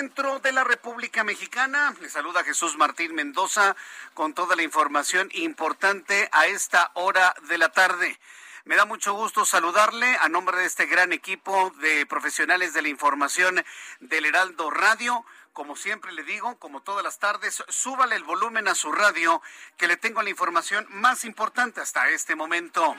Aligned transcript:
Centro 0.00 0.38
de 0.38 0.52
la 0.52 0.64
República 0.64 1.24
Mexicana. 1.24 1.94
Le 2.00 2.08
saluda 2.08 2.42
Jesús 2.42 2.78
Martín 2.78 3.14
Mendoza 3.14 3.76
con 4.14 4.32
toda 4.32 4.56
la 4.56 4.62
información 4.62 5.28
importante 5.34 6.26
a 6.32 6.46
esta 6.46 6.90
hora 6.94 7.34
de 7.50 7.58
la 7.58 7.68
tarde. 7.68 8.18
Me 8.64 8.76
da 8.76 8.86
mucho 8.86 9.12
gusto 9.12 9.44
saludarle 9.44 10.16
a 10.22 10.30
nombre 10.30 10.56
de 10.56 10.64
este 10.64 10.86
gran 10.86 11.12
equipo 11.12 11.70
de 11.82 12.06
profesionales 12.06 12.72
de 12.72 12.80
la 12.80 12.88
información 12.88 13.62
del 14.00 14.24
Heraldo 14.24 14.70
Radio. 14.70 15.26
Como 15.52 15.76
siempre 15.76 16.12
le 16.12 16.22
digo, 16.22 16.56
como 16.56 16.80
todas 16.80 17.04
las 17.04 17.18
tardes, 17.18 17.62
súbale 17.68 18.16
el 18.16 18.24
volumen 18.24 18.68
a 18.68 18.74
su 18.74 18.92
radio, 18.92 19.42
que 19.76 19.86
le 19.86 19.98
tengo 19.98 20.22
la 20.22 20.30
información 20.30 20.86
más 20.88 21.26
importante 21.26 21.82
hasta 21.82 22.08
este 22.08 22.34
momento. 22.36 22.96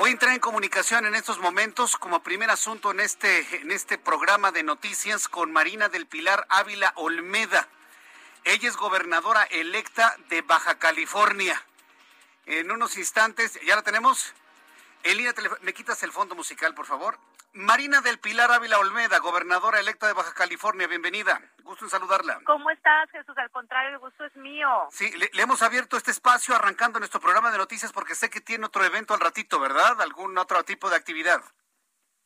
Voy 0.00 0.08
a 0.08 0.12
entrar 0.12 0.32
en 0.32 0.40
comunicación 0.40 1.04
en 1.04 1.14
estos 1.14 1.40
momentos 1.40 1.94
como 1.94 2.22
primer 2.22 2.48
asunto 2.48 2.90
en 2.90 3.00
este, 3.00 3.60
en 3.60 3.70
este 3.70 3.98
programa 3.98 4.50
de 4.50 4.62
noticias 4.62 5.28
con 5.28 5.52
Marina 5.52 5.90
del 5.90 6.06
Pilar 6.06 6.46
Ávila 6.48 6.94
Olmeda. 6.96 7.68
Ella 8.44 8.70
es 8.70 8.78
gobernadora 8.78 9.42
electa 9.42 10.16
de 10.30 10.40
Baja 10.40 10.78
California. 10.78 11.62
En 12.46 12.70
unos 12.70 12.96
instantes, 12.96 13.60
¿ya 13.66 13.76
la 13.76 13.82
tenemos? 13.82 14.32
En 15.02 15.18
línea 15.18 15.34
¿me 15.60 15.74
quitas 15.74 16.02
el 16.02 16.12
fondo 16.12 16.34
musical, 16.34 16.74
por 16.74 16.86
favor? 16.86 17.18
Marina 17.52 18.00
del 18.00 18.20
Pilar 18.20 18.52
Ávila 18.52 18.78
Olmeda, 18.78 19.18
gobernadora 19.18 19.80
electa 19.80 20.06
de 20.06 20.12
Baja 20.12 20.32
California, 20.34 20.86
bienvenida. 20.86 21.40
Gusto 21.64 21.84
en 21.84 21.90
saludarla. 21.90 22.40
¿Cómo 22.44 22.70
estás, 22.70 23.10
Jesús? 23.10 23.36
Al 23.36 23.50
contrario, 23.50 23.90
el 23.90 23.98
gusto 23.98 24.24
es 24.24 24.36
mío. 24.36 24.68
Sí, 24.90 25.10
le, 25.18 25.28
le, 25.32 25.42
hemos 25.42 25.60
abierto 25.60 25.96
este 25.96 26.12
espacio 26.12 26.54
arrancando 26.54 27.00
nuestro 27.00 27.20
programa 27.20 27.50
de 27.50 27.58
noticias 27.58 27.92
porque 27.92 28.14
sé 28.14 28.30
que 28.30 28.40
tiene 28.40 28.66
otro 28.66 28.84
evento 28.84 29.14
al 29.14 29.20
ratito, 29.20 29.58
¿verdad? 29.58 30.00
¿Algún 30.00 30.38
otro 30.38 30.62
tipo 30.62 30.88
de 30.90 30.96
actividad? 30.96 31.40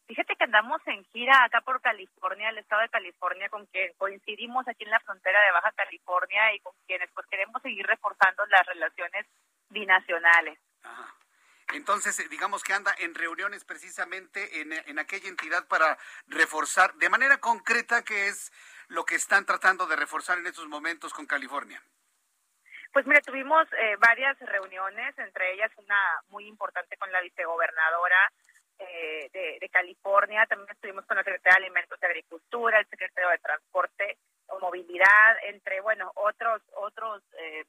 Fíjate 0.06 0.36
que 0.36 0.44
andamos 0.44 0.82
en 0.86 1.02
gira 1.06 1.42
acá 1.42 1.62
por 1.62 1.80
California, 1.80 2.50
el 2.50 2.58
estado 2.58 2.82
de 2.82 2.90
California, 2.90 3.48
con 3.48 3.64
quien 3.66 3.94
coincidimos 3.96 4.68
aquí 4.68 4.84
en 4.84 4.90
la 4.90 5.00
frontera 5.00 5.40
de 5.40 5.52
Baja 5.52 5.72
California 5.72 6.54
y 6.54 6.60
con 6.60 6.74
quienes 6.86 7.10
pues 7.14 7.26
queremos 7.28 7.62
seguir 7.62 7.86
reforzando 7.86 8.44
las 8.46 8.66
relaciones 8.66 9.26
binacionales. 9.70 10.58
Ajá. 10.82 11.14
Entonces, 11.72 12.28
digamos 12.28 12.62
que 12.62 12.74
anda 12.74 12.94
en 12.98 13.14
reuniones 13.14 13.64
precisamente 13.64 14.60
en, 14.60 14.72
en, 14.72 14.98
aquella 14.98 15.28
entidad 15.28 15.66
para 15.66 15.98
reforzar 16.26 16.94
de 16.94 17.08
manera 17.08 17.38
concreta 17.38 18.04
qué 18.04 18.28
es 18.28 18.52
lo 18.88 19.04
que 19.04 19.14
están 19.14 19.46
tratando 19.46 19.86
de 19.86 19.96
reforzar 19.96 20.38
en 20.38 20.46
estos 20.46 20.68
momentos 20.68 21.12
con 21.14 21.26
California. 21.26 21.82
Pues 22.92 23.06
mira, 23.06 23.20
tuvimos 23.22 23.66
eh, 23.72 23.96
varias 23.98 24.38
reuniones, 24.38 25.18
entre 25.18 25.54
ellas 25.54 25.72
una 25.78 26.22
muy 26.28 26.46
importante 26.46 26.96
con 26.96 27.10
la 27.10 27.20
vicegobernadora 27.22 28.32
eh, 28.78 29.30
de, 29.32 29.58
de, 29.60 29.68
California, 29.68 30.46
también 30.46 30.70
estuvimos 30.70 31.04
con 31.06 31.16
la 31.16 31.24
secretaria 31.24 31.58
de 31.58 31.64
Alimentos 31.64 31.98
y 32.00 32.06
Agricultura, 32.06 32.78
el 32.78 32.86
secretario 32.88 33.30
de 33.30 33.38
Transporte 33.38 34.18
o 34.46 34.60
Movilidad, 34.60 35.36
entre, 35.44 35.80
bueno, 35.80 36.12
otros, 36.14 36.62
otros 36.76 37.22
eh, 37.38 37.64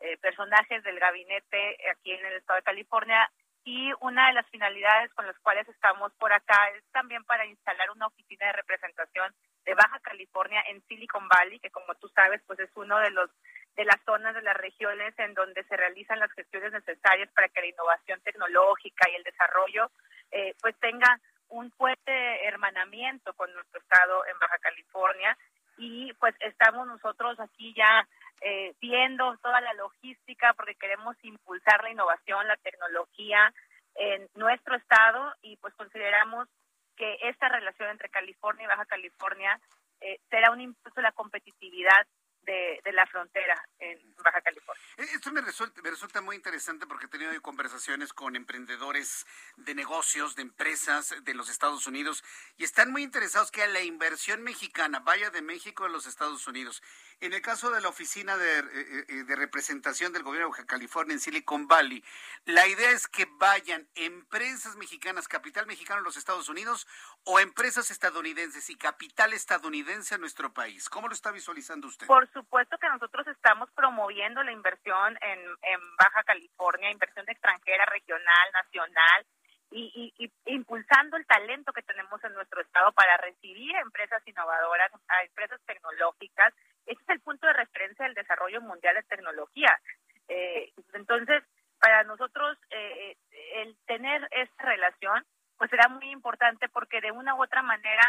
eh, 0.00 0.16
personajes 0.18 0.82
del 0.82 0.98
gabinete 0.98 1.76
aquí 1.90 2.12
en 2.12 2.24
el 2.26 2.34
estado 2.34 2.56
de 2.58 2.64
California. 2.64 3.30
Y 3.64 3.92
una 4.00 4.28
de 4.28 4.32
las 4.32 4.48
finalidades 4.48 5.12
con 5.12 5.26
las 5.26 5.38
cuales 5.40 5.68
estamos 5.68 6.12
por 6.14 6.32
acá 6.32 6.70
es 6.76 6.82
también 6.92 7.22
para 7.24 7.44
instalar 7.44 7.90
una 7.90 8.06
oficina 8.06 8.46
de 8.46 8.52
representación 8.54 9.34
de 9.64 9.74
Baja 9.74 10.00
California 10.00 10.62
en 10.70 10.82
Silicon 10.86 11.28
Valley, 11.28 11.60
que 11.60 11.70
como 11.70 11.94
tú 11.96 12.08
sabes, 12.08 12.40
pues 12.46 12.58
es 12.60 12.70
uno 12.74 12.98
de 12.98 13.10
los 13.10 13.30
de 13.76 13.84
las 13.84 14.00
zonas 14.04 14.34
de 14.34 14.42
las 14.42 14.56
regiones 14.56 15.16
en 15.18 15.32
donde 15.34 15.62
se 15.64 15.76
realizan 15.76 16.18
las 16.18 16.32
gestiones 16.32 16.72
necesarias 16.72 17.30
para 17.34 17.48
que 17.48 17.60
la 17.60 17.68
innovación 17.68 18.20
tecnológica 18.22 19.08
y 19.08 19.14
el 19.14 19.22
desarrollo 19.22 19.90
eh, 20.32 20.54
pues 20.60 20.76
tenga 20.80 21.20
un 21.48 21.70
fuerte 21.72 22.46
hermanamiento 22.46 23.32
con 23.34 23.52
nuestro 23.52 23.80
estado 23.80 24.24
en 24.26 24.38
Baja 24.38 24.58
California. 24.58 25.36
Y 25.76 26.12
pues 26.14 26.34
estamos 26.40 26.86
nosotros 26.86 27.38
aquí 27.40 27.72
ya 27.74 28.06
eh, 28.40 28.74
viendo 28.80 29.36
toda 29.42 29.60
la 29.60 29.74
logística 29.74 30.54
porque 30.54 30.74
queremos 30.74 31.16
impulsar 31.22 31.82
la 31.82 31.90
innovación, 31.90 32.46
la 32.48 32.56
tecnología 32.56 33.52
en 33.94 34.28
nuestro 34.34 34.76
estado 34.76 35.34
y 35.42 35.56
pues 35.56 35.74
consideramos 35.74 36.48
que 36.96 37.18
esta 37.22 37.48
relación 37.48 37.90
entre 37.90 38.08
California 38.08 38.64
y 38.64 38.68
Baja 38.68 38.86
California 38.86 39.60
eh, 40.00 40.18
será 40.30 40.50
un 40.50 40.60
impulso 40.60 41.00
a 41.00 41.02
la 41.02 41.12
competitividad 41.12 42.06
de, 42.42 42.80
de, 42.84 42.92
la 42.92 43.06
frontera 43.06 43.62
en 43.78 43.98
Baja 44.16 44.40
California. 44.40 44.82
Esto 44.96 45.30
me 45.32 45.40
resulta, 45.40 45.80
me 45.82 45.90
resulta 45.90 46.20
muy 46.20 46.36
interesante 46.36 46.86
porque 46.86 47.06
he 47.06 47.08
tenido 47.08 47.30
conversaciones 47.42 48.12
con 48.12 48.36
emprendedores 48.36 49.26
de 49.56 49.74
negocios, 49.74 50.36
de 50.36 50.42
empresas 50.42 51.14
de 51.22 51.34
los 51.34 51.48
Estados 51.48 51.86
Unidos 51.86 52.24
y 52.56 52.64
están 52.64 52.90
muy 52.90 53.02
interesados 53.02 53.50
que 53.50 53.66
la 53.68 53.82
inversión 53.82 54.42
mexicana 54.42 55.00
vaya 55.00 55.30
de 55.30 55.42
México 55.42 55.84
a 55.84 55.88
los 55.88 56.06
Estados 56.06 56.46
Unidos. 56.46 56.82
En 57.20 57.32
el 57.34 57.42
caso 57.42 57.70
de 57.70 57.80
la 57.80 57.88
oficina 57.88 58.36
de, 58.38 58.62
de, 59.24 59.36
representación 59.36 60.12
del 60.12 60.22
gobierno 60.22 60.46
de 60.46 60.52
Baja 60.52 60.66
California 60.66 61.12
en 61.12 61.20
Silicon 61.20 61.68
Valley, 61.68 62.02
la 62.46 62.66
idea 62.66 62.90
es 62.90 63.06
que 63.06 63.26
vayan 63.32 63.88
empresas 63.94 64.76
mexicanas, 64.76 65.28
capital 65.28 65.66
mexicano 65.66 66.00
a 66.00 66.02
los 66.02 66.16
Estados 66.16 66.48
Unidos 66.48 66.86
o 67.24 67.38
empresas 67.38 67.90
estadounidenses 67.90 68.70
y 68.70 68.76
capital 68.76 69.34
estadounidense 69.34 70.14
a 70.14 70.18
nuestro 70.18 70.54
país. 70.54 70.88
¿Cómo 70.88 71.08
lo 71.08 71.14
está 71.14 71.30
visualizando 71.30 71.88
usted? 71.88 72.06
Por 72.06 72.29
supuesto 72.32 72.78
que 72.78 72.88
nosotros 72.88 73.26
estamos 73.28 73.70
promoviendo 73.72 74.42
la 74.42 74.52
inversión 74.52 75.18
en, 75.20 75.40
Baja 75.98 76.22
California, 76.24 76.90
inversión 76.90 77.28
extranjera, 77.28 77.84
regional, 77.86 78.48
nacional. 78.52 79.26
Y, 79.72 80.12
impulsando 80.46 81.16
el 81.16 81.24
talento 81.26 81.72
que 81.72 81.82
tenemos 81.82 82.22
en 82.24 82.34
nuestro 82.34 82.60
estado 82.60 82.90
para 82.90 83.16
recibir 83.18 83.76
empresas 83.76 84.20
innovadoras, 84.26 84.90
a 85.06 85.22
empresas 85.22 85.60
tecnológicas. 85.64 86.52
Ese 86.86 87.00
es 87.00 87.08
el 87.08 87.20
punto 87.20 87.46
de 87.46 87.52
referencia 87.52 88.04
del 88.04 88.14
desarrollo 88.14 88.60
mundial 88.62 88.96
de 88.96 89.04
tecnología. 89.04 89.78
Eh, 90.26 90.72
entonces, 90.94 91.44
para 91.78 92.02
nosotros, 92.02 92.58
eh, 92.70 93.16
el 93.54 93.76
tener 93.86 94.26
esta 94.32 94.64
relación, 94.64 95.24
pues 95.56 95.70
será 95.70 95.88
muy 95.88 96.10
importante 96.10 96.68
porque 96.68 97.00
de 97.00 97.12
una 97.12 97.34
u 97.36 97.42
otra 97.42 97.62
manera 97.62 98.02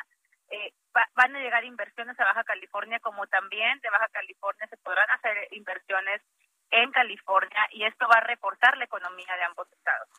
eh, 0.51 0.74
va, 0.95 1.07
van 1.15 1.36
a 1.36 1.39
llegar 1.39 1.63
inversiones 1.63 2.19
a 2.19 2.25
Baja 2.25 2.44
California, 2.44 3.00
como 3.00 3.25
también 3.27 3.80
de 3.80 3.89
Baja 3.89 4.07
California 4.09 4.68
se 4.68 4.77
podrán 4.77 5.09
hacer 5.12 5.48
inversiones 5.51 6.21
en 6.69 6.92
California 6.92 7.68
y 7.71 7.83
esto 7.83 8.07
va 8.07 8.18
a 8.18 8.27
reforzar 8.27 8.77
la 8.77 8.86
economía 8.86 9.36
de 9.36 9.44
ambos 9.44 9.71
estados. 9.71 10.09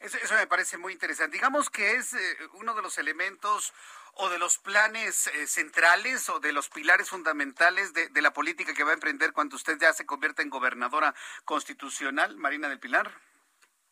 Eso, 0.00 0.18
eso 0.18 0.34
me 0.34 0.46
parece 0.46 0.78
muy 0.78 0.92
interesante. 0.92 1.36
Digamos 1.36 1.70
que 1.70 1.92
es 1.92 2.14
eh, 2.14 2.36
uno 2.54 2.74
de 2.74 2.82
los 2.82 2.98
elementos 2.98 3.72
o 4.14 4.28
de 4.28 4.38
los 4.38 4.58
planes 4.58 5.28
eh, 5.28 5.46
centrales 5.46 6.28
o 6.28 6.40
de 6.40 6.52
los 6.52 6.68
pilares 6.68 7.08
fundamentales 7.08 7.94
de, 7.94 8.08
de, 8.08 8.22
la 8.22 8.32
política 8.32 8.74
que 8.74 8.84
va 8.84 8.90
a 8.90 8.94
emprender 8.94 9.32
cuando 9.32 9.56
usted 9.56 9.78
ya 9.80 9.92
se 9.92 10.04
convierta 10.04 10.42
en 10.42 10.50
gobernadora 10.50 11.14
constitucional, 11.44 12.36
Marina 12.36 12.68
del 12.68 12.80
Pilar. 12.80 13.10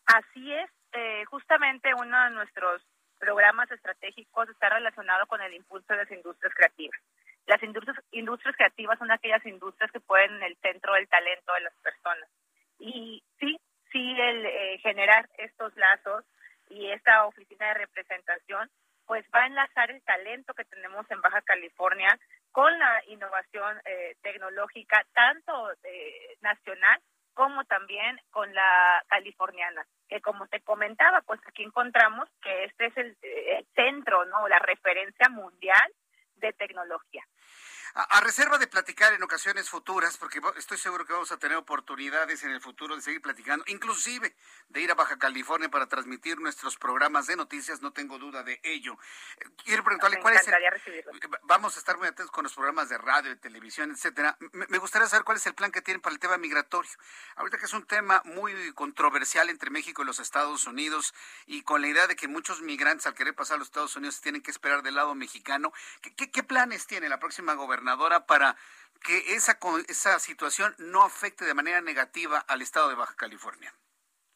Así 0.07 0.53
es, 0.53 0.71
eh, 0.93 1.25
justamente 1.27 1.95
uno 1.95 2.25
de 2.25 2.31
nuestros 2.31 2.83
programas 3.21 3.71
estratégicos 3.71 4.49
está 4.49 4.71
relacionado 4.71 5.27
con 5.27 5.41
el 5.41 5.55
impulso 5.55 5.87
de 5.93 5.99
las 5.99 6.11
industrias 6.11 6.53
creativas. 6.55 6.99
Las 7.47 7.63
industrias, 7.63 7.97
industrias 8.11 8.57
creativas 8.57 8.99
son 8.99 9.11
aquellas 9.11 9.45
industrias 9.47 9.93
que 9.93 10.01
ponen 10.01 10.37
en 10.37 10.43
el 10.43 10.57
centro 10.57 10.95
del 10.95 11.09
talento 11.09 11.53
de 11.55 11.61
las 11.61 11.75
personas. 11.83 12.29
Y 12.79 13.23
sí, 13.39 13.61
sí, 13.93 14.17
el 14.19 14.47
eh, 14.47 14.79
generar 14.83 15.29
estos 15.39 15.77
lazos 15.77 16.25
y 16.71 16.91
esta 16.91 17.27
oficina 17.27 17.69
de 17.69 17.75
representación 17.75 18.71
pues 19.07 19.27
va 19.35 19.43
a 19.43 19.47
enlazar 19.47 19.91
el 19.91 20.01
talento 20.03 20.55
que 20.55 20.65
tenemos 20.65 21.05
en 21.11 21.21
Baja 21.21 21.43
California 21.43 22.17
con 22.53 22.79
la 22.79 23.03
innovación 23.09 23.77
eh, 23.85 24.15
tecnológica, 24.23 25.05
tanto 25.13 25.73
eh, 25.83 26.37
nacional 26.43 27.01
como 27.41 27.65
también 27.65 28.21
con 28.31 28.53
la 28.55 29.03
californiana, 29.09 29.87
que 30.11 30.21
como 30.21 30.47
te 30.49 30.61
comentaba, 30.61 31.23
pues 31.23 31.41
aquí 31.47 31.63
encontramos 31.63 32.29
que 32.43 32.65
este 32.65 32.85
es 32.89 32.97
el, 32.99 33.17
el 33.23 33.67
centro, 33.75 34.27
¿no? 34.27 34.47
La 34.47 34.59
referencia 34.59 35.27
mundial 35.31 35.91
de 36.35 36.53
tecnología. 36.53 37.25
A, 37.95 38.21
reserva 38.21 38.59
de 38.59 38.69
platicar 38.69 39.13
en 39.15 39.23
ocasiones 39.23 39.69
futuras, 39.69 40.17
porque 40.17 40.41
estoy 40.57 40.79
seguro 40.79 41.05
que 41.05 41.13
vamos 41.13 41.33
a 41.33 41.39
tener 41.39 41.57
oportunidades 41.57 42.45
en 42.45 42.53
el 42.53 42.61
futuro 42.61 42.95
de 42.95 43.03
seguir 43.03 43.21
platicando, 43.21 43.65
inclusive 43.67 44.37
de 44.69 44.81
ir 44.81 44.91
a 44.93 44.95
Baja 44.95 45.19
California 45.19 45.69
para 45.69 45.89
transmitir 45.89 46.39
nuestros 46.39 46.77
programas 46.77 47.27
de 47.27 47.35
noticias, 47.35 47.81
no 47.81 47.93
tengo 47.93 48.19
duda 48.19 48.45
de 48.45 48.61
ello. 48.63 48.97
Quiero 49.65 49.83
preguntarle 49.83 50.21
cuál 50.21 50.35
es 50.35 50.47
el, 50.47 50.55
Vamos 51.43 51.77
a 51.77 51.79
estar 51.81 51.99
muy 51.99 52.07
atentos 52.07 52.31
con 52.31 52.45
los 52.45 52.55
programas 52.55 52.89
de 52.89 52.99
radio, 52.99 53.31
de 53.31 53.37
televisión, 53.37 53.91
etcétera. 53.91 54.37
Me, 54.53 54.79
gustaría 54.79 55.09
saber 55.09 55.25
cuál 55.25 55.39
es 55.39 55.47
el 55.47 55.55
plan 55.55 55.73
que 55.73 55.83
tienen 55.83 56.01
para 56.01 56.15
el 56.15 56.21
tema 56.21 56.39
migratorio. 56.39 56.91
Ahorita 57.37 57.59
que 57.59 57.65
es 57.65 57.73
un 57.73 57.87
tema 57.87 58.23
muy 58.25 58.73
controversial 58.75 59.51
entre 59.51 59.71
México 59.71 60.03
y 60.03 60.07
los 60.07 60.21
Estados 60.21 60.67
Unidos 60.67 61.13
y 61.47 61.63
con 61.63 61.81
la 61.81 61.89
idea 61.89 62.07
de 62.07 62.15
que 62.15 62.29
muchos 62.29 62.63
migrantes 62.63 63.07
al 63.07 63.15
querer 63.15 63.35
pasar 63.35 63.57
a 63.57 63.59
los 63.59 63.69
Estados 63.69 63.97
Unidos 63.97 64.21
tienen 64.21 64.43
que 64.43 64.53
esperar 64.53 64.83
del 64.83 64.95
lado 64.95 65.15
mexicano. 65.17 65.73
¿Qué, 66.01 66.15
qué, 66.15 66.31
qué 66.31 66.45
planes 66.45 66.87
tiene 66.87 67.09
la 67.09 67.19
próxima 67.19 67.55
gobernadora? 67.55 67.80
Gobernadora 67.81 68.27
para 68.27 68.57
que 69.03 69.35
esa, 69.35 69.59
esa 69.89 70.19
situación 70.19 70.75
no 70.79 71.03
afecte 71.03 71.47
de 71.47 71.55
manera 71.55 71.81
negativa 71.81 72.45
al 72.47 72.61
estado 72.61 72.91
de 72.91 72.95
Baja 72.95 73.15
California? 73.17 73.73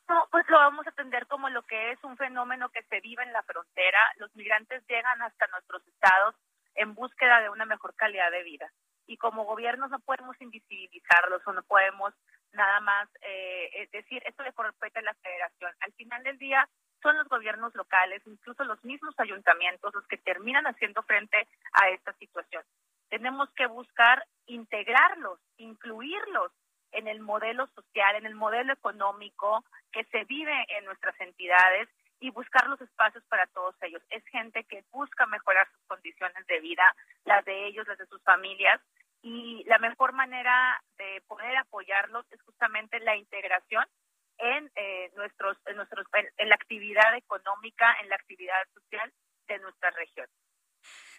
No, 0.08 0.26
pues 0.30 0.48
lo 0.48 0.58
vamos 0.58 0.86
a 0.86 0.90
atender 0.90 1.26
como 1.26 1.48
lo 1.50 1.62
que 1.62 1.92
es 1.92 2.02
un 2.02 2.16
fenómeno 2.16 2.70
que 2.70 2.82
se 2.84 3.00
vive 3.00 3.22
en 3.22 3.32
la 3.32 3.42
frontera. 3.42 3.98
Los 4.16 4.34
migrantes 4.34 4.82
llegan 4.88 5.20
hasta 5.22 5.46
nuestros 5.48 5.86
estados 5.88 6.34
en 6.74 6.94
búsqueda 6.94 7.40
de 7.40 7.50
una 7.50 7.66
mejor 7.66 7.94
calidad 7.94 8.30
de 8.30 8.42
vida. 8.42 8.70
Y 9.06 9.18
como 9.18 9.44
gobiernos 9.44 9.90
no 9.90 10.00
podemos 10.00 10.40
invisibilizarlos 10.40 11.42
o 11.46 11.52
no 11.52 11.62
podemos 11.62 12.14
nada 12.52 12.80
más 12.80 13.08
eh, 13.20 13.88
decir, 13.92 14.22
esto 14.24 14.42
le 14.42 14.52
compete 14.52 14.98
a 15.00 15.02
la 15.02 15.14
federación. 15.14 15.72
Al 15.80 15.92
final 15.92 16.22
del 16.22 16.38
día 16.38 16.68
son 17.02 17.16
los 17.18 17.28
gobiernos 17.28 17.74
locales, 17.74 18.22
incluso 18.24 18.64
los 18.64 18.82
mismos 18.84 19.14
ayuntamientos, 19.18 19.94
los 19.94 20.06
que 20.06 20.16
terminan 20.16 20.66
haciendo 20.66 21.02
frente 21.02 21.48
a 21.72 21.90
esta 21.90 22.14
situación 22.14 22.64
tenemos 23.14 23.48
que 23.54 23.68
buscar 23.68 24.26
integrarlos, 24.46 25.38
incluirlos 25.56 26.50
en 26.90 27.06
el 27.06 27.20
modelo 27.20 27.68
social, 27.68 28.16
en 28.16 28.26
el 28.26 28.34
modelo 28.34 28.72
económico 28.72 29.64
que 29.92 30.02
se 30.06 30.24
vive 30.24 30.66
en 30.76 30.84
nuestras 30.84 31.14
entidades 31.20 31.88
y 32.18 32.30
buscar 32.30 32.66
los 32.66 32.80
espacios 32.80 33.22
para 33.28 33.46
todos 33.46 33.76
ellos. 33.82 34.02
Es 34.10 34.24
gente 34.26 34.64
que 34.64 34.82
busca 34.90 35.26
mejorar 35.26 35.68
sus 35.70 35.86
condiciones 35.86 36.44
de 36.48 36.58
vida, 36.58 36.82
las 37.24 37.44
de 37.44 37.68
ellos, 37.68 37.86
las 37.86 37.98
de 37.98 38.06
sus 38.06 38.20
familias, 38.24 38.80
y 39.22 39.62
la 39.68 39.78
mejor 39.78 40.12
manera 40.12 40.82
de 40.98 41.22
poder 41.28 41.56
apoyarlos 41.56 42.26
es 42.32 42.42
justamente 42.42 42.98
la 42.98 43.14
integración 43.14 43.84
en 44.38 44.72
eh, 44.74 45.12
nuestros, 45.14 45.56
en 45.66 45.76
nuestros, 45.76 46.04
en 46.36 46.48
la 46.48 46.56
actividad 46.56 47.14
económica, 47.14 47.94
en 48.02 48.08
la 48.08 48.16
actividad 48.16 48.60
social 48.74 49.12
de 49.46 49.60
nuestra 49.60 49.92
región. 49.92 50.26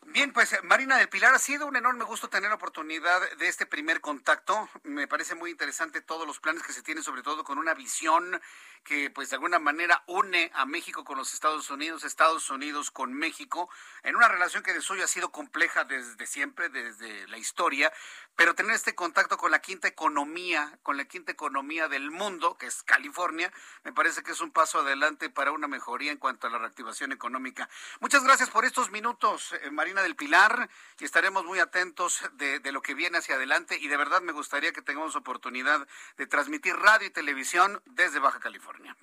Bien, 0.04 0.32
pues 0.34 0.54
eh, 0.54 0.60
Marina 0.64 0.98
del 0.98 1.10
Pilar, 1.10 1.34
ha 1.34 1.40
sido 1.40 1.66
un 1.68 1.76
enorme 1.76 2.04
gusto 2.04 2.30
tener 2.30 2.50
la 2.50 2.56
oportunidad 2.56 3.22
de 3.38 3.48
este 3.48 3.66
primer 3.66 4.02
contacto. 4.02 4.70
Me 4.84 5.08
parece 5.08 5.36
muy 5.36 5.52
interesante 5.52 6.02
todos 6.02 6.28
los 6.28 6.40
planes 6.40 6.64
que 6.64 6.74
se 6.74 6.84
tienen, 6.84 7.04
sobre 7.04 7.24
todo 7.24 7.44
con 7.44 7.58
una 7.58 7.74
visión 7.74 8.42
que 8.86 9.10
pues 9.10 9.32
de 9.32 9.36
alguna 9.36 9.58
manera 9.58 10.04
une 10.06 10.52
a 10.54 10.66
México 10.66 11.04
con 11.04 11.18
los 11.18 11.34
Estados 11.34 11.70
Unidos, 11.72 12.04
Estados 12.04 12.50
Unidos 12.52 12.92
con 12.92 13.14
México, 13.14 13.68
en 14.04 14.16
una 14.16 14.28
relación 14.28 14.62
que 14.62 14.74
de 14.74 14.82
suyo 14.82 15.04
ha 15.04 15.08
sido 15.08 15.32
compleja 15.32 15.86
desde 15.86 16.28
siempre, 16.28 16.70
desde 16.70 17.28
la 17.28 17.40
historia, 17.40 17.92
pero 18.36 18.54
tener 18.54 18.74
este 18.74 18.94
contacto 18.94 19.38
con 19.38 19.50
la 19.50 19.60
quinta 19.60 19.88
economía, 19.88 20.78
con 20.84 20.98
la 20.98 21.06
quinta 21.06 21.32
economía 21.32 21.88
del 21.88 22.12
mundo, 22.12 22.58
que 22.60 22.68
es 22.68 22.84
California, 22.84 23.52
me 23.84 23.92
parece 23.92 24.22
que 24.22 24.34
es 24.34 24.42
un 24.42 24.52
paso 24.52 24.80
adelante 24.80 25.32
para 25.32 25.52
una 25.52 25.68
mejoría 25.68 26.12
en 26.12 26.20
cuanto 26.20 26.46
a 26.46 26.52
la 26.52 26.60
reactivación 26.60 27.12
económica. 27.12 27.68
Muchas 28.02 28.24
gracias 28.24 28.52
por 28.52 28.66
estos 28.66 28.92
minutos, 28.92 29.54
eh, 29.54 29.72
Marina 29.86 30.02
del 30.02 30.16
Pilar, 30.16 30.68
y 30.98 31.06
estaremos 31.06 31.46
muy 31.46 31.60
atentos 31.60 32.28
de, 32.38 32.60
de 32.60 32.72
lo 32.72 32.82
que 32.82 32.96
viene 32.96 33.20
hacia 33.20 33.36
adelante 33.36 33.78
y 33.80 33.88
de 33.88 33.98
verdad 33.98 34.20
me 34.20 34.32
gustaría 34.32 34.74
que 34.74 34.82
tengamos 34.82 35.16
oportunidad 35.16 35.88
de 36.18 36.26
transmitir 36.26 36.76
radio 36.76 37.06
y 37.06 37.12
televisión 37.12 37.84
desde 37.86 38.18
Baja 38.18 38.40
California. 38.40 38.98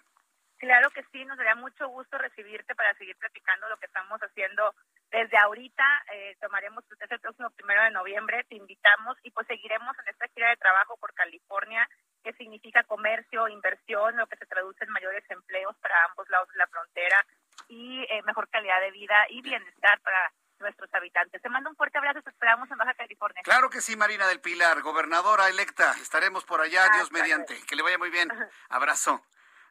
Claro 0.58 0.90
que 0.90 1.04
sí, 1.12 1.24
nos 1.24 1.38
daría 1.38 1.54
mucho 1.54 1.86
gusto 1.86 2.18
recibirte 2.18 2.74
para 2.74 2.94
seguir 2.94 3.16
platicando 3.16 3.68
lo 3.68 3.76
que 3.76 3.86
estamos 3.86 4.18
haciendo 4.22 4.74
desde 5.12 5.38
ahorita. 5.38 5.84
Eh, 6.14 6.36
tomaremos 6.40 6.82
el 6.98 7.20
próximo 7.20 7.50
primero 7.50 7.84
de 7.84 7.90
noviembre, 7.92 8.44
te 8.48 8.56
invitamos 8.56 9.16
y 9.22 9.30
pues 9.30 9.46
seguiremos 9.46 9.96
en 10.00 10.08
esta 10.08 10.26
gira 10.34 10.50
de 10.50 10.56
trabajo 10.56 10.96
por 10.96 11.14
California, 11.14 11.88
que 12.24 12.32
significa 12.32 12.82
comercio, 12.82 13.46
inversión, 13.46 14.16
lo 14.16 14.26
que 14.26 14.36
se 14.36 14.46
traduce 14.46 14.82
en 14.84 14.90
mayores 14.90 15.22
empleos 15.30 15.76
para 15.76 15.94
ambos 16.10 16.28
lados 16.28 16.48
de 16.48 16.58
la 16.58 16.66
frontera 16.66 17.24
y 17.68 18.02
eh, 18.02 18.22
mejor 18.24 18.48
calidad 18.48 18.80
de 18.80 18.90
vida 18.90 19.26
y 19.30 19.42
bienestar 19.42 20.00
para 20.00 20.32
nuestros 20.62 20.92
habitantes. 20.94 21.42
Te 21.42 21.48
mando 21.48 21.70
un 21.70 21.76
fuerte 21.76 21.98
abrazo, 21.98 22.22
te 22.22 22.30
esperamos 22.30 22.70
en 22.70 22.78
Baja 22.78 22.94
California. 22.94 23.42
Claro 23.44 23.68
que 23.68 23.80
sí, 23.80 23.96
Marina 23.96 24.26
del 24.26 24.40
Pilar, 24.40 24.80
gobernadora 24.82 25.48
electa. 25.48 25.92
Estaremos 26.00 26.44
por 26.44 26.60
allá, 26.60 26.88
Dios 26.94 27.12
mediante. 27.12 27.60
Que 27.66 27.76
le 27.76 27.82
vaya 27.82 27.98
muy 27.98 28.10
bien. 28.10 28.32
Abrazo. 28.70 29.22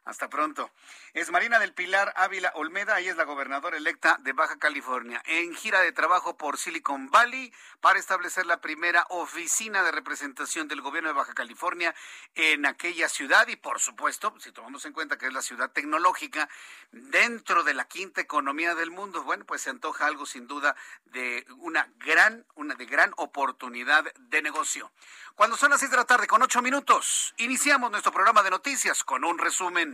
Hasta 0.04 0.28
pronto. 0.28 0.68
Es 1.14 1.30
Marina 1.30 1.60
del 1.60 1.74
Pilar 1.74 2.12
Ávila 2.16 2.50
Olmeda, 2.56 2.98
ella 2.98 3.12
es 3.12 3.16
la 3.16 3.22
gobernadora 3.22 3.76
electa 3.76 4.18
de 4.22 4.32
Baja 4.32 4.58
California, 4.58 5.22
en 5.26 5.54
gira 5.54 5.80
de 5.80 5.92
trabajo 5.92 6.36
por 6.36 6.58
Silicon 6.58 7.08
Valley 7.08 7.52
para 7.80 8.00
establecer 8.00 8.44
la 8.46 8.60
primera 8.60 9.06
oficina 9.10 9.84
de 9.84 9.92
representación 9.92 10.66
del 10.66 10.80
gobierno 10.80 11.10
de 11.10 11.14
Baja 11.14 11.34
California 11.34 11.94
en 12.34 12.66
aquella 12.66 13.08
ciudad 13.08 13.46
y 13.46 13.54
por 13.54 13.78
supuesto, 13.78 14.34
si 14.40 14.50
tomamos 14.50 14.84
en 14.86 14.92
cuenta 14.92 15.18
que 15.18 15.26
es 15.26 15.32
la 15.32 15.40
ciudad 15.40 15.70
tecnológica 15.70 16.48
dentro 16.90 17.62
de 17.62 17.74
la 17.74 17.84
quinta 17.84 18.20
economía 18.20 18.74
del 18.74 18.90
mundo, 18.90 19.22
bueno, 19.22 19.44
pues 19.44 19.62
se 19.62 19.70
antoja 19.70 20.06
algo 20.06 20.26
sin 20.26 20.48
duda 20.48 20.74
de 21.04 21.46
una 21.58 21.88
gran, 21.98 22.44
una 22.56 22.74
de 22.74 22.86
gran 22.86 23.12
oportunidad 23.18 24.12
de 24.18 24.42
negocio. 24.42 24.90
Cuando 25.36 25.56
son 25.56 25.70
las 25.70 25.78
seis 25.78 25.90
de 25.90 25.96
la 25.96 26.04
tarde 26.04 26.26
con 26.26 26.42
ocho 26.42 26.60
minutos, 26.60 27.34
iniciamos 27.36 27.90
nuestro 27.90 28.12
programa 28.12 28.42
de 28.42 28.50
noticias 28.50 29.04
con 29.04 29.24
un 29.24 29.38
resumen. 29.38 29.91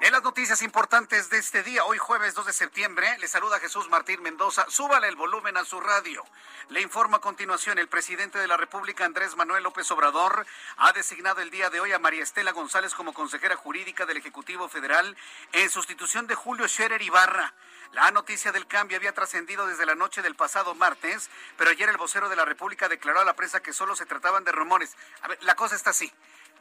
En 0.00 0.12
las 0.12 0.22
noticias 0.24 0.60
importantes 0.62 1.30
de 1.30 1.38
este 1.38 1.62
día, 1.62 1.84
hoy 1.84 1.96
jueves 1.96 2.34
2 2.34 2.46
de 2.46 2.52
septiembre, 2.52 3.16
le 3.18 3.28
saluda 3.28 3.60
Jesús 3.60 3.88
Martín 3.88 4.20
Mendoza. 4.20 4.66
Súbale 4.68 5.08
el 5.08 5.16
volumen 5.16 5.56
a 5.56 5.64
su 5.64 5.80
radio. 5.80 6.24
Le 6.68 6.80
informo 6.80 7.16
a 7.16 7.20
continuación, 7.20 7.78
el 7.78 7.88
presidente 7.88 8.38
de 8.38 8.46
la 8.46 8.56
República, 8.56 9.04
Andrés 9.04 9.36
Manuel 9.36 9.62
López 9.62 9.90
Obrador, 9.90 10.44
ha 10.76 10.92
designado 10.92 11.40
el 11.40 11.50
día 11.50 11.70
de 11.70 11.80
hoy 11.80 11.92
a 11.92 11.98
María 11.98 12.22
Estela 12.22 12.52
González 12.52 12.94
como 12.94 13.14
consejera 13.14 13.56
jurídica 13.56 14.04
del 14.04 14.16
Ejecutivo 14.16 14.68
Federal 14.68 15.16
en 15.52 15.70
sustitución 15.70 16.26
de 16.26 16.34
Julio 16.34 16.68
Scherer 16.68 17.00
Ibarra. 17.00 17.54
La 17.92 18.10
noticia 18.10 18.52
del 18.52 18.66
cambio 18.66 18.96
había 18.96 19.12
trascendido 19.12 19.66
desde 19.66 19.86
la 19.86 19.94
noche 19.94 20.20
del 20.20 20.34
pasado 20.34 20.74
martes, 20.74 21.30
pero 21.56 21.70
ayer 21.70 21.88
el 21.88 21.96
vocero 21.96 22.28
de 22.28 22.36
la 22.36 22.44
República 22.44 22.88
declaró 22.88 23.20
a 23.20 23.24
la 23.24 23.36
prensa 23.36 23.60
que 23.60 23.72
solo 23.72 23.94
se 23.94 24.06
trataban 24.06 24.44
de 24.44 24.52
rumores. 24.52 24.96
A 25.20 25.28
ver, 25.28 25.38
la 25.42 25.54
cosa 25.54 25.76
está 25.76 25.90
así. 25.90 26.12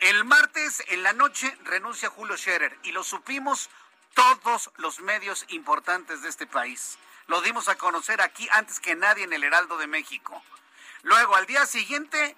El 0.02 0.26
martes 0.26 0.84
en 0.88 1.04
la 1.04 1.14
noche 1.14 1.56
renuncia 1.64 2.10
Julio 2.10 2.36
Scherer 2.36 2.76
y 2.82 2.92
lo 2.92 3.04
supimos 3.04 3.70
todos 4.16 4.72
los 4.78 5.00
medios 5.00 5.46
importantes 5.50 6.24
de 6.24 6.30
este 6.30 6.48
país. 6.48 6.98
Lo 7.28 7.40
dimos 7.42 7.70
a 7.70 7.76
conocer 7.76 8.20
aquí 8.20 8.50
antes 8.52 8.80
que 8.80 8.96
nadie 8.96 9.26
en 9.26 9.34
el 9.34 9.44
Heraldo 9.44 9.78
de 9.78 9.86
México. 9.86 10.42
Luego, 11.04 11.36
al 11.36 11.46
día 11.46 11.68
siguiente, 11.68 12.36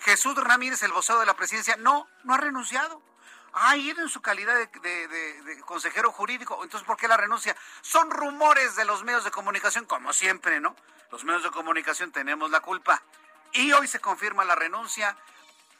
Jesús 0.00 0.34
Ramírez, 0.34 0.82
el 0.82 0.90
vocero 0.90 1.20
de 1.20 1.26
la 1.26 1.36
presidencia, 1.36 1.76
no, 1.76 2.08
no 2.24 2.34
ha 2.34 2.38
renunciado. 2.38 3.00
Ah, 3.52 3.76
ir 3.76 3.96
en 4.00 4.08
su 4.08 4.20
calidad 4.20 4.56
de, 4.56 5.08
de, 5.08 5.60
consejero 5.60 6.10
jurídico. 6.10 6.64
Entonces, 6.64 6.84
¿por 6.84 6.96
qué 6.96 7.06
la 7.06 7.16
renuncia? 7.16 7.56
Son 7.80 8.10
rumores 8.10 8.74
de 8.74 8.86
los 8.86 9.04
medios 9.04 9.22
de 9.22 9.30
comunicación, 9.30 9.84
como 9.84 10.12
siempre, 10.12 10.58
¿no? 10.58 10.74
Los 11.12 11.22
medios 11.22 11.44
de 11.44 11.52
comunicación 11.52 12.10
tenemos 12.10 12.50
la 12.50 12.58
culpa. 12.58 13.00
Y 13.52 13.70
hoy 13.70 13.86
se 13.86 14.00
confirma 14.00 14.44
la 14.44 14.56
renuncia 14.56 15.16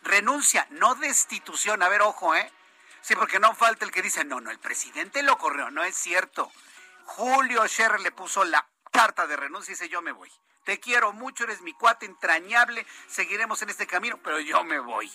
renuncia, 0.04 0.66
no 0.70 0.94
destitución. 0.94 1.82
A 1.82 1.88
ver, 1.88 2.02
ojo, 2.02 2.34
¿eh? 2.34 2.50
Sí, 3.00 3.14
porque 3.16 3.38
no 3.38 3.54
falta 3.54 3.84
el 3.84 3.90
que 3.90 4.02
dice, 4.02 4.24
no, 4.24 4.40
no, 4.40 4.50
el 4.50 4.58
presidente 4.58 5.22
lo 5.22 5.36
corrió, 5.36 5.70
no 5.70 5.82
es 5.84 5.96
cierto. 5.96 6.50
Julio 7.04 7.66
Scherer 7.66 8.00
le 8.00 8.12
puso 8.12 8.44
la 8.44 8.66
carta 8.92 9.26
de 9.26 9.36
renuncia 9.36 9.72
y 9.72 9.74
dice, 9.74 9.88
yo 9.88 10.00
me 10.00 10.12
voy. 10.12 10.30
Te 10.64 10.80
quiero 10.80 11.12
mucho, 11.12 11.44
eres 11.44 11.60
mi 11.60 11.74
cuate 11.74 12.06
entrañable, 12.06 12.86
seguiremos 13.06 13.60
en 13.60 13.68
este 13.68 13.86
camino, 13.86 14.18
pero 14.22 14.40
yo 14.40 14.64
me 14.64 14.78
voy. 14.78 15.12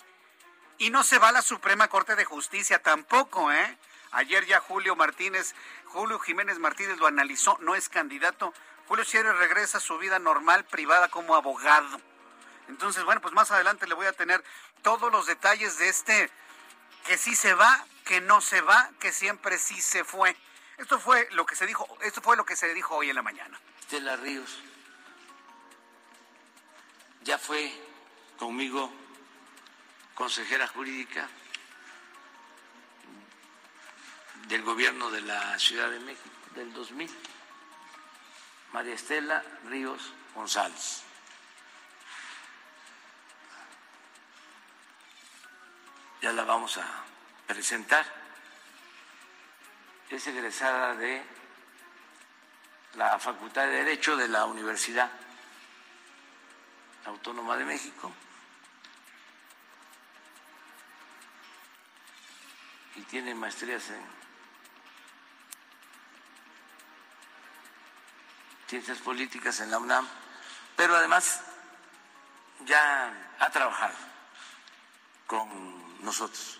Y 0.77 0.91
no 0.91 1.03
se 1.03 1.17
va 1.17 1.29
a 1.29 1.31
la 1.31 1.41
Suprema 1.41 1.88
Corte 1.88 2.15
de 2.15 2.25
Justicia 2.25 2.81
tampoco, 2.81 3.51
¿eh? 3.51 3.77
Ayer 4.12 4.46
ya 4.46 4.60
Julio 4.60 4.96
Martínez, 4.96 5.55
Julio 5.86 6.19
Jiménez 6.19 6.60
Martínez 6.60 6.98
lo 6.98 7.08
analizó, 7.08 7.58
no 7.62 7.75
es 7.75 7.89
candidato. 7.89 8.53
Julio 8.88 9.03
Scherer 9.03 9.36
regresa 9.36 9.79
a 9.79 9.81
su 9.81 9.98
vida 9.98 10.19
normal, 10.19 10.65
privada 10.65 11.10
como 11.10 11.36
abogado. 11.36 12.00
Entonces, 12.69 13.03
bueno, 13.03 13.19
pues 13.19 13.34
más 13.34 13.50
adelante 13.51 13.88
le 13.88 13.96
voy 13.96 14.05
a 14.05 14.13
tener 14.13 14.43
todos 14.81 15.12
los 15.12 15.25
detalles 15.25 15.77
de 15.77 15.89
este 15.89 16.29
que 17.05 17.17
sí 17.17 17.36
se 17.36 17.53
va, 17.53 17.86
que 18.05 18.21
no 18.21 18.41
se 18.41 18.62
va, 18.62 18.89
que 19.00 19.12
siempre 19.12 19.57
sí 19.57 19.81
se 19.81 20.03
fue. 20.03 20.36
Esto 20.77 21.00
fue 21.00 21.27
lo 21.31 21.45
que 21.45 21.55
se 21.55 21.65
dijo, 21.65 21.88
esto 22.01 22.21
fue 22.21 22.38
lo 22.38 22.45
que 22.45 22.55
se 22.55 22.74
dijo 22.74 22.95
hoy 22.95 23.09
en 23.09 23.15
la 23.15 23.21
mañana. 23.21 23.59
Estela 23.81 24.15
Ríos 24.15 24.59
ya 27.24 27.38
fue 27.38 27.71
conmigo 28.38 28.91
consejera 30.15 30.67
jurídica 30.67 31.27
del 34.48 34.63
gobierno 34.63 35.12
de 35.12 35.21
la 35.21 35.57
Ciudad 35.59 35.89
de 35.91 36.00
México 36.00 36.29
del 36.55 36.74
2000, 36.74 37.09
María 38.74 38.95
Estela 38.95 39.43
Ríos 39.65 40.12
González. 40.33 41.03
Ya 46.22 46.32
la 46.34 46.44
vamos 46.44 46.78
a 46.78 46.86
presentar. 47.48 48.06
Es 50.10 50.26
egresada 50.28 50.96
de 50.96 51.24
la 52.96 53.20
Facultad 53.20 53.64
de 53.64 53.84
Derecho 53.84 54.18
de 54.18 54.28
la 54.28 54.46
Universidad 54.46 55.10
Autónoma 57.06 57.56
de 57.56 57.66
México 57.66 58.12
y 62.96 63.02
tiene 63.04 63.34
maestrías 63.34 63.90
en 63.90 64.20
ciencias 68.68 68.98
políticas 69.00 69.60
en 69.62 69.72
la 69.72 69.80
UNAM, 69.80 70.08
pero 70.76 70.96
además 70.96 71.42
ya 72.66 73.12
ha 73.40 73.50
trabajado 73.50 73.96
con 75.26 75.78
nosotros. 76.00 76.60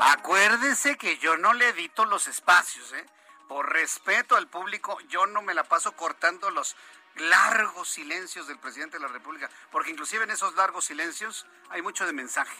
Acuérdese 0.00 0.96
que 0.96 1.18
yo 1.18 1.36
no 1.36 1.52
le 1.54 1.68
edito 1.68 2.04
los 2.04 2.26
espacios, 2.26 2.92
¿eh? 2.92 3.06
Por 3.48 3.72
respeto 3.72 4.36
al 4.36 4.48
público, 4.48 4.98
yo 5.08 5.26
no 5.26 5.40
me 5.40 5.54
la 5.54 5.64
paso 5.64 5.92
cortando 5.92 6.50
los 6.50 6.76
largos 7.16 7.88
silencios 7.88 8.46
del 8.46 8.58
presidente 8.58 8.98
de 8.98 9.02
la 9.02 9.08
República, 9.08 9.48
porque 9.70 9.90
inclusive 9.90 10.24
en 10.24 10.30
esos 10.30 10.54
largos 10.54 10.84
silencios 10.84 11.46
hay 11.70 11.80
mucho 11.80 12.06
de 12.06 12.12
mensaje. 12.12 12.56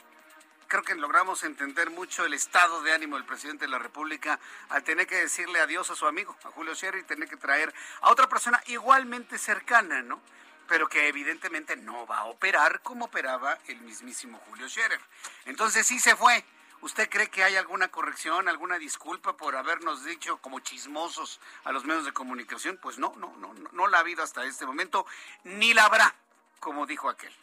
Creo 0.69 0.83
que 0.83 0.95
logramos 0.95 1.45
entender 1.45 1.91
mucho 1.91 2.25
el 2.25 2.35
estado 2.35 2.83
de 2.83 2.93
ánimo 2.93 3.17
del 3.17 3.25
presidente 3.25 3.67
de 3.67 3.71
la 3.71 3.79
República 3.79 4.41
al 4.69 4.83
tener 4.83 5.07
que 5.07 5.17
decirle 5.17 5.61
adiós 5.61 5.91
a 5.91 5.95
su 5.97 6.07
amigo, 6.07 6.37
a 6.45 6.51
Julio 6.51 6.75
Scherer, 6.75 7.01
y 7.01 7.05
tener 7.05 7.29
que 7.29 7.37
traer 7.37 7.73
a 8.01 8.11
otra 8.11 8.29
persona 8.29 8.61
igualmente 8.67 9.39
cercana, 9.39 10.03
¿no? 10.03 10.21
Pero 10.69 10.89
que 10.89 11.09
evidentemente 11.09 11.77
no 11.77 12.07
va 12.07 12.19
a 12.19 12.25
operar 12.25 12.81
como 12.83 13.07
operaba 13.07 13.59
el 13.69 13.81
mismísimo 13.81 14.41
Julio 14.49 14.69
Scherer. 14.69 15.01
Entonces 15.45 15.87
sí 15.87 15.99
se 15.99 16.17
fue. 16.17 16.45
¿Usted 16.83 17.09
cree 17.09 17.29
que 17.31 17.43
hay 17.43 17.57
alguna 17.57 17.89
corrección, 17.89 18.49
alguna 18.49 18.79
disculpa 18.79 19.37
por 19.37 19.57
habernos 19.57 20.05
dicho 20.05 20.37
como 20.39 20.61
chismosos 20.61 21.41
a 21.65 21.73
los 21.73 21.85
medios 21.85 22.05
de 22.05 22.13
comunicación? 22.13 22.79
Pues 22.81 22.99
no, 22.99 23.15
no, 23.17 23.35
no, 23.39 23.55
no, 23.73 23.87
la 23.87 23.99
ha 23.99 24.01
habido 24.01 24.23
hasta 24.23 24.45
este 24.45 24.67
momento, 24.67 25.07
ni 25.45 25.73
la 25.73 25.87
habrá, 25.87 26.15
como 26.61 26.87
dijo 26.87 27.09
aquel. 27.09 27.35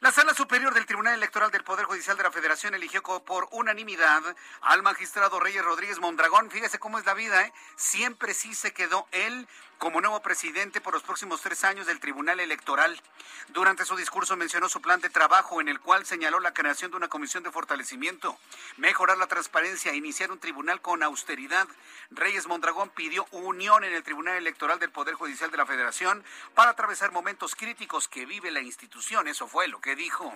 La 0.00 0.12
Sala 0.12 0.34
Superior 0.34 0.74
del 0.74 0.84
Tribunal 0.84 1.14
Electoral 1.14 1.50
del 1.50 1.64
Poder 1.64 1.86
Judicial 1.86 2.18
de 2.18 2.22
la 2.22 2.30
Federación 2.30 2.74
eligió 2.74 3.02
por 3.02 3.48
unanimidad 3.50 4.22
al 4.60 4.82
magistrado 4.82 5.40
Reyes 5.40 5.64
Rodríguez 5.64 6.00
Mondragón. 6.00 6.50
Fíjese 6.50 6.78
cómo 6.78 6.98
es 6.98 7.06
la 7.06 7.14
vida, 7.14 7.40
¿eh? 7.46 7.52
Siempre 7.76 8.34
sí 8.34 8.54
se 8.54 8.74
quedó 8.74 9.08
él 9.12 9.48
como 9.78 10.00
nuevo 10.00 10.20
presidente 10.20 10.80
por 10.80 10.94
los 10.94 11.02
próximos 11.02 11.42
tres 11.42 11.62
años 11.64 11.86
del 11.86 12.00
Tribunal 12.00 12.40
Electoral. 12.40 13.00
Durante 13.48 13.84
su 13.84 13.96
discurso 13.96 14.36
mencionó 14.36 14.68
su 14.68 14.80
plan 14.80 15.00
de 15.00 15.10
trabajo 15.10 15.60
en 15.60 15.68
el 15.68 15.80
cual 15.80 16.06
señaló 16.06 16.40
la 16.40 16.54
creación 16.54 16.90
de 16.90 16.96
una 16.96 17.08
comisión 17.08 17.42
de 17.42 17.50
fortalecimiento, 17.50 18.38
mejorar 18.78 19.18
la 19.18 19.26
transparencia, 19.26 19.94
iniciar 19.94 20.32
un 20.32 20.38
tribunal 20.38 20.80
con 20.80 21.02
austeridad. 21.02 21.68
Reyes 22.10 22.46
Mondragón 22.46 22.90
pidió 22.90 23.26
unión 23.32 23.84
en 23.84 23.92
el 23.92 24.02
Tribunal 24.02 24.36
Electoral 24.36 24.78
del 24.78 24.90
Poder 24.90 25.14
Judicial 25.14 25.50
de 25.50 25.58
la 25.58 25.66
Federación 25.66 26.24
para 26.54 26.70
atravesar 26.70 27.12
momentos 27.12 27.54
críticos 27.54 28.08
que 28.08 28.24
vive 28.24 28.50
la 28.50 28.60
institución. 28.60 29.28
Eso 29.28 29.46
fue 29.46 29.68
lo 29.68 29.80
que 29.80 29.85
dijo. 29.94 30.34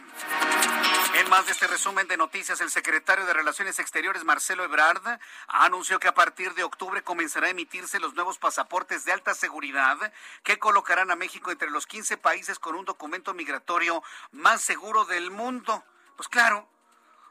En 1.14 1.28
más 1.28 1.46
de 1.46 1.52
este 1.52 1.66
resumen 1.66 2.06
de 2.06 2.16
noticias, 2.16 2.60
el 2.60 2.70
secretario 2.70 3.26
de 3.26 3.32
Relaciones 3.32 3.78
Exteriores, 3.78 4.24
Marcelo 4.24 4.62
Ebrard, 4.64 5.18
anunció 5.48 5.98
que 5.98 6.08
a 6.08 6.14
partir 6.14 6.54
de 6.54 6.62
octubre 6.62 7.02
comenzará 7.02 7.48
a 7.48 7.50
emitirse 7.50 7.98
los 7.98 8.14
nuevos 8.14 8.38
pasaportes 8.38 9.04
de 9.04 9.12
alta 9.12 9.34
seguridad 9.34 10.12
que 10.44 10.58
colocarán 10.58 11.10
a 11.10 11.16
México 11.16 11.50
entre 11.50 11.70
los 11.70 11.86
15 11.86 12.16
países 12.18 12.58
con 12.58 12.76
un 12.76 12.84
documento 12.84 13.34
migratorio 13.34 14.02
más 14.30 14.60
seguro 14.60 15.04
del 15.04 15.30
mundo. 15.30 15.84
Pues 16.16 16.28
claro, 16.28 16.68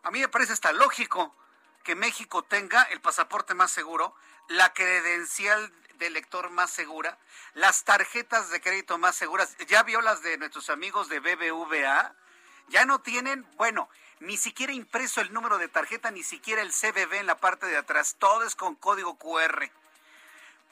a 0.03 0.11
mí 0.11 0.19
me 0.19 0.27
parece 0.27 0.53
hasta 0.53 0.73
lógico 0.73 1.35
que 1.83 1.95
México 1.95 2.43
tenga 2.43 2.83
el 2.83 3.01
pasaporte 3.01 3.53
más 3.53 3.71
seguro, 3.71 4.13
la 4.49 4.73
credencial 4.73 5.71
de 5.99 6.09
lector 6.09 6.49
más 6.49 6.71
segura, 6.71 7.17
las 7.53 7.83
tarjetas 7.83 8.49
de 8.49 8.61
crédito 8.61 8.97
más 8.97 9.15
seguras. 9.15 9.55
¿Ya 9.67 9.83
vio 9.83 10.01
las 10.01 10.23
de 10.23 10.37
nuestros 10.37 10.69
amigos 10.69 11.09
de 11.09 11.19
BBVA? 11.19 12.15
Ya 12.69 12.85
no 12.85 13.01
tienen, 13.01 13.45
bueno, 13.57 13.89
ni 14.19 14.37
siquiera 14.37 14.73
impreso 14.73 15.21
el 15.21 15.33
número 15.33 15.57
de 15.57 15.67
tarjeta, 15.67 16.09
ni 16.09 16.23
siquiera 16.23 16.61
el 16.61 16.71
CBB 16.71 17.15
en 17.15 17.27
la 17.27 17.37
parte 17.37 17.67
de 17.67 17.77
atrás. 17.77 18.15
Todo 18.17 18.43
es 18.43 18.55
con 18.55 18.75
código 18.75 19.17
QR. 19.17 19.69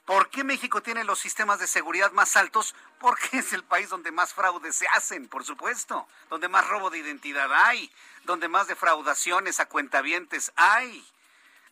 ¿Por 0.05 0.29
qué 0.29 0.45
México 0.45 0.81
tiene 0.81 1.03
los 1.03 1.19
sistemas 1.19 1.59
de 1.59 1.67
seguridad 1.67 2.13
más 2.13 2.37
altos? 2.37 2.73
Porque 2.97 3.39
es 3.39 3.51
el 3.51 3.63
país 3.63 3.89
donde 3.89 4.11
más 4.11 4.33
fraudes 4.33 4.75
se 4.75 4.87
hacen, 4.87 5.27
por 5.27 5.43
supuesto, 5.43 6.07
donde 6.29 6.47
más 6.47 6.65
robo 6.67 6.89
de 6.89 6.99
identidad 6.99 7.51
hay, 7.53 7.91
donde 8.23 8.47
más 8.47 8.67
defraudaciones 8.67 9.59
a 9.59 9.65
cuentavientes 9.65 10.53
hay. 10.55 11.05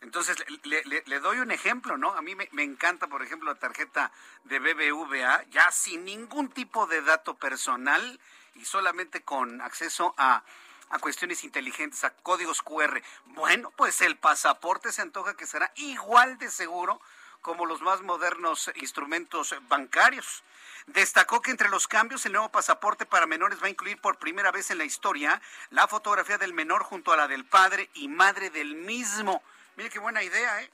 Entonces, 0.00 0.36
le, 0.64 1.20
doy 1.20 1.38
un 1.38 1.50
ejemplo, 1.50 1.96
¿no? 1.96 2.10
A 2.10 2.22
mí 2.22 2.34
me, 2.34 2.62
encanta, 2.62 3.06
por 3.06 3.22
ejemplo, 3.22 3.50
la 3.50 3.58
tarjeta 3.58 4.12
de 4.44 4.58
BBVA, 4.58 5.44
ya 5.50 5.70
sin 5.70 6.04
ningún 6.04 6.50
tipo 6.50 6.86
de 6.86 7.02
dato 7.02 7.34
personal 7.34 8.20
y 8.54 8.64
solamente 8.64 9.22
con 9.22 9.60
acceso 9.60 10.14
a, 10.18 10.42
a 10.90 10.98
cuestiones 10.98 11.44
inteligentes, 11.44 12.04
a 12.04 12.10
códigos 12.10 12.62
QR. 12.62 13.02
Bueno, 13.26 13.72
pues 13.76 14.00
el 14.00 14.16
pasaporte 14.16 14.92
se 14.92 15.02
antoja 15.02 15.34
que 15.34 15.46
será 15.46 15.72
igual 15.76 16.38
de 16.38 16.50
seguro 16.50 17.00
como 17.46 17.64
los 17.64 17.80
más 17.80 18.02
modernos 18.02 18.72
instrumentos 18.74 19.54
bancarios. 19.68 20.42
Destacó 20.86 21.40
que 21.40 21.50
entre 21.50 21.68
los 21.68 21.86
cambios 21.86 22.26
el 22.26 22.32
nuevo 22.32 22.48
pasaporte 22.48 23.06
para 23.06 23.26
menores 23.26 23.62
va 23.62 23.66
a 23.66 23.70
incluir 23.70 24.00
por 24.00 24.18
primera 24.18 24.50
vez 24.50 24.70
en 24.70 24.78
la 24.78 24.84
historia 24.84 25.40
la 25.70 25.86
fotografía 25.86 26.38
del 26.38 26.54
menor 26.54 26.82
junto 26.82 27.12
a 27.12 27.16
la 27.16 27.28
del 27.28 27.44
padre 27.44 27.88
y 27.94 28.08
madre 28.08 28.50
del 28.50 28.74
mismo. 28.74 29.42
Mire 29.76 29.90
qué 29.90 29.98
buena 29.98 30.22
idea, 30.22 30.62
¿eh? 30.62 30.70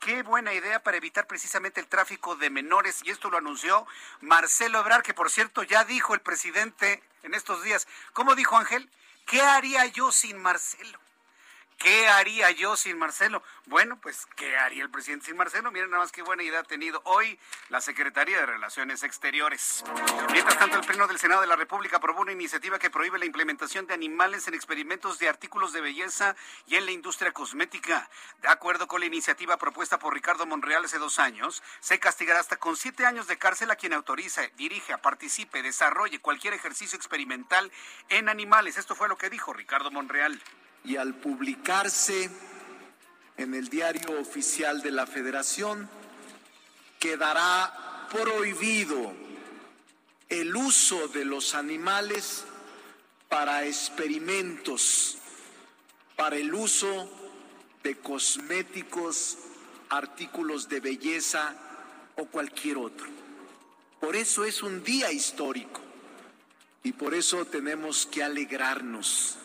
Qué 0.00 0.22
buena 0.22 0.52
idea 0.52 0.82
para 0.82 0.96
evitar 0.96 1.26
precisamente 1.26 1.80
el 1.80 1.86
tráfico 1.86 2.34
de 2.34 2.50
menores. 2.50 3.00
Y 3.04 3.10
esto 3.10 3.30
lo 3.30 3.38
anunció 3.38 3.86
Marcelo 4.20 4.80
Ebrard, 4.80 5.02
que 5.02 5.14
por 5.14 5.30
cierto 5.30 5.62
ya 5.62 5.84
dijo 5.84 6.14
el 6.14 6.20
presidente 6.20 7.02
en 7.22 7.34
estos 7.34 7.62
días. 7.62 7.86
¿Cómo 8.12 8.34
dijo 8.34 8.56
Ángel? 8.56 8.90
¿Qué 9.26 9.42
haría 9.42 9.86
yo 9.86 10.10
sin 10.10 10.38
Marcelo? 10.38 10.98
¿Qué 11.78 12.06
haría 12.06 12.50
yo 12.52 12.76
sin 12.76 12.96
Marcelo? 12.96 13.42
Bueno, 13.66 13.98
pues, 14.00 14.26
¿qué 14.36 14.56
haría 14.56 14.84
el 14.84 14.90
presidente 14.90 15.26
sin 15.26 15.36
Marcelo? 15.36 15.72
Miren 15.72 15.90
nada 15.90 16.02
más 16.02 16.12
qué 16.12 16.22
buena 16.22 16.44
idea 16.44 16.60
ha 16.60 16.64
tenido 16.64 17.02
hoy 17.04 17.38
la 17.70 17.80
Secretaría 17.80 18.38
de 18.38 18.46
Relaciones 18.46 19.02
Exteriores. 19.02 19.82
Mientras 20.30 20.58
tanto, 20.58 20.78
el 20.78 20.86
Pleno 20.86 21.08
del 21.08 21.18
Senado 21.18 21.40
de 21.40 21.48
la 21.48 21.56
República 21.56 21.96
aprobó 21.96 22.20
una 22.20 22.30
iniciativa 22.32 22.78
que 22.78 22.90
prohíbe 22.90 23.18
la 23.18 23.24
implementación 23.24 23.86
de 23.86 23.94
animales 23.94 24.46
en 24.46 24.54
experimentos 24.54 25.18
de 25.18 25.28
artículos 25.28 25.72
de 25.72 25.80
belleza 25.80 26.36
y 26.66 26.76
en 26.76 26.86
la 26.86 26.92
industria 26.92 27.32
cosmética. 27.32 28.08
De 28.40 28.48
acuerdo 28.48 28.86
con 28.86 29.00
la 29.00 29.06
iniciativa 29.06 29.56
propuesta 29.56 29.98
por 29.98 30.14
Ricardo 30.14 30.46
Monreal 30.46 30.84
hace 30.84 30.98
dos 30.98 31.18
años, 31.18 31.62
se 31.80 31.98
castigará 31.98 32.38
hasta 32.38 32.58
con 32.58 32.76
siete 32.76 33.06
años 33.06 33.26
de 33.26 33.38
cárcel 33.38 33.70
a 33.70 33.76
quien 33.76 33.92
autorice, 33.92 34.52
dirija, 34.56 34.98
participe, 34.98 35.62
desarrolle 35.62 36.20
cualquier 36.20 36.54
ejercicio 36.54 36.96
experimental 36.96 37.72
en 38.08 38.28
animales. 38.28 38.76
Esto 38.76 38.94
fue 38.94 39.08
lo 39.08 39.18
que 39.18 39.30
dijo 39.30 39.52
Ricardo 39.52 39.90
Monreal 39.90 40.40
y 40.84 40.96
al 40.96 41.14
publicarse 41.14 42.30
en 43.36 43.54
el 43.54 43.68
diario 43.68 44.20
oficial 44.20 44.82
de 44.82 44.90
la 44.90 45.06
Federación, 45.06 45.88
quedará 46.98 48.06
prohibido 48.10 49.12
el 50.28 50.54
uso 50.54 51.08
de 51.08 51.24
los 51.24 51.54
animales 51.54 52.44
para 53.28 53.64
experimentos 53.64 55.18
para 56.16 56.36
el 56.36 56.54
uso 56.54 57.10
de 57.82 57.96
cosméticos, 57.98 59.38
artículos 59.88 60.68
de 60.68 60.80
belleza 60.80 61.54
o 62.16 62.26
cualquier 62.26 62.78
otro. 62.78 63.08
Por 64.00 64.14
eso 64.14 64.44
es 64.44 64.62
un 64.62 64.84
día 64.84 65.10
histórico 65.10 65.80
y 66.84 66.92
por 66.92 67.14
eso 67.14 67.44
tenemos 67.44 68.06
que 68.06 68.22
alegrarnos. 68.22 69.36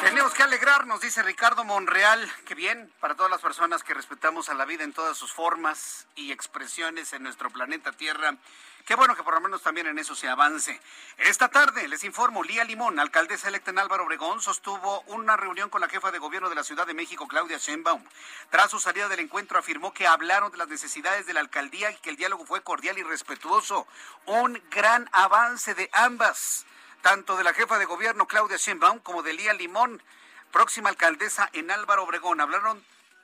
Tenemos 0.00 0.34
que 0.34 0.42
alegrarnos, 0.42 1.00
dice 1.00 1.22
Ricardo 1.22 1.64
Monreal. 1.64 2.30
Qué 2.44 2.54
bien 2.54 2.92
para 3.00 3.14
todas 3.14 3.30
las 3.30 3.40
personas 3.40 3.82
que 3.82 3.94
respetamos 3.94 4.48
a 4.48 4.54
la 4.54 4.64
vida 4.64 4.84
en 4.84 4.92
todas 4.92 5.16
sus 5.16 5.32
formas 5.32 6.06
y 6.14 6.30
expresiones 6.30 7.12
en 7.12 7.22
nuestro 7.22 7.50
planeta 7.50 7.92
Tierra. 7.92 8.36
Qué 8.84 8.96
bueno 8.96 9.16
que 9.16 9.22
por 9.22 9.32
lo 9.32 9.40
menos 9.40 9.62
también 9.62 9.86
en 9.86 9.98
eso 9.98 10.14
se 10.14 10.28
avance. 10.28 10.78
Esta 11.16 11.48
tarde 11.48 11.88
les 11.88 12.04
informo, 12.04 12.44
Lía 12.44 12.64
Limón, 12.64 13.00
alcaldesa 13.00 13.48
electa 13.48 13.70
en 13.70 13.78
Álvaro 13.78 14.04
Obregón, 14.04 14.42
sostuvo 14.42 15.00
una 15.06 15.38
reunión 15.38 15.70
con 15.70 15.80
la 15.80 15.88
jefa 15.88 16.10
de 16.10 16.18
gobierno 16.18 16.50
de 16.50 16.54
la 16.54 16.64
Ciudad 16.64 16.86
de 16.86 16.92
México, 16.92 17.26
Claudia 17.26 17.56
Sheinbaum. 17.56 18.04
Tras 18.50 18.70
su 18.70 18.78
salida 18.78 19.08
del 19.08 19.20
encuentro 19.20 19.58
afirmó 19.58 19.94
que 19.94 20.06
hablaron 20.06 20.52
de 20.52 20.58
las 20.58 20.68
necesidades 20.68 21.24
de 21.24 21.32
la 21.32 21.40
alcaldía 21.40 21.90
y 21.92 21.96
que 21.96 22.10
el 22.10 22.16
diálogo 22.16 22.44
fue 22.44 22.62
cordial 22.62 22.98
y 22.98 23.02
respetuoso. 23.02 23.86
Un 24.26 24.62
gran 24.70 25.08
avance 25.12 25.74
de 25.74 25.88
ambas 25.94 26.66
tanto 27.04 27.36
de 27.36 27.44
la 27.44 27.52
jefa 27.52 27.78
de 27.78 27.84
gobierno 27.84 28.26
Claudia 28.26 28.56
Sheinbaum 28.56 28.98
como 29.00 29.22
de 29.22 29.34
Lía 29.34 29.52
Limón, 29.52 30.02
próxima 30.50 30.88
alcaldesa 30.88 31.50
en 31.52 31.70
Álvaro 31.70 32.04
Obregón. 32.04 32.40
Hablaron 32.40 32.82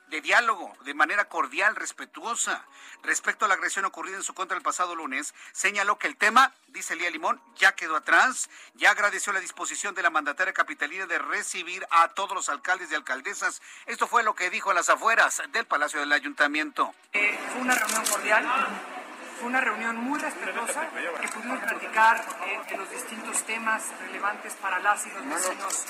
de 0.09 0.21
diálogo 0.21 0.71
de 0.83 0.93
manera 0.93 1.25
cordial, 1.25 1.75
respetuosa. 1.75 2.63
Respecto 3.01 3.45
a 3.45 3.47
la 3.47 3.55
agresión 3.55 3.83
ocurrida 3.85 4.17
en 4.17 4.21
su 4.21 4.35
contra 4.35 4.55
el 4.55 4.61
pasado 4.61 4.93
lunes, 4.93 5.33
señaló 5.51 5.97
que 5.97 6.05
el 6.05 6.15
tema, 6.15 6.53
dice 6.67 6.95
Lía 6.95 7.09
Limón, 7.09 7.41
ya 7.55 7.71
quedó 7.71 7.95
atrás, 7.95 8.51
ya 8.75 8.91
agradeció 8.91 9.33
la 9.33 9.39
disposición 9.39 9.95
de 9.95 10.03
la 10.03 10.11
mandataria 10.11 10.53
capitalina 10.53 11.07
de 11.07 11.17
recibir 11.17 11.83
a 11.89 12.09
todos 12.09 12.35
los 12.35 12.49
alcaldes 12.49 12.91
y 12.91 12.93
alcaldesas. 12.93 13.63
Esto 13.87 14.05
fue 14.05 14.21
lo 14.21 14.35
que 14.35 14.51
dijo 14.51 14.69
a 14.69 14.75
las 14.75 14.89
afueras 14.89 15.41
del 15.53 15.65
Palacio 15.65 15.99
del 15.99 16.11
Ayuntamiento. 16.11 16.93
Eh, 17.13 17.39
fue 17.51 17.61
una 17.61 17.73
reunión 17.73 18.05
cordial 18.05 19.00
fue 19.39 19.49
una 19.49 19.61
reunión 19.61 19.97
muy 19.97 20.19
respetuosa 20.19 20.87
que 21.21 21.27
pudimos 21.29 21.59
platicar 21.59 22.23
eh, 22.45 22.59
de 22.69 22.77
los 22.77 22.89
distintos 22.89 23.43
temas 23.43 23.83
relevantes 23.99 24.53
para 24.55 24.79
las 24.79 25.05
y 25.05 25.11
los 25.11 25.25
vecinos 25.25 25.85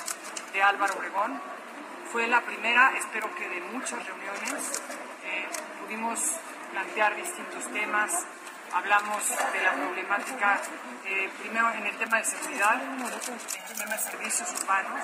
de 0.52 0.62
Álvaro 0.62 0.94
Obregón. 0.94 1.40
Fue 2.10 2.26
la 2.26 2.40
primera, 2.42 2.92
espero 2.96 3.34
que 3.34 3.48
de 3.48 3.60
muchas 3.72 4.04
reuniones. 4.06 4.82
Eh, 5.24 5.48
pudimos 5.82 6.20
plantear 6.70 7.16
distintos 7.16 7.66
temas, 7.72 8.24
hablamos 8.72 9.28
de 9.28 9.62
la 9.62 9.72
problemática, 9.72 10.60
eh, 11.04 11.30
primero 11.40 11.70
en 11.72 11.86
el 11.86 11.96
tema 11.96 12.18
de 12.18 12.24
seguridad, 12.24 12.82
en 12.82 13.00
el 13.02 13.78
tema 13.78 13.92
de 13.94 13.98
servicios 13.98 14.52
urbanos, 14.62 15.00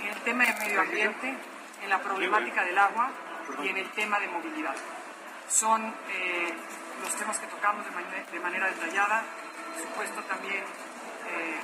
en 0.00 0.08
el 0.08 0.20
tema 0.22 0.44
de 0.44 0.54
medio 0.54 0.80
ambiente, 0.80 1.34
en 1.82 1.88
la 1.88 1.98
problemática 2.00 2.64
del 2.64 2.78
agua 2.78 3.10
y 3.62 3.68
en 3.68 3.76
el 3.76 3.90
tema 3.90 4.20
de 4.20 4.28
movilidad. 4.28 4.74
Son 5.48 5.94
los 7.00 7.14
temas 7.16 7.38
que 7.38 7.46
tocamos 7.46 7.84
de 7.84 7.90
manera, 7.90 8.30
de 8.30 8.40
manera 8.40 8.66
detallada. 8.68 9.24
Por 9.72 9.82
supuesto, 9.82 10.22
también 10.22 10.64
eh, 11.28 11.60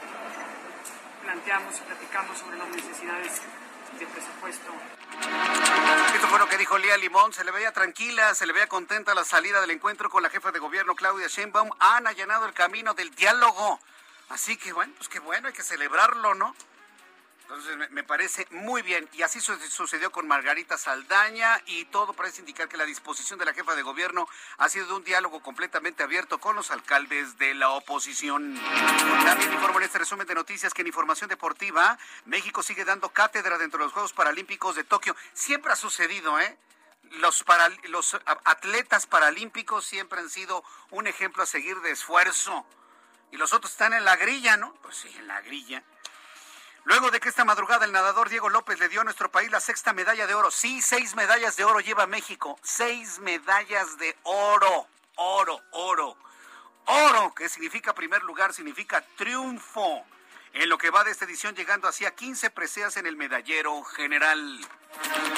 planteamos 1.23 1.77
y 1.77 1.81
platicamos 1.81 2.39
sobre 2.39 2.59
las 2.59 2.69
necesidades 2.69 3.43
de 3.99 4.07
presupuesto. 4.07 4.73
Esto 6.15 6.27
fue 6.29 6.39
lo 6.39 6.49
que 6.49 6.59
dijo 6.59 6.79
Lía 6.79 6.97
Limón. 6.97 7.33
Se 7.33 7.45
le 7.45 7.51
veía 7.51 7.73
tranquila, 7.73 8.35
se 8.35 8.47
le 8.47 8.53
veía 8.53 8.67
contenta 8.69 9.15
la 9.15 9.25
salida 9.25 9.61
del 9.61 9.71
encuentro 9.71 10.11
con 10.11 10.23
la 10.23 10.31
jefa 10.31 10.53
de 10.53 10.59
gobierno, 10.59 10.95
Claudia 10.95 11.29
Sheinbaum. 11.29 11.71
Han 11.79 12.07
allanado 12.07 12.47
el 12.47 12.53
camino 12.53 12.95
del 12.95 13.15
diálogo. 13.15 13.81
Así 14.29 14.57
que, 14.57 14.73
bueno, 14.73 14.93
pues 14.97 15.09
qué 15.09 15.21
bueno, 15.21 15.49
hay 15.49 15.55
que 15.55 15.63
celebrarlo, 15.63 16.35
¿no? 16.35 16.55
Entonces 17.49 17.91
me, 17.91 18.03
parece 18.03 18.45
muy 18.51 18.83
bien. 18.83 19.09
Y 19.13 19.23
así 19.23 19.41
sucedió 19.41 20.11
con 20.11 20.27
Margarita 20.27 20.77
Saldaña 20.77 21.63
y 21.67 21.85
todo 21.85 22.13
parece 22.13 22.41
indicar 22.41 22.69
que 22.69 22.77
la 22.77 22.85
disposición 22.85 23.39
de 23.39 23.45
la 23.45 23.55
jefa 23.55 23.77
de 23.77 23.83
gobierno 23.83 24.29
ha 24.59 24.69
sido 24.69 24.87
de 24.87 24.95
un 24.95 25.05
diálogo 25.05 25.41
completamente 25.41 26.03
abierto 26.03 26.39
con 26.39 26.57
los 26.57 26.73
alcaldes 26.73 27.39
de 27.39 27.55
la 27.55 27.71
oposición. 27.71 28.61
También 29.25 29.53
informo 29.53 29.79
en 29.79 29.85
este 29.85 30.01
resumen 30.01 30.27
de 30.27 30.35
noticias 30.35 30.75
que 30.75 30.83
en 30.83 30.89
información 30.89 31.31
deportiva 31.31 31.97
México 32.25 32.65
sigue 32.65 32.85
dando 32.85 33.11
cátedra 33.11 33.59
dentro 33.59 33.79
de 33.79 33.85
los 33.85 33.93
Juegos 33.93 34.13
Paralímpicos 34.13 34.75
de 34.75 34.83
Tokio. 34.83 35.15
Siempre 35.33 35.73
ha 35.73 35.77
sucedido, 35.77 36.41
¿eh? 36.41 36.59
Los, 37.21 37.45
para, 37.45 37.69
los 37.85 38.17
atletas 38.45 39.07
paralímpicos 39.07 39.87
siempre 39.87 40.19
han 40.19 40.31
sido 40.31 40.65
un 40.91 41.07
ejemplo 41.07 41.45
a 41.45 41.47
seguir 41.47 41.81
de 41.83 41.93
esfuerzo. 41.93 42.67
Y 43.31 43.37
los 43.37 43.53
otros 43.53 43.71
están 43.71 43.93
en 43.93 44.05
la 44.05 44.17
grilla, 44.17 44.57
¿no? 44.57 44.75
Pues 44.83 44.97
sí, 44.97 45.15
en 45.17 45.29
la 45.29 45.41
grilla. 45.43 45.85
Luego 46.87 47.11
de 47.11 47.19
que 47.19 47.29
esta 47.29 47.45
madrugada 47.45 47.85
el 47.85 47.91
nadador 47.91 48.29
Diego 48.29 48.49
López 48.49 48.79
le 48.79 48.89
dio 48.89 49.01
a 49.01 49.05
nuestro 49.05 49.29
país 49.29 49.51
la 49.51 49.59
sexta 49.59 49.93
medalla 49.93 50.29
de 50.29 50.35
oro. 50.35 50.53
Sí, 50.53 50.81
seis 50.81 51.17
medallas 51.17 51.57
de 51.57 51.65
oro 51.65 51.81
lleva 51.81 52.07
México. 52.07 52.61
Seis 52.63 53.19
medallas 53.19 53.99
de 53.99 54.17
oro. 54.23 54.87
Oro, 55.17 55.61
oro. 55.73 56.17
Oro, 56.85 57.35
que 57.35 57.49
significa 57.49 57.93
primer 57.93 58.23
lugar, 58.23 58.55
significa 58.55 59.05
triunfo. 59.17 60.07
En 60.53 60.69
lo 60.69 60.79
que 60.79 60.91
va 60.91 61.03
de 61.03 61.11
esta 61.11 61.25
edición, 61.25 61.57
llegando 61.57 61.89
así 61.89 62.07
a 62.07 62.15
15 62.15 62.51
preseas 62.51 62.97
en 62.97 63.07
el 63.09 63.17
medallero 63.17 63.83
general. 63.83 64.61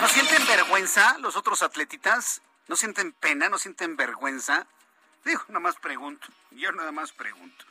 ¿No 0.01 0.09
sienten 0.09 0.47
vergüenza 0.47 1.17
los 1.17 1.35
otros 1.35 1.63
atletitas? 1.63 2.43
¿No 2.67 2.77
sienten 2.77 3.13
pena? 3.13 3.49
¿No 3.49 3.57
sienten 3.57 3.97
vergüenza? 3.97 4.67
Digo, 5.25 5.45
nada 5.49 5.61
más 5.61 5.77
pregunto. 5.77 6.29
Yo 6.51 6.73
nada 6.73 6.93
más 6.93 7.13
pregunto. 7.13 7.65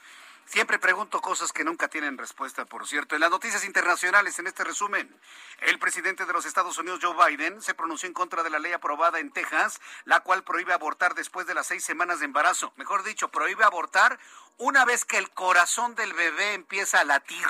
Siempre 0.48 0.80
pregunto 0.80 1.20
cosas 1.20 1.52
que 1.52 1.66
nunca 1.66 1.90
tienen 1.90 2.18
respuesta, 2.18 2.64
por 2.64 2.88
cierto. 2.88 3.16
En 3.16 3.22
las 3.22 3.30
noticias 3.30 3.66
internacionales, 3.66 4.40
en 4.40 4.48
este 4.48 4.64
resumen, 4.64 5.14
el 5.60 5.78
presidente 5.78 6.26
de 6.26 6.32
los 6.32 6.46
Estados 6.46 6.78
Unidos, 6.78 7.02
Joe 7.02 7.28
Biden, 7.28 7.62
se 7.62 7.74
pronunció 7.74 8.08
en 8.08 8.14
contra 8.14 8.44
de 8.44 8.50
la 8.50 8.58
ley 8.58 8.72
aprobada 8.72 9.20
en 9.20 9.30
Texas, 9.30 9.82
la 10.06 10.22
cual 10.22 10.46
prohíbe 10.46 10.72
abortar 10.72 11.16
después 11.16 11.48
de 11.48 11.54
las 11.54 11.68
seis 11.68 11.84
semanas 11.84 12.20
de 12.20 12.26
embarazo. 12.26 12.72
Mejor 12.78 13.04
dicho, 13.04 13.28
prohíbe 13.28 13.66
abortar 13.66 14.18
una 14.58 14.86
vez 14.86 15.04
que 15.04 15.18
el 15.18 15.30
corazón 15.32 15.96
del 15.96 16.14
bebé 16.14 16.54
empieza 16.54 17.02
a 17.02 17.06
latir. 17.06 17.46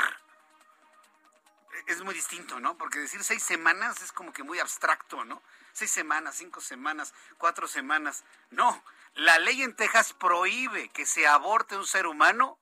Es 1.85 2.01
muy 2.01 2.15
distinto, 2.15 2.59
¿no? 2.59 2.79
Porque 2.79 2.97
decir 2.97 3.23
seis 3.23 3.43
semanas 3.43 4.01
es 4.01 4.11
como 4.11 4.33
que 4.33 4.41
muy 4.41 4.57
abstracto, 4.57 5.23
¿no? 5.23 5.43
Seis 5.71 5.91
semanas, 5.91 6.35
cinco 6.35 6.61
semanas, 6.61 7.13
cuatro 7.37 7.67
semanas. 7.67 8.23
No, 8.49 8.83
la 9.13 9.37
ley 9.37 9.61
en 9.61 9.75
Texas 9.75 10.13
prohíbe 10.13 10.89
que 10.89 11.05
se 11.05 11.27
aborte 11.27 11.77
un 11.77 11.85
ser 11.85 12.07
humano 12.07 12.57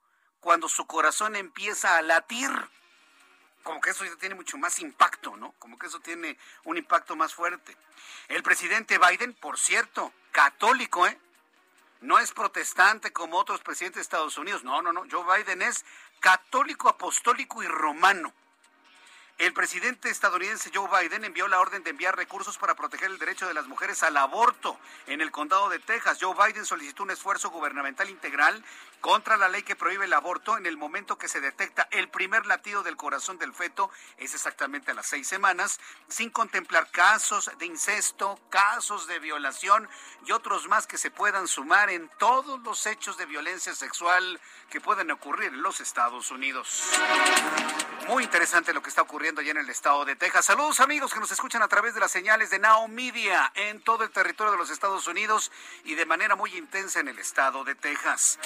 cuando 0.45 0.69
su 0.69 0.85
corazón 0.85 1.35
empieza 1.35 1.97
a 1.97 2.03
latir. 2.03 2.51
Como 3.63 3.81
que 3.81 3.89
eso 3.89 4.05
ya 4.05 4.15
tiene 4.17 4.35
mucho 4.35 4.59
más 4.59 4.77
impacto, 4.77 5.35
¿no? 5.35 5.55
Como 5.57 5.79
que 5.79 5.87
eso 5.87 5.99
tiene 6.01 6.37
un 6.65 6.77
impacto 6.77 7.15
más 7.15 7.33
fuerte. 7.33 7.75
El 8.27 8.43
presidente 8.43 8.99
Biden, 8.99 9.33
por 9.33 9.57
cierto, 9.57 10.13
católico, 10.31 11.07
¿eh? 11.07 11.17
No 12.01 12.19
es 12.19 12.31
protestante 12.31 13.11
como 13.11 13.39
otros 13.39 13.61
presidentes 13.61 13.95
de 13.95 14.01
Estados 14.03 14.37
Unidos. 14.37 14.63
No, 14.63 14.83
no, 14.83 14.93
no. 14.93 15.05
Joe 15.09 15.25
Biden 15.35 15.63
es 15.63 15.83
católico, 16.19 16.89
apostólico 16.89 17.63
y 17.63 17.67
romano. 17.67 18.31
El 19.37 19.51
presidente 19.51 20.09
estadounidense 20.09 20.71
Joe 20.73 20.87
Biden 20.87 21.25
envió 21.25 21.49
la 21.49 21.59
orden 21.59 21.83
de 21.83 21.89
enviar 21.89 22.15
recursos 22.15 22.57
para 22.57 22.73
proteger 22.73 23.11
el 23.11 23.19
derecho 23.19 23.45
de 23.45 23.53
las 23.53 23.67
mujeres 23.67 24.01
al 24.01 24.15
aborto 24.15 24.79
en 25.07 25.19
el 25.19 25.29
condado 25.29 25.67
de 25.67 25.79
Texas. 25.79 26.19
Joe 26.21 26.33
Biden 26.33 26.65
solicitó 26.65 27.03
un 27.03 27.11
esfuerzo 27.11 27.49
gubernamental 27.49 28.09
integral 28.09 28.63
contra 29.01 29.37
la 29.37 29.49
ley 29.49 29.63
que 29.63 29.75
prohíbe 29.75 30.05
el 30.05 30.13
aborto 30.13 30.57
en 30.57 30.65
el 30.65 30.77
momento 30.77 31.17
que 31.17 31.27
se 31.27 31.41
detecta 31.41 31.87
el 31.91 32.09
primer 32.09 32.45
latido 32.45 32.83
del 32.83 32.97
corazón 32.97 33.37
del 33.37 33.53
feto, 33.53 33.89
es 34.17 34.33
exactamente 34.33 34.91
a 34.91 34.93
las 34.93 35.07
seis 35.07 35.27
semanas, 35.27 35.79
sin 36.07 36.29
contemplar 36.29 36.89
casos 36.91 37.51
de 37.57 37.65
incesto, 37.65 38.39
casos 38.49 39.07
de 39.07 39.19
violación 39.19 39.87
y 40.25 40.31
otros 40.31 40.67
más 40.67 40.87
que 40.87 40.97
se 40.97 41.11
puedan 41.11 41.47
sumar 41.47 41.89
en 41.89 42.09
todos 42.17 42.59
los 42.61 42.85
hechos 42.85 43.17
de 43.17 43.25
violencia 43.25 43.75
sexual 43.75 44.39
que 44.69 44.81
pueden 44.81 45.11
ocurrir 45.11 45.53
en 45.53 45.61
los 45.61 45.81
Estados 45.81 46.31
Unidos. 46.31 46.83
Muy 48.07 48.23
interesante 48.23 48.73
lo 48.73 48.81
que 48.81 48.89
está 48.89 49.01
ocurriendo 49.01 49.41
allá 49.41 49.51
en 49.51 49.57
el 49.57 49.69
estado 49.69 50.05
de 50.05 50.15
Texas. 50.15 50.45
Saludos 50.45 50.79
amigos 50.79 51.13
que 51.13 51.19
nos 51.19 51.31
escuchan 51.31 51.61
a 51.63 51.67
través 51.67 51.93
de 51.93 51.99
las 51.99 52.11
señales 52.11 52.49
de 52.49 52.59
Now 52.59 52.87
Media 52.87 53.51
en 53.55 53.81
todo 53.81 54.03
el 54.03 54.11
territorio 54.11 54.51
de 54.51 54.57
los 54.57 54.69
Estados 54.69 55.07
Unidos 55.07 55.51
y 55.83 55.95
de 55.95 56.05
manera 56.05 56.35
muy 56.35 56.55
intensa 56.55 56.99
en 56.99 57.07
el 57.07 57.19
estado 57.19 57.63
de 57.63 57.75
Texas. 57.75 58.37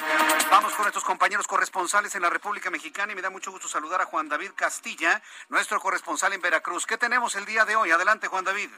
Vamos 0.52 0.74
con 0.74 0.84
nuestros 0.84 1.04
compañeros 1.04 1.48
corresponsales 1.48 2.16
en 2.16 2.22
la 2.22 2.30
República 2.30 2.70
Mexicana 2.70 3.12
y 3.12 3.16
me 3.16 3.22
da 3.22 3.30
mucho 3.30 3.52
gusto 3.52 3.68
saludar 3.68 4.02
a 4.02 4.06
Juan 4.06 4.30
David 4.30 4.52
Castilla, 4.56 5.22
nuestro 5.50 5.80
corresponsal 5.80 6.34
en 6.34 6.42
Veracruz. 6.42 6.86
¿Qué 6.86 6.98
tenemos 6.98 7.36
el 7.36 7.46
día 7.46 7.66
de 7.66 7.76
hoy? 7.76 7.92
Adelante 7.92 8.28
Juan 8.28 8.46
David. 8.46 8.70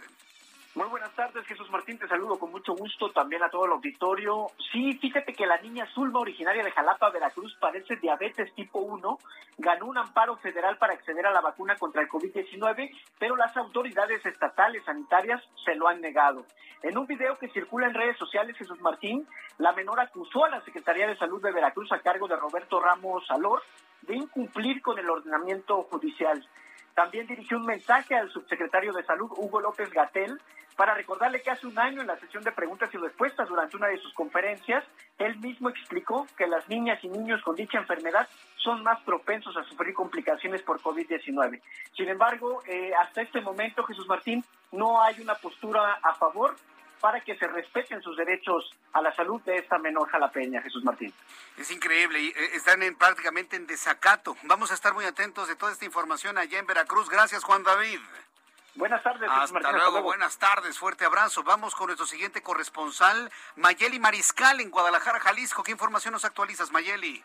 Muy 0.74 0.88
buenas 0.88 1.14
tardes, 1.16 1.46
Jesús 1.48 1.70
Martín, 1.70 1.98
te 1.98 2.08
saludo 2.08 2.40
con 2.40 2.50
mucho 2.50 2.74
gusto 2.74 3.12
también 3.12 3.44
a 3.44 3.50
todo 3.50 3.66
el 3.66 3.74
auditorio. 3.74 4.48
Sí, 4.72 4.98
fíjate 5.00 5.34
que 5.34 5.46
la 5.46 5.60
niña 5.60 5.86
Zulma, 5.94 6.22
originaria 6.22 6.64
de 6.64 6.72
Jalapa, 6.72 7.10
Veracruz, 7.10 7.54
padece 7.60 7.98
diabetes 7.98 8.56
tipo 8.56 8.80
1, 8.80 9.18
ganó 9.58 9.86
un 9.88 9.98
amparo 9.98 10.38
federal 10.38 10.78
para 10.78 10.94
acceder 10.94 11.26
a 11.26 11.34
la 11.34 11.42
vacuna 11.42 11.76
contra 11.76 12.02
el 12.02 12.08
COVID-19, 12.08 12.90
pero 13.20 13.36
las 13.36 13.56
autoridades 13.58 14.26
estatales 14.26 14.82
sanitarias 14.86 15.44
se 15.66 15.76
lo 15.76 15.90
han 15.90 16.00
negado. 16.00 16.46
En 16.84 16.98
un 16.98 17.06
video 17.06 17.38
que 17.38 17.50
circula 17.50 17.88
en 17.88 17.94
redes 17.94 18.18
sociales, 18.18 18.56
Jesús 18.58 18.80
Martín, 18.80 19.28
la 19.58 19.74
menor 19.74 20.00
acusó 20.00 20.46
a 20.46 20.50
la 20.50 20.62
Secretaría 20.62 21.06
de 21.06 21.18
Salud 21.18 21.44
de 21.44 21.52
Veracruz 21.52 21.92
a 21.92 22.00
cargo 22.00 22.30
de 22.30 22.38
Roberto 22.38 22.80
Ramos 22.80 23.30
Alor 23.30 23.62
de 24.04 24.16
incumplir 24.16 24.82
con 24.82 24.98
el 24.98 25.10
ordenamiento 25.10 25.84
judicial. 25.92 26.48
También 26.96 27.28
dirigió 27.28 27.58
un 27.58 27.66
mensaje 27.66 28.16
al 28.16 28.30
subsecretario 28.30 28.94
de 28.94 29.04
Salud, 29.04 29.32
Hugo 29.36 29.62
López 29.62 29.90
Gatel, 29.92 30.40
para 30.76 30.94
recordarle 30.94 31.42
que 31.42 31.52
hace 31.52 31.68
un 31.68 31.78
año 31.78 32.02
en 32.02 32.08
la 32.08 32.18
sesión 32.20 32.44
de 32.44 32.52
preguntas 32.52 32.90
y 32.94 32.98
respuestas 32.98 33.48
durante 33.48 33.78
una 33.78 33.88
de 33.88 33.98
sus 33.98 34.14
conferencias, 34.14 34.84
él 35.20 35.38
mismo 35.38 35.70
explicó 35.70 36.26
que 36.38 36.48
las 36.48 36.68
niñas 36.70 37.04
y 37.04 37.10
niños 37.10 37.42
con 37.44 37.56
dicha 37.56 37.78
enfermedad 37.78 38.28
son 38.56 38.82
más 38.82 39.00
propensos 39.02 39.56
a 39.58 39.64
sufrir 39.64 39.94
complicaciones 39.94 40.62
por 40.62 40.82
COVID-19. 40.82 41.62
Sin 41.96 42.10
embargo, 42.10 42.62
eh, 42.66 42.94
hasta 42.96 43.22
este 43.22 43.42
momento, 43.42 43.84
Jesús 43.84 44.08
Martín, 44.08 44.44
no 44.72 45.02
hay 45.02 45.20
una 45.20 45.36
postura 45.36 46.00
a 46.02 46.14
favor 46.16 46.56
para 47.02 47.20
que 47.20 47.36
se 47.36 47.48
respeten 47.48 48.02
sus 48.02 48.16
derechos 48.16 48.72
a 48.94 49.02
la 49.02 49.14
salud 49.16 49.42
de 49.42 49.58
esta 49.58 49.78
menor 49.80 50.08
jalapeña, 50.10 50.62
Jesús 50.62 50.84
Martín. 50.84 51.12
Es 51.58 51.72
increíble, 51.72 52.28
eh, 52.28 52.34
están 52.54 52.84
en, 52.84 52.96
prácticamente 52.96 53.56
en 53.56 53.68
desacato. 53.68 54.38
Vamos 54.44 54.72
a 54.72 54.76
estar 54.76 54.94
muy 54.94 55.06
atentos 55.06 55.48
de 55.48 55.56
toda 55.56 55.72
esta 55.72 55.84
información 55.84 56.38
allá 56.38 56.60
en 56.60 56.68
Veracruz. 56.68 57.10
Gracias, 57.10 57.44
Juan 57.44 57.64
David. 57.64 58.00
Buenas 58.76 59.04
tardes. 59.04 59.30
Hasta, 59.30 59.54
Martín, 59.54 59.72
luego, 59.74 59.92
luego, 59.92 60.04
buenas 60.04 60.38
tardes, 60.38 60.80
fuerte 60.80 61.04
abrazo. 61.04 61.44
Vamos 61.44 61.76
con 61.76 61.88
nuestro 61.88 62.06
siguiente 62.06 62.42
corresponsal, 62.42 63.30
Mayeli 63.58 64.00
Mariscal, 64.00 64.62
en 64.62 64.70
Guadalajara, 64.70 65.20
Jalisco. 65.20 65.64
¿Qué 65.64 65.72
información 65.72 66.14
nos 66.14 66.24
actualizas, 66.24 66.72
Mayeli? 66.72 67.22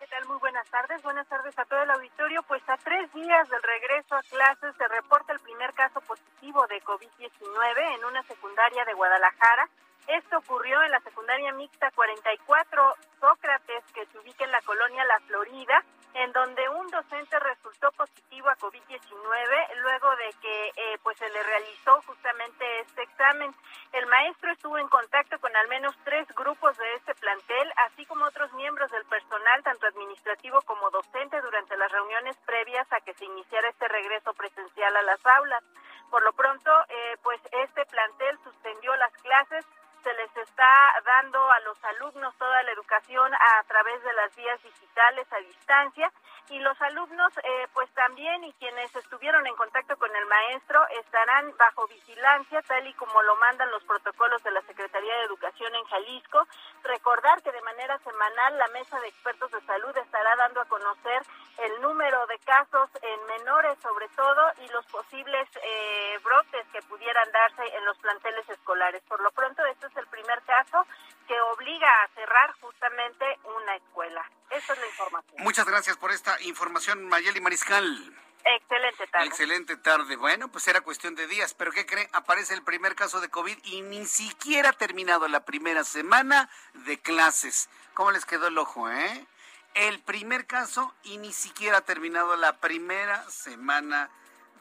¿Qué 0.00 0.06
tal? 0.06 0.26
Muy 0.26 0.38
buenas 0.38 0.66
tardes. 0.70 1.02
Buenas 1.02 1.28
tardes 1.28 1.56
a 1.58 1.64
todo 1.66 1.82
el 1.82 1.90
auditorio. 1.90 2.42
Pues 2.44 2.62
a 2.68 2.76
tres 2.78 3.12
días 3.12 3.48
del 3.50 3.62
regreso 3.62 4.16
a 4.16 4.22
clases 4.22 4.74
se 4.76 4.88
reporta 4.88 5.34
el 5.34 5.40
primer 5.40 5.74
caso 5.74 6.00
positivo 6.00 6.66
de 6.68 6.82
COVID-19 6.82 7.96
en 7.96 8.04
una 8.06 8.22
secundaria 8.22 8.84
de 8.86 8.94
Guadalajara. 8.94 9.68
Esto 10.10 10.38
ocurrió 10.38 10.82
en 10.82 10.90
la 10.90 10.98
secundaria 11.00 11.52
mixta 11.52 11.88
44 11.92 12.94
Sócrates, 13.20 13.84
que 13.94 14.04
se 14.06 14.18
ubica 14.18 14.44
en 14.44 14.50
la 14.50 14.60
colonia 14.62 15.04
La 15.04 15.20
Florida, 15.20 15.84
en 16.14 16.32
donde 16.32 16.68
un 16.68 16.88
docente 16.88 17.38
resultó 17.38 17.92
positivo 17.92 18.48
a 18.48 18.56
COVID-19 18.56 19.76
luego 19.82 20.16
de 20.16 20.34
que 20.42 20.68
eh, 20.74 20.98
pues 21.04 21.16
se 21.16 21.28
le 21.28 21.40
realizó 21.44 22.02
justamente 22.02 22.80
este 22.80 23.02
examen. 23.04 23.54
El 23.92 24.06
maestro 24.06 24.50
estuvo 24.50 24.78
en 24.78 24.88
contacto 24.88 25.38
con 25.38 25.54
al 25.54 25.68
menos 25.68 25.94
tres 26.02 26.26
grupos 26.34 26.76
de 26.76 26.94
este 26.94 27.14
plantel, 27.14 27.72
así 27.86 28.04
como 28.06 28.24
otros 28.24 28.52
miembros 28.54 28.90
del 28.90 29.04
personal, 29.04 29.62
tanto 29.62 29.86
administrativo 29.86 30.60
como 30.62 30.90
docente, 30.90 31.40
durante 31.40 31.76
las 31.76 31.92
reuniones 31.92 32.36
previas 32.38 32.92
a 32.92 33.00
que 33.00 33.14
se 33.14 33.26
iniciara 33.26 33.68
este 33.68 33.86
regreso 33.86 34.34
presencial 34.34 34.96
a 34.96 35.02
las 35.02 35.24
aulas. 35.24 35.62
Por 36.10 36.24
lo 36.24 36.32
pronto, 36.32 36.72
eh, 36.88 37.16
pues 37.22 37.40
este 37.52 37.86
plantel 37.86 38.36
suspendió 38.42 38.96
las 38.96 39.12
clases 39.22 39.64
se 40.02 40.12
les 40.14 40.36
está 40.36 40.94
dando 41.04 41.50
a 41.50 41.60
los 41.60 41.82
alumnos 41.84 42.34
toda 42.36 42.62
la 42.62 42.72
educación 42.72 43.32
a 43.34 43.62
través 43.64 44.02
de 44.02 44.12
las 44.14 44.34
vías 44.36 44.62
digitales 44.62 45.26
a 45.32 45.38
distancia 45.38 46.12
y 46.50 46.58
los 46.58 46.80
alumnos 46.82 47.32
eh, 47.38 47.68
pues 47.72 47.88
también 47.90 48.42
y 48.44 48.52
quienes 48.54 48.94
estuvieron 48.96 49.46
en 49.46 49.54
contacto 49.54 49.96
con 49.96 50.14
el 50.14 50.26
maestro 50.26 50.84
estarán 51.00 51.54
bajo 51.56 51.86
vigilancia 51.86 52.60
tal 52.62 52.86
y 52.86 52.94
como 52.94 53.22
lo 53.22 53.36
mandan 53.36 53.70
los 53.70 53.84
protocolos 53.84 54.42
de 54.42 54.50
la 54.50 54.62
Secretaría 54.62 55.14
de 55.18 55.24
Educación 55.24 55.74
en 55.74 55.84
Jalisco. 55.84 56.46
Recordar 56.82 57.40
que 57.42 57.52
de 57.52 57.62
manera 57.62 57.98
semanal 57.98 58.58
la 58.58 58.68
mesa 58.68 58.98
de 59.00 59.08
expertos 59.08 59.50
de 59.52 59.60
salud 59.62 59.96
estará 59.96 60.34
dando 60.36 60.60
a 60.60 60.64
conocer 60.64 61.22
el 61.58 61.80
número 61.82 62.26
de 62.26 62.38
casos 62.40 62.90
en 63.02 63.26
menores 63.26 63.78
sobre 63.80 64.08
todo 64.08 64.42
y 64.64 64.68
los 64.72 64.84
posibles 64.86 65.48
eh, 65.62 66.18
brotes 66.24 66.66
que 66.72 66.82
pudieran 66.82 67.30
darse 67.30 67.62
en 67.76 67.84
los 67.84 67.98
planteles 67.98 68.48
escolares. 68.48 69.02
Por 69.08 69.20
lo 69.20 69.30
pronto 69.30 69.64
esto 69.66 69.88
es 69.90 69.96
el 69.96 70.06
primer 70.06 70.42
caso 70.42 70.86
que 71.26 71.40
obliga 71.40 71.88
a 72.02 72.08
cerrar 72.14 72.52
justamente 72.60 73.24
una 73.44 73.76
escuela. 73.76 74.24
Esa 74.50 74.72
es 74.72 74.78
la 74.80 74.86
información. 74.86 75.42
Muchas 75.42 75.66
gracias 75.66 75.96
por 75.96 76.10
esta 76.10 76.40
información, 76.42 77.06
Mayeli 77.08 77.40
Mariscal. 77.40 78.16
Excelente 78.44 79.06
tarde. 79.06 79.26
Excelente 79.26 79.76
tarde. 79.76 80.16
Bueno, 80.16 80.48
pues 80.48 80.66
era 80.66 80.80
cuestión 80.80 81.14
de 81.14 81.26
días, 81.26 81.54
pero 81.54 81.72
¿qué 81.72 81.84
cree? 81.86 82.08
Aparece 82.12 82.54
el 82.54 82.62
primer 82.62 82.94
caso 82.94 83.20
de 83.20 83.28
COVID 83.28 83.58
y 83.64 83.82
ni 83.82 84.06
siquiera 84.06 84.70
ha 84.70 84.72
terminado 84.72 85.28
la 85.28 85.44
primera 85.44 85.84
semana 85.84 86.48
de 86.72 86.98
clases. 86.98 87.68
¿Cómo 87.94 88.10
les 88.12 88.24
quedó 88.24 88.48
el 88.48 88.58
ojo, 88.58 88.90
eh? 88.90 89.26
El 89.74 90.00
primer 90.00 90.46
caso 90.46 90.94
y 91.04 91.18
ni 91.18 91.32
siquiera 91.32 91.78
ha 91.78 91.82
terminado 91.82 92.36
la 92.36 92.58
primera 92.58 93.28
semana 93.30 94.10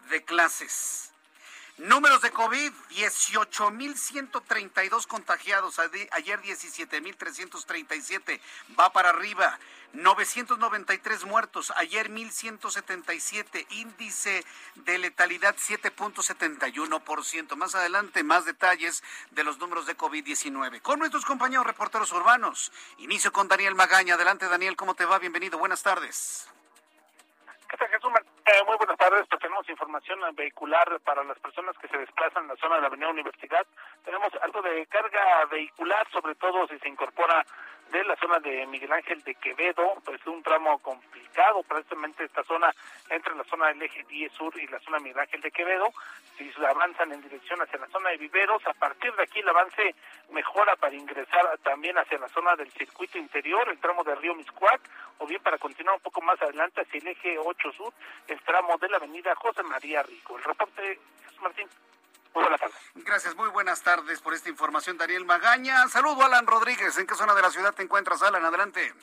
de 0.09 0.23
clases. 0.23 1.08
Números 1.79 2.21
de 2.21 2.29
COVID, 2.31 2.71
18.132 2.89 5.07
contagiados. 5.07 5.79
Ayer 5.79 6.41
17.337. 6.41 8.41
Va 8.77 8.91
para 8.91 9.11
arriba. 9.11 9.57
993 9.93 11.23
muertos. 11.23 11.71
Ayer 11.77 12.11
1.177. 12.11 13.65
Índice 13.69 14.43
de 14.75 14.97
letalidad 14.97 15.55
7.71%. 15.55 17.55
Más 17.55 17.75
adelante, 17.75 18.23
más 18.23 18.43
detalles 18.43 19.01
de 19.31 19.45
los 19.45 19.57
números 19.59 19.85
de 19.85 19.95
COVID-19. 19.95 20.81
Con 20.81 20.99
nuestros 20.99 21.23
compañeros 21.23 21.65
reporteros 21.65 22.11
urbanos. 22.11 22.73
Inicio 22.97 23.31
con 23.31 23.47
Daniel 23.47 23.75
Magaña. 23.75 24.15
Adelante, 24.15 24.49
Daniel. 24.49 24.75
¿Cómo 24.75 24.95
te 24.95 25.05
va? 25.05 25.17
Bienvenido. 25.17 25.57
Buenas 25.57 25.81
tardes. 25.81 26.49
¿Qué 27.69 27.77
tal, 27.77 27.87
Jesús? 27.87 28.11
Muy 28.65 28.77
buenas 28.77 28.97
tardes. 28.97 29.27
Pues 29.29 29.41
tenemos 29.41 29.69
información 29.69 30.19
vehicular 30.35 30.99
para 31.01 31.23
las 31.23 31.37
personas 31.39 31.77
que 31.77 31.87
se 31.87 31.97
desplazan 31.99 32.43
en 32.43 32.49
la 32.49 32.55
zona 32.55 32.75
de 32.75 32.81
la 32.81 32.87
Avenida 32.87 33.09
Universidad. 33.09 33.65
Tenemos 34.03 34.29
algo 34.41 34.61
de 34.63 34.87
carga 34.87 35.45
vehicular, 35.51 36.07
sobre 36.11 36.33
todo 36.33 36.67
si 36.67 36.79
se 36.79 36.89
incorpora 36.89 37.45
de 37.91 38.03
la 38.03 38.15
zona 38.17 38.39
de 38.39 38.65
Miguel 38.67 38.91
Ángel 38.91 39.21
de 39.23 39.35
Quevedo, 39.35 39.95
pues 40.05 40.25
un 40.27 40.43
tramo 40.43 40.77
complicado, 40.79 41.63
precisamente 41.63 42.23
esta 42.23 42.43
zona 42.43 42.71
entre 43.09 43.35
la 43.35 43.43
zona 43.45 43.67
del 43.67 43.81
eje 43.81 44.03
10 44.03 44.31
sur 44.33 44.53
y 44.59 44.67
la 44.67 44.79
zona 44.79 44.97
de 44.97 45.03
Miguel 45.03 45.19
Ángel 45.19 45.41
de 45.41 45.51
Quevedo, 45.51 45.91
si 46.37 46.51
avanzan 46.63 47.11
en 47.11 47.21
dirección 47.21 47.61
hacia 47.61 47.79
la 47.79 47.87
zona 47.87 48.11
de 48.11 48.17
Viveros, 48.17 48.65
a 48.67 48.73
partir 48.73 49.13
de 49.15 49.23
aquí 49.23 49.39
el 49.39 49.49
avance 49.49 49.95
mejora 50.31 50.75
para 50.75 50.95
ingresar 50.95 51.57
también 51.63 51.97
hacia 51.97 52.19
la 52.19 52.29
zona 52.29 52.55
del 52.55 52.71
circuito 52.71 53.17
interior, 53.17 53.67
el 53.69 53.79
tramo 53.79 54.03
de 54.03 54.15
Río 54.15 54.35
Miscuac, 54.35 54.81
o 55.17 55.25
bien 55.25 55.41
para 55.41 55.57
continuar 55.57 55.95
un 55.95 56.01
poco 56.01 56.21
más 56.21 56.41
adelante 56.41 56.81
hacia 56.81 56.99
el 56.99 57.07
eje 57.07 57.37
8 57.37 57.71
sur, 57.73 57.93
el 58.27 58.39
tramo 58.41 58.77
de 58.77 58.89
la 58.89 58.97
avenida 58.97 59.35
José 59.35 59.63
María 59.63 60.03
Rico. 60.03 60.37
El 60.37 60.43
reporte, 60.43 60.99
Jesús 61.25 61.41
Martín. 61.41 61.67
Muy 62.33 62.43
buenas 62.43 62.59
tardes. 62.59 62.77
Gracias, 62.95 63.35
muy 63.35 63.49
buenas 63.49 63.81
tardes 63.81 64.21
por 64.21 64.33
esta 64.33 64.49
información, 64.49 64.97
Daniel 64.97 65.25
Magaña. 65.25 65.87
Saludo, 65.87 66.23
Alan 66.23 66.47
Rodríguez. 66.47 66.97
¿En 66.97 67.07
qué 67.07 67.15
zona 67.15 67.33
de 67.33 67.41
la 67.41 67.49
ciudad 67.49 67.73
te 67.73 67.83
encuentras, 67.83 68.21
Alan? 68.21 68.45
Adelante. 68.45 68.93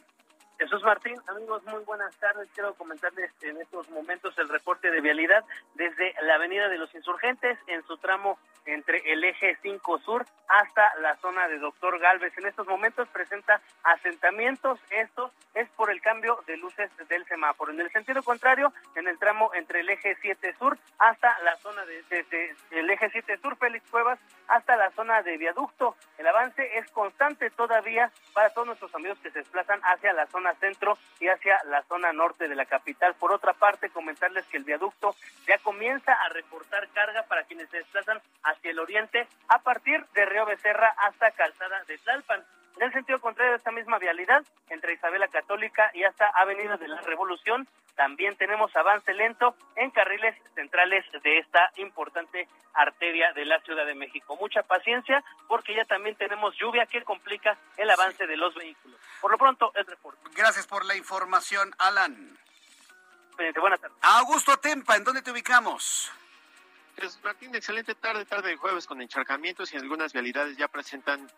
Jesús 0.58 0.82
Martín, 0.82 1.16
amigos, 1.26 1.62
muy 1.64 1.84
buenas 1.84 2.16
tardes. 2.16 2.48
Quiero 2.54 2.72
comentarles 2.74 3.30
en 3.42 3.60
estos 3.60 3.90
momentos 3.90 4.36
el 4.38 4.48
reporte 4.48 4.90
de 4.90 5.02
vialidad 5.02 5.44
desde 5.74 6.14
la 6.22 6.36
Avenida 6.36 6.68
de 6.68 6.78
los 6.78 6.94
Insurgentes 6.94 7.58
en 7.66 7.82
su 7.86 7.98
tramo 7.98 8.38
entre 8.64 8.98
el 9.12 9.22
eje 9.22 9.58
5 9.62 9.98
sur 10.00 10.24
hasta 10.48 10.94
la 11.00 11.16
zona 11.16 11.46
de 11.48 11.58
Doctor 11.58 11.98
Galvez. 11.98 12.36
En 12.38 12.46
estos 12.46 12.66
momentos 12.66 13.06
presenta 13.08 13.60
asentamientos. 13.84 14.80
Esto 14.90 15.30
es 15.54 15.68
por 15.70 15.90
el 15.90 16.00
cambio 16.00 16.42
de 16.46 16.56
luces 16.56 16.90
del 17.08 17.24
semáforo. 17.26 17.72
En 17.72 17.80
el 17.80 17.90
sentido 17.92 18.22
contrario, 18.22 18.72
en 18.94 19.08
el 19.08 19.18
tramo 19.18 19.50
entre 19.54 19.80
el 19.80 19.90
eje 19.90 20.16
7 20.20 20.54
sur 20.58 20.78
hasta 20.98 21.36
la 21.42 21.56
zona 21.56 21.84
de 21.84 22.02
desde 22.08 22.54
el 22.70 22.88
eje 22.90 23.10
7 23.10 23.38
sur, 23.38 23.56
Félix 23.56 23.88
Cuevas, 23.90 24.18
hasta 24.48 24.76
la 24.76 24.90
zona 24.92 25.22
de 25.22 25.36
viaducto. 25.36 25.96
El 26.18 26.26
avance 26.26 26.78
es 26.78 26.90
constante 26.92 27.50
todavía 27.50 28.10
para 28.32 28.50
todos 28.50 28.66
nuestros 28.66 28.94
amigos 28.94 29.18
que 29.18 29.30
se 29.30 29.40
desplazan 29.40 29.80
hacia 29.82 30.12
la 30.12 30.26
zona 30.26 30.45
centro 30.54 30.98
y 31.20 31.28
hacia 31.28 31.62
la 31.64 31.82
zona 31.84 32.12
norte 32.12 32.48
de 32.48 32.54
la 32.54 32.66
capital. 32.66 33.14
Por 33.14 33.32
otra 33.32 33.52
parte, 33.54 33.90
comentarles 33.90 34.46
que 34.46 34.56
el 34.56 34.64
viaducto 34.64 35.14
ya 35.46 35.58
comienza 35.58 36.12
a 36.12 36.28
reportar 36.30 36.88
carga 36.88 37.24
para 37.24 37.44
quienes 37.44 37.68
se 37.70 37.78
desplazan 37.78 38.20
hacia 38.42 38.70
el 38.70 38.78
oriente 38.78 39.26
a 39.48 39.58
partir 39.58 40.04
de 40.14 40.26
Río 40.26 40.46
Becerra 40.46 40.94
hasta 40.98 41.30
Calzada 41.32 41.82
de 41.84 41.98
Tlalpan. 41.98 42.44
En 42.76 42.82
el 42.82 42.92
sentido 42.92 43.18
contrario 43.20 43.52
de 43.52 43.58
esta 43.58 43.70
misma 43.70 43.98
vialidad, 43.98 44.44
entre 44.68 44.92
Isabela 44.92 45.28
Católica 45.28 45.90
y 45.94 46.04
hasta 46.04 46.28
Avenida 46.28 46.76
de 46.76 46.88
la 46.88 47.00
Revolución, 47.00 47.66
también 47.94 48.36
tenemos 48.36 48.74
avance 48.76 49.14
lento 49.14 49.56
en 49.76 49.90
carriles 49.90 50.36
centrales 50.54 51.04
de 51.22 51.38
esta 51.38 51.70
importante 51.76 52.46
arteria 52.74 53.32
de 53.32 53.46
la 53.46 53.58
Ciudad 53.60 53.86
de 53.86 53.94
México. 53.94 54.36
Mucha 54.36 54.62
paciencia 54.62 55.24
porque 55.48 55.74
ya 55.74 55.86
también 55.86 56.16
tenemos 56.16 56.54
lluvia 56.58 56.84
que 56.84 57.02
complica 57.02 57.56
el 57.78 57.88
avance 57.90 58.26
de 58.26 58.36
los 58.36 58.54
vehículos. 58.54 59.00
Por 59.22 59.30
lo 59.30 59.38
pronto, 59.38 59.72
el 59.74 59.86
reporte. 59.86 60.20
Gracias 60.34 60.66
por 60.66 60.84
la 60.84 60.94
información, 60.94 61.74
Alan. 61.78 62.38
Buenas 63.58 63.80
tardes. 63.80 63.96
Augusto 64.02 64.58
Tempa, 64.58 64.96
¿en 64.96 65.04
dónde 65.04 65.22
te 65.22 65.30
ubicamos? 65.30 66.12
Martín, 67.22 67.54
excelente 67.54 67.94
tarde, 67.94 68.24
tarde 68.24 68.50
de 68.50 68.56
jueves 68.56 68.86
con 68.86 69.02
encharcamientos 69.02 69.72
y 69.72 69.76
algunas 69.76 70.12
vialidades 70.12 70.56
ya 70.56 70.66
presentan 70.68 71.30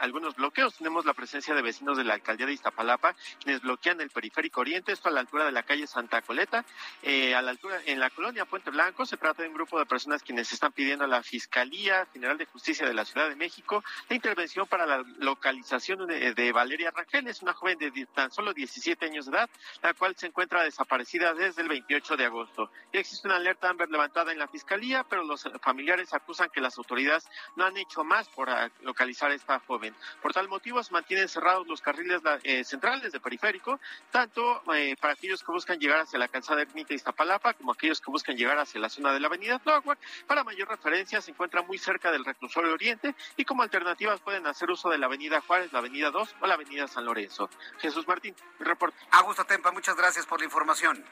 algunos 0.00 0.34
bloqueos. 0.34 0.76
Tenemos 0.76 1.04
la 1.06 1.14
presencia 1.14 1.54
de 1.54 1.62
vecinos 1.62 1.96
de 1.96 2.04
la 2.04 2.14
alcaldía 2.14 2.46
de 2.46 2.52
Iztapalapa, 2.52 3.14
quienes 3.42 3.62
bloquean 3.62 4.00
el 4.00 4.10
periférico 4.10 4.62
oriente, 4.62 4.92
esto 4.92 5.08
a 5.08 5.12
la 5.12 5.20
altura 5.20 5.44
de 5.44 5.52
la 5.52 5.62
calle 5.62 5.86
Santa 5.86 6.22
Coleta, 6.22 6.64
eh, 7.02 7.34
a 7.34 7.42
la 7.42 7.52
altura 7.52 7.80
en 7.86 8.00
la 8.00 8.10
colonia 8.10 8.44
Puente 8.46 8.70
Blanco. 8.70 9.06
Se 9.06 9.16
trata 9.16 9.42
de 9.42 9.48
un 9.48 9.54
grupo 9.54 9.78
de 9.78 9.86
personas 9.86 10.22
quienes 10.22 10.52
están 10.52 10.72
pidiendo 10.72 11.04
a 11.04 11.08
la 11.08 11.22
Fiscalía 11.22 12.06
General 12.12 12.36
de 12.36 12.46
Justicia 12.46 12.86
de 12.86 12.94
la 12.94 13.04
Ciudad 13.04 13.28
de 13.28 13.36
México 13.36 13.84
la 14.08 14.16
intervención 14.16 14.66
para 14.66 14.86
la 14.86 15.04
localización 15.18 16.06
de, 16.06 16.52
Valeria 16.52 16.90
Rangel, 16.90 17.26
es 17.28 17.42
una 17.42 17.52
joven 17.52 17.78
de 17.78 18.06
tan 18.14 18.30
solo 18.30 18.52
17 18.52 19.04
años 19.04 19.26
de 19.26 19.32
edad, 19.32 19.50
la 19.82 19.94
cual 19.94 20.14
se 20.16 20.26
encuentra 20.26 20.62
desaparecida 20.62 21.34
desde 21.34 21.62
el 21.62 21.68
28 21.68 22.16
de 22.16 22.24
agosto. 22.24 22.70
Y 22.92 22.98
existe 22.98 23.28
una 23.28 23.36
alerta 23.36 23.68
Amber 23.68 23.90
levantada 23.90 24.32
en 24.32 24.38
la 24.38 24.48
Fiscalía 24.48 24.95
pero 25.04 25.24
los 25.24 25.48
familiares 25.60 26.12
acusan 26.14 26.50
que 26.50 26.60
las 26.60 26.76
autoridades 26.78 27.28
no 27.56 27.64
han 27.64 27.76
hecho 27.76 28.04
más 28.04 28.28
por 28.28 28.50
ah, 28.50 28.70
localizar 28.82 29.30
a 29.30 29.34
esta 29.34 29.60
joven. 29.60 29.94
Por 30.22 30.32
tal 30.32 30.48
motivo, 30.48 30.82
se 30.82 30.92
mantienen 30.92 31.28
cerrados 31.28 31.66
los 31.66 31.80
carriles 31.80 32.20
eh, 32.42 32.64
centrales 32.64 33.12
de 33.12 33.20
periférico, 33.20 33.80
tanto 34.10 34.62
eh, 34.74 34.96
para 35.00 35.14
aquellos 35.14 35.42
que 35.42 35.52
buscan 35.52 35.78
llegar 35.78 36.00
hacia 36.00 36.18
la 36.18 36.28
calzada 36.28 36.62
Ermita 36.62 36.94
Iztapalapa, 36.94 37.54
como 37.54 37.72
aquellos 37.72 38.00
que 38.00 38.10
buscan 38.10 38.36
llegar 38.36 38.58
hacia 38.58 38.80
la 38.80 38.88
zona 38.88 39.12
de 39.12 39.20
la 39.20 39.28
avenida 39.28 39.58
Tláhuac. 39.58 39.98
Para 40.26 40.44
mayor 40.44 40.68
referencia, 40.68 41.20
se 41.20 41.30
encuentra 41.30 41.62
muy 41.62 41.78
cerca 41.78 42.10
del 42.10 42.24
reclusorio 42.24 42.72
Oriente 42.72 43.14
y 43.36 43.44
como 43.44 43.62
alternativas 43.62 44.20
pueden 44.20 44.46
hacer 44.46 44.70
uso 44.70 44.88
de 44.88 44.98
la 44.98 45.06
avenida 45.06 45.40
Juárez, 45.40 45.72
la 45.72 45.80
avenida 45.80 46.10
2 46.10 46.36
o 46.40 46.46
la 46.46 46.54
avenida 46.54 46.88
San 46.88 47.04
Lorenzo. 47.04 47.48
Jesús 47.78 48.06
Martín, 48.06 48.34
reporte. 48.58 48.96
Augusto 49.10 49.44
Tempa, 49.44 49.72
muchas 49.72 49.96
gracias 49.96 50.26
por 50.26 50.40
la 50.40 50.46
información. 50.46 51.04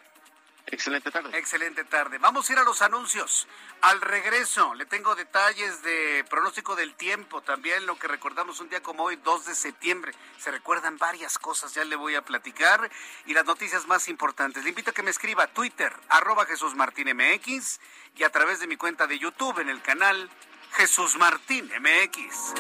Excelente 0.67 1.11
tarde. 1.11 1.39
Excelente 1.39 1.85
tarde. 1.85 2.19
Vamos 2.19 2.49
a 2.49 2.53
ir 2.53 2.59
a 2.59 2.65
los 2.65 2.81
anuncios. 2.83 3.47
Al 3.83 4.01
regreso, 4.01 4.75
le 4.75 4.87
tengo 4.87 5.15
detalles 5.15 5.83
de 5.83 6.25
pronóstico 6.29 6.75
del 6.75 6.95
tiempo, 6.95 7.43
también 7.43 7.85
lo 7.87 7.99
que 7.99 8.09
recordamos 8.09 8.61
un 8.61 8.71
día 8.71 8.83
como 8.83 9.05
hoy, 9.05 9.17
2 9.17 9.47
de 9.47 9.55
septiembre. 9.55 10.13
Se 10.39 10.51
recuerdan 10.51 10.97
varias 10.97 11.39
cosas, 11.39 11.75
ya 11.75 11.85
le 11.85 11.97
voy 11.97 12.15
a 12.15 12.23
platicar. 12.23 12.91
Y 13.27 13.35
las 13.35 13.45
noticias 13.45 13.87
más 13.87 14.09
importantes. 14.09 14.63
Le 14.63 14.71
invito 14.71 14.91
a 14.91 14.95
que 14.95 15.03
me 15.03 15.11
escriba 15.11 15.45
a 15.45 15.49
Twitter, 15.49 15.93
arroba 16.09 16.47
Jesús 16.47 16.75
Martín 16.75 17.09
MX, 17.15 17.81
y 18.17 18.25
a 18.25 18.31
través 18.31 18.61
de 18.61 18.67
mi 18.67 18.77
cuenta 18.77 19.07
de 19.07 19.19
YouTube 19.19 19.59
en 19.59 19.69
el 19.69 19.83
canal 19.83 20.31
Jesús 20.73 21.17
Martín 21.17 21.71
MX. 21.79 22.55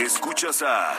Escuchas 0.00 0.62
a... 0.62 0.98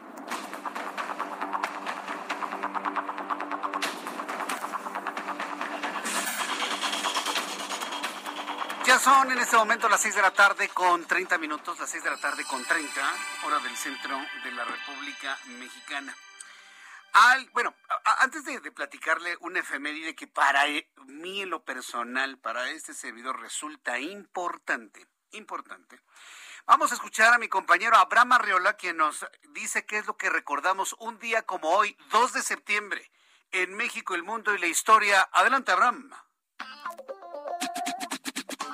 Son 9.01 9.31
en 9.31 9.39
este 9.39 9.55
momento 9.55 9.89
las 9.89 10.01
6 10.01 10.13
de 10.13 10.21
la 10.21 10.31
tarde 10.31 10.69
con 10.69 11.05
30 11.05 11.39
minutos, 11.39 11.79
las 11.79 11.89
6 11.89 12.03
de 12.03 12.09
la 12.11 12.17
tarde 12.17 12.43
con 12.45 12.63
30, 12.63 13.01
hora 13.45 13.57
del 13.59 13.75
centro 13.75 14.15
de 14.43 14.51
la 14.51 14.63
República 14.63 15.39
Mexicana. 15.57 16.15
Al, 17.13 17.49
bueno, 17.49 17.73
antes 18.19 18.45
de, 18.45 18.59
platicarle 18.71 19.37
una 19.39 19.61
efeméride 19.61 20.13
que 20.13 20.27
para 20.27 20.67
e, 20.67 20.91
mí 21.07 21.41
en 21.41 21.49
lo 21.49 21.63
personal, 21.63 22.37
para 22.37 22.69
este 22.69 22.93
servidor 22.93 23.39
resulta 23.39 23.97
importante, 23.97 25.07
importante. 25.31 25.99
Vamos 26.67 26.91
a 26.91 26.95
escuchar 26.95 27.33
a 27.33 27.39
mi 27.39 27.47
compañero 27.47 27.97
Abraham 27.97 28.33
Arriola, 28.33 28.73
quien 28.73 28.97
nos 28.97 29.25
dice 29.49 29.83
qué 29.83 29.97
es 29.97 30.05
lo 30.05 30.15
que 30.15 30.29
recordamos 30.29 30.95
un 30.99 31.17
día 31.17 31.41
como 31.41 31.69
hoy, 31.71 31.97
2 32.11 32.33
de 32.33 32.43
septiembre, 32.43 33.11
en 33.51 33.73
México, 33.73 34.13
el 34.13 34.21
mundo 34.21 34.53
y 34.53 34.59
la 34.59 34.67
historia. 34.67 35.27
Adelante, 35.33 35.71
Abraham. 35.71 36.11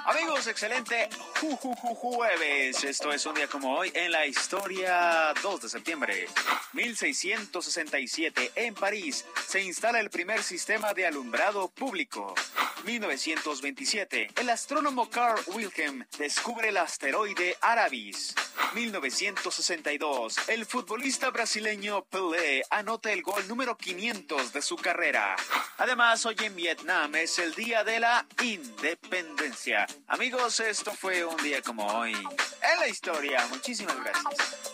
Amigos, 0.09 0.47
excelente 0.47 1.09
jueves. 1.37 2.81
Esto 2.85 3.11
es 3.11 3.25
un 3.25 3.35
día 3.35 3.47
como 3.47 3.77
hoy 3.77 3.91
en 3.93 4.09
la 4.09 4.25
historia 4.25 5.33
2 5.43 5.61
de 5.61 5.67
septiembre. 5.67 6.27
1667 6.71 8.53
en 8.55 8.73
París 8.73 9.25
se 9.45 9.61
instala 9.61 9.99
el 9.99 10.09
primer 10.09 10.43
sistema 10.43 10.93
de 10.93 11.07
alumbrado 11.07 11.67
público. 11.67 12.33
1927 12.85 14.29
el 14.39 14.49
astrónomo 14.49 15.09
Carl 15.09 15.41
Wilhelm 15.47 16.05
descubre 16.17 16.69
el 16.69 16.77
asteroide 16.77 17.57
Arabis. 17.59 18.33
1962 18.75 20.37
el 20.47 20.65
futbolista 20.65 21.31
brasileño 21.31 22.05
Pelé 22.05 22.63
anota 22.69 23.11
el 23.11 23.23
gol 23.23 23.45
número 23.49 23.77
500 23.77 24.53
de 24.53 24.61
su 24.61 24.77
carrera. 24.77 25.35
Además, 25.77 26.25
hoy 26.25 26.35
en 26.39 26.55
Vietnam 26.55 27.15
es 27.15 27.37
el 27.39 27.53
día 27.53 27.83
de 27.83 27.99
la 27.99 28.25
independencia. 28.41 29.85
Amigos, 30.05 30.59
esto 30.59 30.93
fue 30.93 31.25
un 31.25 31.37
día 31.37 31.61
como 31.61 31.85
hoy 31.85 32.13
en 32.13 32.79
la 32.79 32.87
historia. 32.87 33.45
Muchísimas 33.47 33.95
gracias. 34.03 34.73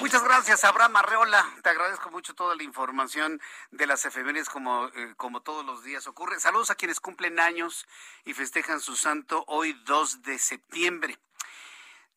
Muchas 0.00 0.24
gracias, 0.24 0.64
Abraham 0.64 0.96
Arreola. 0.96 1.46
Te 1.62 1.68
agradezco 1.68 2.10
mucho 2.10 2.34
toda 2.34 2.56
la 2.56 2.62
información 2.62 3.40
de 3.70 3.86
las 3.86 4.04
efemérides 4.04 4.48
como, 4.48 4.88
eh, 4.88 5.14
como 5.16 5.42
todos 5.42 5.64
los 5.64 5.84
días 5.84 6.06
ocurre. 6.06 6.40
Saludos 6.40 6.70
a 6.70 6.74
quienes 6.74 7.00
cumplen 7.00 7.38
años 7.38 7.86
y 8.24 8.34
festejan 8.34 8.80
su 8.80 8.96
santo 8.96 9.44
hoy 9.46 9.74
2 9.84 10.22
de 10.22 10.38
septiembre. 10.38 11.18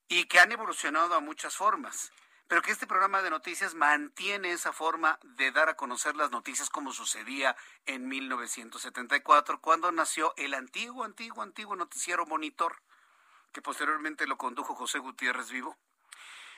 Y 0.07 0.25
que 0.25 0.39
han 0.39 0.51
evolucionado 0.51 1.13
a 1.13 1.19
muchas 1.19 1.55
formas. 1.55 2.11
Pero 2.47 2.63
que 2.63 2.71
este 2.71 2.87
programa 2.87 3.21
de 3.21 3.29
noticias 3.29 3.75
mantiene 3.75 4.53
esa 4.53 4.73
forma 4.73 5.19
de 5.21 5.51
dar 5.51 5.69
a 5.69 5.75
conocer 5.75 6.15
las 6.15 6.31
noticias 6.31 6.71
como 6.71 6.93
sucedía 6.93 7.55
en 7.85 8.07
1974, 8.07 9.61
cuando 9.61 9.91
nació 9.91 10.33
el 10.37 10.55
antiguo, 10.55 11.03
antiguo, 11.03 11.43
antiguo 11.43 11.75
noticiero 11.75 12.25
Monitor, 12.25 12.81
que 13.51 13.61
posteriormente 13.61 14.25
lo 14.25 14.39
condujo 14.39 14.73
José 14.73 14.97
Gutiérrez 14.97 15.51
Vivo. 15.51 15.77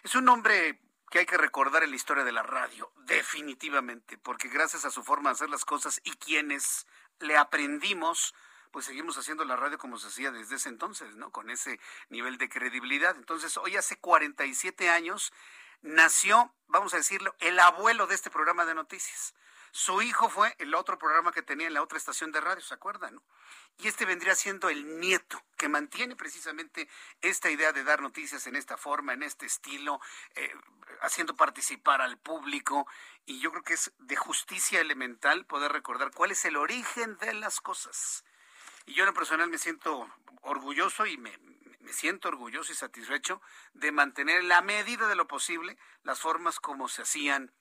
Es 0.03 0.15
un 0.15 0.29
hombre 0.29 0.79
que 1.09 1.19
hay 1.19 1.25
que 1.25 1.37
recordar 1.37 1.83
en 1.83 1.89
la 1.89 1.95
historia 1.95 2.23
de 2.23 2.31
la 2.31 2.43
radio, 2.43 2.91
definitivamente, 2.97 4.17
porque 4.17 4.47
gracias 4.47 4.85
a 4.85 4.91
su 4.91 5.03
forma 5.03 5.29
de 5.29 5.33
hacer 5.35 5.49
las 5.49 5.65
cosas 5.65 5.99
y 6.03 6.11
quienes 6.11 6.85
le 7.19 7.35
aprendimos, 7.35 8.35
pues 8.71 8.85
seguimos 8.85 9.17
haciendo 9.17 9.43
la 9.43 9.55
radio 9.55 9.77
como 9.77 9.97
se 9.97 10.07
hacía 10.07 10.31
desde 10.31 10.55
ese 10.55 10.69
entonces, 10.69 11.15
¿no? 11.15 11.31
Con 11.31 11.49
ese 11.49 11.79
nivel 12.09 12.37
de 12.37 12.49
credibilidad. 12.49 13.15
Entonces, 13.15 13.57
hoy 13.57 13.75
hace 13.75 13.97
47 13.97 14.89
años 14.89 15.33
nació, 15.81 16.53
vamos 16.67 16.93
a 16.93 16.97
decirlo, 16.97 17.35
el 17.39 17.59
abuelo 17.59 18.05
de 18.05 18.15
este 18.15 18.29
programa 18.29 18.65
de 18.65 18.75
noticias. 18.75 19.33
Su 19.71 20.01
hijo 20.01 20.29
fue 20.29 20.55
el 20.57 20.73
otro 20.73 20.97
programa 20.97 21.31
que 21.31 21.41
tenía 21.41 21.67
en 21.67 21.73
la 21.73 21.83
otra 21.83 21.97
estación 21.97 22.31
de 22.31 22.41
radio, 22.41 22.61
¿se 22.61 22.73
acuerdan? 22.73 23.21
Y 23.77 23.87
este 23.87 24.05
vendría 24.05 24.35
siendo 24.35 24.69
el 24.69 24.99
nieto 24.99 25.41
que 25.57 25.69
mantiene 25.69 26.15
precisamente 26.15 26.89
esta 27.21 27.49
idea 27.49 27.71
de 27.71 27.83
dar 27.83 28.01
noticias 28.01 28.47
en 28.47 28.55
esta 28.55 28.77
forma, 28.77 29.13
en 29.13 29.23
este 29.23 29.45
estilo, 29.45 30.01
eh, 30.35 30.53
haciendo 31.01 31.35
participar 31.35 32.01
al 32.01 32.17
público. 32.17 32.87
Y 33.25 33.39
yo 33.39 33.51
creo 33.51 33.63
que 33.63 33.75
es 33.75 33.93
de 33.99 34.15
justicia 34.15 34.81
elemental 34.81 35.45
poder 35.45 35.71
recordar 35.71 36.11
cuál 36.11 36.31
es 36.31 36.43
el 36.45 36.57
origen 36.57 37.17
de 37.17 37.33
las 37.33 37.61
cosas. 37.61 38.25
Y 38.85 38.93
yo 38.93 39.03
en 39.03 39.07
lo 39.07 39.13
personal 39.13 39.49
me 39.49 39.57
siento 39.57 40.09
orgulloso 40.41 41.05
y 41.05 41.17
me, 41.17 41.37
me 41.79 41.93
siento 41.93 42.27
orgulloso 42.27 42.71
y 42.71 42.75
satisfecho 42.75 43.41
de 43.73 43.91
mantener 43.91 44.41
en 44.41 44.47
la 44.47 44.61
medida 44.61 45.07
de 45.07 45.15
lo 45.15 45.27
posible 45.27 45.77
las 46.03 46.19
formas 46.19 46.59
como 46.59 46.89
se 46.89 47.03
hacían 47.03 47.53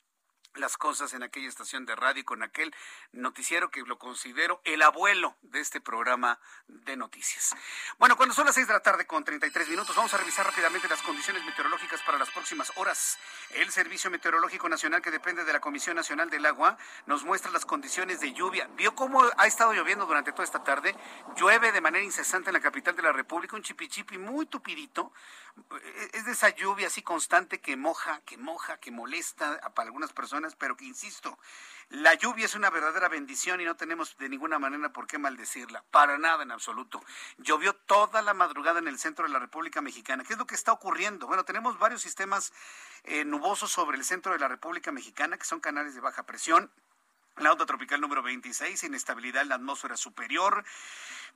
las 0.58 0.76
cosas 0.76 1.14
en 1.14 1.22
aquella 1.22 1.48
estación 1.48 1.86
de 1.86 1.96
radio 1.96 2.24
con 2.24 2.42
aquel 2.42 2.74
noticiero 3.12 3.70
que 3.70 3.82
lo 3.82 3.98
considero 3.98 4.60
el 4.64 4.82
abuelo 4.82 5.36
de 5.42 5.60
este 5.60 5.80
programa 5.80 6.38
de 6.66 6.96
noticias. 6.96 7.54
Bueno, 7.98 8.16
cuando 8.16 8.34
son 8.34 8.46
las 8.46 8.54
seis 8.54 8.66
de 8.66 8.72
la 8.72 8.80
tarde 8.80 9.06
con 9.06 9.24
33 9.24 9.68
minutos, 9.68 9.96
vamos 9.96 10.12
a 10.14 10.18
revisar 10.18 10.46
rápidamente 10.46 10.88
las 10.88 11.02
condiciones 11.02 11.44
meteorológicas 11.44 12.02
para 12.02 12.18
las 12.18 12.30
próximas 12.30 12.72
horas. 12.76 13.18
El 13.50 13.70
Servicio 13.70 14.10
Meteorológico 14.10 14.68
Nacional, 14.68 15.02
que 15.02 15.10
depende 15.10 15.44
de 15.44 15.52
la 15.52 15.60
Comisión 15.60 15.96
Nacional 15.96 16.30
del 16.30 16.46
Agua, 16.46 16.76
nos 17.06 17.24
muestra 17.24 17.50
las 17.50 17.64
condiciones 17.64 18.20
de 18.20 18.32
lluvia. 18.32 18.68
¿Vio 18.76 18.94
cómo 18.94 19.24
ha 19.36 19.46
estado 19.46 19.72
lloviendo 19.72 20.06
durante 20.06 20.32
toda 20.32 20.44
esta 20.44 20.64
tarde? 20.64 20.94
Llueve 21.36 21.72
de 21.72 21.80
manera 21.80 22.04
incesante 22.04 22.50
en 22.50 22.54
la 22.54 22.60
capital 22.60 22.96
de 22.96 23.02
la 23.02 23.12
República, 23.12 23.56
un 23.56 23.62
chipichipi 23.62 24.18
muy 24.18 24.46
tupidito. 24.46 25.12
Es 26.12 26.24
de 26.24 26.32
esa 26.32 26.50
lluvia 26.50 26.86
así 26.86 27.02
constante 27.02 27.60
que 27.60 27.76
moja, 27.76 28.20
que 28.24 28.36
moja, 28.36 28.78
que 28.78 28.90
molesta 28.90 29.60
para 29.74 29.86
algunas 29.86 30.12
personas 30.12 30.47
pero 30.56 30.76
que 30.76 30.84
insisto, 30.84 31.38
la 31.90 32.14
lluvia 32.14 32.44
es 32.44 32.54
una 32.54 32.68
verdadera 32.68 33.08
bendición 33.08 33.60
y 33.60 33.64
no 33.64 33.76
tenemos 33.76 34.16
de 34.18 34.28
ninguna 34.28 34.58
manera 34.58 34.92
por 34.92 35.06
qué 35.06 35.18
maldecirla, 35.18 35.84
para 35.90 36.18
nada 36.18 36.42
en 36.42 36.50
absoluto. 36.50 37.02
Llovió 37.38 37.74
toda 37.74 38.20
la 38.20 38.34
madrugada 38.34 38.78
en 38.78 38.88
el 38.88 38.98
centro 38.98 39.26
de 39.26 39.32
la 39.32 39.38
República 39.38 39.80
Mexicana. 39.80 40.22
¿Qué 40.24 40.34
es 40.34 40.38
lo 40.38 40.46
que 40.46 40.54
está 40.54 40.72
ocurriendo? 40.72 41.26
Bueno, 41.26 41.44
tenemos 41.44 41.78
varios 41.78 42.02
sistemas 42.02 42.52
eh, 43.04 43.24
nubosos 43.24 43.70
sobre 43.70 43.96
el 43.96 44.04
centro 44.04 44.32
de 44.32 44.38
la 44.38 44.48
República 44.48 44.92
Mexicana, 44.92 45.38
que 45.38 45.44
son 45.44 45.60
canales 45.60 45.94
de 45.94 46.00
baja 46.00 46.24
presión. 46.24 46.70
La 47.40 47.52
onda 47.52 47.66
tropical 47.66 48.00
número 48.00 48.20
26, 48.20 48.82
inestabilidad 48.82 49.42
en 49.42 49.50
la 49.50 49.54
atmósfera 49.54 49.96
superior. 49.96 50.64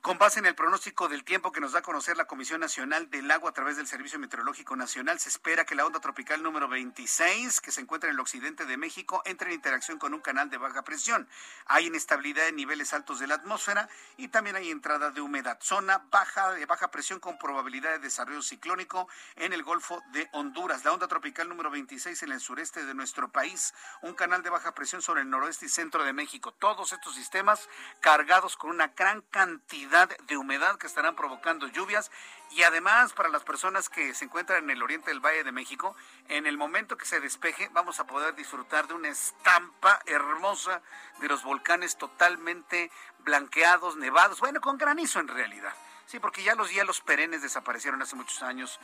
Con 0.01 0.17
base 0.17 0.39
en 0.39 0.45
el 0.45 0.53
pronóstico 0.53 1.07
del 1.07 1.23
tiempo 1.23 1.53
que 1.53 1.61
nos 1.61 1.71
da 1.71 1.79
a 1.79 1.81
conocer 1.81 2.17
la 2.17 2.25
Comisión 2.25 2.59
Nacional 2.59 3.09
del 3.09 3.31
Agua 3.31 3.51
a 3.51 3.53
través 3.53 3.77
del 3.77 3.87
Servicio 3.87 4.19
Meteorológico 4.19 4.75
Nacional, 4.75 5.17
se 5.21 5.29
espera 5.29 5.63
que 5.63 5.75
la 5.75 5.85
onda 5.85 6.01
tropical 6.01 6.43
número 6.43 6.67
26, 6.67 7.61
que 7.61 7.71
se 7.71 7.79
encuentra 7.79 8.09
en 8.09 8.15
el 8.15 8.19
occidente 8.19 8.65
de 8.65 8.75
México, 8.75 9.21
entre 9.23 9.47
en 9.47 9.53
interacción 9.53 9.97
con 9.97 10.13
un 10.13 10.19
canal 10.19 10.49
de 10.49 10.57
baja 10.57 10.83
presión. 10.83 11.25
Hay 11.67 11.85
inestabilidad 11.87 12.49
en 12.49 12.57
niveles 12.57 12.93
altos 12.93 13.19
de 13.19 13.27
la 13.27 13.35
atmósfera 13.35 13.87
y 14.17 14.27
también 14.27 14.57
hay 14.57 14.71
entrada 14.71 15.09
de 15.11 15.21
humedad. 15.21 15.57
Zona 15.61 15.99
baja 16.11 16.51
de 16.51 16.65
baja 16.65 16.91
presión 16.91 17.21
con 17.21 17.37
probabilidad 17.37 17.91
de 17.91 17.99
desarrollo 17.99 18.41
ciclónico 18.41 19.07
en 19.37 19.53
el 19.53 19.63
Golfo 19.63 20.03
de 20.11 20.27
Honduras. 20.33 20.83
La 20.83 20.91
onda 20.91 21.07
tropical 21.07 21.47
número 21.47 21.71
26 21.71 22.23
en 22.23 22.33
el 22.33 22.41
sureste 22.41 22.85
de 22.85 22.93
nuestro 22.93 23.31
país, 23.31 23.73
un 24.01 24.15
canal 24.15 24.43
de 24.43 24.49
baja 24.49 24.73
presión 24.73 25.01
sobre 25.01 25.21
el 25.21 25.29
noroeste 25.29 25.67
y 25.67 25.69
centro 25.69 25.92
de 26.01 26.13
México. 26.13 26.51
Todos 26.51 26.91
estos 26.91 27.13
sistemas 27.13 27.69
cargados 27.99 28.57
con 28.57 28.71
una 28.71 28.87
gran 28.87 29.21
cantidad 29.21 30.09
de 30.17 30.37
humedad 30.37 30.79
que 30.79 30.87
estarán 30.87 31.15
provocando 31.15 31.67
lluvias 31.67 32.09
y 32.49 32.63
además 32.63 33.13
para 33.13 33.29
las 33.29 33.43
personas 33.43 33.89
que 33.89 34.15
se 34.15 34.25
encuentran 34.25 34.63
en 34.63 34.71
el 34.71 34.81
oriente 34.81 35.11
del 35.11 35.19
Valle 35.19 35.43
de 35.43 35.51
México, 35.51 35.95
en 36.29 36.47
el 36.47 36.57
momento 36.57 36.97
que 36.97 37.05
se 37.05 37.19
despeje 37.19 37.69
vamos 37.73 37.99
a 37.99 38.07
poder 38.07 38.33
disfrutar 38.33 38.87
de 38.87 38.95
una 38.95 39.09
estampa 39.09 39.99
hermosa 40.07 40.81
de 41.19 41.27
los 41.27 41.43
volcanes 41.43 41.97
totalmente 41.97 42.89
blanqueados, 43.19 43.95
nevados, 43.97 44.39
bueno, 44.39 44.61
con 44.61 44.79
granizo 44.79 45.19
en 45.19 45.27
realidad. 45.27 45.73
Sí, 46.05 46.19
porque 46.19 46.43
ya 46.43 46.53
los 46.55 46.71
hielos 46.71 47.01
perennes 47.01 47.41
desaparecieron 47.41 48.01
hace 48.01 48.15
muchos 48.15 48.43
años 48.43 48.79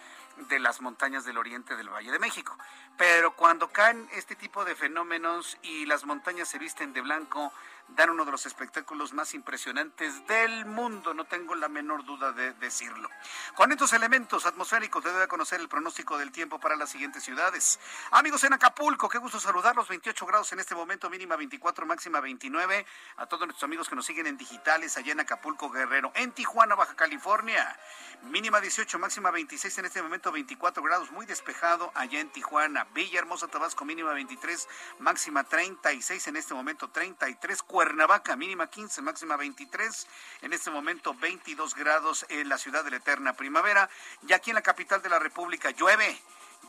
de 0.49 0.59
las 0.59 0.81
montañas 0.81 1.25
del 1.25 1.37
oriente 1.37 1.75
del 1.75 1.89
Valle 1.89 2.11
de 2.11 2.19
México. 2.19 2.57
Pero 2.97 3.35
cuando 3.35 3.71
caen 3.71 4.07
este 4.13 4.35
tipo 4.35 4.65
de 4.65 4.75
fenómenos 4.75 5.57
y 5.61 5.85
las 5.85 6.05
montañas 6.05 6.47
se 6.47 6.57
visten 6.57 6.93
de 6.93 7.01
blanco, 7.01 7.51
dan 7.95 8.09
uno 8.09 8.25
de 8.25 8.31
los 8.31 8.45
espectáculos 8.45 9.13
más 9.13 9.33
impresionantes 9.33 10.25
del 10.27 10.65
mundo, 10.65 11.13
no 11.13 11.25
tengo 11.25 11.55
la 11.55 11.67
menor 11.67 12.05
duda 12.05 12.31
de 12.31 12.53
decirlo. 12.53 13.09
Con 13.55 13.71
estos 13.71 13.93
elementos 13.93 14.45
atmosféricos 14.45 15.03
debe 15.03 15.27
conocer 15.27 15.59
el 15.59 15.67
pronóstico 15.67 16.17
del 16.17 16.31
tiempo 16.31 16.59
para 16.59 16.75
las 16.75 16.89
siguientes 16.89 17.23
ciudades. 17.23 17.79
Amigos 18.11 18.43
en 18.43 18.53
Acapulco, 18.53 19.09
qué 19.09 19.17
gusto 19.17 19.39
saludarlos, 19.39 19.87
28 19.87 20.25
grados 20.25 20.51
en 20.53 20.59
este 20.59 20.75
momento, 20.75 21.09
mínima 21.09 21.35
24, 21.35 21.85
máxima 21.85 22.19
29. 22.19 22.85
A 23.17 23.25
todos 23.25 23.47
nuestros 23.47 23.63
amigos 23.63 23.89
que 23.89 23.95
nos 23.95 24.05
siguen 24.05 24.27
en 24.27 24.37
digitales 24.37 24.97
allá 24.97 25.11
en 25.11 25.19
Acapulco, 25.19 25.69
Guerrero, 25.69 26.11
en 26.15 26.31
Tijuana, 26.31 26.75
Baja 26.75 26.95
California, 26.95 27.77
mínima 28.23 28.61
18, 28.61 28.99
máxima 28.99 29.31
26 29.31 29.77
en 29.79 29.85
este 29.85 30.01
momento, 30.01 30.31
24 30.31 30.81
grados, 30.83 31.11
muy 31.11 31.25
despejado 31.25 31.91
allá 31.95 32.19
en 32.19 32.29
Tijuana. 32.29 32.85
Villahermosa, 32.93 33.47
Tabasco, 33.47 33.85
mínima 33.85 34.13
23, 34.13 34.67
máxima 34.99 35.43
36 35.43 36.27
en 36.27 36.35
este 36.35 36.53
momento, 36.53 36.89
33, 36.89 37.63
Cuernavaca, 37.79 38.35
mínima 38.35 38.67
15, 38.67 39.01
máxima 39.01 39.37
23. 39.37 40.07
En 40.41 40.51
este 40.51 40.69
momento 40.69 41.13
22 41.13 41.75
grados 41.75 42.25
en 42.27 42.49
la 42.49 42.57
ciudad 42.57 42.83
de 42.83 42.91
la 42.91 42.97
eterna 42.97 43.37
primavera. 43.37 43.89
Y 44.27 44.33
aquí 44.33 44.51
en 44.51 44.55
la 44.55 44.61
capital 44.61 45.01
de 45.01 45.07
la 45.07 45.17
República 45.17 45.69
llueve. 45.71 46.21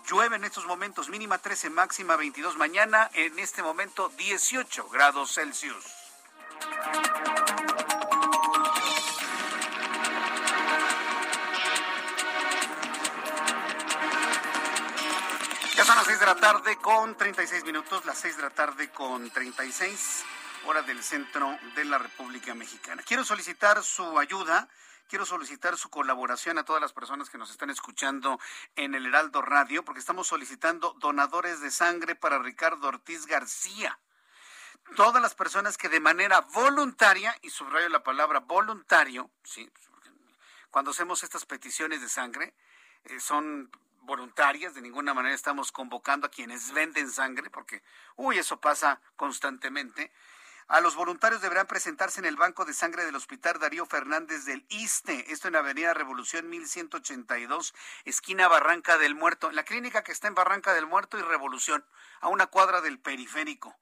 Llueve 0.07 0.37
en 0.37 0.45
estos 0.45 0.67
momentos, 0.67 1.09
mínima 1.09 1.39
13, 1.39 1.69
máxima 1.71 2.15
22. 2.15 2.57
Mañana, 2.59 3.11
en 3.15 3.41
este 3.41 3.61
momento, 3.61 4.09
18 4.11 4.89
grados 4.89 5.35
Celsius. 5.35 5.85
Ya 15.75 15.85
son 15.85 15.97
las 15.97 16.07
6 16.07 16.21
de 16.21 16.27
la 16.27 16.37
tarde 16.37 16.77
con 16.77 17.17
36 17.17 17.65
minutos, 17.65 18.05
las 18.05 18.17
6 18.17 18.37
de 18.37 18.43
la 18.45 18.51
tarde 18.51 18.91
con 18.91 19.29
36 19.29 20.25
hora 20.67 20.83
del 20.83 21.03
centro 21.03 21.59
de 21.75 21.85
la 21.85 21.99
República 21.99 22.55
Mexicana. 22.55 23.03
Quiero 23.07 23.25
solicitar 23.25 23.83
su 23.83 24.19
ayuda. 24.19 24.69
Quiero 25.09 25.27
solicitar 25.27 25.77
su 25.77 25.91
colaboración 25.91 26.59
a 26.59 26.65
todas 26.65 26.81
las 26.81 26.93
personas 26.93 27.31
que 27.31 27.39
nos 27.39 27.51
están 27.51 27.69
escuchando 27.69 28.39
en 28.77 28.95
el 28.95 29.07
Heraldo 29.07 29.43
Radio, 29.43 29.85
porque 29.85 29.99
estamos 29.99 30.29
solicitando 30.29 30.95
donadores 31.01 31.61
de 31.61 31.73
sangre 31.73 32.15
para 32.15 32.39
Ricardo 32.39 32.87
Ortiz 32.87 33.27
García. 33.27 33.99
Todas 34.95 35.21
las 35.21 35.35
personas 35.35 35.77
que 35.77 35.89
de 35.89 35.99
manera 35.99 36.43
voluntaria, 36.53 37.37
y 37.43 37.51
subrayo 37.51 37.89
la 37.89 38.05
palabra 38.05 38.39
voluntario, 38.39 39.31
¿sí? 39.43 39.69
cuando 40.71 40.93
hacemos 40.93 41.25
estas 41.25 41.45
peticiones 41.45 42.01
de 42.01 42.09
sangre, 42.09 42.55
eh, 43.05 43.19
son 43.19 43.69
voluntarias, 44.03 44.75
de 44.75 44.81
ninguna 44.81 45.15
manera 45.15 45.35
estamos 45.35 45.73
convocando 45.73 46.27
a 46.27 46.31
quienes 46.31 46.73
venden 46.73 47.11
sangre, 47.11 47.51
porque, 47.51 47.83
uy, 48.17 48.39
eso 48.39 48.61
pasa 48.61 49.01
constantemente. 49.17 50.13
A 50.71 50.81
los 50.81 50.95
voluntarios 50.95 51.41
deberán 51.41 51.67
presentarse 51.67 52.21
en 52.21 52.27
el 52.27 52.37
Banco 52.37 52.65
de 52.65 52.73
Sangre 52.73 53.05
del 53.05 53.17
Hospital 53.17 53.59
Darío 53.59 53.87
Fernández 53.87 54.45
del 54.45 54.65
ISTE, 54.69 55.33
esto 55.33 55.49
en 55.49 55.57
Avenida 55.57 55.95
Revolución 55.95 56.49
1182, 56.49 57.75
esquina 58.05 58.47
Barranca 58.47 58.97
del 58.97 59.17
Muerto, 59.17 59.49
en 59.51 59.57
la 59.57 59.65
clínica 59.65 60.05
que 60.05 60.13
está 60.13 60.29
en 60.29 60.37
Barranca 60.37 60.73
del 60.73 60.87
Muerto 60.87 61.19
y 61.19 61.23
Revolución, 61.23 61.85
a 62.21 62.29
una 62.29 62.47
cuadra 62.47 62.81
del 62.83 63.01
periférico. 63.01 63.77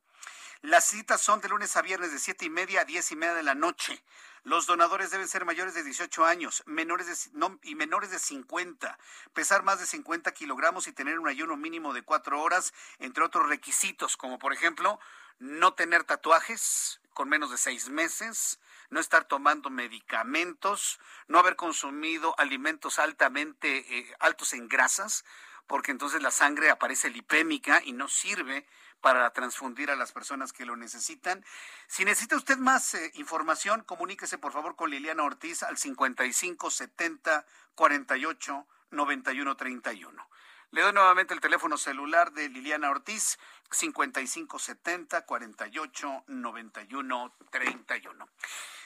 Las 0.62 0.86
citas 0.86 1.20
son 1.20 1.42
de 1.42 1.50
lunes 1.50 1.76
a 1.76 1.82
viernes 1.82 2.10
de 2.10 2.18
siete 2.18 2.46
y 2.46 2.50
media 2.50 2.80
a 2.80 2.84
diez 2.86 3.12
y 3.12 3.16
media 3.16 3.34
de 3.34 3.42
la 3.42 3.54
noche. 3.54 4.02
Los 4.44 4.66
donadores 4.66 5.10
deben 5.10 5.28
ser 5.28 5.44
mayores 5.44 5.74
de 5.74 5.82
18 5.82 6.24
años 6.24 6.62
menores 6.66 7.30
de, 7.32 7.58
y 7.62 7.74
menores 7.74 8.10
de 8.10 8.18
50, 8.18 8.98
pesar 9.32 9.62
más 9.62 9.80
de 9.80 9.86
50 9.86 10.32
kilogramos 10.32 10.86
y 10.86 10.92
tener 10.92 11.18
un 11.18 11.28
ayuno 11.28 11.56
mínimo 11.56 11.92
de 11.92 12.02
cuatro 12.02 12.40
horas, 12.40 12.72
entre 12.98 13.24
otros 13.24 13.48
requisitos, 13.48 14.16
como 14.16 14.38
por 14.38 14.52
ejemplo 14.52 14.98
no 15.38 15.74
tener 15.74 16.04
tatuajes 16.04 17.00
con 17.12 17.28
menos 17.28 17.50
de 17.50 17.58
seis 17.58 17.88
meses, 17.88 18.60
no 18.90 19.00
estar 19.00 19.24
tomando 19.24 19.70
medicamentos, 19.70 21.00
no 21.26 21.38
haber 21.38 21.56
consumido 21.56 22.34
alimentos 22.38 22.98
altamente 22.98 23.98
eh, 23.98 24.14
altos 24.20 24.52
en 24.52 24.68
grasas, 24.68 25.24
porque 25.66 25.90
entonces 25.90 26.22
la 26.22 26.30
sangre 26.30 26.70
aparece 26.70 27.10
lipémica 27.10 27.82
y 27.84 27.92
no 27.92 28.08
sirve 28.08 28.66
para 29.00 29.30
transfundir 29.32 29.90
a 29.90 29.96
las 29.96 30.12
personas 30.12 30.52
que 30.52 30.66
lo 30.66 30.76
necesitan. 30.76 31.44
Si 31.86 32.04
necesita 32.04 32.36
usted 32.36 32.58
más 32.58 32.94
eh, 32.94 33.10
información, 33.14 33.82
comuníquese 33.82 34.38
por 34.38 34.52
favor 34.52 34.76
con 34.76 34.90
Liliana 34.90 35.24
Ortiz 35.24 35.62
al 35.62 35.78
55 35.78 36.70
70 36.70 37.46
48 37.74 38.66
91 38.90 39.56
31. 39.56 40.28
Le 40.70 40.82
doy 40.82 40.92
nuevamente 40.92 41.32
el 41.32 41.40
teléfono 41.40 41.78
celular 41.78 42.32
de 42.32 42.50
Liliana 42.50 42.90
Ortiz, 42.90 43.38
5570 43.70 45.24
48 45.24 46.24
91 46.26 47.34
31. 47.50 48.28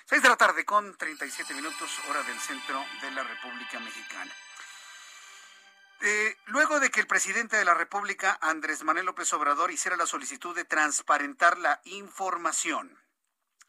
Seis 0.05 0.23
de 0.23 0.29
la 0.29 0.37
tarde 0.37 0.65
con 0.65 0.97
37 0.97 1.55
minutos, 1.55 1.91
hora 2.09 2.23
del 2.23 2.39
centro 2.39 2.85
de 3.01 3.11
la 3.11 3.25
República 3.25 3.81
Mexicana. 3.81 4.33
Eh, 6.05 6.37
luego 6.47 6.81
de 6.81 6.91
que 6.91 6.99
el 6.99 7.07
presidente 7.07 7.57
de 7.57 7.65
la 7.65 7.75
República, 7.75 8.37
Andrés 8.43 8.83
Manuel 8.83 9.07
López 9.07 9.33
Obrador, 9.35 9.71
hiciera 9.71 9.97
la 9.97 10.07
solicitud 10.07 10.53
de 10.53 10.65
transparentar 10.65 11.59
la 11.59 11.81
información, 11.85 12.99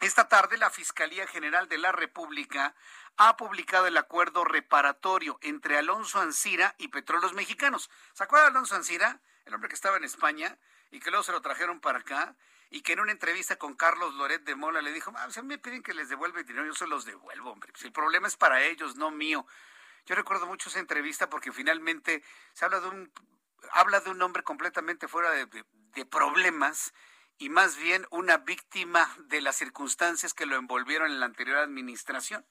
esta 0.01 0.27
tarde 0.27 0.57
la 0.57 0.71
Fiscalía 0.71 1.27
General 1.27 1.69
de 1.69 1.77
la 1.77 1.91
República 1.91 2.73
ha 3.17 3.37
publicado 3.37 3.85
el 3.85 3.95
acuerdo 3.97 4.45
reparatorio 4.45 5.37
entre 5.43 5.77
Alonso 5.77 6.19
Ancira 6.19 6.73
y 6.79 6.87
Petróleos 6.87 7.33
Mexicanos. 7.33 7.91
¿Se 8.13 8.23
acuerda 8.23 8.45
de 8.45 8.51
Alonso 8.51 8.75
Ancira? 8.75 9.21
El 9.45 9.53
hombre 9.53 9.69
que 9.69 9.75
estaba 9.75 9.97
en 9.97 10.03
España 10.03 10.57
y 10.89 10.99
que 10.99 11.11
luego 11.11 11.23
se 11.23 11.33
lo 11.33 11.41
trajeron 11.41 11.81
para 11.81 11.99
acá 11.99 12.35
y 12.71 12.81
que 12.81 12.93
en 12.93 12.99
una 12.99 13.11
entrevista 13.11 13.57
con 13.57 13.75
Carlos 13.75 14.15
Loret 14.15 14.43
de 14.43 14.55
Mola 14.55 14.81
le 14.81 14.91
dijo, 14.91 15.13
ah, 15.15 15.27
me 15.43 15.59
piden 15.59 15.83
que 15.83 15.93
les 15.93 16.09
devuelva 16.09 16.39
el 16.39 16.47
dinero, 16.47 16.65
yo 16.65 16.73
se 16.73 16.87
los 16.87 17.05
devuelvo, 17.05 17.51
hombre. 17.51 17.71
Pues 17.71 17.83
el 17.83 17.91
problema 17.91 18.27
es 18.27 18.35
para 18.35 18.63
ellos, 18.63 18.95
no 18.95 19.11
mío. 19.11 19.45
Yo 20.05 20.15
recuerdo 20.15 20.47
mucho 20.47 20.69
esa 20.69 20.79
entrevista 20.79 21.29
porque 21.29 21.51
finalmente 21.51 22.23
se 22.53 22.65
habla 22.65 22.79
de 22.79 22.87
un, 22.87 23.11
habla 23.71 23.99
de 24.01 24.09
un 24.09 24.21
hombre 24.21 24.43
completamente 24.43 25.07
fuera 25.07 25.31
de 25.31 26.05
problemas 26.05 26.93
y 27.37 27.49
más 27.49 27.77
bien 27.77 28.05
una 28.09 28.37
víctima 28.37 29.09
de 29.25 29.41
las 29.41 29.55
circunstancias 29.55 30.33
que 30.33 30.45
lo 30.45 30.55
envolvieron 30.55 31.11
en 31.11 31.19
la 31.19 31.25
anterior 31.25 31.57
administración. 31.57 32.45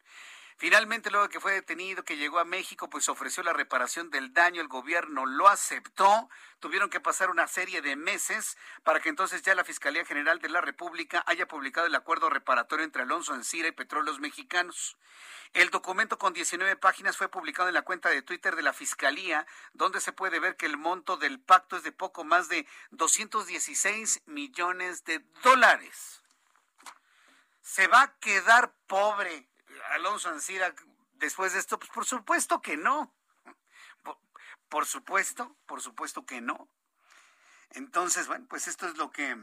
Finalmente, 0.57 1.11
luego 1.11 1.29
que 1.29 1.41
fue 1.41 1.53
detenido, 1.53 2.05
que 2.05 2.17
llegó 2.17 2.39
a 2.39 2.45
México, 2.45 2.89
pues 2.89 3.09
ofreció 3.09 3.43
la 3.43 3.53
reparación 3.53 4.11
del 4.11 4.33
daño, 4.33 4.61
el 4.61 4.69
gobierno 4.69 5.27
lo 5.27 5.49
aceptó, 5.49 6.29
tuvieron 6.61 6.91
que 6.91 7.01
pasar 7.01 7.31
una 7.31 7.49
serie 7.49 7.83
de 7.83 7.97
meses 7.97 8.57
para 8.85 9.01
que 9.01 9.09
entonces 9.09 9.43
ya 9.43 9.55
la 9.55 9.65
Fiscalía 9.65 10.05
General 10.05 10.39
de 10.39 10.49
la 10.49 10.61
República 10.61 11.25
haya 11.27 11.49
publicado 11.49 11.87
el 11.87 11.95
acuerdo 11.95 12.31
reparatorio 12.31 12.85
entre 12.85 13.03
Alonso 13.03 13.35
Encira 13.35 13.69
y 13.69 13.73
Petróleos 13.73 14.21
Mexicanos. 14.21 14.97
El 15.53 15.69
documento 15.69 16.19
con 16.19 16.33
19 16.33 16.77
páginas 16.77 17.19
fue 17.19 17.29
publicado 17.29 17.69
en 17.69 17.75
la 17.75 17.83
cuenta 17.83 18.09
de 18.09 18.23
Twitter 18.23 18.57
de 18.57 18.63
la 18.63 18.73
Fiscalía, 18.73 19.47
donde 19.75 20.01
se 20.01 20.13
puede 20.13 20.41
ver 20.41 20.57
que 20.57 20.65
el 20.65 20.79
monto 20.79 21.19
del 21.19 21.41
pacto 21.41 21.77
es 21.77 21.83
de 21.83 21.93
poco 21.93 22.25
más 22.25 22.49
de 22.49 22.67
216 22.91 24.23
millones 24.27 25.05
de 25.05 25.19
dólares. 25.43 26.23
Se 27.61 27.87
va 27.87 28.03
a 28.03 28.19
quedar 28.19 28.75
pobre 28.87 29.52
Alonso 30.03 30.31
Ancira 30.31 30.75
después 31.15 31.53
de 31.53 31.61
esto? 31.61 31.79
Pues 31.79 31.91
por 31.91 32.05
supuesto 32.05 32.61
que 32.61 32.77
no. 32.77 33.15
Por, 34.69 34.87
supuesto, 34.87 35.57
por 35.67 35.81
supuesto 35.81 36.27
que 36.27 36.41
no. 36.41 36.69
Entonces, 37.71 38.27
bueno, 38.27 38.47
pues 38.49 38.67
esto 38.67 38.89
es 38.89 38.97
lo 38.97 39.11
que, 39.11 39.37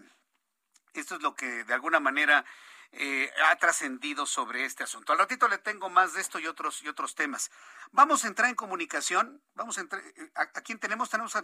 esto 0.93 1.16
es 1.16 1.22
lo 1.22 1.36
que 1.36 1.64
de 1.64 1.74
alguna 1.74 1.99
manera 1.99 2.43
eh, 2.91 3.32
ha 3.45 3.55
trascendido 3.55 4.26
sobre 4.26 4.66
este 4.66 4.84
asunto. 4.84 5.14
Al 5.14 5.20
ratito 5.20 5.47
le 5.47 5.60
tengo 5.60 5.89
más 5.89 6.14
de 6.14 6.22
esto 6.22 6.39
y 6.39 6.47
otros 6.47 6.82
y 6.84 6.89
otros 6.89 7.16
temas. 7.16 7.51
Vamos 7.91 8.26
a 8.26 8.28
entrar 8.28 8.49
en 8.49 8.55
comunicación. 8.55 9.41
Vamos 9.53 9.78
a 9.78 9.82
entrar. 9.82 10.01
Eh, 10.03 10.32
¿A, 10.36 10.47
quién 10.62 10.80
tenemos? 10.80 11.10
Tenemos 11.10 11.38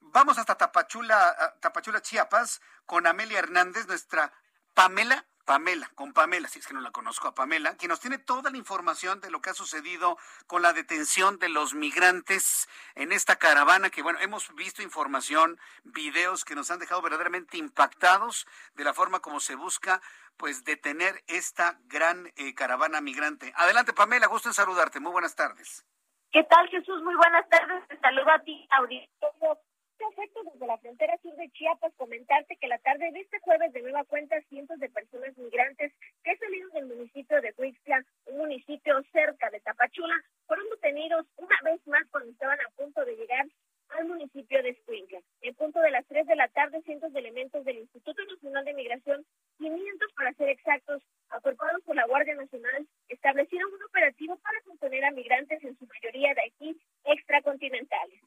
Vamos 0.00 0.38
hasta 0.38 0.56
Tapachula, 0.56 1.56
Tapachula, 1.60 2.00
Chiapas, 2.00 2.62
con 2.86 3.06
Amelia 3.06 3.40
Hernández, 3.40 3.86
nuestra 3.86 4.32
Pamela 4.72 5.26
Pamela, 5.46 5.88
con 5.94 6.12
Pamela, 6.12 6.48
si 6.48 6.58
es 6.58 6.66
que 6.66 6.74
no 6.74 6.80
la 6.80 6.90
conozco 6.90 7.28
a 7.28 7.34
Pamela, 7.34 7.76
quien 7.76 7.90
nos 7.90 8.00
tiene 8.00 8.18
toda 8.18 8.50
la 8.50 8.56
información 8.56 9.20
de 9.20 9.30
lo 9.30 9.40
que 9.40 9.50
ha 9.50 9.54
sucedido 9.54 10.18
con 10.48 10.60
la 10.60 10.72
detención 10.72 11.38
de 11.38 11.48
los 11.48 11.72
migrantes 11.72 12.68
en 12.96 13.12
esta 13.12 13.36
caravana, 13.36 13.88
que 13.88 14.02
bueno, 14.02 14.18
hemos 14.20 14.52
visto 14.56 14.82
información, 14.82 15.58
videos 15.84 16.44
que 16.44 16.56
nos 16.56 16.70
han 16.72 16.80
dejado 16.80 17.00
verdaderamente 17.00 17.58
impactados 17.58 18.46
de 18.74 18.84
la 18.84 18.92
forma 18.92 19.20
como 19.20 19.38
se 19.38 19.54
busca 19.54 20.02
pues 20.36 20.64
detener 20.64 21.22
esta 21.28 21.78
gran 21.84 22.26
eh, 22.36 22.52
caravana 22.54 23.00
migrante. 23.00 23.52
Adelante 23.56 23.92
Pamela, 23.92 24.26
gusto 24.26 24.48
en 24.48 24.54
saludarte, 24.54 24.98
muy 24.98 25.12
buenas 25.12 25.36
tardes. 25.36 25.86
¿Qué 26.32 26.42
tal 26.42 26.68
Jesús? 26.68 27.00
Muy 27.04 27.14
buenas 27.14 27.48
tardes, 27.48 27.86
te 27.86 27.98
saludo 28.00 28.30
a 28.32 28.40
ti, 28.40 28.66
auditorio 28.70 29.60
Perfecto, 30.06 30.40
desde 30.52 30.66
la 30.68 30.78
frontera 30.78 31.18
sur 31.18 31.34
de 31.34 31.50
Chiapas, 31.50 31.92
comentarte 31.96 32.56
que 32.60 32.68
la 32.68 32.78
tarde 32.78 33.10
de 33.10 33.20
este 33.20 33.40
jueves 33.40 33.72
de 33.72 33.82
nueva 33.82 34.04
cuenta 34.04 34.40
cientos 34.42 34.78
de 34.78 34.88
personas 34.88 35.36
migrantes 35.36 35.92
que 36.22 36.36
salieron 36.36 36.70
del 36.70 36.86
municipio 36.86 37.40
de 37.40 37.52
Huixla, 37.58 38.04
un 38.26 38.38
municipio 38.38 39.02
cerca 39.10 39.50
de 39.50 39.58
Tapachula, 39.60 40.14
fueron 40.46 40.68
detenidos 40.70 41.26
una 41.36 41.56
vez 41.64 41.84
más 41.88 42.06
cuando 42.12 42.30
estaban 42.30 42.58
a 42.60 42.70
punto 42.76 43.04
de 43.04 43.16
llegar 43.16 43.46
al 43.90 44.06
municipio 44.06 44.62
de 44.62 44.70
Escuinca. 44.70 45.18
En 45.40 45.54
punto 45.54 45.80
de 45.80 45.90
las 45.90 46.06
3 46.06 46.26
de 46.26 46.36
la 46.36 46.48
tarde, 46.48 46.82
cientos 46.84 47.12
de 47.12 47.20
elementos 47.20 47.64
del 47.64 47.78
Instituto 47.78 48.22
Nacional 48.24 48.64
de 48.64 48.74
Migración, 48.74 49.26
500 49.58 50.12
para 50.14 50.32
ser 50.34 50.48
exactos, 50.48 51.02
acorpados 51.30 51.82
por 51.84 51.96
la 51.96 52.06
Guardia 52.06 52.34
Nacional, 52.34 52.86
establecieron 53.08 53.72
un 53.72 53.82
operativo 53.82 54.36
para 54.38 54.60
contener 54.62 55.04
a 55.04 55.10
migrantes, 55.10 55.62
en 55.62 55.76
su 55.78 55.86
mayoría 55.86 56.34
de 56.34 56.42
aquí, 56.46 56.80
extracontinentales. 57.04 58.20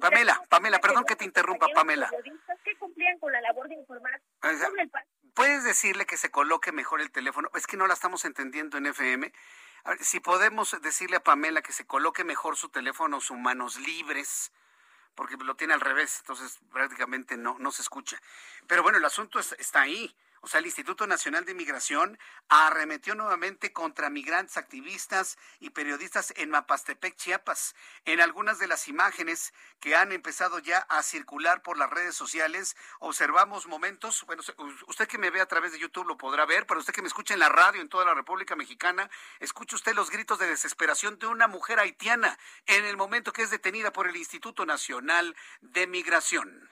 Pamela, 0.00 0.40
Pamela, 0.48 0.78
perdón 0.78 1.04
que 1.04 1.16
te 1.16 1.24
interrumpa, 1.24 1.68
Pamela. 1.74 2.10
Que 2.64 2.76
cumplían 2.76 3.18
con 3.18 3.32
la 3.32 3.40
labor 3.40 3.68
de 3.68 3.76
informar 3.76 4.20
¿Puedes 5.34 5.64
decirle 5.64 6.06
que 6.06 6.16
se 6.16 6.30
coloque 6.30 6.72
mejor 6.72 7.00
el 7.00 7.10
teléfono? 7.10 7.50
Es 7.54 7.66
que 7.66 7.76
no 7.76 7.86
la 7.86 7.94
estamos 7.94 8.24
entendiendo 8.24 8.76
en 8.76 8.86
FM. 8.86 9.32
A 9.84 9.90
ver, 9.90 10.04
si 10.04 10.20
podemos 10.20 10.76
decirle 10.82 11.16
a 11.16 11.22
Pamela 11.22 11.62
que 11.62 11.72
se 11.72 11.86
coloque 11.86 12.24
mejor 12.24 12.56
su 12.56 12.68
teléfono, 12.68 13.20
sus 13.20 13.38
manos 13.38 13.78
libres, 13.78 14.52
porque 15.18 15.36
lo 15.36 15.56
tiene 15.56 15.74
al 15.74 15.80
revés, 15.80 16.20
entonces 16.20 16.60
prácticamente 16.70 17.36
no, 17.36 17.58
no 17.58 17.72
se 17.72 17.82
escucha. 17.82 18.22
Pero 18.68 18.84
bueno, 18.84 18.98
el 18.98 19.04
asunto 19.04 19.40
está 19.40 19.80
ahí. 19.80 20.14
O 20.40 20.48
sea, 20.48 20.60
el 20.60 20.66
Instituto 20.66 21.06
Nacional 21.06 21.44
de 21.44 21.54
Migración 21.54 22.18
arremetió 22.48 23.14
nuevamente 23.14 23.72
contra 23.72 24.10
migrantes, 24.10 24.56
activistas 24.56 25.38
y 25.60 25.70
periodistas 25.70 26.32
en 26.36 26.50
Mapastepec, 26.50 27.16
Chiapas. 27.16 27.74
En 28.04 28.20
algunas 28.20 28.58
de 28.58 28.68
las 28.68 28.88
imágenes 28.88 29.52
que 29.80 29.96
han 29.96 30.12
empezado 30.12 30.58
ya 30.58 30.78
a 30.88 31.02
circular 31.02 31.62
por 31.62 31.76
las 31.78 31.90
redes 31.90 32.14
sociales, 32.14 32.76
observamos 33.00 33.66
momentos, 33.66 34.24
bueno, 34.26 34.42
usted 34.86 35.08
que 35.08 35.18
me 35.18 35.30
ve 35.30 35.40
a 35.40 35.46
través 35.46 35.72
de 35.72 35.78
YouTube 35.78 36.06
lo 36.06 36.16
podrá 36.16 36.46
ver, 36.46 36.66
pero 36.66 36.80
usted 36.80 36.94
que 36.94 37.02
me 37.02 37.08
escucha 37.08 37.34
en 37.34 37.40
la 37.40 37.48
radio 37.48 37.80
en 37.80 37.88
toda 37.88 38.04
la 38.04 38.14
República 38.14 38.56
Mexicana, 38.56 39.10
escucha 39.40 39.76
usted 39.76 39.94
los 39.94 40.10
gritos 40.10 40.38
de 40.38 40.46
desesperación 40.46 41.18
de 41.18 41.26
una 41.26 41.48
mujer 41.48 41.80
haitiana 41.80 42.38
en 42.66 42.84
el 42.84 42.96
momento 42.96 43.32
que 43.32 43.42
es 43.42 43.50
detenida 43.50 43.92
por 43.92 44.08
el 44.08 44.16
Instituto 44.16 44.66
Nacional 44.66 45.36
de 45.60 45.86
Migración. 45.86 46.68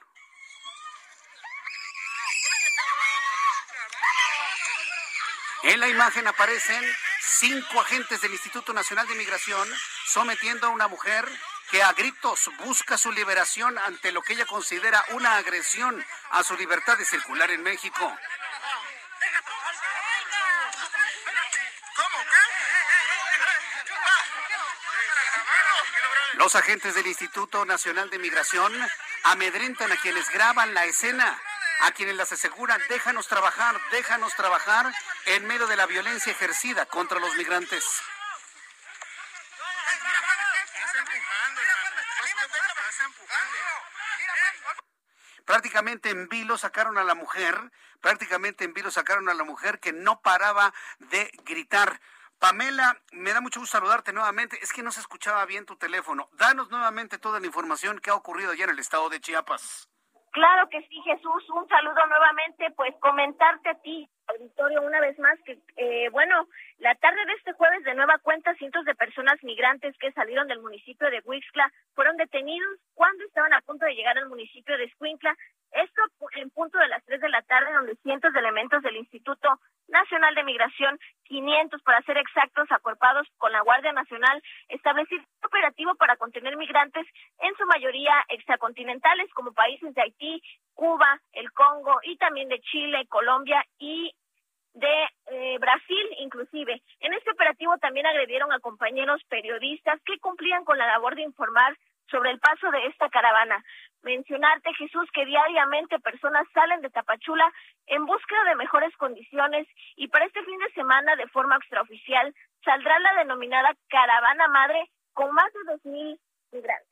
En 5.67 5.81
la 5.81 5.89
imagen 5.89 6.29
aparecen 6.29 6.81
cinco 7.21 7.81
agentes 7.81 8.21
del 8.21 8.31
Instituto 8.31 8.73
Nacional 8.73 9.09
de 9.09 9.17
Migración 9.17 9.69
sometiendo 10.07 10.69
a 10.69 10.71
una 10.71 10.87
mujer 10.87 11.29
que 11.73 11.83
a 11.83 11.93
gritos 11.93 12.49
busca 12.65 12.97
su 12.97 13.11
liberación 13.11 13.77
ante 13.79 14.13
lo 14.13 14.23
que 14.23 14.35
ella 14.35 14.47
considera 14.47 15.05
una 15.09 15.39
agresión 15.39 16.07
a 16.31 16.45
su 16.45 16.57
libertad 16.57 16.97
de 16.97 17.05
circular 17.05 17.51
en 17.51 17.65
México. 17.65 18.17
Los 26.35 26.55
agentes 26.55 26.95
del 26.95 27.09
Instituto 27.09 27.65
Nacional 27.65 28.09
de 28.09 28.21
Migración 28.21 28.73
amedrentan 29.25 29.91
a 29.91 29.97
quienes 29.97 30.31
graban 30.31 30.75
la 30.75 30.85
escena 30.85 31.37
a 31.81 31.93
quienes 31.93 32.17
las 32.17 32.33
aseguran, 32.33 32.81
déjanos 32.89 33.29
trabajar, 33.29 33.81
déjanos 33.91 34.35
trabajar 34.35 34.93
en 35.27 35.47
medio 35.47 35.67
de 35.67 35.77
la 35.77 35.87
violencia 35.87 36.33
ejercida 36.33 36.87
contra 36.87 37.21
los 37.21 37.35
migrantes. 37.37 37.85
Prácticamente 45.45 46.11
en 46.11 46.29
vilo 46.29 46.59
sacaron 46.59 46.99
a 46.99 47.05
la 47.05 47.15
mujer, 47.15 47.71
prácticamente 48.01 48.65
en 48.65 48.75
vilo 48.75 48.91
sacaron 48.91 49.29
a 49.29 49.35
la 49.35 49.45
mujer 49.45 49.79
que 49.79 49.93
no 49.93 50.21
paraba 50.21 50.75
de 50.99 51.31
gritar. 51.45 52.01
Pamela, 52.39 53.01
me 53.13 53.33
da 53.33 53.41
mucho 53.41 53.61
gusto 53.61 53.79
saludarte 53.79 54.13
nuevamente. 54.13 54.59
Es 54.63 54.73
que 54.73 54.83
no 54.83 54.91
se 54.91 55.01
escuchaba 55.01 55.47
bien 55.47 55.65
tu 55.65 55.77
teléfono. 55.77 56.29
Danos 56.33 56.69
nuevamente 56.71 57.19
toda 57.19 57.41
la 57.41 57.47
información 57.47 58.01
que 58.01 58.11
ha 58.11 58.15
ocurrido 58.15 58.51
allá 58.51 58.65
en 58.65 58.71
el 58.71 58.79
estado 58.79 59.09
de 59.09 59.21
Chiapas. 59.21 59.89
Claro 60.37 60.69
que 60.69 60.83
sí, 60.83 61.01
Jesús. 61.01 61.49
Un 61.49 61.67
saludo 61.67 62.07
nuevamente. 62.07 62.71
Pues 62.77 62.95
comentarte 63.01 63.71
a 63.71 63.75
ti, 63.81 64.07
auditorio, 64.29 64.83
una 64.83 65.01
vez 65.01 65.19
más 65.19 65.39
que, 65.45 65.59
eh, 65.77 66.09
bueno, 66.11 66.49
la 66.79 66.95
tarde 66.97 67.25
de 67.27 67.33
este 67.35 67.53
jueves, 67.53 67.85
de 67.85 67.95
nueva 67.95 68.19
cuenta, 68.19 68.55
cientos 68.55 68.85
de 68.85 68.95
personas 68.95 69.43
migrantes 69.43 69.97
que 69.99 70.13
salieron 70.13 70.49
del 70.49 70.61
municipio 70.61 71.11
de 71.11 71.23
Huixla 71.25 71.73
fueron 71.95 72.17
detenidos 72.17 72.79
cuando 72.95 73.25
estaban 73.25 73.53
a 73.53 73.61
punto 73.63 73.87
de 73.87 73.95
llegar 73.95 74.19
al 74.19 74.29
municipio 74.29 74.77
de 74.77 74.85
Escuintla. 74.85 75.37
Esto 75.73 76.03
en 76.37 76.51
punto 76.51 76.79
de 76.79 76.89
las 76.89 77.05
tres 77.05 77.21
de 77.21 77.29
la 77.29 77.43
tarde, 77.43 77.73
donde 77.73 77.97
cientos 77.97 78.33
de 78.33 78.41
elementos 78.41 78.83
del 78.83 78.97
Instituto 78.97 79.61
Nacional 79.89 80.35
de 80.35 80.45
Migración 80.45 80.99
500 81.25 81.83
para 81.83 82.03
ser 82.03 82.19
exactos, 82.19 82.71
acuerpados 82.71 83.27
con 83.39 83.53
la 83.53 83.61
Guardia 83.61 83.93
Nacional, 83.93 84.43
establecer 84.69 85.19
un 85.19 85.47
operativo 85.47 85.95
para 85.97 86.17
contener 86.17 86.57
migrantes, 86.57 87.07
en 87.41 87.55
su 87.57 87.67
mayoría 87.67 88.15
extracontinentales, 88.29 89.33
como 89.35 89.53
países 89.53 89.95
de 89.95 90.03
Haití, 90.03 90.43
Cuba, 90.75 91.21
el 91.33 91.51
Congo 91.53 91.99
y 92.03 92.17
también 92.17 92.49
de 92.49 92.61
Chile, 92.61 93.07
Colombia 93.09 93.65
y 93.79 94.13
de 94.77 95.09
eh, 95.27 95.59
Brasil 95.59 96.07
inclusive. 96.19 96.83
En 97.01 97.15
este 97.15 97.31
operativo 97.31 97.77
también 97.79 98.07
agredieron 98.07 98.53
a 98.53 98.61
compañeros 98.61 99.23
periodistas 99.29 100.01
que 100.05 100.19
cumplían 100.19 100.65
con 100.65 100.77
la 100.77 100.87
labor 100.87 101.17
de 101.17 101.23
informar 101.23 101.77
sobre 102.11 102.31
el 102.31 102.39
paso 102.39 102.71
de 102.71 102.87
esta 102.87 103.09
caravana. 103.09 103.65
Mencionarte, 104.03 104.73
Jesús, 104.75 105.09
que 105.13 105.25
diariamente 105.25 105.99
personas 105.99 106.47
salen 106.53 106.83
de 106.83 106.91
Tapachula 106.91 107.51
en 107.87 108.05
búsqueda 108.05 108.45
de 108.45 108.57
mejores 108.57 108.95
condiciones 108.99 109.67
y 109.97 110.09
para 110.09 110.27
este 110.27 110.45
fin 110.45 110.59
de 110.59 110.71
semana, 110.73 111.17
de 111.17 111.27
forma 111.29 111.57
extraoficial, 111.57 112.35
saldrá 112.63 112.99
la 113.01 113.15
denominada 113.15 113.75
Caravana 113.89 114.47
Madre 114.49 114.91
con 115.15 115.33
más 115.33 115.53
de 115.55 115.73
dos 115.73 115.85
mil 115.87 116.21
migrantes. 116.53 116.89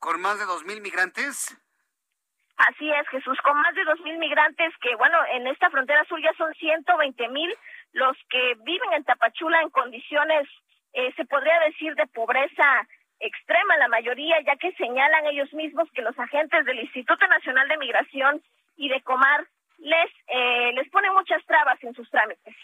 ¿Con 0.00 0.20
más 0.20 0.38
de 0.38 0.44
dos 0.44 0.64
mil 0.64 0.80
migrantes? 0.80 1.56
Así 2.56 2.90
es, 2.90 3.06
Jesús, 3.08 3.38
con 3.42 3.56
más 3.58 3.74
de 3.74 3.84
dos 3.84 4.00
mil 4.00 4.16
migrantes 4.18 4.72
que, 4.80 4.94
bueno, 4.96 5.18
en 5.32 5.46
esta 5.46 5.68
frontera 5.68 6.04
sur 6.04 6.20
ya 6.22 6.32
son 6.38 6.52
ciento 6.54 6.96
veinte 6.96 7.28
mil 7.28 7.54
los 7.92 8.16
que 8.30 8.54
viven 8.64 8.92
en 8.94 9.04
Tapachula 9.04 9.60
en 9.60 9.70
condiciones, 9.70 10.48
eh, 10.94 11.12
se 11.16 11.24
podría 11.26 11.58
decir, 11.60 11.94
de 11.94 12.06
pobreza 12.06 12.86
extrema, 13.20 13.76
la 13.76 13.88
mayoría, 13.88 14.40
ya 14.40 14.56
que 14.56 14.72
señalan 14.72 15.26
ellos 15.26 15.52
mismos 15.52 15.90
que 15.92 16.02
los 16.02 16.18
agentes 16.18 16.64
del 16.64 16.80
Instituto 16.80 17.26
Nacional 17.26 17.68
de 17.68 17.78
Migración 17.78 18.42
y 18.76 18.88
de 18.88 19.02
Comar 19.02 19.46
les 19.78 20.10
eh, 20.28 20.72
les 20.72 20.88
ponen 20.90 21.12
muchas 21.12 21.44
trabas 21.46 21.82
en 21.82 21.94
sus 21.94 22.08
trámites. 22.10 22.54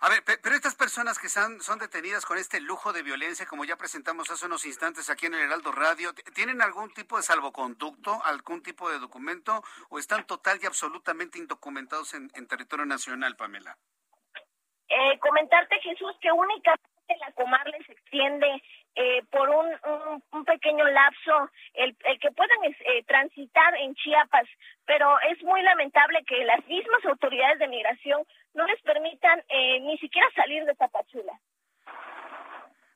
A 0.00 0.08
ver, 0.08 0.22
pero 0.24 0.54
estas 0.54 0.74
personas 0.74 1.18
que 1.18 1.28
son, 1.28 1.60
son 1.60 1.78
detenidas 1.78 2.24
con 2.24 2.38
este 2.38 2.60
lujo 2.60 2.92
de 2.92 3.02
violencia, 3.02 3.46
como 3.46 3.64
ya 3.64 3.76
presentamos 3.76 4.30
hace 4.30 4.46
unos 4.46 4.64
instantes 4.64 5.10
aquí 5.10 5.26
en 5.26 5.34
el 5.34 5.40
Heraldo 5.40 5.72
Radio, 5.72 6.14
¿tienen 6.34 6.62
algún 6.62 6.92
tipo 6.92 7.16
de 7.16 7.22
salvoconducto, 7.22 8.22
algún 8.24 8.62
tipo 8.62 8.90
de 8.90 8.98
documento 8.98 9.62
o 9.90 9.98
están 9.98 10.26
total 10.26 10.58
y 10.62 10.66
absolutamente 10.66 11.38
indocumentados 11.38 12.14
en, 12.14 12.30
territorio 12.48 12.86
nacional, 12.86 13.36
Pamela? 13.36 13.76
Eh, 14.88 15.18
comentarte, 15.20 15.78
Jesús, 15.80 16.16
que 16.20 16.32
únicamente 16.32 16.99
la 17.18 17.32
Comar 17.32 17.66
les 17.68 17.88
extiende 17.88 18.62
eh, 18.94 19.22
por 19.30 19.48
un, 19.48 19.66
un, 20.32 20.44
pequeño 20.44 20.84
lapso 20.84 21.50
el, 21.74 21.96
que 21.96 22.30
puedan 22.32 22.58
eh, 22.64 23.04
transitar 23.06 23.74
en 23.76 23.94
Chiapas, 23.94 24.48
pero 24.84 25.18
es 25.30 25.42
muy 25.42 25.62
lamentable 25.62 26.24
que 26.26 26.44
las 26.44 26.64
mismas 26.66 27.04
autoridades 27.04 27.58
de 27.60 27.68
migración 27.68 28.26
no 28.54 28.66
les 28.66 28.80
permitan 28.82 29.42
eh, 29.48 29.80
ni 29.80 29.96
siquiera 29.98 30.28
salir 30.34 30.64
de 30.64 30.74
Tapachula. 30.74 31.32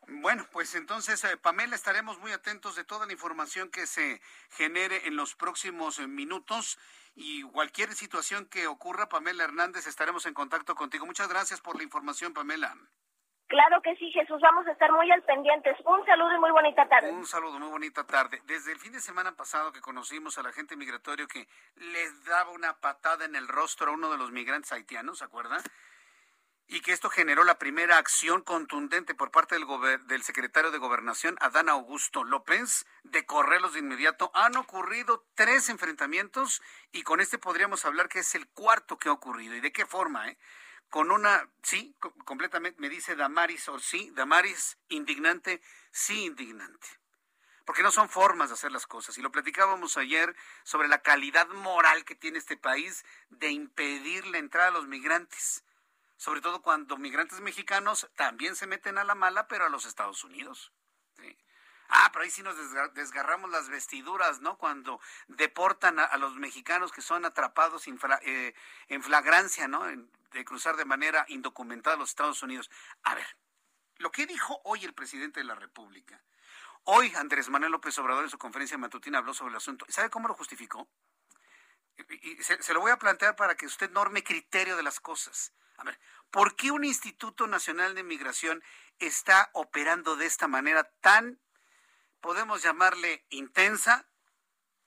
Bueno, 0.06 0.46
pues 0.52 0.74
entonces, 0.74 1.24
Pamela, 1.42 1.74
estaremos 1.76 2.18
muy 2.18 2.32
atentos 2.32 2.76
de 2.76 2.84
toda 2.84 3.06
la 3.06 3.12
información 3.12 3.70
que 3.70 3.86
se 3.86 4.20
genere 4.50 5.06
en 5.06 5.16
los 5.16 5.34
próximos 5.34 5.98
minutos 6.00 6.78
y 7.14 7.42
cualquier 7.42 7.94
situación 7.94 8.46
que 8.46 8.66
ocurra, 8.66 9.08
Pamela 9.08 9.44
Hernández, 9.44 9.86
estaremos 9.86 10.26
en 10.26 10.34
contacto 10.34 10.74
contigo. 10.74 11.06
Muchas 11.06 11.28
gracias 11.28 11.60
por 11.60 11.76
la 11.76 11.84
información, 11.84 12.34
Pamela. 12.34 12.76
Claro 13.46 13.82
que 13.82 13.94
sí, 13.96 14.10
Jesús, 14.10 14.40
vamos 14.40 14.66
a 14.66 14.72
estar 14.72 14.90
muy 14.90 15.10
al 15.10 15.22
pendientes. 15.22 15.76
Un 15.84 16.04
saludo 16.06 16.34
y 16.34 16.38
muy 16.40 16.50
bonita 16.50 16.88
tarde. 16.88 17.10
Un 17.10 17.26
saludo, 17.26 17.58
muy 17.58 17.68
bonita 17.68 18.04
tarde. 18.04 18.40
Desde 18.46 18.72
el 18.72 18.78
fin 18.78 18.92
de 18.92 19.00
semana 19.00 19.32
pasado 19.32 19.70
que 19.70 19.82
conocimos 19.82 20.38
al 20.38 20.46
agente 20.46 20.76
migratorio 20.76 21.28
que 21.28 21.46
les 21.76 22.24
daba 22.24 22.50
una 22.52 22.80
patada 22.80 23.26
en 23.26 23.36
el 23.36 23.46
rostro 23.46 23.90
a 23.90 23.94
uno 23.94 24.10
de 24.10 24.16
los 24.16 24.32
migrantes 24.32 24.72
haitianos, 24.72 25.18
¿se 25.18 25.24
acuerdan? 25.24 25.62
Y 26.68 26.80
que 26.80 26.92
esto 26.92 27.10
generó 27.10 27.44
la 27.44 27.58
primera 27.58 27.98
acción 27.98 28.40
contundente 28.40 29.14
por 29.14 29.30
parte 29.30 29.56
del, 29.56 29.66
del 30.06 30.22
secretario 30.22 30.70
de 30.70 30.78
Gobernación, 30.78 31.36
Adán 31.40 31.68
Augusto 31.68 32.24
López, 32.24 32.86
de 33.02 33.26
correrlos 33.26 33.74
de 33.74 33.80
inmediato. 33.80 34.30
Han 34.32 34.56
ocurrido 34.56 35.26
tres 35.34 35.68
enfrentamientos 35.68 36.62
y 36.92 37.02
con 37.02 37.20
este 37.20 37.36
podríamos 37.36 37.84
hablar 37.84 38.08
que 38.08 38.20
es 38.20 38.34
el 38.34 38.48
cuarto 38.48 38.96
que 38.96 39.10
ha 39.10 39.12
ocurrido. 39.12 39.54
¿Y 39.54 39.60
de 39.60 39.72
qué 39.72 39.84
forma? 39.84 40.30
Eh? 40.30 40.38
Con 40.94 41.10
una, 41.10 41.50
sí, 41.60 41.96
completamente, 42.24 42.80
me 42.80 42.88
dice 42.88 43.16
Damaris, 43.16 43.68
o 43.68 43.80
sí, 43.80 44.12
Damaris, 44.14 44.78
indignante, 44.90 45.60
sí, 45.90 46.26
indignante. 46.26 46.86
Porque 47.64 47.82
no 47.82 47.90
son 47.90 48.08
formas 48.08 48.50
de 48.50 48.54
hacer 48.54 48.70
las 48.70 48.86
cosas. 48.86 49.18
Y 49.18 49.20
lo 49.20 49.32
platicábamos 49.32 49.96
ayer 49.96 50.36
sobre 50.62 50.86
la 50.86 51.02
calidad 51.02 51.48
moral 51.48 52.04
que 52.04 52.14
tiene 52.14 52.38
este 52.38 52.56
país 52.56 53.04
de 53.28 53.50
impedir 53.50 54.24
la 54.28 54.38
entrada 54.38 54.68
a 54.68 54.70
los 54.70 54.86
migrantes. 54.86 55.64
Sobre 56.16 56.40
todo 56.40 56.62
cuando 56.62 56.96
migrantes 56.96 57.40
mexicanos 57.40 58.08
también 58.14 58.54
se 58.54 58.68
meten 58.68 58.96
a 58.96 59.02
la 59.02 59.16
mala, 59.16 59.48
pero 59.48 59.66
a 59.66 59.70
los 59.70 59.86
Estados 59.86 60.22
Unidos. 60.22 60.70
Ah, 61.96 62.10
pero 62.12 62.24
ahí 62.24 62.30
sí 62.30 62.42
nos 62.42 62.56
desgarramos 62.94 63.50
las 63.50 63.68
vestiduras, 63.68 64.40
¿no? 64.40 64.58
Cuando 64.58 65.00
deportan 65.28 66.00
a, 66.00 66.16
los 66.16 66.34
mexicanos 66.34 66.90
que 66.90 67.00
son 67.00 67.24
atrapados 67.24 67.86
eh, 67.86 68.54
en 68.88 69.02
flagrancia, 69.02 69.68
¿no? 69.68 69.84
de 69.86 70.44
cruzar 70.44 70.76
de 70.76 70.84
manera 70.84 71.24
indocumentada 71.28 71.96
los 71.96 72.10
Estados 72.10 72.42
Unidos. 72.42 72.68
A 73.04 73.14
ver, 73.14 73.24
lo 73.98 74.10
que 74.10 74.26
dijo 74.26 74.60
hoy 74.64 74.84
el 74.84 74.92
presidente 74.92 75.38
de 75.38 75.44
la 75.44 75.54
República. 75.54 76.20
Hoy 76.82 77.12
Andrés 77.14 77.48
Manuel 77.48 77.70
López 77.70 77.96
Obrador 77.98 78.24
en 78.24 78.30
su 78.30 78.38
conferencia 78.38 78.76
matutina 78.76 79.18
habló 79.18 79.32
sobre 79.32 79.50
el 79.50 79.56
asunto. 79.56 79.86
¿Sabe 79.88 80.10
cómo 80.10 80.26
lo 80.26 80.34
justificó? 80.34 80.88
Y, 82.22 82.42
se, 82.42 82.74
lo 82.74 82.80
voy 82.80 82.90
a 82.90 82.98
plantear 82.98 83.36
para 83.36 83.56
que 83.56 83.66
usted 83.66 83.90
norme 83.92 84.24
criterio 84.24 84.76
de 84.76 84.82
las 84.82 84.98
cosas. 84.98 85.52
A 85.76 85.84
ver, 85.84 85.98
¿por 86.32 86.56
qué 86.56 86.72
un 86.72 86.84
Instituto 86.84 87.46
Nacional 87.46 87.94
de 87.94 88.02
Migración 88.02 88.64
está 88.98 89.50
operando 89.52 90.16
de 90.16 90.26
esta 90.26 90.48
manera 90.48 90.90
tan, 91.00 91.38
podemos 92.24 92.62
llamarle, 92.62 93.26
intensa, 93.28 94.06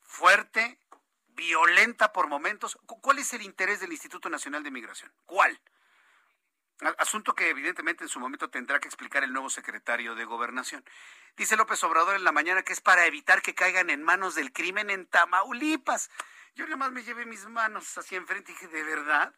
fuerte, 0.01 0.79
violenta 1.27 2.11
por 2.11 2.27
momentos. 2.27 2.79
¿Cuál 2.87 3.19
es 3.19 3.31
el 3.31 3.43
interés 3.43 3.79
del 3.79 3.91
Instituto 3.91 4.27
Nacional 4.27 4.63
de 4.63 4.71
Migración? 4.71 5.13
¿Cuál? 5.23 5.61
Asunto 6.97 7.35
que 7.35 7.49
evidentemente 7.49 8.03
en 8.03 8.09
su 8.09 8.19
momento 8.19 8.49
tendrá 8.49 8.79
que 8.79 8.87
explicar 8.87 9.23
el 9.23 9.33
nuevo 9.33 9.51
secretario 9.51 10.15
de 10.15 10.25
Gobernación. 10.25 10.83
Dice 11.35 11.55
López 11.55 11.83
Obrador 11.83 12.15
en 12.15 12.23
la 12.23 12.31
mañana 12.31 12.63
que 12.63 12.73
es 12.73 12.81
para 12.81 13.05
evitar 13.05 13.43
que 13.43 13.53
caigan 13.53 13.91
en 13.91 14.01
manos 14.01 14.33
del 14.33 14.51
crimen 14.51 14.89
en 14.89 15.05
Tamaulipas. 15.05 16.09
Yo 16.55 16.65
nada 16.65 16.77
más 16.77 16.91
me 16.91 17.03
llevé 17.03 17.27
mis 17.27 17.45
manos 17.45 17.95
hacia 17.99 18.17
enfrente 18.17 18.51
y 18.51 18.55
dije, 18.55 18.67
¿de 18.67 18.83
verdad? 18.83 19.31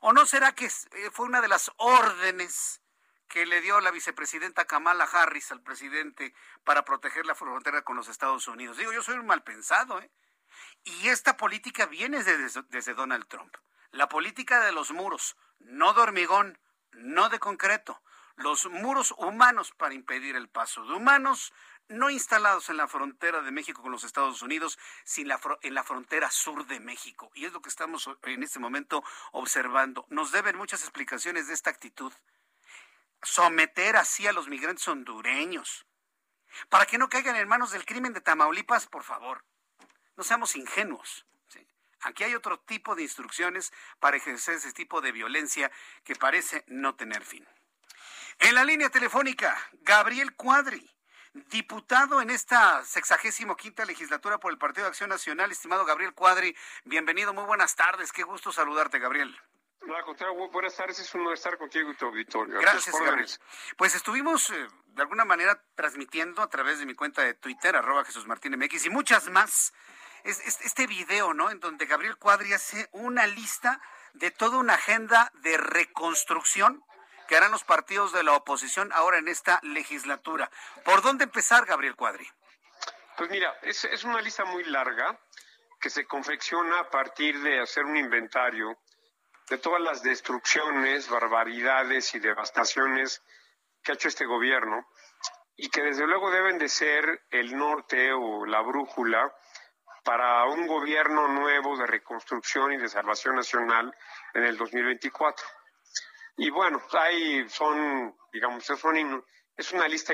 ¿O 0.00 0.12
no 0.12 0.26
será 0.26 0.52
que 0.56 0.66
eh, 0.66 1.10
fue 1.12 1.26
una 1.26 1.40
de 1.40 1.46
las 1.46 1.70
órdenes 1.76 2.80
que 3.28 3.46
le 3.46 3.60
dio 3.60 3.80
la 3.80 3.90
vicepresidenta 3.90 4.66
Kamala 4.66 5.04
Harris 5.04 5.50
al 5.52 5.62
presidente 5.62 6.34
para 6.64 6.84
proteger 6.84 7.26
la 7.26 7.34
frontera 7.34 7.82
con 7.82 7.96
los 7.96 8.08
Estados 8.08 8.46
Unidos? 8.48 8.76
Digo, 8.76 8.92
yo 8.92 9.02
soy 9.02 9.16
un 9.18 9.26
mal 9.26 9.42
pensado, 9.42 10.00
¿eh? 10.00 10.10
Y 10.84 11.08
esta 11.08 11.36
política 11.36 11.86
viene 11.86 12.22
desde, 12.22 12.62
desde 12.68 12.94
Donald 12.94 13.26
Trump. 13.26 13.56
La 13.90 14.08
política 14.08 14.64
de 14.64 14.72
los 14.72 14.90
muros, 14.90 15.36
no 15.58 15.94
de 15.94 16.02
hormigón, 16.02 16.58
no 16.92 17.28
de 17.28 17.38
concreto. 17.38 18.02
Los 18.36 18.66
muros 18.66 19.12
humanos 19.12 19.72
para 19.72 19.94
impedir 19.94 20.36
el 20.36 20.48
paso 20.48 20.84
de 20.84 20.94
humanos, 20.94 21.52
no 21.88 22.10
instalados 22.10 22.70
en 22.70 22.76
la 22.76 22.88
frontera 22.88 23.42
de 23.42 23.50
México 23.50 23.82
con 23.82 23.92
los 23.92 24.04
Estados 24.04 24.42
Unidos, 24.42 24.78
sino 25.04 25.38
en 25.62 25.74
la 25.74 25.84
frontera 25.84 26.30
sur 26.30 26.66
de 26.66 26.80
México. 26.80 27.30
Y 27.34 27.44
es 27.44 27.52
lo 27.52 27.62
que 27.62 27.68
estamos 27.68 28.08
en 28.22 28.42
este 28.42 28.58
momento 28.58 29.04
observando. 29.32 30.06
Nos 30.08 30.32
deben 30.32 30.56
muchas 30.56 30.82
explicaciones 30.82 31.46
de 31.46 31.54
esta 31.54 31.70
actitud. 31.70 32.12
Someter 33.24 33.96
así 33.96 34.26
a 34.26 34.32
los 34.32 34.48
migrantes 34.48 34.86
hondureños. 34.88 35.86
Para 36.68 36.86
que 36.86 36.98
no 36.98 37.08
caigan 37.08 37.36
en 37.36 37.48
manos 37.48 37.70
del 37.72 37.84
crimen 37.84 38.12
de 38.12 38.20
Tamaulipas, 38.20 38.86
por 38.86 39.02
favor. 39.02 39.44
No 40.16 40.22
seamos 40.22 40.54
ingenuos. 40.56 41.26
Aquí 42.02 42.22
hay 42.22 42.34
otro 42.34 42.60
tipo 42.60 42.94
de 42.94 43.02
instrucciones 43.02 43.72
para 43.98 44.18
ejercer 44.18 44.56
ese 44.56 44.72
tipo 44.72 45.00
de 45.00 45.10
violencia 45.10 45.72
que 46.04 46.14
parece 46.14 46.62
no 46.66 46.94
tener 46.94 47.24
fin. 47.24 47.48
En 48.40 48.54
la 48.54 48.64
línea 48.64 48.90
telefónica, 48.90 49.56
Gabriel 49.72 50.34
Cuadri, 50.34 50.94
diputado 51.32 52.20
en 52.20 52.30
esta 52.30 52.84
sexagésimo 52.84 53.56
quinta 53.56 53.86
legislatura 53.86 54.38
por 54.38 54.52
el 54.52 54.58
Partido 54.58 54.84
de 54.84 54.90
Acción 54.90 55.08
Nacional. 55.08 55.50
Estimado 55.50 55.84
Gabriel 55.86 56.12
Cuadri, 56.12 56.54
bienvenido, 56.84 57.32
muy 57.32 57.44
buenas 57.44 57.74
tardes, 57.74 58.12
qué 58.12 58.22
gusto 58.22 58.52
saludarte, 58.52 58.98
Gabriel. 58.98 59.34
Buenas 60.50 60.76
tardes, 60.76 60.98
es 60.98 61.14
un 61.14 61.22
honor 61.22 61.34
estar 61.34 61.58
contigo 61.58 61.90
y 61.90 61.94
tu 61.94 62.06
auditorio. 62.06 62.60
Gracias, 62.60 62.94
Gabriel. 62.98 63.28
Pues 63.76 63.94
estuvimos 63.94 64.50
eh, 64.50 64.68
de 64.86 65.02
alguna 65.02 65.24
manera 65.24 65.60
transmitiendo 65.74 66.42
a 66.42 66.48
través 66.48 66.78
de 66.78 66.86
mi 66.86 66.94
cuenta 66.94 67.22
de 67.22 67.34
Twitter, 67.34 67.76
arroba 67.76 68.04
Jesús 68.04 68.26
Martín 68.26 68.56
MX, 68.58 68.86
y 68.86 68.90
muchas 68.90 69.28
más 69.28 69.72
es, 70.24 70.40
este 70.60 70.86
video, 70.86 71.34
¿no? 71.34 71.50
En 71.50 71.60
donde 71.60 71.86
Gabriel 71.86 72.16
Cuadri 72.16 72.52
hace 72.52 72.88
una 72.92 73.26
lista 73.26 73.80
de 74.14 74.30
toda 74.30 74.58
una 74.58 74.74
agenda 74.74 75.30
de 75.42 75.56
reconstrucción 75.56 76.82
que 77.28 77.36
harán 77.36 77.52
los 77.52 77.64
partidos 77.64 78.12
de 78.12 78.22
la 78.22 78.32
oposición 78.32 78.92
ahora 78.92 79.18
en 79.18 79.28
esta 79.28 79.60
legislatura. 79.62 80.50
¿Por 80.84 81.02
dónde 81.02 81.24
empezar, 81.24 81.64
Gabriel 81.64 81.96
Cuadri? 81.96 82.28
Pues 83.16 83.30
mira, 83.30 83.56
es, 83.62 83.84
es 83.84 84.04
una 84.04 84.20
lista 84.20 84.44
muy 84.44 84.64
larga 84.64 85.18
que 85.80 85.90
se 85.90 86.06
confecciona 86.06 86.80
a 86.80 86.90
partir 86.90 87.40
de 87.42 87.60
hacer 87.60 87.84
un 87.84 87.96
inventario 87.96 88.78
de 89.48 89.58
todas 89.58 89.80
las 89.80 90.02
destrucciones, 90.02 91.08
barbaridades 91.08 92.14
y 92.14 92.18
devastaciones 92.18 93.22
que 93.82 93.92
ha 93.92 93.94
hecho 93.94 94.08
este 94.08 94.24
gobierno 94.24 94.86
y 95.56 95.68
que 95.68 95.82
desde 95.82 96.06
luego 96.06 96.30
deben 96.30 96.58
de 96.58 96.68
ser 96.68 97.26
el 97.30 97.56
norte 97.56 98.12
o 98.12 98.46
la 98.46 98.60
brújula 98.62 99.32
para 100.04 100.44
un 100.44 100.66
gobierno 100.66 101.28
nuevo 101.28 101.76
de 101.76 101.86
reconstrucción 101.86 102.72
y 102.72 102.76
de 102.76 102.88
salvación 102.88 103.36
nacional 103.36 103.94
en 104.34 104.44
el 104.44 104.56
2024. 104.56 105.46
Y 106.36 106.50
bueno, 106.50 106.82
ahí 106.92 107.48
son, 107.48 108.14
digamos, 108.32 108.68
es 109.56 109.72
una 109.72 109.88
lista 109.88 110.12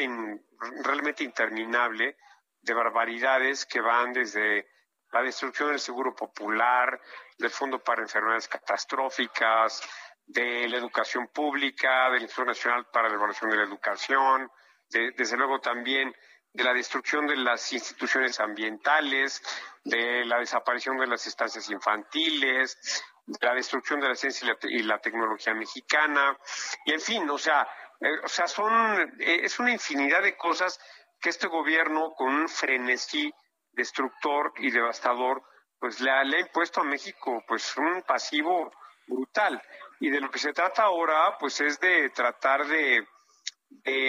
realmente 0.83 1.25
interminable 1.25 2.17
de 2.61 2.75
barbaridades 2.75 3.65
que 3.65 3.81
van 3.81 4.13
desde 4.13 4.69
la 5.13 5.23
destrucción 5.23 5.71
del 5.71 5.81
seguro 5.81 6.15
popular, 6.15 7.01
del 7.39 7.51
Fondo 7.51 7.83
para 7.83 8.03
Enfermedades 8.03 8.49
Catastróficas, 8.49 9.83
de 10.27 10.69
la 10.69 10.79
educación 10.79 11.29
pública, 11.29 12.11
del 12.11 12.23
Instituto 12.23 12.47
Nacional 12.47 12.87
para 12.93 13.09
la 13.09 13.15
Evaluación 13.15 13.51
de 13.51 13.57
la 13.57 13.65
Educación, 13.65 14.51
desde 14.89 15.37
luego 15.37 15.61
también 15.61 16.15
de 16.53 16.65
la 16.65 16.73
destrucción 16.73 17.27
de 17.27 17.37
las 17.37 17.73
instituciones 17.73 18.41
ambientales, 18.41 19.43
de 19.85 20.25
la 20.25 20.39
desaparición 20.39 20.99
de 20.99 21.07
las 21.07 21.27
estancias 21.27 21.69
infantiles, 21.71 23.05
de 23.27 23.47
la 23.47 23.55
destrucción 23.55 24.01
de 24.01 24.09
la 24.09 24.15
ciencia 24.15 24.57
y 24.63 24.83
la, 24.83 24.99
tecnología 24.99 25.55
mexicana, 25.55 26.37
y 26.85 26.93
en 26.93 27.01
fin, 27.01 27.29
o 27.31 27.39
sea, 27.39 27.69
eh, 28.01 28.19
o 28.25 28.29
sea, 28.29 28.49
son, 28.49 29.15
eh, 29.21 29.41
es 29.45 29.59
una 29.59 29.73
infinidad 29.73 30.23
de 30.23 30.37
cosas 30.37 30.81
que 31.21 31.29
este 31.29 31.47
gobierno 31.47 32.13
con 32.15 32.29
un 32.35 32.49
frenesí 32.49 33.33
destructor 33.73 34.53
y 34.59 34.71
devastador, 34.71 35.43
pues 35.79 36.01
le 36.01 36.11
ha, 36.11 36.25
impuesto 36.25 36.81
a 36.81 36.85
México 36.85 37.43
pues 37.47 37.77
un 37.77 38.03
pasivo 38.03 38.71
brutal. 39.07 39.61
Y 40.01 40.11
de 40.11 40.21
lo 40.21 40.31
que 40.31 40.39
se 40.39 40.53
trata 40.53 40.85
ahora, 40.85 41.37
pues 41.39 41.61
es 41.61 41.81
de 41.81 42.11
tratar 42.11 42.67
de, 42.67 43.07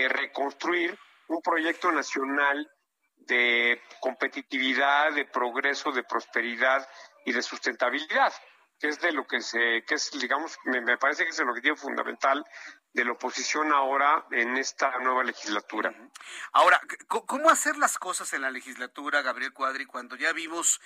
reconstruir 0.10 0.98
un 1.28 1.42
proyecto 1.42 1.92
nacional 1.92 2.70
de 3.16 3.82
competitividad, 4.00 5.14
de 5.14 5.26
progreso, 5.26 5.92
de 5.92 6.04
prosperidad 6.04 6.88
y 7.26 7.32
de 7.32 7.42
sustentabilidad, 7.42 8.34
que 8.82 8.88
es 8.88 9.00
de 9.00 9.12
lo 9.12 9.28
que 9.28 9.42
se, 9.42 9.84
que 9.86 9.94
es, 9.96 10.12
digamos, 10.20 10.58
me, 10.66 10.98
parece 10.98 11.24
que 11.24 11.30
es 11.30 11.40
el 11.40 11.48
objetivo 11.48 11.76
fundamental 11.76 12.44
de 12.94 13.06
la 13.06 13.12
oposición 13.12 13.72
ahora 13.72 14.26
en 14.32 14.58
esta 14.58 14.98
nueva 15.00 15.24
legislatura. 15.24 15.94
Ahora, 16.52 16.82
¿cómo 17.08 17.52
hacer 17.52 17.78
las 17.78 18.00
cosas 18.00 18.34
en 18.34 18.42
la 18.42 18.50
legislatura, 18.50 19.22
Gabriel 19.22 19.54
Cuadri, 19.54 19.86
cuando 19.86 20.16
ya 20.16 20.34
vimos 20.34 20.82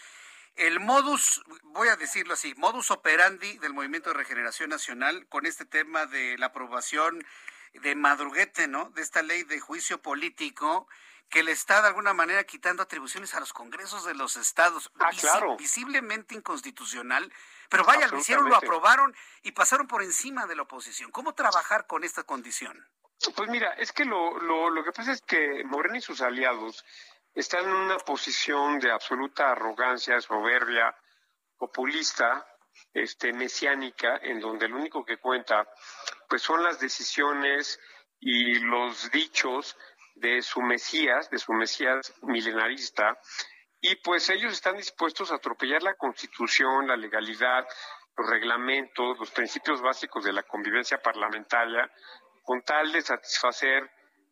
el 0.56 0.82
modus, 0.82 1.42
voy 1.64 1.88
a 1.88 1.96
decirlo 1.96 2.34
así, 2.34 2.54
modus 2.56 2.92
operandi 2.92 3.58
del 3.60 3.74
Movimiento 3.74 4.10
de 4.10 4.18
Regeneración 4.18 4.70
Nacional 4.70 5.26
con 5.28 5.46
este 5.46 5.66
tema 5.66 6.06
de 6.06 6.38
la 6.38 6.48
aprobación 6.48 7.26
de 7.74 7.96
madruguete, 7.96 8.68
¿no? 8.68 8.90
De 8.90 9.02
esta 9.02 9.22
ley 9.22 9.44
de 9.44 9.60
juicio 9.60 10.02
político 10.02 10.88
que 11.30 11.44
le 11.44 11.52
está 11.52 11.82
de 11.82 11.88
alguna 11.88 12.14
manera 12.14 12.44
quitando 12.44 12.84
atribuciones 12.84 13.34
a 13.34 13.40
los 13.40 13.54
congresos 13.54 14.06
de 14.06 14.14
los 14.14 14.36
estados, 14.36 14.92
ah, 15.00 15.10
claro. 15.20 15.58
visiblemente 15.58 16.36
inconstitucional, 16.36 17.32
pero 17.70 17.84
vaya, 17.84 18.08
lo 18.08 18.20
hicieron, 18.20 18.48
lo 18.48 18.56
aprobaron 18.56 19.16
y 19.42 19.52
pasaron 19.52 19.88
por 19.88 20.04
encima 20.04 20.46
de 20.46 20.56
la 20.56 20.64
oposición. 20.64 21.12
¿Cómo 21.12 21.34
trabajar 21.34 21.88
con 21.88 22.04
esta 22.04 22.24
condición? 22.24 22.88
Pues 23.36 23.50
mira, 23.50 23.74
es 23.74 23.92
que 23.92 24.06
lo, 24.06 24.40
lo, 24.40 24.70
lo 24.70 24.84
que 24.84 24.92
pasa 24.92 25.12
es 25.12 25.22
que 25.22 25.64
Morena 25.66 25.98
y 25.98 26.02
sus 26.02 26.22
aliados 26.22 26.86
están 27.34 27.66
en 27.66 27.74
una 27.74 27.98
posición 27.98 28.80
de 28.80 28.92
absoluta 28.92 29.52
arrogancia, 29.52 30.22
soberbia, 30.22 30.96
populista, 31.58 32.46
este, 32.94 33.34
mesiánica, 33.34 34.18
en 34.22 34.40
donde 34.40 34.68
lo 34.68 34.78
único 34.78 35.06
que 35.06 35.18
cuenta 35.18 35.68
pues 36.30 36.42
son 36.42 36.64
las 36.64 36.80
decisiones 36.80 37.80
y 38.20 38.60
los 38.60 39.12
dichos 39.12 39.78
de 40.16 40.42
su 40.42 40.62
Mesías, 40.62 41.30
de 41.30 41.38
su 41.38 41.54
Mesías 41.54 42.14
milenarista, 42.24 43.18
y 43.82 43.96
pues 43.98 44.30
ellos 44.30 44.54
están 44.54 44.78
dispuestos 44.78 45.32
a 45.32 45.36
atropellar 45.36 45.84
la 45.84 45.94
constitución, 45.94 46.88
la 46.88 46.98
legalidad, 46.98 47.68
los 48.18 48.30
reglamentos, 48.30 49.20
los 49.20 49.30
principios 49.32 49.82
básicos 49.82 50.24
de 50.24 50.34
la 50.34 50.44
convivencia 50.44 50.98
parlamentaria, 50.98 51.92
con 52.42 52.62
tal 52.64 52.92
de 52.92 53.02
satisfacer, 53.02 53.90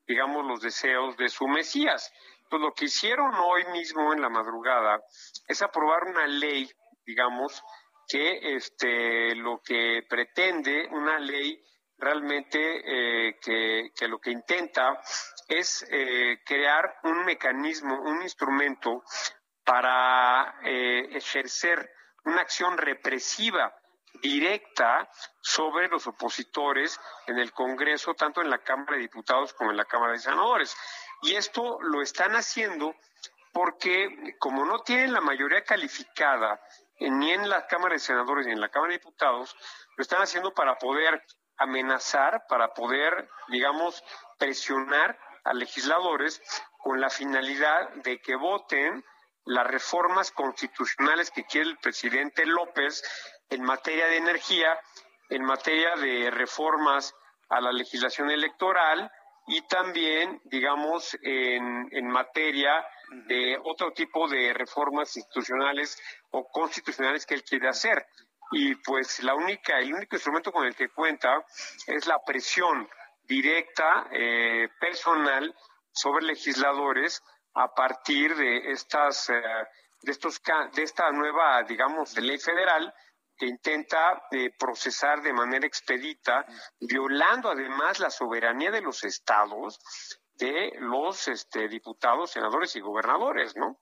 digamos, 0.07 0.45
los 0.45 0.61
deseos 0.61 1.15
de 1.17 1.29
su 1.29 1.47
Mesías. 1.47 2.11
Pues 2.49 2.61
lo 2.61 2.73
que 2.73 2.85
hicieron 2.85 3.33
hoy 3.35 3.65
mismo 3.71 4.13
en 4.13 4.21
la 4.21 4.29
madrugada 4.29 4.99
es 5.47 5.61
aprobar 5.61 6.03
una 6.05 6.25
ley, 6.25 6.69
digamos, 7.05 7.61
que 8.07 8.55
este, 8.55 9.35
lo 9.35 9.61
que 9.63 10.03
pretende, 10.09 10.87
una 10.91 11.19
ley 11.19 11.61
realmente 11.97 12.59
eh, 12.59 13.37
que, 13.41 13.91
que, 13.95 14.07
lo 14.07 14.19
que 14.19 14.31
intenta 14.31 14.99
es 15.47 15.85
eh, 15.89 16.41
crear 16.45 16.97
un 17.03 17.25
mecanismo, 17.25 18.01
un 18.01 18.21
instrumento 18.21 19.03
para 19.63 20.55
eh, 20.63 21.09
ejercer 21.11 21.89
una 22.25 22.41
acción 22.41 22.77
represiva 22.77 23.73
directa 24.21 25.09
sobre 25.41 25.87
los 25.87 26.05
opositores 26.07 26.99
en 27.27 27.39
el 27.39 27.51
Congreso, 27.51 28.13
tanto 28.13 28.41
en 28.41 28.49
la 28.49 28.59
Cámara 28.59 28.95
de 28.95 29.01
Diputados 29.01 29.53
como 29.53 29.71
en 29.71 29.77
la 29.77 29.85
Cámara 29.85 30.13
de 30.13 30.19
Senadores. 30.19 30.75
Y 31.21 31.35
esto 31.35 31.79
lo 31.81 32.01
están 32.01 32.33
haciendo 32.33 32.95
porque 33.51 34.35
como 34.39 34.65
no 34.65 34.79
tienen 34.79 35.13
la 35.13 35.21
mayoría 35.21 35.63
calificada 35.63 36.59
ni 36.99 37.31
en 37.31 37.49
la 37.49 37.67
Cámara 37.67 37.93
de 37.93 37.99
Senadores 37.99 38.45
ni 38.45 38.53
en 38.53 38.61
la 38.61 38.69
Cámara 38.69 38.91
de 38.93 38.99
Diputados, 38.99 39.55
lo 39.95 40.01
están 40.01 40.21
haciendo 40.21 40.53
para 40.53 40.77
poder 40.77 41.23
amenazar, 41.57 42.45
para 42.47 42.73
poder, 42.73 43.29
digamos, 43.49 44.03
presionar 44.37 45.17
a 45.43 45.53
legisladores 45.53 46.41
con 46.77 46.99
la 46.99 47.09
finalidad 47.09 47.89
de 48.03 48.19
que 48.19 48.35
voten 48.35 49.03
las 49.45 49.67
reformas 49.67 50.31
constitucionales 50.31 51.31
que 51.31 51.45
quiere 51.45 51.69
el 51.69 51.77
presidente 51.77 52.45
López 52.45 53.03
en 53.49 53.63
materia 53.63 54.07
de 54.07 54.17
energía, 54.17 54.79
en 55.29 55.43
materia 55.43 55.95
de 55.95 56.31
reformas 56.31 57.13
a 57.49 57.59
la 57.59 57.71
legislación 57.71 58.31
electoral 58.31 59.11
y 59.47 59.61
también, 59.67 60.41
digamos, 60.45 61.17
en, 61.21 61.89
en 61.91 62.07
materia 62.07 62.85
de 63.27 63.57
otro 63.63 63.91
tipo 63.91 64.27
de 64.27 64.53
reformas 64.53 65.15
institucionales 65.17 66.01
o 66.31 66.47
constitucionales 66.47 67.25
que 67.25 67.35
él 67.35 67.43
quiere 67.43 67.67
hacer. 67.67 68.05
Y 68.51 68.75
pues 68.75 69.21
la 69.23 69.35
única, 69.35 69.79
el 69.79 69.93
único 69.93 70.15
instrumento 70.15 70.51
con 70.51 70.65
el 70.65 70.75
que 70.75 70.89
cuenta 70.89 71.43
es 71.87 72.07
la 72.07 72.19
presión 72.23 72.87
directa, 73.23 74.07
eh, 74.11 74.69
personal, 74.79 75.55
sobre 75.93 76.25
legisladores 76.25 77.21
a 77.53 77.73
partir 77.73 78.35
de 78.35 78.71
estas 78.71 79.29
eh, 79.29 79.41
de 80.01 80.11
estos 80.11 80.41
de 80.73 80.83
esta 80.83 81.11
nueva 81.11 81.63
digamos 81.63 82.13
de 82.13 82.21
ley 82.21 82.39
federal 82.39 82.93
que 83.37 83.45
intenta 83.45 84.23
eh, 84.31 84.51
procesar 84.57 85.21
de 85.21 85.33
manera 85.33 85.65
expedita 85.65 86.45
violando 86.79 87.51
además 87.51 87.99
la 87.99 88.09
soberanía 88.09 88.71
de 88.71 88.81
los 88.81 89.03
estados 89.03 89.79
de 90.33 90.73
los 90.79 91.27
este, 91.27 91.67
diputados 91.67 92.31
senadores 92.31 92.75
y 92.75 92.79
gobernadores 92.79 93.55
no 93.55 93.79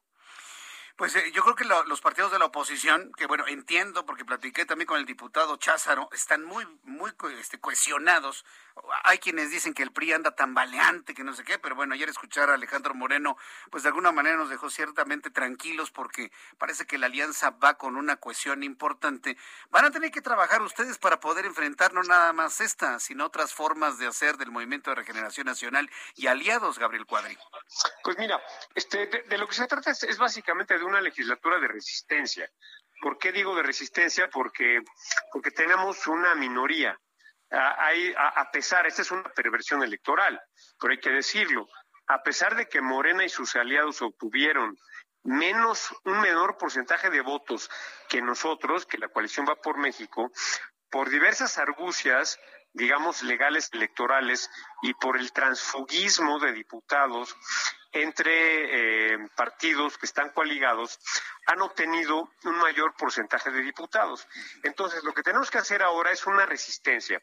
pues 1.02 1.16
eh, 1.16 1.32
yo 1.34 1.42
creo 1.42 1.56
que 1.56 1.66
los 1.66 2.00
partidos 2.00 2.32
de 2.32 2.38
la 2.38 2.46
oposición, 2.46 3.12
que 3.18 3.26
bueno, 3.26 3.48
entiendo 3.48 4.06
porque 4.06 4.24
platiqué 4.24 4.66
también 4.66 4.86
con 4.86 5.00
el 5.00 5.08
diputado 5.08 5.58
Cházaro, 5.58 6.08
están 6.12 6.44
muy, 6.44 6.64
muy 6.84 7.12
este, 7.40 7.60
cohesionados. 7.60 8.46
Hay 9.04 9.20
quienes 9.20 9.52
dicen 9.52 9.74
que 9.74 9.84
el 9.84 9.92
PRI 9.92 10.14
anda 10.14 10.36
tan 10.36 10.54
baleante, 10.54 11.14
que 11.14 11.24
no 11.24 11.34
sé 11.34 11.44
qué, 11.44 11.60
pero 11.60 11.76
bueno, 11.76 11.94
ayer 11.94 12.10
escuchar 12.10 12.50
a 12.50 12.56
Alejandro 12.56 12.94
Moreno, 12.94 13.38
pues 13.70 13.84
de 13.84 13.90
alguna 13.90 14.12
manera 14.12 14.38
nos 14.38 14.50
dejó 14.50 14.70
ciertamente 14.70 15.30
tranquilos 15.30 15.92
porque 15.92 16.32
parece 16.58 16.86
que 16.86 16.98
la 16.98 17.08
alianza 17.08 17.52
va 17.52 17.78
con 17.78 17.96
una 17.96 18.18
cohesión 18.18 18.64
importante. 18.64 19.38
Van 19.70 19.86
a 19.86 19.92
tener 19.92 20.12
que 20.12 20.22
trabajar 20.22 20.62
ustedes 20.62 20.98
para 20.98 21.20
poder 21.20 21.46
enfrentar 21.46 21.94
no 21.94 22.04
nada 22.04 22.34
más 22.34 22.62
esta, 22.62 23.00
sino 23.00 23.26
otras 23.26 23.54
formas 23.54 23.98
de 23.98 24.08
hacer 24.08 24.38
del 24.38 24.52
Movimiento 24.52 24.92
de 24.92 24.96
Regeneración 24.96 25.46
Nacional 25.46 25.90
y 26.16 26.28
aliados, 26.28 26.80
Gabriel 26.80 27.06
Cuadri. 27.06 27.38
Pues 28.04 28.18
mira, 28.18 28.42
este, 28.76 29.08
de, 29.08 29.38
lo 29.38 29.48
que 29.48 29.56
se 29.56 29.68
trata 29.68 29.92
es, 29.92 30.04
es 30.04 30.18
básicamente 30.18 30.78
de 30.78 30.84
una 30.84 31.02
legislatura 31.02 31.60
de 31.60 31.68
resistencia. 31.68 32.50
¿Por 33.02 33.18
qué 33.18 33.32
digo 33.32 33.56
de 33.56 33.64
resistencia? 33.64 34.30
Porque, 34.30 34.82
porque 35.32 35.52
tenemos 35.52 36.06
una 36.08 36.36
minoría. 36.36 37.00
Hay, 37.52 38.14
a, 38.18 38.50
pesar, 38.52 38.88
esta 38.88 39.02
es 39.02 39.12
una 39.12 39.30
perversión 39.34 39.84
electoral, 39.84 40.42
pero 40.80 40.94
hay 40.94 41.00
que 41.00 41.10
decirlo, 41.10 41.68
a 42.08 42.24
pesar 42.24 42.56
de 42.56 42.68
que 42.68 42.82
Morena 42.82 43.26
y 43.26 43.30
sus 43.30 43.56
aliados 43.56 44.02
obtuvieron 44.02 44.78
menos, 45.24 45.94
un 46.06 46.22
menor 46.22 46.58
porcentaje 46.58 47.10
de 47.10 47.22
votos 47.22 47.70
que 48.08 48.22
nosotros, 48.22 48.86
que 48.86 48.98
la 48.98 49.10
coalición 49.10 49.46
va 49.48 49.56
por 49.56 49.78
México, 49.78 50.32
por 50.90 51.10
diversas 51.10 51.58
argucias 51.58 52.40
digamos, 52.74 53.24
legales 53.24 53.70
electorales 53.74 54.50
y 54.82 54.94
por 54.94 55.18
el 55.18 55.32
transfugismo 55.32 56.40
de 56.40 56.54
diputados 56.54 57.36
entre 57.92 59.14
eh, 59.14 59.18
partidos 59.36 59.98
que 59.98 60.06
están 60.06 60.30
coaligados, 60.30 61.00
han 61.48 61.62
obtenido 61.62 62.30
un 62.44 62.58
mayor 62.58 62.96
porcentaje 62.96 63.52
de 63.52 63.62
diputados. 63.62 64.28
Entonces, 64.64 65.04
lo 65.04 65.14
que 65.14 65.24
tenemos 65.24 65.52
que 65.52 65.58
hacer 65.58 65.84
ahora 65.84 66.12
es 66.12 66.26
una 66.26 66.46
resistencia. 66.46 67.22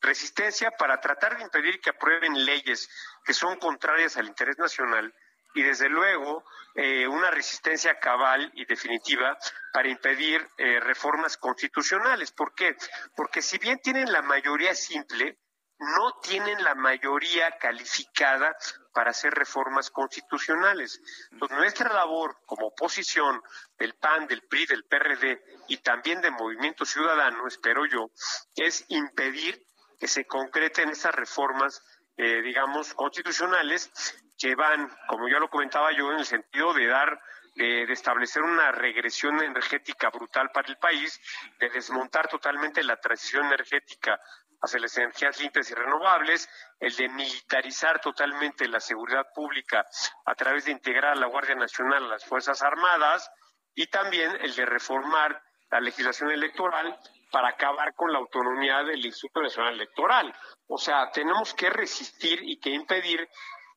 Resistencia 0.00 0.70
para 0.70 1.00
tratar 1.00 1.36
de 1.36 1.44
impedir 1.44 1.80
que 1.80 1.90
aprueben 1.90 2.44
leyes 2.44 2.88
que 3.24 3.34
son 3.34 3.58
contrarias 3.58 4.16
al 4.16 4.26
interés 4.26 4.58
nacional 4.58 5.14
y 5.54 5.62
desde 5.62 5.88
luego 5.88 6.44
eh, 6.74 7.08
una 7.08 7.30
resistencia 7.30 7.98
cabal 7.98 8.50
y 8.54 8.64
definitiva 8.64 9.36
para 9.72 9.88
impedir 9.88 10.46
eh, 10.56 10.80
reformas 10.80 11.36
constitucionales. 11.36 12.32
¿Por 12.32 12.54
qué? 12.54 12.76
Porque 13.16 13.42
si 13.42 13.58
bien 13.58 13.78
tienen 13.80 14.12
la 14.12 14.22
mayoría 14.22 14.74
simple, 14.74 15.38
no 15.78 16.12
tienen 16.22 16.62
la 16.64 16.74
mayoría 16.74 17.56
calificada 17.58 18.56
para 18.92 19.10
hacer 19.10 19.32
reformas 19.32 19.90
constitucionales. 19.90 21.00
Entonces, 21.30 21.56
nuestra 21.56 21.92
labor 21.92 22.36
como 22.46 22.68
oposición 22.68 23.40
del 23.78 23.94
PAN, 23.94 24.26
del 24.26 24.42
PRI, 24.42 24.66
del 24.66 24.84
PRD 24.84 25.40
y 25.68 25.76
también 25.78 26.20
del 26.20 26.32
Movimiento 26.32 26.84
Ciudadano, 26.84 27.46
espero 27.46 27.86
yo, 27.86 28.10
es 28.56 28.84
impedir 28.88 29.64
que 30.00 30.08
se 30.08 30.26
concreten 30.26 30.90
esas 30.90 31.14
reformas, 31.14 31.82
eh, 32.16 32.42
digamos, 32.42 32.94
constitucionales 32.94 33.90
que 34.36 34.54
van, 34.54 34.88
como 35.08 35.28
ya 35.28 35.38
lo 35.38 35.48
comentaba 35.48 35.92
yo, 35.92 36.12
en 36.12 36.18
el 36.18 36.26
sentido 36.26 36.72
de 36.72 36.86
dar 36.86 37.20
de, 37.58 37.92
establecer 37.92 38.42
una 38.42 38.70
regresión 38.72 39.42
energética 39.42 40.10
brutal 40.10 40.50
para 40.52 40.68
el 40.68 40.76
país, 40.76 41.20
de 41.58 41.68
desmontar 41.70 42.28
totalmente 42.28 42.82
la 42.84 42.96
transición 42.96 43.46
energética 43.46 44.20
hacia 44.60 44.80
las 44.80 44.96
energías 44.98 45.40
limpias 45.40 45.70
y 45.70 45.74
renovables, 45.74 46.48
el 46.80 46.94
de 46.94 47.08
militarizar 47.08 48.00
totalmente 48.00 48.68
la 48.68 48.80
seguridad 48.80 49.26
pública 49.34 49.86
a 50.24 50.34
través 50.34 50.64
de 50.64 50.72
integrar 50.72 51.12
a 51.12 51.20
la 51.20 51.26
Guardia 51.26 51.54
Nacional 51.54 52.04
a 52.04 52.08
las 52.08 52.24
Fuerzas 52.24 52.62
Armadas 52.62 53.30
y 53.74 53.86
también 53.86 54.36
el 54.40 54.54
de 54.54 54.66
reformar 54.66 55.40
la 55.70 55.80
legislación 55.80 56.30
electoral 56.30 56.98
para 57.30 57.48
acabar 57.48 57.94
con 57.94 58.12
la 58.12 58.18
autonomía 58.18 58.82
del 58.84 59.04
Instituto 59.04 59.42
Nacional 59.42 59.74
Electoral. 59.74 60.34
O 60.66 60.78
sea, 60.78 61.10
tenemos 61.12 61.54
que 61.54 61.70
resistir 61.70 62.40
y 62.42 62.58
que 62.58 62.70
impedir 62.70 63.28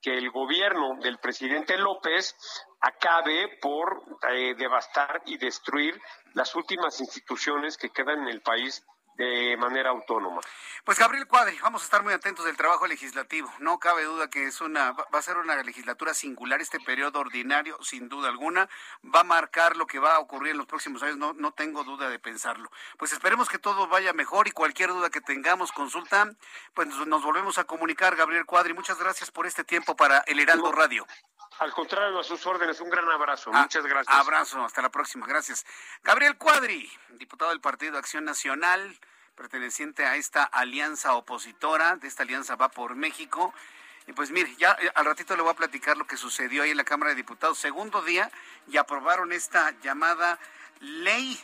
que 0.01 0.17
el 0.17 0.32
gobierno 0.32 0.97
del 1.01 1.19
presidente 1.19 1.77
López 1.77 2.36
acabe 2.79 3.59
por 3.61 4.01
eh, 4.32 4.55
devastar 4.55 5.21
y 5.25 5.38
destruir 5.38 5.99
las 6.34 6.55
últimas 6.55 6.99
instituciones 6.99 7.77
que 7.77 7.91
quedan 7.91 8.23
en 8.23 8.29
el 8.29 8.41
país 8.41 8.84
de 9.16 9.57
manera 9.57 9.89
autónoma. 9.89 10.41
Pues 10.84 10.97
Gabriel 10.97 11.28
Cuadri, 11.28 11.57
vamos 11.59 11.82
a 11.82 11.86
estar 11.86 12.03
muy 12.03 12.14
atentos 12.14 12.45
del 12.45 12.57
trabajo 12.57 12.88
legislativo. 12.88 13.51
No 13.59 13.80
cabe 13.80 14.03
duda 14.03 14.30
que 14.30 14.47
es 14.47 14.62
una 14.62 14.91
va 14.91 15.20
a 15.20 15.22
ser 15.22 15.38
una 15.38 15.62
legislatura 15.62 16.14
singular 16.14 16.62
este 16.62 16.80
periodo 16.80 17.20
ordinario, 17.20 17.78
sin 17.84 18.09
duda 18.09 18.30
alguna, 18.30 18.70
va 19.03 19.22
a 19.22 19.24
marcar 19.24 19.78
lo 19.78 19.86
que 19.86 19.99
va 19.99 20.16
a 20.16 20.20
ocurrir 20.20 20.51
en 20.51 20.57
los 20.57 20.68
próximos 20.68 21.03
años, 21.03 21.18
no 21.18 21.34
no 21.34 21.51
tengo 21.51 21.84
duda 21.84 22.09
de 22.09 22.20
pensarlo. 22.20 22.72
Pues 22.97 23.12
esperemos 23.14 23.49
que 23.49 23.59
todo 23.59 23.88
vaya 23.88 24.14
mejor 24.14 24.47
y 24.47 24.51
cualquier 24.51 24.89
duda 24.89 25.09
que 25.09 25.22
tengamos, 25.22 25.72
consulta, 25.72 26.30
pues 26.74 26.88
nos 26.88 27.24
volvemos 27.24 27.57
a 27.57 27.64
comunicar, 27.66 28.16
Gabriel 28.16 28.45
Cuadri. 28.45 28.74
Muchas 28.74 28.97
gracias 28.99 29.32
por 29.32 29.45
este 29.45 29.64
tiempo 29.64 29.95
para 29.95 30.20
El 30.28 30.39
Heraldo 30.39 30.72
Radio. 30.72 31.05
Al 31.59 31.74
contrario, 31.74 32.20
a 32.20 32.24
sus 32.24 32.45
órdenes, 32.47 32.80
un 32.82 32.89
gran 32.89 33.07
abrazo. 33.09 33.51
Ah, 33.53 33.64
Muchas 33.64 33.86
gracias. 33.86 34.16
Abrazo, 34.16 34.64
hasta 34.64 34.82
la 34.82 34.89
próxima. 34.89 35.28
Gracias. 35.28 35.66
Gabriel 36.01 36.38
Cuadri, 36.38 36.91
diputado 37.09 37.51
del 37.51 37.62
Partido 37.62 37.97
Acción 37.97 38.26
Nacional, 38.26 38.97
perteneciente 39.36 40.05
a 40.05 40.15
esta 40.15 40.43
alianza 40.43 41.13
opositora, 41.13 41.95
de 41.95 42.07
esta 42.07 42.23
alianza 42.23 42.55
Va 42.55 42.69
por 42.69 42.95
México. 42.95 43.53
Y 44.07 44.13
pues 44.13 44.32
mire, 44.32 44.55
ya 44.57 44.77
eh, 44.82 44.91
al 44.95 45.05
ratito 45.05 45.36
le 45.36 45.41
voy 45.41 45.51
a 45.51 45.55
platicar 45.55 45.97
lo 45.97 46.07
que 46.07 46.17
sucedió 46.17 46.63
ahí 46.63 46.71
en 46.71 46.77
la 46.77 46.84
Cámara 46.84 47.09
de 47.09 47.15
Diputados. 47.15 47.57
Segundo 47.57 48.01
día 48.01 48.32
y 48.67 48.77
aprobaron 48.77 49.32
esta 49.32 49.71
llamada 49.82 50.39
ley 50.79 51.39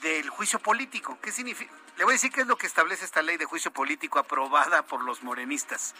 del 0.00 0.28
juicio 0.28 0.58
político. 0.58 1.18
¿Qué 1.22 1.32
significa? 1.32 1.72
Le 1.96 2.04
voy 2.04 2.12
a 2.12 2.14
decir 2.14 2.32
qué 2.32 2.40
es 2.40 2.46
lo 2.46 2.56
que 2.56 2.66
establece 2.66 3.04
esta 3.04 3.22
ley 3.22 3.36
de 3.36 3.44
juicio 3.44 3.70
político 3.70 4.18
aprobada 4.18 4.86
por 4.86 5.04
los 5.04 5.22
morenistas. 5.22 5.94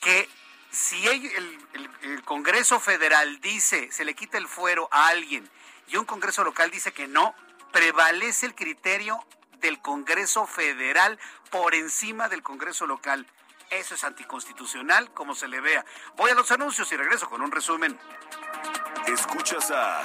Que 0.00 0.28
si 0.70 1.06
el, 1.06 2.22
Congreso 2.24 2.80
Federal 2.80 3.40
dice, 3.40 3.90
se 3.92 4.04
le 4.04 4.14
quita 4.14 4.38
el 4.38 4.48
fuero 4.48 4.88
a 4.92 5.08
alguien 5.08 5.48
y 5.88 5.96
un 5.96 6.04
Congreso 6.04 6.44
local 6.44 6.70
dice 6.70 6.92
que 6.92 7.08
no, 7.08 7.34
prevalece 7.72 8.46
el 8.46 8.54
criterio 8.54 9.24
del 9.60 9.80
Congreso 9.80 10.46
Federal 10.46 11.18
por 11.50 11.74
encima 11.74 12.28
del 12.28 12.42
Congreso 12.42 12.86
local. 12.86 13.26
Eso 13.70 13.94
es 13.94 14.02
anticonstitucional, 14.02 15.12
como 15.12 15.34
se 15.34 15.46
le 15.46 15.60
vea. 15.60 15.84
Voy 16.16 16.30
a 16.30 16.34
los 16.34 16.50
anuncios 16.50 16.90
y 16.92 16.96
regreso 16.96 17.28
con 17.30 17.40
un 17.40 17.52
resumen. 17.52 17.98
Escuchas 19.06 19.70
a 19.70 20.02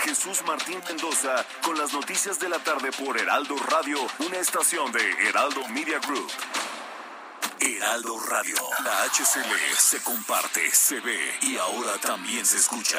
Jesús 0.00 0.42
Martín 0.46 0.80
Mendoza 0.86 1.46
con 1.64 1.78
las 1.78 1.92
noticias 1.92 2.38
de 2.38 2.48
la 2.48 2.58
tarde 2.58 2.90
por 2.92 3.18
Heraldo 3.18 3.56
Radio, 3.70 3.98
una 4.18 4.38
estación 4.38 4.92
de 4.92 5.28
Heraldo 5.28 5.66
Media 5.68 5.98
Group. 6.00 6.30
Heraldo 7.60 8.18
Radio. 8.28 8.56
La 8.84 9.04
HCL 9.04 9.76
se 9.78 10.02
comparte, 10.02 10.70
se 10.72 10.98
ve 11.00 11.38
y 11.42 11.56
ahora 11.56 11.96
también 11.98 12.44
se 12.44 12.58
escucha. 12.58 12.98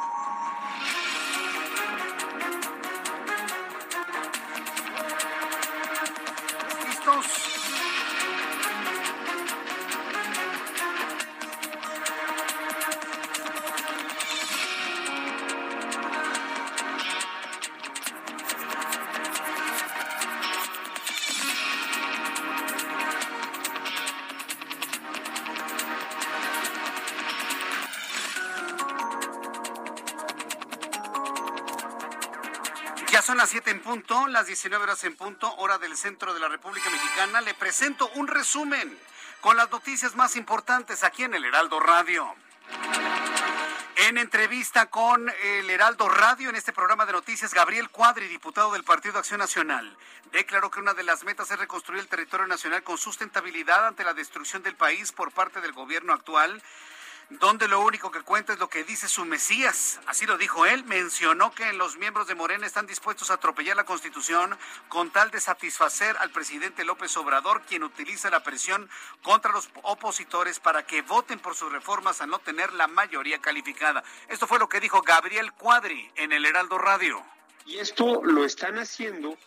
Punto, 34.31 34.39
las 34.39 34.47
19 34.47 34.83
horas 34.83 35.03
en 35.03 35.15
punto, 35.17 35.55
hora 35.57 35.77
del 35.77 35.97
centro 35.97 36.33
de 36.33 36.39
la 36.39 36.47
República 36.47 36.89
Mexicana, 36.89 37.41
le 37.41 37.53
presento 37.53 38.09
un 38.15 38.27
resumen 38.27 38.97
con 39.41 39.57
las 39.57 39.69
noticias 39.69 40.15
más 40.15 40.37
importantes 40.37 41.03
aquí 41.03 41.23
en 41.23 41.33
el 41.33 41.43
Heraldo 41.43 41.81
Radio. 41.81 42.33
En 43.97 44.17
entrevista 44.17 44.85
con 44.85 45.29
el 45.43 45.69
Heraldo 45.69 46.07
Radio 46.07 46.49
en 46.49 46.55
este 46.55 46.71
programa 46.71 47.05
de 47.05 47.11
noticias, 47.11 47.53
Gabriel 47.53 47.89
Cuadri, 47.89 48.27
diputado 48.29 48.71
del 48.71 48.85
Partido 48.85 49.19
Acción 49.19 49.39
Nacional, 49.39 49.97
declaró 50.31 50.71
que 50.71 50.79
una 50.79 50.93
de 50.93 51.03
las 51.03 51.25
metas 51.25 51.51
es 51.51 51.59
reconstruir 51.59 51.99
el 51.99 52.07
territorio 52.07 52.47
nacional 52.47 52.83
con 52.83 52.97
sustentabilidad 52.97 53.85
ante 53.85 54.05
la 54.05 54.13
destrucción 54.13 54.63
del 54.63 54.75
país 54.75 55.11
por 55.11 55.33
parte 55.33 55.59
del 55.59 55.73
gobierno 55.73 56.13
actual 56.13 56.63
donde 57.39 57.67
lo 57.67 57.79
único 57.81 58.11
que 58.11 58.21
cuenta 58.21 58.53
es 58.53 58.59
lo 58.59 58.69
que 58.69 58.83
dice 58.83 59.07
su 59.07 59.25
Mesías. 59.25 59.99
Así 60.05 60.25
lo 60.25 60.37
dijo 60.37 60.65
él. 60.65 60.83
Mencionó 60.85 61.53
que 61.53 61.71
los 61.73 61.97
miembros 61.97 62.27
de 62.27 62.35
Morena 62.35 62.65
están 62.65 62.87
dispuestos 62.87 63.31
a 63.31 63.35
atropellar 63.35 63.77
la 63.77 63.85
Constitución 63.85 64.57
con 64.89 65.11
tal 65.11 65.31
de 65.31 65.39
satisfacer 65.39 66.17
al 66.17 66.31
presidente 66.31 66.83
López 66.83 67.15
Obrador, 67.17 67.61
quien 67.61 67.83
utiliza 67.83 68.29
la 68.29 68.43
presión 68.43 68.89
contra 69.21 69.51
los 69.51 69.69
opositores 69.83 70.59
para 70.59 70.85
que 70.85 71.01
voten 71.01 71.39
por 71.39 71.55
sus 71.55 71.71
reformas 71.71 72.21
al 72.21 72.29
no 72.29 72.39
tener 72.39 72.73
la 72.73 72.87
mayoría 72.87 73.39
calificada. 73.39 74.03
Esto 74.27 74.47
fue 74.47 74.59
lo 74.59 74.67
que 74.67 74.79
dijo 74.79 75.01
Gabriel 75.01 75.53
Cuadri 75.53 76.11
en 76.15 76.33
el 76.33 76.45
Heraldo 76.45 76.77
Radio. 76.77 77.23
Y 77.65 77.77
esto 77.77 78.21
lo 78.23 78.43
están 78.43 78.77
haciendo 78.77 79.37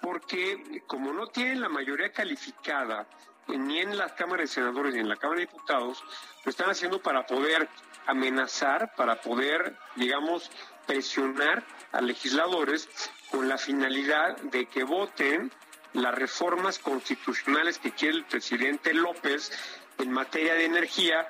porque 0.00 0.82
como 0.86 1.12
no 1.12 1.26
tienen 1.26 1.60
la 1.60 1.68
mayoría 1.68 2.12
calificada, 2.12 3.06
ni 3.48 3.78
en 3.78 3.96
la 3.96 4.14
Cámara 4.14 4.42
de 4.42 4.48
Senadores 4.48 4.94
ni 4.94 5.00
en 5.00 5.08
la 5.08 5.16
Cámara 5.16 5.40
de 5.40 5.46
Diputados, 5.46 6.02
lo 6.44 6.50
están 6.50 6.70
haciendo 6.70 7.00
para 7.00 7.26
poder 7.26 7.68
amenazar, 8.06 8.94
para 8.96 9.20
poder, 9.20 9.76
digamos, 9.96 10.50
presionar 10.86 11.64
a 11.92 12.00
legisladores 12.00 12.88
con 13.30 13.48
la 13.48 13.58
finalidad 13.58 14.36
de 14.38 14.66
que 14.66 14.84
voten 14.84 15.52
las 15.92 16.14
reformas 16.14 16.78
constitucionales 16.78 17.78
que 17.78 17.92
quiere 17.92 18.16
el 18.16 18.24
presidente 18.24 18.92
López 18.94 19.50
en 19.98 20.12
materia 20.12 20.54
de 20.54 20.66
energía, 20.66 21.26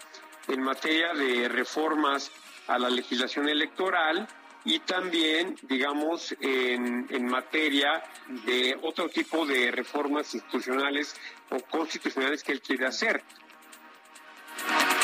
en 0.49 0.63
materia 0.63 1.15
de 1.15 1.49
reformas 1.49 2.31
a 2.67 2.79
la 2.79 2.91
legislación 2.91 3.49
electoral, 3.49 4.29
y 4.67 4.81
también, 4.81 5.57
digamos, 5.63 6.35
en, 6.41 7.07
en 7.09 7.27
materia 7.27 8.03
de 8.45 8.77
otro 8.83 9.09
tipo 9.09 9.47
de 9.47 9.71
reformas 9.71 10.35
institucionales 10.35 11.15
o 11.51 11.61
constitucionales 11.61 12.43
que 12.43 12.53
él 12.53 12.61
quiere 12.61 12.87
hacer. 12.87 13.23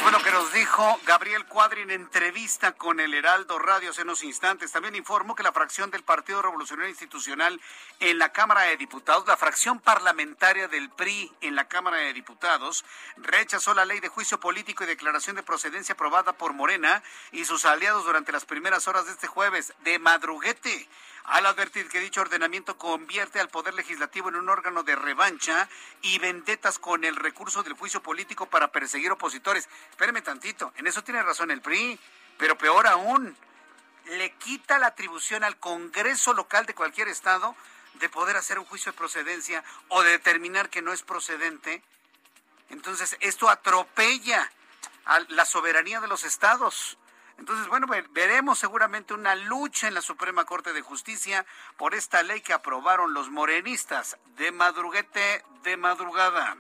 Bueno, 0.03 0.18
que 0.18 0.32
nos 0.32 0.53
dijo 0.53 1.00
Gabriel 1.07 1.46
Cuadri 1.46 1.82
en 1.82 1.92
entrevista 1.92 2.72
con 2.72 2.98
el 2.98 3.14
Heraldo 3.14 3.61
Radio 3.61 3.90
hace 3.90 4.03
unos 4.03 4.24
instantes. 4.24 4.72
También 4.72 4.96
informó 4.96 5.36
que 5.36 5.44
la 5.44 5.53
fracción 5.53 5.92
del 5.92 6.03
Partido 6.03 6.42
Revolucionario 6.42 6.90
Institucional 6.90 7.61
en 8.00 8.18
la 8.18 8.30
Cámara 8.30 8.62
de 8.62 8.76
Diputados, 8.76 9.28
la 9.28 9.36
fracción 9.36 9.78
parlamentaria 9.78 10.66
del 10.66 10.90
PRI 10.90 11.30
en 11.40 11.55
la 11.55 11.68
Cámara 11.68 11.98
de 11.98 12.12
Diputados, 12.12 12.84
rechazó 13.16 13.74
la 13.74 13.84
ley 13.84 14.00
de 14.00 14.09
juicio 14.09 14.40
político 14.40 14.82
y 14.82 14.88
declaración 14.88 15.36
de 15.36 15.44
procedencia 15.44 15.92
aprobada 15.92 16.32
por 16.32 16.53
Morena 16.53 17.00
y 17.30 17.44
sus 17.44 17.64
aliados 17.64 18.05
durante 18.05 18.32
las 18.32 18.44
primeras 18.44 18.88
horas 18.88 19.07
de 19.07 19.12
este 19.12 19.28
jueves 19.28 19.72
de 19.84 20.00
madruguete 20.00 20.88
al 21.25 21.47
advertir 21.47 21.89
que 21.89 22.01
dicho 22.01 22.20
ordenamiento 22.20 22.77
convierte 22.79 23.41
al 23.41 23.49
Poder 23.49 23.75
Legislativo 23.75 24.29
en 24.29 24.37
un 24.37 24.49
órgano 24.49 24.83
de 24.83 24.97
revancha 24.97 25.68
y 26.01 26.18
vendetas 26.18 26.79
con 26.79 27.05
el 27.05 27.16
recurso 27.16 27.62
del 27.62 27.75
juicio 27.75 28.03
político 28.03 28.47
para 28.47 28.73
perseguir 28.73 29.12
opositores. 29.12 29.68
Espéreme 29.91 30.23
tantito, 30.23 30.73
en 30.77 30.87
eso 30.87 31.05
tiene 31.05 31.23
razón 31.23 31.51
el 31.51 31.61
PRI, 31.61 31.99
pero 32.39 32.59
peor 32.59 32.87
aún, 32.87 33.37
le 34.07 34.33
quita 34.33 34.79
la 34.79 34.89
atribución 34.89 35.45
al 35.45 35.59
Congreso 35.59 36.35
local 36.35 36.66
de 36.66 36.75
cualquier 36.75 37.09
estado 37.09 37.55
de 37.95 38.09
poder 38.09 38.37
hacer 38.37 38.59
un 38.59 38.64
juicio 38.64 38.93
de 38.93 38.99
procedencia 38.99 39.62
o 39.89 40.03
de 40.03 40.12
determinar 40.12 40.70
que 40.70 40.83
no 40.83 40.93
es 40.93 41.03
procedente. 41.03 41.83
Entonces, 42.70 43.16
esto 43.20 43.49
atropella 43.49 44.51
a 45.05 45.20
la 45.29 45.45
soberanía 45.45 46.01
de 46.01 46.09
los 46.09 46.25
estados. 46.25 46.99
Entonces, 47.43 47.66
bueno, 47.66 47.88
veremos 48.12 48.61
seguramente 48.61 49.14
una 49.14 49.34
lucha 49.34 49.88
en 49.88 49.95
la 49.95 50.01
Suprema 50.01 50.45
Corte 50.45 50.72
de 50.72 50.80
Justicia 50.80 51.45
por 51.76 51.93
esta 51.93 52.22
ley 52.22 52.40
que 52.40 52.53
aprobaron 52.53 53.14
los 53.14 53.30
morenistas 53.30 54.16
de 54.36 54.53
madruguete 54.53 55.45
de 55.64 55.76
madrugada. 55.76 56.57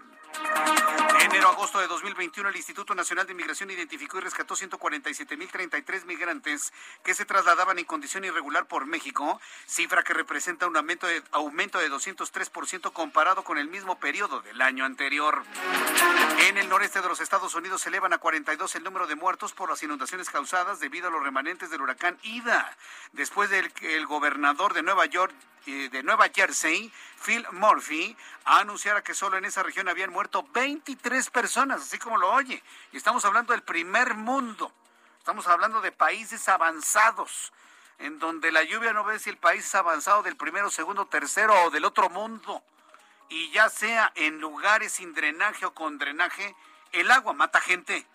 Enero-agosto 1.20 1.78
de 1.78 1.86
2021, 1.86 2.48
el 2.48 2.56
Instituto 2.56 2.94
Nacional 2.94 3.26
de 3.26 3.32
Inmigración 3.32 3.70
identificó 3.70 4.18
y 4.18 4.22
rescató 4.22 4.56
147.033 4.56 6.04
migrantes 6.04 6.72
que 7.04 7.14
se 7.14 7.24
trasladaban 7.24 7.78
en 7.78 7.84
condición 7.84 8.24
irregular 8.24 8.66
por 8.66 8.86
México, 8.86 9.40
cifra 9.66 10.02
que 10.02 10.14
representa 10.14 10.66
un 10.66 10.76
aumento 10.76 11.06
de, 11.06 11.22
aumento 11.30 11.78
de 11.78 11.90
203% 11.90 12.92
comparado 12.92 13.44
con 13.44 13.56
el 13.56 13.68
mismo 13.68 13.98
periodo 14.00 14.40
del 14.42 14.60
año 14.60 14.84
anterior. 14.84 15.44
En 16.40 16.58
el 16.58 16.68
noreste 16.68 17.00
de 17.00 17.08
los 17.08 17.20
Estados 17.20 17.54
Unidos 17.54 17.82
se 17.82 17.88
elevan 17.88 18.12
a 18.12 18.18
42 18.18 18.74
el 18.74 18.82
número 18.82 19.06
de 19.06 19.14
muertos 19.14 19.52
por 19.52 19.70
las 19.70 19.82
inundaciones 19.82 20.28
causadas 20.28 20.80
debido 20.80 21.08
a 21.08 21.10
los 21.10 21.22
remanentes 21.22 21.70
del 21.70 21.82
huracán 21.82 22.18
Ida, 22.22 22.76
después 23.12 23.48
del 23.48 23.72
que 23.72 23.96
el 23.96 24.06
gobernador 24.06 24.74
de 24.74 24.82
Nueva 24.82 25.06
York, 25.06 25.32
eh, 25.66 25.88
de 25.92 26.02
Nueva 26.02 26.28
Jersey, 26.34 26.92
Phil 27.24 27.46
Murphy, 27.52 28.16
anunciara 28.44 29.02
que 29.02 29.14
solo 29.14 29.36
en 29.36 29.44
esa 29.44 29.62
región 29.62 29.88
habían 29.88 30.10
muerto 30.10 30.21
23 30.52 31.30
personas, 31.30 31.82
así 31.82 31.98
como 31.98 32.16
lo 32.16 32.30
oye. 32.32 32.62
Y 32.92 32.96
estamos 32.96 33.24
hablando 33.24 33.52
del 33.52 33.62
primer 33.62 34.14
mundo. 34.14 34.72
Estamos 35.18 35.46
hablando 35.46 35.80
de 35.80 35.92
países 35.92 36.48
avanzados, 36.48 37.52
en 37.98 38.18
donde 38.18 38.50
la 38.50 38.64
lluvia 38.64 38.92
no 38.92 39.04
ve 39.04 39.18
si 39.18 39.30
el 39.30 39.36
país 39.36 39.64
es 39.64 39.74
avanzado 39.74 40.22
del 40.22 40.36
primero, 40.36 40.70
segundo, 40.70 41.06
tercero 41.06 41.54
o 41.64 41.70
del 41.70 41.84
otro 41.84 42.10
mundo. 42.10 42.62
Y 43.28 43.50
ya 43.50 43.68
sea 43.68 44.12
en 44.14 44.40
lugares 44.40 44.92
sin 44.92 45.14
drenaje 45.14 45.64
o 45.64 45.74
con 45.74 45.98
drenaje, 45.98 46.54
el 46.92 47.10
agua 47.10 47.32
mata 47.32 47.60
gente. 47.60 48.06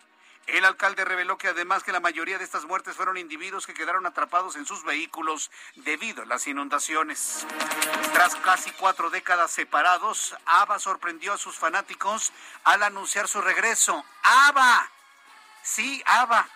El 0.48 0.64
alcalde 0.64 1.04
reveló 1.04 1.36
que 1.36 1.48
además 1.48 1.84
que 1.84 1.92
la 1.92 2.00
mayoría 2.00 2.38
de 2.38 2.44
estas 2.44 2.64
muertes 2.64 2.96
fueron 2.96 3.18
individuos 3.18 3.66
que 3.66 3.74
quedaron 3.74 4.06
atrapados 4.06 4.56
en 4.56 4.64
sus 4.64 4.82
vehículos 4.82 5.50
debido 5.76 6.22
a 6.22 6.26
las 6.26 6.46
inundaciones. 6.46 7.46
Tras 8.14 8.34
casi 8.36 8.70
cuatro 8.72 9.10
décadas 9.10 9.50
separados, 9.50 10.34
ABBA 10.46 10.78
sorprendió 10.78 11.34
a 11.34 11.38
sus 11.38 11.56
fanáticos 11.56 12.32
al 12.64 12.82
anunciar 12.82 13.28
su 13.28 13.42
regreso. 13.42 14.02
¡ABBA! 14.22 14.88
Sí, 15.62 16.02
ABBA. 16.06 16.48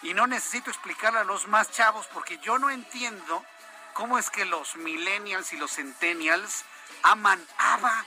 Y 0.00 0.14
no 0.14 0.26
necesito 0.26 0.70
explicarle 0.70 1.18
a 1.20 1.24
los 1.24 1.46
más 1.48 1.70
chavos 1.70 2.06
porque 2.14 2.38
yo 2.38 2.58
no 2.58 2.70
entiendo 2.70 3.44
cómo 3.92 4.18
es 4.18 4.30
que 4.30 4.46
los 4.46 4.74
millennials 4.76 5.52
y 5.52 5.58
los 5.58 5.72
centennials 5.72 6.64
aman 7.02 7.46
ABBA 7.58 8.06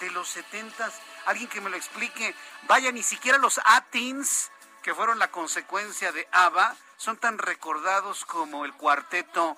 de 0.00 0.10
los 0.10 0.28
setentas 0.28 0.94
alguien 1.26 1.48
que 1.48 1.60
me 1.60 1.70
lo 1.70 1.76
explique. 1.76 2.34
Vaya, 2.68 2.92
ni 2.92 3.02
siquiera 3.02 3.38
los 3.38 3.60
Atins, 3.64 4.50
que 4.82 4.94
fueron 4.94 5.18
la 5.18 5.30
consecuencia 5.30 6.12
de 6.12 6.28
ABBA, 6.32 6.76
son 6.96 7.16
tan 7.16 7.38
recordados 7.38 8.24
como 8.24 8.64
el 8.64 8.72
cuarteto, 8.74 9.56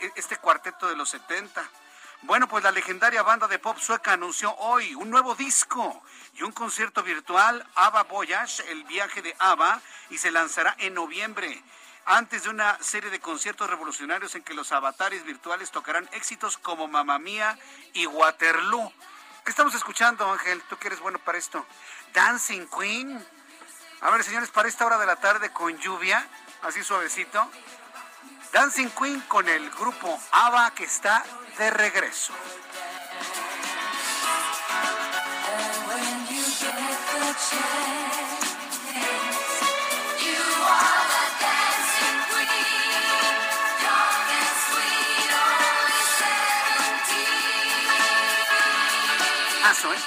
e-, 0.00 0.12
este 0.16 0.36
cuarteto 0.36 0.88
de 0.88 0.96
los 0.96 1.10
70. 1.10 1.68
Bueno, 2.22 2.48
pues 2.48 2.64
la 2.64 2.72
legendaria 2.72 3.22
banda 3.22 3.46
de 3.46 3.58
pop 3.58 3.78
sueca 3.78 4.12
anunció 4.12 4.54
hoy 4.56 4.94
un 4.94 5.10
nuevo 5.10 5.34
disco 5.34 6.02
y 6.34 6.42
un 6.42 6.52
concierto 6.52 7.02
virtual, 7.02 7.66
ABBA 7.74 8.02
Voyage, 8.04 8.70
el 8.70 8.84
viaje 8.84 9.22
de 9.22 9.36
ABBA, 9.38 9.80
y 10.10 10.18
se 10.18 10.30
lanzará 10.30 10.74
en 10.78 10.94
noviembre 10.94 11.62
antes 12.06 12.44
de 12.44 12.50
una 12.50 12.78
serie 12.80 13.10
de 13.10 13.20
conciertos 13.20 13.68
revolucionarios 13.68 14.34
en 14.36 14.42
que 14.42 14.54
los 14.54 14.70
avatares 14.70 15.24
virtuales 15.24 15.72
tocarán 15.72 16.08
éxitos 16.12 16.56
como 16.56 16.86
Mamma 16.86 17.18
Mía 17.18 17.58
y 17.92 18.06
Waterloo. 18.06 18.92
¿Qué 19.46 19.50
estamos 19.50 19.76
escuchando, 19.76 20.28
Ángel? 20.28 20.60
Tú 20.68 20.76
que 20.76 20.88
eres 20.88 20.98
bueno 20.98 21.20
para 21.20 21.38
esto. 21.38 21.64
Dancing 22.12 22.66
Queen. 22.66 23.24
A 24.00 24.10
ver, 24.10 24.24
señores, 24.24 24.50
para 24.50 24.66
esta 24.68 24.84
hora 24.84 24.98
de 24.98 25.06
la 25.06 25.14
tarde 25.14 25.52
con 25.52 25.78
lluvia, 25.78 26.26
así 26.62 26.82
suavecito. 26.82 27.48
Dancing 28.52 28.88
Queen 28.88 29.20
con 29.28 29.48
el 29.48 29.70
grupo 29.70 30.20
ABBA 30.32 30.72
que 30.72 30.82
está 30.82 31.22
de 31.58 31.70
regreso. 31.70 32.32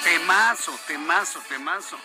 Temazo, 0.03 0.77
temazo, 0.87 1.39
temazo. 1.47 1.99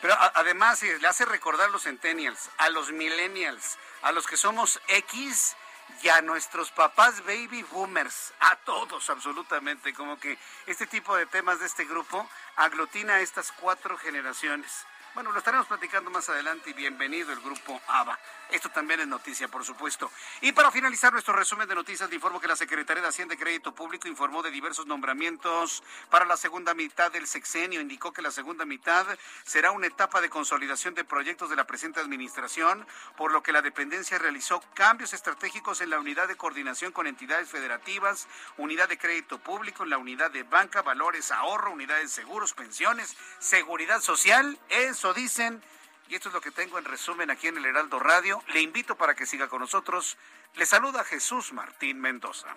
Pero 0.00 0.16
además 0.34 0.82
le 0.82 1.06
hace 1.06 1.24
recordar 1.24 1.68
a 1.68 1.72
los 1.72 1.84
centennials, 1.84 2.50
a 2.58 2.68
los 2.70 2.90
millennials, 2.90 3.78
a 4.02 4.10
los 4.12 4.26
que 4.26 4.36
somos 4.36 4.80
X 4.88 5.56
y 6.02 6.08
a 6.08 6.20
nuestros 6.22 6.72
papás 6.72 7.20
baby 7.24 7.62
boomers, 7.70 8.32
a 8.40 8.56
todos 8.56 9.08
absolutamente, 9.10 9.94
como 9.94 10.18
que 10.18 10.36
este 10.66 10.86
tipo 10.86 11.16
de 11.16 11.26
temas 11.26 11.60
de 11.60 11.66
este 11.66 11.84
grupo 11.84 12.28
aglutina 12.56 13.14
a 13.14 13.20
estas 13.20 13.52
cuatro 13.52 13.96
generaciones. 13.96 14.84
Bueno, 15.14 15.30
lo 15.30 15.38
estaremos 15.38 15.66
platicando 15.66 16.10
más 16.10 16.28
adelante 16.28 16.70
y 16.70 16.72
bienvenido 16.72 17.32
el 17.32 17.40
grupo 17.40 17.80
ABA. 17.86 18.18
Esto 18.52 18.68
también 18.68 19.00
es 19.00 19.06
noticia, 19.06 19.48
por 19.48 19.64
supuesto. 19.64 20.10
Y 20.42 20.52
para 20.52 20.70
finalizar 20.70 21.12
nuestro 21.12 21.34
resumen 21.34 21.66
de 21.68 21.74
noticias, 21.74 22.08
le 22.10 22.16
informo 22.16 22.38
que 22.38 22.46
la 22.46 22.54
Secretaría 22.56 23.02
de 23.02 23.08
Hacienda 23.08 23.34
y 23.34 23.38
Crédito 23.38 23.74
Público 23.74 24.08
informó 24.08 24.42
de 24.42 24.50
diversos 24.50 24.86
nombramientos 24.86 25.82
para 26.10 26.26
la 26.26 26.36
segunda 26.36 26.74
mitad 26.74 27.10
del 27.10 27.26
sexenio. 27.26 27.80
Indicó 27.80 28.12
que 28.12 28.20
la 28.20 28.30
segunda 28.30 28.66
mitad 28.66 29.06
será 29.44 29.70
una 29.70 29.86
etapa 29.86 30.20
de 30.20 30.28
consolidación 30.28 30.94
de 30.94 31.04
proyectos 31.04 31.48
de 31.48 31.56
la 31.56 31.66
presente 31.66 32.00
administración, 32.00 32.86
por 33.16 33.32
lo 33.32 33.42
que 33.42 33.52
la 33.52 33.62
dependencia 33.62 34.18
realizó 34.18 34.62
cambios 34.74 35.14
estratégicos 35.14 35.80
en 35.80 35.90
la 35.90 35.98
unidad 35.98 36.28
de 36.28 36.36
coordinación 36.36 36.92
con 36.92 37.06
entidades 37.06 37.48
federativas, 37.48 38.28
unidad 38.58 38.88
de 38.88 38.98
crédito 38.98 39.38
público, 39.38 39.84
en 39.84 39.90
la 39.90 39.98
unidad 39.98 40.30
de 40.30 40.42
banca, 40.42 40.82
valores, 40.82 41.30
ahorro, 41.30 41.72
unidades 41.72 42.14
de 42.14 42.22
seguros, 42.22 42.52
pensiones, 42.52 43.16
seguridad 43.38 44.00
social. 44.00 44.58
Es 44.68 45.02
dicen, 45.14 45.62
y 46.12 46.16
esto 46.16 46.28
es 46.28 46.34
lo 46.34 46.42
que 46.42 46.50
tengo 46.50 46.78
en 46.78 46.84
resumen 46.84 47.30
aquí 47.30 47.46
en 47.46 47.56
el 47.56 47.64
Heraldo 47.64 47.98
Radio. 47.98 48.44
Le 48.48 48.60
invito 48.60 48.96
para 48.96 49.14
que 49.14 49.24
siga 49.24 49.48
con 49.48 49.60
nosotros. 49.60 50.18
Le 50.56 50.66
saluda 50.66 51.04
Jesús 51.04 51.54
Martín 51.54 52.02
Mendoza. 52.02 52.48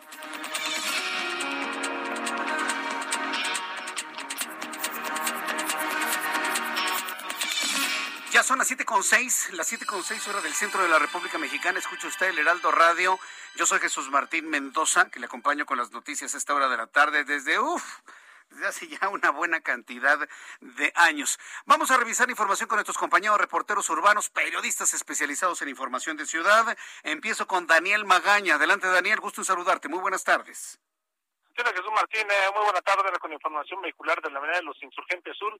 Ya 8.33 8.43
son 8.43 8.57
las 8.57 8.67
siete 8.67 8.83
con 8.83 9.01
seis, 9.05 9.47
las 9.53 9.67
siete 9.67 9.85
con 9.85 10.03
seis 10.03 10.27
horas 10.27 10.43
del 10.43 10.53
centro 10.53 10.81
de 10.81 10.89
la 10.89 10.99
República 10.99 11.37
Mexicana. 11.37 11.79
Escucha 11.79 12.07
usted 12.09 12.27
el 12.27 12.39
Heraldo 12.39 12.73
Radio. 12.73 13.17
Yo 13.55 13.65
soy 13.65 13.79
Jesús 13.79 14.09
Martín 14.09 14.49
Mendoza, 14.49 15.09
que 15.09 15.21
le 15.21 15.27
acompaño 15.27 15.65
con 15.65 15.77
las 15.77 15.91
noticias 15.91 16.35
a 16.35 16.37
esta 16.37 16.53
hora 16.53 16.67
de 16.67 16.75
la 16.75 16.87
tarde 16.87 17.23
desde, 17.23 17.57
uff, 17.57 17.99
desde 18.55 18.67
hace 18.67 18.87
ya 18.87 19.09
una 19.09 19.31
buena 19.31 19.61
cantidad 19.61 20.17
de 20.61 20.91
años. 20.95 21.37
Vamos 21.65 21.91
a 21.91 21.97
revisar 21.97 22.29
información 22.29 22.67
con 22.67 22.77
nuestros 22.77 22.97
compañeros 22.97 23.37
reporteros 23.37 23.89
urbanos, 23.89 24.29
periodistas 24.29 24.93
especializados 24.93 25.61
en 25.61 25.69
información 25.69 26.17
de 26.17 26.25
ciudad. 26.25 26.77
Empiezo 27.03 27.47
con 27.47 27.67
Daniel 27.67 28.05
Magaña. 28.05 28.55
Adelante, 28.55 28.87
Daniel, 28.87 29.19
gusto 29.19 29.41
en 29.41 29.45
saludarte. 29.45 29.89
Muy 29.89 29.99
buenas 29.99 30.23
tardes. 30.23 30.79
Jesús 31.55 31.91
Martín. 31.93 32.27
Eh, 32.29 32.51
muy 32.53 32.63
buena 32.63 32.81
tarde 32.81 33.03
con 33.19 33.31
información 33.31 33.81
vehicular 33.81 34.21
de 34.21 34.29
la 34.29 34.39
Avenida 34.39 34.57
de 34.57 34.63
los 34.63 34.81
Insurgentes 34.81 35.37
Sur 35.37 35.59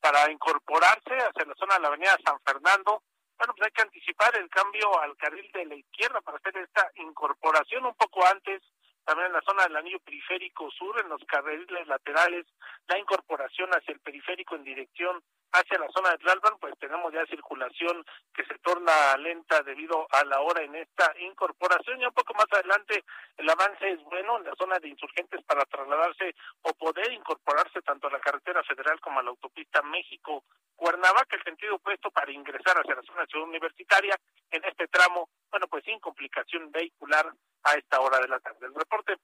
para 0.00 0.30
incorporarse 0.30 1.14
hacia 1.14 1.46
la 1.46 1.54
zona 1.54 1.74
de 1.74 1.80
la 1.80 1.88
Avenida 1.88 2.16
San 2.24 2.40
Fernando 2.42 3.02
bueno, 3.38 3.52
pues 3.54 3.66
hay 3.66 3.72
que 3.72 3.82
anticipar 3.82 4.36
el 4.38 4.48
cambio 4.48 4.98
al 5.00 5.16
carril 5.16 5.50
de 5.52 5.66
la 5.66 5.74
izquierda 5.74 6.20
para 6.22 6.38
hacer 6.38 6.56
esta 6.56 6.90
incorporación 6.96 7.84
un 7.84 7.94
poco 7.94 8.26
antes 8.26 8.62
también 9.06 9.28
en 9.28 9.34
la 9.34 9.42
zona 9.42 9.62
del 9.62 9.76
anillo 9.76 10.00
periférico 10.00 10.68
sur, 10.72 11.00
en 11.00 11.08
los 11.08 11.22
carriles 11.24 11.86
laterales, 11.86 12.44
la 12.88 12.98
incorporación 12.98 13.70
hacia 13.70 13.94
el 13.94 14.00
periférico 14.00 14.56
en 14.56 14.64
dirección 14.64 15.22
hacia 15.52 15.78
la 15.78 15.88
zona 15.88 16.10
de 16.10 16.18
Tlalpan, 16.18 16.58
pues 16.60 16.74
tenemos 16.78 17.12
ya 17.12 17.24
circulación 17.26 18.04
que 18.34 18.44
se 18.44 18.58
torna 18.58 19.16
lenta 19.18 19.62
debido 19.62 20.06
a 20.10 20.24
la 20.24 20.40
hora 20.40 20.62
en 20.62 20.74
esta 20.74 21.12
incorporación. 21.20 22.00
Y 22.00 22.06
un 22.06 22.12
poco 22.12 22.34
más 22.34 22.46
adelante 22.52 23.04
el 23.36 23.48
avance 23.48 23.90
es 23.90 24.02
bueno 24.04 24.38
en 24.38 24.44
la 24.44 24.54
zona 24.56 24.78
de 24.78 24.88
insurgentes 24.88 25.42
para 25.44 25.64
trasladarse 25.64 26.34
o 26.62 26.72
poder 26.74 27.12
incorporarse 27.12 27.80
tanto 27.82 28.08
a 28.08 28.10
la 28.10 28.20
carretera 28.20 28.62
federal 28.64 29.00
como 29.00 29.20
a 29.20 29.22
la 29.22 29.30
autopista 29.30 29.82
México-Cuernavaca, 29.82 31.36
el 31.36 31.44
sentido 31.44 31.76
opuesto 31.76 32.10
para 32.10 32.32
ingresar 32.32 32.76
hacia 32.78 32.94
la 32.94 33.02
zona 33.02 33.22
de 33.22 33.26
ciudad 33.28 33.48
universitaria 33.48 34.16
en 34.50 34.64
este 34.64 34.88
tramo, 34.88 35.28
bueno, 35.50 35.66
pues 35.68 35.84
sin 35.84 35.98
complicación 36.00 36.70
vehicular 36.70 37.32
a 37.64 37.74
esta 37.74 38.00
hora 38.00 38.20
de 38.20 38.28
la 38.28 38.38
tarde. 38.40 38.66
El 38.66 38.74
reporte 38.74 39.16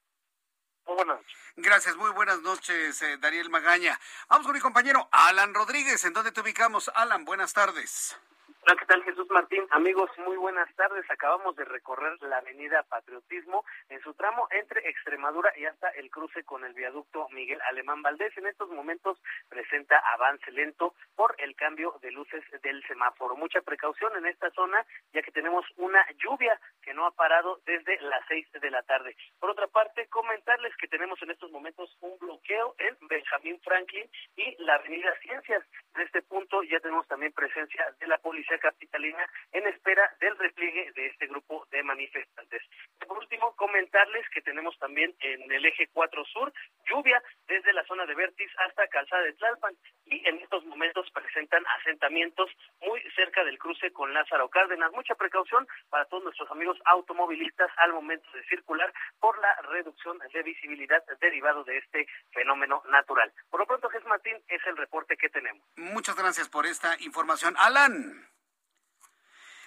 muy 0.87 0.97
buenas 0.97 1.17
noches. 1.17 1.39
Gracias, 1.57 1.97
muy 1.97 2.11
buenas 2.11 2.41
noches, 2.43 3.03
eh, 3.03 3.17
Daniel 3.19 3.51
Magaña. 3.51 3.99
Vamos 4.29 4.47
con 4.47 4.55
mi 4.55 4.61
compañero 4.61 5.09
Alan 5.13 5.55
Rodríguez. 5.55 6.05
¿En 6.05 6.13
dónde 6.13 6.33
te 6.33 6.41
ubicamos? 6.41 6.91
Alan, 6.95 7.25
buenas 7.25 7.53
tardes. 7.53 8.17
Hola, 8.65 8.77
¿qué 8.79 8.87
tal 8.87 9.03
Jesús 9.03 9.29
Martín? 9.29 9.67
Amigos, 9.71 10.09
muy 10.19 10.37
buenas 10.37 10.73
tardes. 10.77 11.05
Acabamos 11.11 11.57
de 11.57 11.65
recorrer 11.65 12.13
la 12.23 12.37
avenida 12.37 12.85
Patriotismo 12.85 13.65
en 13.89 14.01
su 14.03 14.15
tramo 14.15 14.47
entre 14.53 14.89
Extremadura 14.89 15.53
y 15.57 15.65
hasta 15.65 15.89
el 15.89 16.09
cruce 16.13 16.45
con 16.45 16.65
el 16.65 16.73
viaducto 16.73 17.27
Miguel 17.31 17.61
Alemán 17.69 18.03
Valdés. 18.03 18.39
En 18.39 18.47
estos 18.47 18.71
momentos 18.71 19.19
presenta 19.49 19.99
avance 20.15 20.49
lento 20.53 20.95
por 21.17 21.35
el 21.39 21.57
cambio 21.57 21.99
de 22.03 22.13
luces 22.13 22.45
del 22.63 22.87
semáforo. 22.87 23.35
Mucha 23.35 23.63
precaución 23.63 24.17
en 24.17 24.27
esta 24.27 24.49
zona 24.53 24.87
ya 25.13 25.23
que 25.23 25.33
tenemos 25.33 25.67
una 25.79 26.07
lluvia 26.23 26.57
que 26.83 26.95
no 26.95 27.05
ha 27.05 27.11
parado 27.11 27.61
desde 27.67 28.01
las 28.03 28.25
seis 28.29 28.47
de 28.53 28.71
la 28.71 28.85
tarde. 28.85 29.17
Por 29.41 29.51
otra 29.51 29.67
parte, 29.67 30.07
comentarles 30.07 30.77
que 30.77 30.87
tenemos 30.87 31.21
en 31.23 31.33
estos 31.33 31.51
momentos 31.51 31.97
un 32.01 32.17
bloqueo 32.17 32.77
en 32.79 32.97
Benjamín 33.09 33.61
Franklin 33.65 34.09
y 34.37 34.55
la 34.63 34.77
avenida 34.77 35.13
Ciencias. 35.21 35.65
En 35.97 36.03
este 36.03 36.23
punto 36.23 36.63
ya 36.63 36.79
tenemos 36.79 37.09
también 37.09 37.33
presencia 37.33 37.85
de 37.99 38.07
la 38.07 38.19
policía 38.19 38.52
capitalina 38.59 39.29
en 39.53 39.67
espera 39.67 40.11
del 40.21 40.37
repliegue 40.39 40.93
de 40.93 41.07
este 41.07 41.27
grupo 41.27 41.67
de 41.71 41.83
manifestantes. 41.83 42.63
Por 43.07 43.19
último, 43.19 43.55
comentarles 43.57 44.29
que 44.31 44.43
tenemos 44.43 44.79
también 44.79 45.15
en 45.21 45.51
el 45.51 45.65
eje 45.67 45.89
4 45.93 46.25
sur 46.27 46.53
lluvia 46.89 47.23
desde 47.47 47.73
la 47.73 47.85
zona 47.85 48.07
de 48.07 48.15
Vértiz 48.15 48.51
hasta 48.67 48.87
Calzada 48.89 49.23
de 49.23 49.33
Tlalpan 49.35 49.77
y 50.07 50.27
en 50.29 50.39
estos 50.39 50.65
momentos 50.67 51.11
presentan 51.11 51.65
asentamientos 51.81 52.51
muy 52.81 53.01
cerca 53.15 53.45
del 53.45 53.59
cruce 53.59 53.93
con 53.93 54.13
Lázaro 54.13 54.49
Cárdenas. 54.49 54.93
Mucha 54.93 55.15
precaución 55.15 55.67
para 55.91 56.05
todos 56.07 56.25
nuestros 56.25 56.51
amigos 56.51 56.79
automovilistas 56.85 57.71
al 57.79 57.93
momento 57.93 58.31
de 58.33 58.45
circular 58.45 58.93
por 59.21 59.39
la 59.41 59.55
reducción 59.71 60.19
de 60.33 60.43
visibilidad 60.43 61.03
derivado 61.21 61.65
de 61.65 61.79
este 61.79 62.07
fenómeno 62.33 62.83
natural. 62.91 63.33
Por 63.51 63.61
lo 63.61 63.67
pronto, 63.67 63.89
Jesús 63.89 64.07
Martín, 64.09 64.37
es 64.49 64.61
el 64.67 64.77
reporte 64.77 65.17
que 65.17 65.29
tenemos. 65.29 65.63
Muchas 65.77 66.17
gracias 66.17 66.49
por 66.49 66.67
esta 66.67 66.97
información. 67.01 67.55
Alan. 67.59 68.29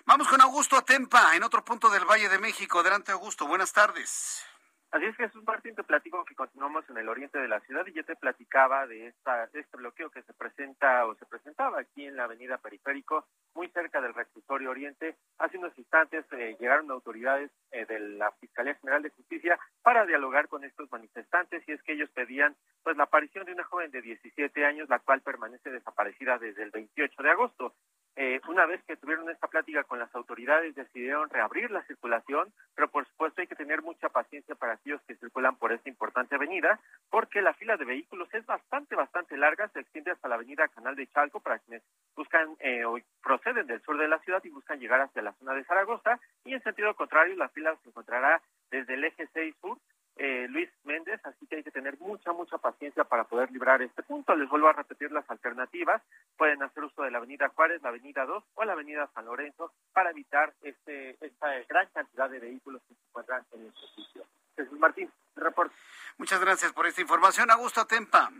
Vamos 0.08 0.28
con 0.28 0.40
Augusto 0.40 0.76
Atempa, 0.76 1.36
en 1.36 1.42
otro 1.42 1.66
punto 1.66 1.90
del 1.90 2.06
Valle 2.06 2.30
de 2.30 2.38
México. 2.38 2.80
Adelante, 2.80 3.12
Augusto. 3.12 3.48
Buenas 3.48 3.74
tardes. 3.74 4.46
Así 4.92 5.04
es, 5.04 5.16
Jesús 5.16 5.44
Martín, 5.44 5.74
te 5.76 5.84
platico 5.84 6.24
que 6.24 6.36
continuamos 6.36 6.88
en 6.90 6.98
el 6.98 7.10
oriente 7.10 7.40
de 7.40 7.48
la 7.48 7.60
ciudad 7.62 7.86
y 7.88 7.92
yo 7.92 8.06
te 8.06 8.16
platicaba 8.16 8.86
de 8.86 9.08
esta, 9.08 9.46
este 9.46 9.76
bloqueo 9.76 10.12
que 10.12 10.22
se 10.22 10.34
presenta 10.34 11.06
o 11.08 11.16
se 11.16 11.26
presentaba 11.26 11.80
aquí 11.80 12.06
en 12.06 12.16
la 12.16 12.26
avenida 12.26 12.60
Periférico, 12.60 13.26
muy 13.56 13.68
cerca 13.72 14.00
del 14.00 14.14
reclusorio 14.14 14.70
oriente. 14.70 15.18
Hace 15.40 15.58
unos 15.58 15.78
instantes 15.78 16.24
eh, 16.32 16.56
llegaron 16.60 16.92
autoridades 16.92 17.52
eh, 17.72 17.86
de 17.86 18.00
la 18.00 18.32
Fiscalía 18.34 18.76
General 18.76 19.02
de 19.02 19.10
Justicia 19.10 19.60
para 19.82 20.06
dialogar 20.06 20.48
con 20.48 20.64
estos 20.64 20.90
manifestantes 20.92 21.68
y 21.68 21.74
es 21.74 21.82
que 21.82 21.94
ellos 21.94 22.12
pedían 22.12 22.56
pues 22.84 22.96
la 22.96 23.04
aparición 23.04 23.46
de 23.46 23.54
una 23.54 23.64
joven 23.64 23.90
de 23.90 24.04
17 24.04 24.66
años, 24.66 24.88
la 24.88 25.00
cual 25.00 25.22
permanece 25.22 25.72
desaparecida 25.72 26.38
desde 26.38 26.62
el 26.62 26.70
28 26.70 27.24
de 27.24 27.32
agosto. 27.32 27.74
Eh, 28.18 28.40
una 28.48 28.66
vez 28.66 28.82
que 28.86 28.96
tuvieron 28.96 29.30
esta 29.30 29.48
plática 29.48 29.84
con 29.84 30.00
las 30.00 30.14
autoridades, 30.16 30.74
decidieron 30.74 31.30
reabrir 31.30 31.70
la 31.70 31.84
circulación, 31.84 32.54
pero 32.74 32.90
por 32.90 33.06
supuesto 33.08 33.42
hay 33.42 33.48
que 33.48 33.56
tener 33.56 33.82
mucha 33.82 34.08
paciencia 34.08 34.56
para 34.56 34.74
aquellos 34.74 35.02
que 35.04 35.16
circulan 35.16 35.58
por 35.58 35.74
esta 35.74 35.90
importante 35.90 36.36
avenida, 36.36 36.80
porque 37.10 37.42
la 37.42 37.54
fila 37.54 37.76
de 37.76 37.84
vehículos 37.84 38.34
es 38.34 38.46
bastante, 38.46 38.96
bastante 38.96 39.36
larga, 39.36 39.68
se 39.70 39.82
extiende 39.82 40.12
hasta 40.12 40.30
la 40.30 40.36
avenida 40.36 40.70
Canal 40.70 40.96
de 40.96 41.08
Chalco 41.08 41.42
para 41.42 41.60
quienes 41.60 41.84
buscan 42.16 42.56
eh, 42.60 42.86
o 42.86 42.98
proceden 43.22 43.68
del 43.68 43.82
sur 43.82 43.98
de 43.98 44.08
la 44.08 44.20
ciudad 44.20 44.42
y 44.46 44.50
buscan 44.50 44.80
llegar 44.80 45.02
hacia 45.02 45.22
la 45.22 45.34
zona 45.34 45.54
de 45.54 45.66
Zaragoza, 45.66 46.18
y 46.46 46.54
en 46.54 46.64
sentido 46.64 46.96
contrario, 46.96 47.36
la 47.36 47.50
fila 47.50 47.76
se 47.84 47.90
encontrará 47.90 48.42
desde 48.72 48.94
el 48.94 49.04
eje 49.04 49.28
6 49.34 49.56
sur 49.60 49.78
eh, 50.18 50.48
Luis 50.50 50.70
Méndez, 50.86 51.20
así 51.26 51.46
que 51.48 51.58
hay 51.58 51.64
que 51.64 51.72
tener 51.72 52.00
mucha, 52.00 52.32
mucha 52.32 52.58
paciencia 52.58 53.04
para 53.04 53.26
poder 53.26 53.52
librar 53.52 53.82
este 53.82 54.02
punto. 54.04 54.36
Les 54.36 54.48
vuelvo 54.50 54.70
a 54.70 54.74
repetir 54.74 55.12
las 55.12 55.30
alternativas. 55.30 56.02
Pueden 56.38 56.64
hacer 56.64 56.84
uso 56.84 57.04
de 57.04 57.12
la 57.12 57.18
Avenida 57.18 57.50
Juárez, 57.50 57.82
la 57.82 57.90
Avenida 57.90 58.26
2 58.26 58.44
o 58.56 58.64
la 58.64 58.74
Avenida 58.74 59.10
San 59.14 59.26
Lorenzo 59.26 59.74
para 59.94 60.12
evitar 60.12 60.54
este, 60.62 61.18
esta 61.20 61.48
gran 61.68 61.88
cantidad 61.94 62.30
de 62.30 62.40
vehículos 62.40 62.82
que 62.88 62.96
se 62.96 63.02
encuentran 63.10 63.46
en 63.54 63.68
este 63.68 63.88
sitio. 63.96 64.26
Jesús 64.56 64.80
Martín, 64.80 65.12
reporte. 65.36 65.76
Muchas 66.18 66.40
gracias 66.40 66.72
por 66.72 66.88
esta 66.88 67.02
información. 67.02 67.52
Augusto 67.52 67.86
Tempa. 67.86 68.32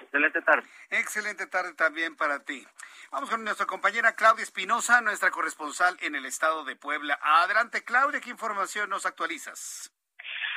Excelente 0.00 0.42
tarde. 0.42 0.68
Excelente 0.90 1.46
tarde 1.46 1.74
también 1.74 2.16
para 2.16 2.40
ti. 2.40 2.66
Vamos 3.12 3.30
con 3.30 3.44
nuestra 3.44 3.66
compañera 3.66 4.16
Claudia 4.16 4.42
Espinosa, 4.42 5.00
nuestra 5.00 5.30
corresponsal 5.30 5.96
en 6.00 6.16
el 6.16 6.26
estado 6.26 6.64
de 6.64 6.74
Puebla. 6.74 7.18
Adelante, 7.22 7.84
Claudia, 7.84 8.20
¿qué 8.20 8.30
información 8.30 8.90
nos 8.90 9.06
actualizas? 9.06 9.92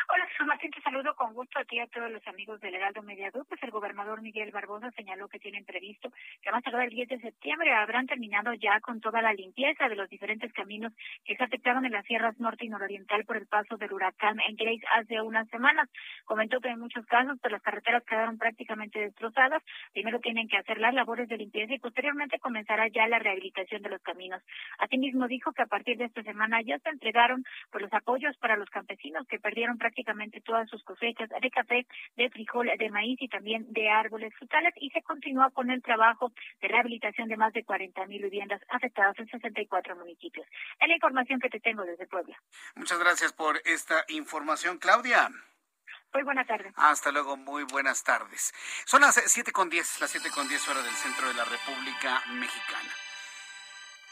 Hola, 0.10 0.26
Jesús 0.28 0.47
Martín, 0.47 0.72
te 0.72 0.82
saludo 0.82 1.14
con 1.16 1.34
gusto 1.34 1.60
a 1.60 1.66
ti 1.66 1.76
y 1.76 1.80
a 1.80 1.88
todos 1.88 2.10
los 2.10 2.26
amigos 2.28 2.62
del 2.62 2.76
Heraldo 2.76 3.03
Media. 3.03 3.30
Pues 3.30 3.62
el 3.62 3.72
gobernador 3.72 4.22
Miguel 4.22 4.51
Barbosa 4.51 4.89
señaló 4.91 5.28
que 5.28 5.38
tienen 5.38 5.66
previsto 5.66 6.10
que 6.41 6.49
más 6.49 6.64
tarde 6.64 6.86
el 6.86 6.91
10 6.91 7.10
de 7.10 7.20
septiembre 7.20 7.74
habrán 7.74 8.08
terminado 8.08 8.53
ya 8.53 8.80
con 8.80 9.01
toda 9.01 9.22
la 9.22 9.34
limpieza 9.34 9.89
de 9.89 9.97
los 9.97 10.08
diferentes 10.08 10.53
caminos 10.53 10.93
que 11.26 11.36
se 11.36 11.43
afectaron 11.43 11.86
en 11.86 11.91
las 11.91 12.05
sierras 12.05 12.39
norte 12.39 12.66
y 12.66 12.70
nororiental 12.70 13.26
por 13.26 13.36
el 13.36 13.47
paso 13.47 13.76
del 13.76 13.91
huracán 13.91 14.39
en 14.47 14.55
Grace 14.55 14.86
hace 14.95 15.22
unas 15.22 15.45
semanas. 15.49 15.89
Comentó 16.24 16.62
que 16.62 16.70
en 16.70 16.80
muchos 16.80 17.05
casos 17.05 17.38
pues, 17.41 17.51
las 17.51 17.62
carreteras 17.62 18.05
quedaron 18.05 18.38
prácticamente 18.38 18.99
destrozadas. 19.01 19.62
Primero 19.91 20.22
tienen 20.22 20.47
que 20.47 20.55
hacer 20.55 20.78
las 20.78 20.93
labores 20.93 21.28
de 21.28 21.36
limpieza 21.36 21.74
y 21.74 21.80
posteriormente 21.80 22.39
comenzará 22.39 22.88
ya 22.88 23.08
la 23.10 23.20
rehabilitación 23.20 23.82
de 23.82 23.89
los 23.89 24.01
caminos. 24.03 24.41
Asimismo 24.78 25.28
dijo 25.28 25.51
que 25.51 25.64
a 25.64 25.68
partir 25.68 25.97
de 25.97 26.05
esta 26.05 26.24
semana 26.24 26.62
ya 26.62 26.80
se 26.80 26.89
entregaron 26.89 27.43
pues, 27.72 27.82
los 27.82 27.93
apoyos 27.93 28.38
para 28.38 28.55
los 28.55 28.70
campesinos 28.70 29.28
que 29.28 29.38
perdieron 29.38 29.78
prácticamente 29.78 29.96
prácticamente 29.97 30.41
todas 30.41 30.69
sus 30.69 30.83
cosechas 30.83 31.27
de 31.29 31.49
café, 31.49 31.87
de 32.15 32.29
frijol, 32.29 32.69
de 32.77 32.89
maíz 32.91 33.17
y 33.19 33.27
también 33.27 33.65
de 33.73 33.89
árboles 33.89 34.31
frutales 34.37 34.73
y 34.77 34.89
se 34.91 35.01
continúa 35.01 35.49
con 35.49 35.71
el 35.71 35.81
trabajo 35.81 36.31
de 36.61 36.67
rehabilitación 36.67 37.27
de 37.27 37.35
más 37.35 37.51
de 37.53 37.63
40 37.63 38.05
mil 38.05 38.21
viviendas 38.21 38.61
afectadas 38.69 39.17
en 39.17 39.27
64 39.27 39.95
municipios. 39.95 40.45
Es 40.79 40.87
la 40.87 40.93
información 40.93 41.39
que 41.39 41.49
te 41.49 41.59
tengo 41.59 41.83
desde 41.83 42.05
Puebla. 42.05 42.37
Muchas 42.75 42.99
gracias 42.99 43.33
por 43.33 43.59
esta 43.65 44.05
información, 44.09 44.77
Claudia. 44.77 45.29
Muy 46.13 46.23
buenas 46.23 46.45
tardes. 46.45 46.73
Hasta 46.75 47.11
luego, 47.11 47.35
muy 47.35 47.63
buenas 47.63 48.03
tardes. 48.03 48.53
Son 48.85 49.01
las 49.01 49.15
siete 49.15 49.51
con 49.51 49.69
diez, 49.69 49.99
las 49.99 50.11
siete 50.11 50.29
con 50.29 50.47
diez 50.47 50.67
horas 50.67 50.83
del 50.83 50.93
centro 50.93 51.27
de 51.27 51.33
la 51.33 51.43
República 51.43 52.21
Mexicana. 52.33 53.07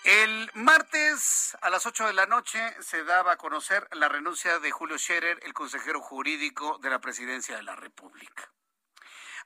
El 0.06 0.51
martes 0.53 1.58
a 1.62 1.72
las 1.72 1.88
8 1.88 2.06
de 2.06 2.14
la 2.14 2.28
noche 2.28 2.60
se 2.80 3.03
daba 3.03 3.32
a 3.32 3.38
conocer 3.38 3.88
la 3.91 4.08
renuncia 4.08 4.60
de 4.60 4.70
Julio 4.70 4.99
Scherer, 4.99 5.39
el 5.41 5.56
consejero 5.56 5.99
jurídico 5.99 6.78
de 6.78 6.91
la 6.91 7.01
Presidencia 7.01 7.56
de 7.56 7.64
la 7.64 7.76
República. 7.76 8.51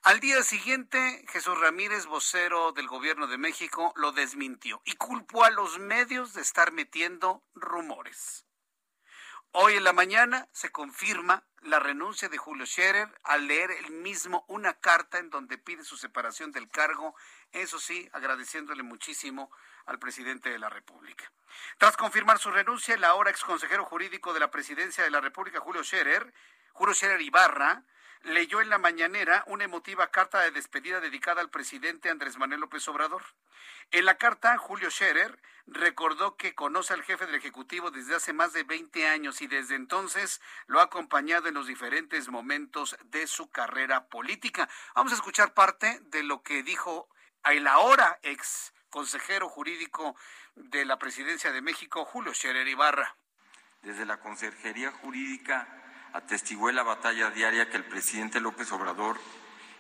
Al 0.03 0.19
día 0.19 0.43
siguiente, 0.43 1.23
Jesús 1.29 1.57
Ramírez, 1.57 2.07
vocero 2.07 2.73
del 2.73 2.89
Gobierno 2.89 3.27
de 3.27 3.37
México, 3.37 3.93
lo 3.95 4.11
desmintió 4.11 4.81
y 4.83 4.97
culpó 4.97 5.45
a 5.45 5.49
los 5.49 5.79
medios 5.79 6.33
de 6.33 6.41
estar 6.41 6.73
metiendo 6.73 7.41
rumores. 7.55 8.45
Hoy 9.51 9.75
en 9.75 9.85
la 9.85 9.93
mañana 9.93 10.49
se 10.51 10.73
confirma 10.73 11.47
la 11.61 11.79
renuncia 11.79 12.27
de 12.27 12.37
Julio 12.37 12.65
Scherer 12.65 13.09
al 13.23 13.47
leer 13.47 13.71
él 13.71 13.91
mismo 13.91 14.45
una 14.47 14.73
carta 14.73 15.19
en 15.19 15.29
donde 15.29 15.57
pide 15.57 15.83
su 15.83 15.97
separación 15.97 16.51
del 16.51 16.69
cargo, 16.69 17.15
eso 17.51 17.79
sí, 17.79 18.09
agradeciéndole 18.13 18.83
muchísimo 18.83 19.49
al 19.89 19.99
presidente 19.99 20.49
de 20.49 20.59
la 20.59 20.69
República. 20.69 21.31
Tras 21.79 21.97
confirmar 21.97 22.37
su 22.37 22.51
renuncia, 22.51 22.93
el 22.93 23.03
ahora 23.03 23.31
ex 23.31 23.43
consejero 23.43 23.85
jurídico 23.85 24.33
de 24.33 24.39
la 24.39 24.51
presidencia 24.51 25.03
de 25.03 25.09
la 25.09 25.19
República, 25.19 25.59
Julio 25.59 25.83
Scherer, 25.83 26.31
Julio 26.73 26.93
Scherer 26.93 27.19
Ibarra, 27.21 27.83
leyó 28.21 28.61
en 28.61 28.69
la 28.69 28.77
mañanera 28.77 29.43
una 29.47 29.63
emotiva 29.63 30.11
carta 30.11 30.41
de 30.41 30.51
despedida 30.51 30.99
dedicada 30.99 31.41
al 31.41 31.49
presidente 31.49 32.09
Andrés 32.09 32.37
Manuel 32.37 32.61
López 32.61 32.87
Obrador. 32.87 33.23
En 33.91 34.05
la 34.05 34.17
carta, 34.17 34.57
Julio 34.57 34.91
Scherer 34.91 35.41
recordó 35.65 36.35
que 36.35 36.53
conoce 36.53 36.93
al 36.93 37.03
jefe 37.03 37.25
del 37.25 37.35
Ejecutivo 37.35 37.89
desde 37.89 38.15
hace 38.15 38.31
más 38.31 38.53
de 38.53 38.63
20 38.63 39.07
años 39.07 39.41
y 39.41 39.47
desde 39.47 39.75
entonces 39.75 40.39
lo 40.67 40.79
ha 40.79 40.83
acompañado 40.83 41.47
en 41.47 41.55
los 41.55 41.65
diferentes 41.65 42.29
momentos 42.29 42.95
de 43.05 43.25
su 43.25 43.49
carrera 43.49 44.05
política. 44.07 44.69
Vamos 44.93 45.13
a 45.13 45.15
escuchar 45.15 45.53
parte 45.53 45.99
de 46.05 46.21
lo 46.21 46.43
que 46.43 46.61
dijo 46.61 47.09
el 47.45 47.67
ahora 47.67 48.19
ex 48.21 48.73
consejero 48.89 49.49
jurídico 49.49 50.15
de 50.55 50.85
la 50.85 50.97
Presidencia 50.97 51.51
de 51.51 51.61
México, 51.61 52.05
Julio 52.05 52.33
Scherer 52.33 52.67
Ibarra. 52.67 53.15
Desde 53.81 54.05
la 54.05 54.19
Consejería 54.19 54.91
Jurídica 54.91 55.67
atestigué 56.13 56.73
la 56.73 56.83
batalla 56.83 57.29
diaria 57.29 57.69
que 57.69 57.77
el 57.77 57.85
presidente 57.85 58.41
López 58.41 58.71
Obrador 58.71 59.19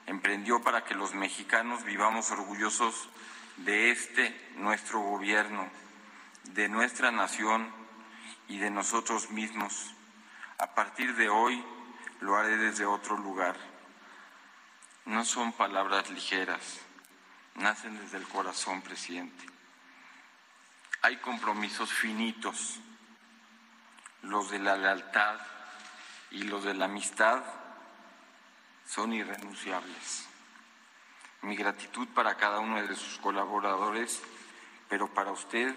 emprendió 0.05 0.61
para 0.61 0.83
que 0.85 0.95
los 0.95 1.13
mexicanos 1.13 1.83
vivamos 1.83 2.31
orgullosos 2.31 3.09
de 3.57 3.91
este 3.91 4.51
nuestro 4.55 4.99
gobierno, 4.99 5.69
de 6.53 6.69
nuestra 6.69 7.11
nación 7.11 7.71
y 8.47 8.57
de 8.59 8.71
nosotros 8.71 9.31
mismos. 9.31 9.93
A 10.57 10.73
partir 10.73 11.15
de 11.15 11.29
hoy 11.29 11.63
lo 12.21 12.37
haré 12.37 12.57
desde 12.57 12.85
otro 12.85 13.17
lugar. 13.17 13.55
No 15.05 15.25
son 15.25 15.53
palabras 15.53 16.09
ligeras, 16.09 16.79
nacen 17.59 17.97
desde 17.99 18.17
el 18.17 18.27
corazón, 18.27 18.81
presidente. 18.81 19.45
Hay 21.01 21.17
compromisos 21.17 21.91
finitos, 21.91 22.79
los 24.23 24.49
de 24.49 24.59
la 24.59 24.75
lealtad 24.75 25.39
y 26.31 26.43
los 26.43 26.63
de 26.63 26.73
la 26.73 26.85
amistad 26.85 27.43
son 28.85 29.13
irrenunciables. 29.13 30.27
Mi 31.41 31.55
gratitud 31.55 32.07
para 32.09 32.35
cada 32.35 32.59
uno 32.59 32.81
de 32.81 32.95
sus 32.95 33.17
colaboradores, 33.19 34.21
pero 34.89 35.13
para 35.13 35.31
usted 35.31 35.73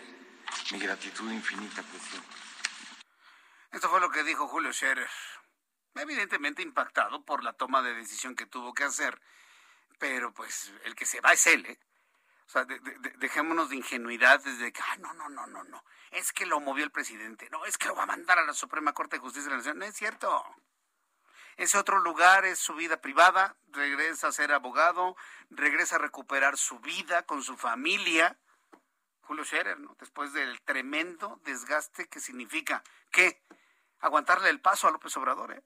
mi 0.73 0.79
gratitud 0.79 1.31
infinita, 1.31 1.83
presidente. 1.83 2.37
Esto 3.71 3.89
fue 3.89 4.01
lo 4.01 4.11
que 4.11 4.25
dijo 4.25 4.49
Julio 4.49 4.73
Scherer, 4.73 5.09
evidentemente 5.95 6.63
impactado 6.63 7.25
por 7.25 7.45
la 7.45 7.53
toma 7.53 7.83
de 7.83 7.95
decisión 7.95 8.35
que 8.35 8.47
tuvo 8.47 8.75
que 8.75 8.85
hacer, 8.85 9.21
pero 9.99 10.33
pues 10.33 10.73
el 10.85 10.95
que 10.95 11.07
se 11.07 11.21
va 11.21 11.33
es 11.33 11.47
él, 11.47 11.67
¿eh? 11.67 11.79
O 12.47 12.51
sea, 12.53 12.67
dejémonos 13.17 13.71
de 13.71 13.77
ingenuidad 13.77 14.41
desde 14.43 14.73
que, 14.73 14.83
ah, 14.83 14.97
no, 14.99 15.15
no, 15.15 15.29
no, 15.31 15.47
no, 15.47 15.65
no, 15.65 15.85
es 16.11 16.33
que 16.33 16.45
lo 16.45 16.61
movió 16.61 16.85
el 16.85 16.91
presidente, 16.91 17.49
no, 17.51 17.65
es 17.65 17.79
que 17.79 17.89
lo 17.89 17.95
va 17.95 18.03
a 18.03 18.07
mandar 18.07 18.39
a 18.39 18.45
la 18.45 18.53
Suprema 18.53 18.93
Corte 18.93 19.17
de 19.17 19.21
Justicia 19.21 19.45
de 19.45 19.51
la 19.51 19.57
Nación, 19.57 19.79
no 19.79 19.85
es 19.87 19.97
cierto. 19.97 20.45
Ese 21.57 21.79
otro 21.79 22.01
lugar 22.01 22.45
es 22.45 22.59
su 22.59 22.75
vida 22.75 23.01
privada, 23.01 23.57
regresa 23.69 24.29
a 24.29 24.33
ser 24.33 24.53
abogado, 24.53 25.17
regresa 25.51 25.97
a 25.97 25.99
recuperar 25.99 26.57
su 26.57 26.79
vida 26.81 27.23
con 27.23 27.43
su 27.43 27.57
familia. 27.57 28.37
Julio 29.23 29.45
Scherer, 29.45 29.79
¿no? 29.79 29.95
Después 30.01 30.33
del 30.33 30.61
tremendo 30.63 31.41
desgaste 31.45 32.09
que 32.09 32.21
significa 32.21 32.83
que 33.11 33.43
aguantarle 34.01 34.51
el 34.51 34.61
paso 34.61 34.89
a 34.89 34.91
López 34.91 35.17
Obrador, 35.17 35.53
¿eh? 35.53 35.63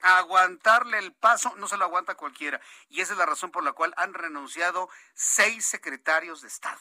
Aguantarle 0.00 0.98
el 0.98 1.12
paso 1.12 1.54
no 1.56 1.66
se 1.66 1.76
lo 1.76 1.84
aguanta 1.84 2.14
cualquiera. 2.14 2.60
Y 2.88 3.00
esa 3.00 3.12
es 3.12 3.18
la 3.18 3.26
razón 3.26 3.50
por 3.50 3.64
la 3.64 3.72
cual 3.72 3.92
han 3.96 4.14
renunciado 4.14 4.88
seis 5.14 5.66
secretarios 5.66 6.40
de 6.42 6.48
Estado. 6.48 6.80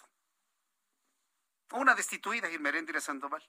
Una 1.72 1.96
destituida, 1.96 2.50
Irmeréndira 2.50 3.02
Sandoval. 3.02 3.44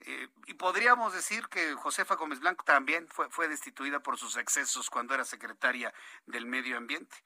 Eh, 0.00 0.28
y 0.46 0.54
podríamos 0.54 1.14
decir 1.14 1.48
que 1.48 1.74
Josefa 1.74 2.16
Gómez 2.16 2.40
Blanco 2.40 2.64
también 2.64 3.08
fue, 3.08 3.30
fue 3.30 3.48
destituida 3.48 4.00
por 4.00 4.18
sus 4.18 4.36
excesos 4.36 4.90
cuando 4.90 5.14
era 5.14 5.24
secretaria 5.24 5.94
del 6.26 6.44
Medio 6.44 6.76
Ambiente. 6.76 7.16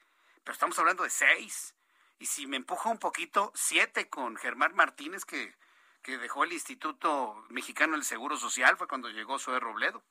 Pero 0.45 0.53
estamos 0.53 0.79
hablando 0.79 1.03
de 1.03 1.11
seis. 1.11 1.75
Y 2.19 2.27
si 2.27 2.47
me 2.47 2.57
empuja 2.57 2.91
un 2.91 2.99
poquito, 2.99 3.53
siete 3.55 4.09
con 4.09 4.37
Germán 4.37 4.75
Martínez, 4.75 5.25
que, 5.25 5.57
que 6.03 6.19
dejó 6.19 6.45
el 6.45 6.53
Instituto 6.53 7.45
Mexicano 7.49 7.95
del 7.95 8.05
Seguro 8.05 8.37
Social, 8.37 8.77
fue 8.77 8.89
cuando 8.89 9.09
llegó 9.09 9.39
Zoe 9.39 9.59
Robledo. 9.59 10.05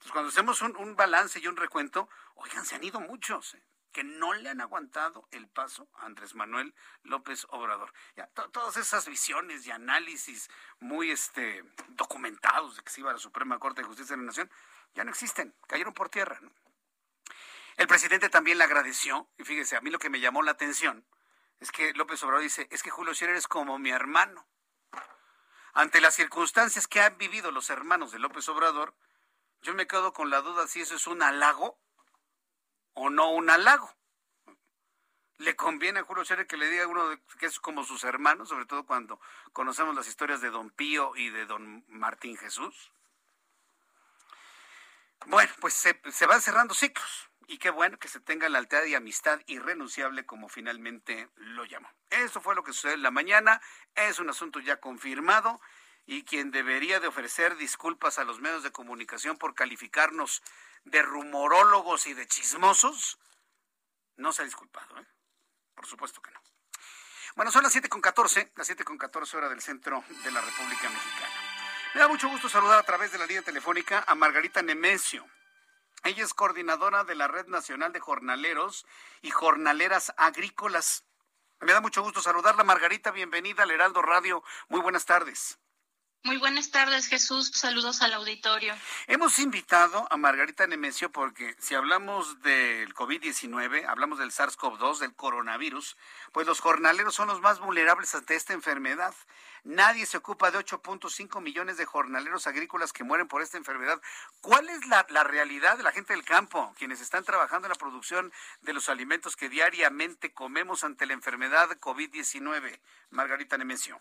Entonces, 0.00 0.12
cuando 0.12 0.30
hacemos 0.30 0.62
un, 0.62 0.76
un, 0.76 0.96
balance 0.96 1.38
y 1.40 1.46
un 1.46 1.56
recuento, 1.56 2.08
oigan, 2.34 2.64
se 2.64 2.74
han 2.74 2.84
ido 2.84 3.00
muchos. 3.00 3.54
¿eh? 3.54 3.62
que 3.92 4.04
no 4.04 4.32
le 4.34 4.48
han 4.48 4.60
aguantado 4.60 5.26
el 5.30 5.48
paso 5.48 5.88
a 5.94 6.06
Andrés 6.06 6.34
Manuel 6.34 6.74
López 7.02 7.46
Obrador. 7.50 7.92
Ya, 8.16 8.26
todas 8.28 8.76
esas 8.76 9.08
visiones 9.08 9.66
y 9.66 9.70
análisis 9.70 10.48
muy 10.78 11.10
este, 11.10 11.64
documentados 11.88 12.76
de 12.76 12.82
que 12.82 12.90
se 12.90 13.00
iba 13.00 13.10
a 13.10 13.14
la 13.14 13.18
Suprema 13.18 13.58
Corte 13.58 13.82
de 13.82 13.88
Justicia 13.88 14.14
de 14.14 14.22
la 14.22 14.26
Nación 14.26 14.50
ya 14.94 15.04
no 15.04 15.10
existen, 15.10 15.54
cayeron 15.66 15.94
por 15.94 16.08
tierra. 16.08 16.40
El 17.76 17.86
presidente 17.86 18.28
también 18.28 18.58
le 18.58 18.64
agradeció, 18.64 19.28
y 19.38 19.44
fíjese, 19.44 19.76
a 19.76 19.80
mí 19.80 19.90
lo 19.90 19.98
que 19.98 20.10
me 20.10 20.20
llamó 20.20 20.42
la 20.42 20.50
atención 20.52 21.04
es 21.60 21.70
que 21.70 21.92
López 21.94 22.22
Obrador 22.22 22.42
dice, 22.42 22.68
es 22.70 22.82
que 22.82 22.90
Julio 22.90 23.14
Scherer 23.14 23.36
es 23.36 23.46
como 23.46 23.78
mi 23.78 23.90
hermano. 23.90 24.46
Ante 25.72 26.00
las 26.00 26.14
circunstancias 26.14 26.88
que 26.88 27.00
han 27.00 27.16
vivido 27.16 27.52
los 27.52 27.70
hermanos 27.70 28.10
de 28.12 28.18
López 28.18 28.48
Obrador, 28.48 28.94
yo 29.62 29.74
me 29.74 29.86
quedo 29.86 30.12
con 30.12 30.30
la 30.30 30.40
duda 30.40 30.66
si 30.66 30.80
eso 30.80 30.94
es 30.94 31.06
un 31.06 31.22
halago 31.22 31.78
o 32.94 33.10
no 33.10 33.30
un 33.30 33.50
halago. 33.50 33.94
Le 35.38 35.56
conviene 35.56 36.00
a 36.00 36.04
Julio 36.04 36.24
Scherer 36.24 36.46
que 36.46 36.56
le 36.56 36.68
diga 36.68 36.84
a 36.84 36.88
uno 36.88 37.18
que 37.38 37.46
es 37.46 37.60
como 37.60 37.84
sus 37.84 38.04
hermanos, 38.04 38.50
sobre 38.50 38.66
todo 38.66 38.84
cuando 38.84 39.20
conocemos 39.52 39.94
las 39.94 40.06
historias 40.06 40.40
de 40.40 40.50
don 40.50 40.70
Pío 40.70 41.16
y 41.16 41.30
de 41.30 41.46
don 41.46 41.84
Martín 41.88 42.36
Jesús. 42.36 42.92
Bueno, 45.26 45.52
pues 45.60 45.74
se, 45.74 46.00
se 46.10 46.26
van 46.26 46.40
cerrando 46.40 46.74
ciclos 46.74 47.30
y 47.46 47.58
qué 47.58 47.70
bueno 47.70 47.98
que 47.98 48.08
se 48.08 48.20
tenga 48.20 48.48
la 48.48 48.60
lealtad 48.60 48.84
y 48.84 48.94
amistad 48.94 49.40
irrenunciable 49.46 50.24
como 50.24 50.48
finalmente 50.48 51.28
lo 51.36 51.64
llamó. 51.64 51.90
Eso 52.08 52.40
fue 52.40 52.54
lo 52.54 52.62
que 52.62 52.72
sucedió 52.72 52.94
en 52.94 53.02
la 53.02 53.10
mañana, 53.10 53.60
es 53.94 54.18
un 54.18 54.30
asunto 54.30 54.60
ya 54.60 54.78
confirmado 54.78 55.60
y 56.10 56.24
quien 56.24 56.50
debería 56.50 56.98
de 56.98 57.06
ofrecer 57.06 57.56
disculpas 57.56 58.18
a 58.18 58.24
los 58.24 58.40
medios 58.40 58.64
de 58.64 58.72
comunicación 58.72 59.38
por 59.38 59.54
calificarnos 59.54 60.42
de 60.82 61.02
rumorólogos 61.02 62.08
y 62.08 62.14
de 62.14 62.26
chismosos, 62.26 63.20
no 64.16 64.32
se 64.32 64.42
ha 64.42 64.44
disculpado, 64.44 64.98
¿eh? 64.98 65.06
Por 65.72 65.86
supuesto 65.86 66.20
que 66.20 66.32
no. 66.32 66.42
Bueno, 67.36 67.52
son 67.52 67.62
las 67.62 67.76
7.14, 67.76 68.50
las 68.56 68.68
7.14 68.68 69.34
horas 69.34 69.50
del 69.50 69.62
centro 69.62 70.02
de 70.24 70.32
la 70.32 70.40
República 70.40 70.90
Mexicana. 70.90 71.32
Me 71.94 72.00
da 72.00 72.08
mucho 72.08 72.28
gusto 72.28 72.48
saludar 72.48 72.80
a 72.80 72.82
través 72.82 73.12
de 73.12 73.18
la 73.18 73.26
línea 73.26 73.42
telefónica 73.42 74.02
a 74.04 74.16
Margarita 74.16 74.62
Nemesio. 74.62 75.24
Ella 76.02 76.24
es 76.24 76.34
coordinadora 76.34 77.04
de 77.04 77.14
la 77.14 77.28
Red 77.28 77.46
Nacional 77.46 77.92
de 77.92 78.00
Jornaleros 78.00 78.84
y 79.22 79.30
Jornaleras 79.30 80.12
Agrícolas. 80.16 81.04
Me 81.60 81.72
da 81.72 81.80
mucho 81.80 82.02
gusto 82.02 82.20
saludarla, 82.20 82.64
Margarita. 82.64 83.12
Bienvenida 83.12 83.62
al 83.62 83.70
Heraldo 83.70 84.02
Radio. 84.02 84.42
Muy 84.68 84.80
buenas 84.80 85.06
tardes. 85.06 85.60
Muy 86.22 86.36
buenas 86.36 86.70
tardes, 86.70 87.06
Jesús. 87.06 87.50
Saludos 87.54 88.02
al 88.02 88.12
auditorio. 88.12 88.74
Hemos 89.06 89.38
invitado 89.38 90.06
a 90.10 90.18
Margarita 90.18 90.66
Nemesio 90.66 91.10
porque 91.10 91.56
si 91.58 91.74
hablamos 91.74 92.42
del 92.42 92.92
COVID-19, 92.92 93.86
hablamos 93.86 94.18
del 94.18 94.30
SARS-CoV-2, 94.30 94.98
del 94.98 95.14
coronavirus, 95.14 95.96
pues 96.32 96.46
los 96.46 96.60
jornaleros 96.60 97.14
son 97.14 97.28
los 97.28 97.40
más 97.40 97.58
vulnerables 97.58 98.14
ante 98.14 98.36
esta 98.36 98.52
enfermedad. 98.52 99.14
Nadie 99.64 100.04
se 100.04 100.18
ocupa 100.18 100.50
de 100.50 100.58
8.5 100.58 101.40
millones 101.40 101.78
de 101.78 101.86
jornaleros 101.86 102.46
agrícolas 102.46 102.92
que 102.92 103.02
mueren 103.02 103.26
por 103.26 103.40
esta 103.40 103.56
enfermedad. 103.56 103.98
¿Cuál 104.42 104.68
es 104.68 104.86
la, 104.88 105.06
la 105.08 105.24
realidad 105.24 105.78
de 105.78 105.84
la 105.84 105.92
gente 105.92 106.12
del 106.12 106.24
campo, 106.24 106.74
quienes 106.76 107.00
están 107.00 107.24
trabajando 107.24 107.66
en 107.66 107.70
la 107.70 107.78
producción 107.78 108.30
de 108.60 108.74
los 108.74 108.90
alimentos 108.90 109.36
que 109.36 109.48
diariamente 109.48 110.34
comemos 110.34 110.84
ante 110.84 111.06
la 111.06 111.14
enfermedad 111.14 111.70
COVID-19? 111.78 112.78
Margarita 113.08 113.56
Nemesio. 113.56 113.98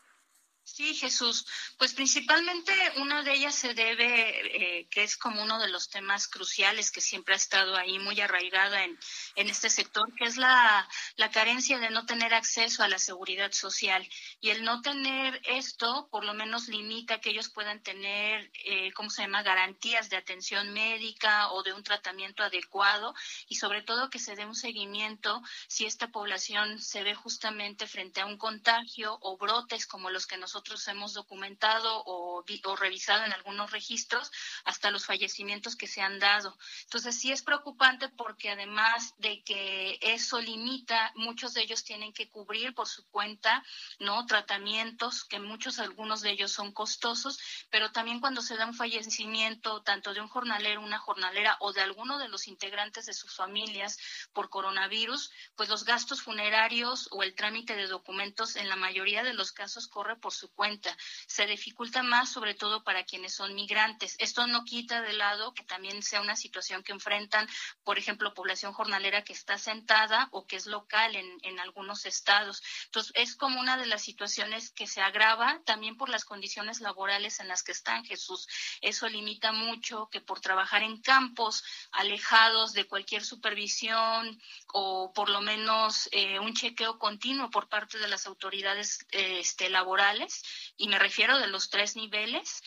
Sí, 0.64 0.94
Jesús. 0.94 1.46
Pues 1.78 1.94
principalmente 1.94 2.72
una 2.98 3.24
de 3.24 3.34
ellas 3.34 3.56
se 3.56 3.74
debe, 3.74 4.80
eh, 4.80 4.88
que 4.90 5.04
es 5.04 5.18
como 5.18 5.42
uno 5.42 5.60
de 5.60 5.70
los 5.70 5.90
temas 5.90 6.28
cruciales 6.28 6.92
que 6.92 7.02
siempre 7.02 7.34
ha 7.34 7.38
estado 7.38 7.76
ahí 7.76 7.98
muy 8.00 8.22
arraigada 8.22 8.84
en, 8.84 8.98
en 9.36 9.50
este 9.50 9.70
sector, 9.70 10.14
que 10.16 10.26
es 10.26 10.38
la, 10.38 10.88
la, 11.16 11.32
carencia 11.32 11.80
de 11.80 11.90
no 11.90 12.06
tener 12.06 12.34
acceso 12.34 12.84
a 12.84 12.88
la 12.88 13.00
seguridad 13.00 13.52
social. 13.52 14.08
Y 14.42 14.52
el 14.52 14.64
no 14.64 14.82
tener 14.82 15.42
esto, 15.46 16.08
por 16.12 16.24
lo 16.24 16.34
menos 16.34 16.68
limita 16.68 17.20
que 17.20 17.32
ellos 17.32 17.50
puedan 17.50 17.82
tener, 17.82 18.52
eh, 18.66 18.92
¿cómo 18.94 19.10
se 19.10 19.24
llama?, 19.24 19.44
garantías 19.44 20.10
de 20.10 20.18
atención 20.18 20.72
médica 20.72 21.52
o 21.52 21.64
de 21.64 21.74
un 21.74 21.84
tratamiento 21.84 22.44
adecuado 22.44 23.14
y 23.48 23.56
sobre 23.56 23.82
todo 23.82 24.10
que 24.10 24.20
se 24.20 24.36
dé 24.36 24.46
un 24.46 24.56
seguimiento 24.56 25.42
si 25.68 25.86
esta 25.86 26.10
población 26.10 26.80
se 26.80 27.04
ve 27.04 27.16
justamente 27.16 27.88
frente 27.88 28.22
a 28.22 28.26
un 28.26 28.38
contagio 28.38 29.18
o 29.22 29.38
brotes 29.38 29.88
como 29.88 30.10
los 30.10 30.28
que 30.28 30.38
nosotros 30.38 30.49
nosotros 30.50 30.88
hemos 30.88 31.14
documentado 31.14 32.04
o, 32.06 32.44
o, 32.44 32.76
revisado 32.76 33.24
en 33.24 33.34
algunos 33.34 33.70
registros 33.70 34.32
hasta 34.64 34.90
los 34.90 35.06
fallecimientos 35.06 35.76
que 35.76 35.86
se 35.86 36.02
han 36.02 36.18
dado. 36.18 36.58
Entonces 36.86 37.20
sí 37.20 37.32
es 37.32 37.44
preocupante 37.44 38.10
porque 38.10 38.50
además 38.50 39.14
de 39.20 39.44
que 39.44 40.00
eso 40.02 40.42
limita, 40.42 41.12
muchos 41.14 41.54
de 41.54 41.62
ellos 41.62 41.84
tienen 41.84 42.14
que 42.14 42.30
cubrir 42.30 42.74
por 42.74 42.88
su 42.88 43.08
cuenta, 43.10 43.64
¿no? 44.00 44.26
Tratamientos 44.26 45.24
que 45.24 45.40
muchos, 45.40 45.78
algunos 45.78 46.22
de 46.22 46.32
ellos 46.32 46.52
son 46.52 46.72
costosos, 46.72 47.38
pero 47.70 47.92
también 47.92 48.20
cuando 48.20 48.42
se 48.42 48.58
da 48.58 48.66
un 48.66 48.74
fallecimiento 48.74 49.84
tanto 49.84 50.16
de 50.16 50.22
un 50.22 50.30
jornalero, 50.30 50.82
una 50.82 50.98
jornalera 50.98 51.58
o 51.60 51.74
de 51.74 51.82
alguno 51.82 52.18
de 52.18 52.28
los 52.28 52.48
integrantes 52.48 53.06
de 53.06 53.14
sus 53.14 53.36
familias 53.36 54.00
por 54.34 54.50
coronavirus, 54.50 55.32
pues 55.56 55.70
los 55.70 55.86
gastos 55.86 56.24
funerarios 56.24 57.08
o 57.12 57.22
el 57.22 57.36
trámite 57.36 57.76
de 57.76 57.86
documentos 57.86 58.56
en 58.56 58.68
la 58.68 58.76
mayoría 58.76 59.24
de 59.24 59.34
los 59.34 59.52
casos 59.52 59.88
corre 59.88 60.16
por 60.16 60.39
su 60.40 60.52
cuenta. 60.52 60.96
Se 61.28 61.46
dificulta 61.46 62.04
más 62.04 62.32
sobre 62.32 62.56
todo 62.56 62.84
para 62.84 63.04
quienes 63.04 63.36
son 63.36 63.54
migrantes. 63.54 64.16
Esto 64.20 64.48
no 64.48 64.64
quita 64.64 65.02
de 65.02 65.14
lado 65.14 65.54
que 65.54 65.64
también 65.64 66.02
sea 66.02 66.22
una 66.22 66.36
situación 66.36 66.84
que 66.84 66.92
enfrentan, 66.92 67.48
por 67.84 67.98
ejemplo, 67.98 68.34
población 68.34 68.74
jornalera 68.74 69.24
que 69.24 69.34
está 69.34 69.58
sentada 69.58 70.30
o 70.32 70.48
que 70.48 70.56
es 70.56 70.66
local 70.66 71.16
en, 71.16 71.38
en 71.44 71.60
algunos 71.60 72.06
estados. 72.06 72.62
Entonces, 72.86 73.12
es 73.16 73.36
como 73.36 73.60
una 73.60 73.78
de 73.78 73.86
las 73.86 74.02
situaciones 74.02 74.72
que 74.72 74.88
se 74.88 75.02
agrava 75.02 75.62
también 75.66 75.98
por 75.98 76.10
las 76.10 76.26
condiciones 76.26 76.82
laborales 76.82 77.40
en 77.40 77.48
las 77.48 77.64
que 77.64 77.72
están, 77.72 78.06
Jesús. 78.06 78.48
Eso 78.82 79.08
limita 79.08 79.52
mucho 79.52 80.10
que 80.12 80.22
por 80.22 80.40
trabajar 80.40 80.84
en 80.84 81.02
campos 81.02 81.64
alejados 81.92 82.74
de 82.74 82.88
cualquier 82.88 83.24
supervisión 83.24 84.40
o 84.68 85.12
por 85.14 85.30
lo 85.30 85.42
menos 85.42 86.08
eh, 86.12 86.40
un 86.40 86.54
chequeo 86.54 86.98
continuo 87.00 87.50
por 87.50 87.68
parte 87.68 87.98
de 87.98 88.08
las 88.08 88.28
autoridades 88.28 89.06
este, 89.12 89.70
laborales, 89.70 90.29
y 90.78 90.88
me 90.88 91.00
refiero 91.00 91.38
de 91.40 91.48
los 91.48 91.70
tres 91.70 91.96
niveles, 91.96 92.62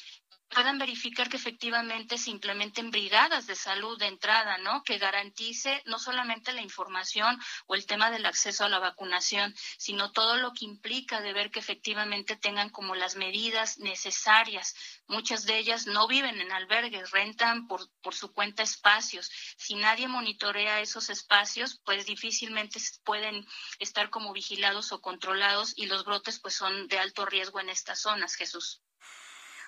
puedan 0.52 0.78
verificar 0.78 1.28
que 1.28 1.36
efectivamente 1.36 2.18
se 2.18 2.30
implementen 2.30 2.90
brigadas 2.90 3.46
de 3.46 3.56
salud 3.56 3.98
de 3.98 4.06
entrada, 4.06 4.58
¿no? 4.58 4.82
Que 4.84 4.98
garantice 4.98 5.82
no 5.86 5.98
solamente 5.98 6.52
la 6.52 6.60
información 6.60 7.40
o 7.66 7.74
el 7.74 7.86
tema 7.86 8.10
del 8.10 8.26
acceso 8.26 8.64
a 8.64 8.68
la 8.68 8.78
vacunación, 8.78 9.54
sino 9.78 10.12
todo 10.12 10.36
lo 10.36 10.52
que 10.52 10.64
implica 10.64 11.20
de 11.20 11.32
ver 11.32 11.50
que 11.50 11.60
efectivamente 11.60 12.36
tengan 12.36 12.70
como 12.70 12.94
las 12.94 13.16
medidas 13.16 13.78
necesarias. 13.78 14.74
Muchas 15.06 15.44
de 15.44 15.58
ellas 15.58 15.86
no 15.86 16.06
viven 16.06 16.40
en 16.40 16.52
albergues, 16.52 17.10
rentan 17.10 17.66
por, 17.66 17.90
por 18.02 18.14
su 18.14 18.32
cuenta 18.32 18.62
espacios. 18.62 19.30
Si 19.56 19.74
nadie 19.74 20.06
monitorea 20.08 20.80
esos 20.80 21.10
espacios, 21.10 21.80
pues 21.84 22.06
difícilmente 22.06 22.80
pueden 23.04 23.46
estar 23.78 24.10
como 24.10 24.32
vigilados 24.32 24.92
o 24.92 25.00
controlados 25.00 25.72
y 25.76 25.86
los 25.86 26.04
brotes 26.04 26.38
pues 26.38 26.54
son 26.54 26.88
de 26.88 26.98
alto 26.98 27.24
riesgo 27.26 27.60
en 27.60 27.70
estas 27.70 28.00
zonas, 28.00 28.34
Jesús. 28.34 28.82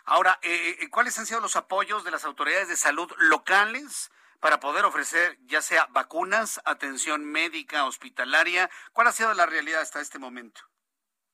Ahora, 0.05 0.39
eh, 0.43 0.77
eh, 0.81 0.91
¿cuáles 0.91 1.19
han 1.19 1.27
sido 1.27 1.41
los 1.41 1.57
apoyos 1.57 2.05
de 2.05 2.11
las 2.11 2.25
autoridades 2.25 2.69
de 2.69 2.77
salud 2.77 3.11
locales 3.19 4.11
para 4.39 4.61
poder 4.61 4.85
ofrecer 4.85 5.39
ya 5.47 5.63
sea 5.63 5.87
vacunas, 5.91 6.61
atención 6.67 7.25
médica, 7.25 7.87
hospitalaria? 7.87 8.71
¿Cuál 8.93 9.09
ha 9.09 9.13
sido 9.13 9.33
la 9.33 9.47
realidad 9.47 9.81
hasta 9.81 10.03
este 10.03 10.19
momento? 10.19 10.61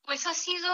Pues 0.03 0.25
ha 0.25 0.33
sido, 0.33 0.69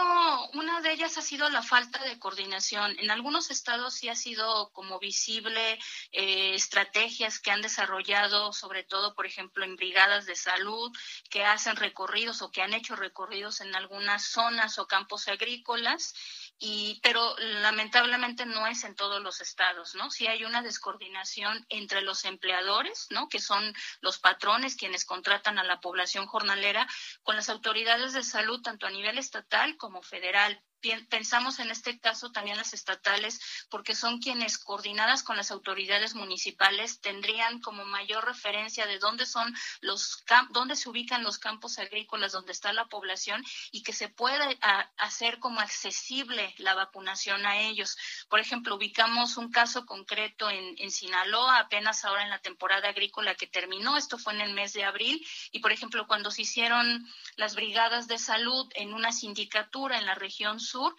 una 0.54 0.80
de 0.80 0.92
ellas 0.92 1.18
ha 1.18 1.22
sido 1.22 1.48
la 1.50 1.62
falta 1.62 2.02
de 2.02 2.18
coordinación. 2.18 2.98
En 2.98 3.10
algunos 3.10 3.50
estados 3.50 3.94
sí 3.94 4.08
ha 4.08 4.16
sido 4.16 4.70
como 4.72 4.98
visible 4.98 5.78
eh, 6.12 6.54
estrategias 6.54 7.38
que 7.38 7.50
han 7.50 7.60
desarrollado, 7.60 8.52
sobre 8.52 8.84
todo, 8.84 9.14
por 9.14 9.26
ejemplo, 9.26 9.64
en 9.64 9.76
brigadas 9.76 10.24
de 10.24 10.34
salud, 10.34 10.90
que 11.30 11.44
hacen 11.44 11.76
recorridos 11.76 12.40
o 12.42 12.50
que 12.50 12.62
han 12.62 12.72
hecho 12.72 12.96
recorridos 12.96 13.60
en 13.60 13.74
algunas 13.76 14.24
zonas 14.24 14.78
o 14.78 14.86
campos 14.86 15.28
agrícolas 15.28 16.14
y 16.58 17.00
pero 17.02 17.36
lamentablemente 17.38 18.44
no 18.44 18.66
es 18.66 18.84
en 18.84 18.94
todos 18.94 19.22
los 19.22 19.40
estados, 19.40 19.94
¿no? 19.94 20.10
Sí 20.10 20.26
hay 20.26 20.44
una 20.44 20.62
descoordinación 20.62 21.64
entre 21.68 22.02
los 22.02 22.24
empleadores, 22.24 23.06
¿no? 23.10 23.28
Que 23.28 23.40
son 23.40 23.74
los 24.00 24.18
patrones 24.18 24.76
quienes 24.76 25.04
contratan 25.04 25.58
a 25.58 25.64
la 25.64 25.80
población 25.80 26.26
jornalera 26.26 26.86
con 27.22 27.36
las 27.36 27.48
autoridades 27.48 28.12
de 28.12 28.24
salud 28.24 28.60
tanto 28.62 28.86
a 28.86 28.90
nivel 28.90 29.18
estatal 29.18 29.76
como 29.76 30.02
federal 30.02 30.62
pensamos 31.08 31.58
en 31.58 31.70
este 31.70 31.98
caso 31.98 32.30
también 32.30 32.56
las 32.56 32.72
estatales, 32.72 33.40
porque 33.70 33.94
son 33.94 34.20
quienes, 34.20 34.58
coordinadas 34.58 35.22
con 35.22 35.36
las 35.36 35.50
autoridades 35.50 36.14
municipales, 36.14 37.00
tendrían 37.00 37.60
como 37.60 37.84
mayor 37.84 38.24
referencia 38.24 38.86
de 38.86 38.98
dónde 38.98 39.26
son 39.26 39.54
los 39.80 40.24
dónde 40.50 40.76
se 40.76 40.88
ubican 40.88 41.22
los 41.22 41.38
campos 41.38 41.78
agrícolas 41.78 42.32
donde 42.32 42.52
está 42.52 42.72
la 42.72 42.86
población 42.86 43.44
y 43.70 43.82
que 43.82 43.92
se 43.92 44.08
pueda 44.08 44.48
hacer 44.96 45.38
como 45.38 45.60
accesible 45.60 46.54
la 46.58 46.74
vacunación 46.74 47.46
a 47.46 47.58
ellos. 47.58 47.96
Por 48.28 48.40
ejemplo, 48.40 48.76
ubicamos 48.76 49.36
un 49.36 49.50
caso 49.50 49.86
concreto 49.86 50.50
en, 50.50 50.74
en 50.78 50.90
Sinaloa, 50.90 51.58
apenas 51.58 52.04
ahora 52.04 52.22
en 52.22 52.30
la 52.30 52.40
temporada 52.40 52.88
agrícola 52.88 53.34
que 53.34 53.46
terminó, 53.46 53.96
esto 53.96 54.18
fue 54.18 54.34
en 54.34 54.40
el 54.40 54.52
mes 54.54 54.72
de 54.72 54.84
abril, 54.84 55.26
y 55.52 55.60
por 55.60 55.72
ejemplo, 55.72 56.06
cuando 56.06 56.30
se 56.30 56.42
hicieron 56.42 57.08
las 57.36 57.54
brigadas 57.54 58.08
de 58.08 58.18
salud 58.18 58.68
en 58.74 58.92
una 58.92 59.12
sindicatura 59.12 59.98
en 59.98 60.06
la 60.06 60.14
región 60.14 60.60
sur, 60.68 60.94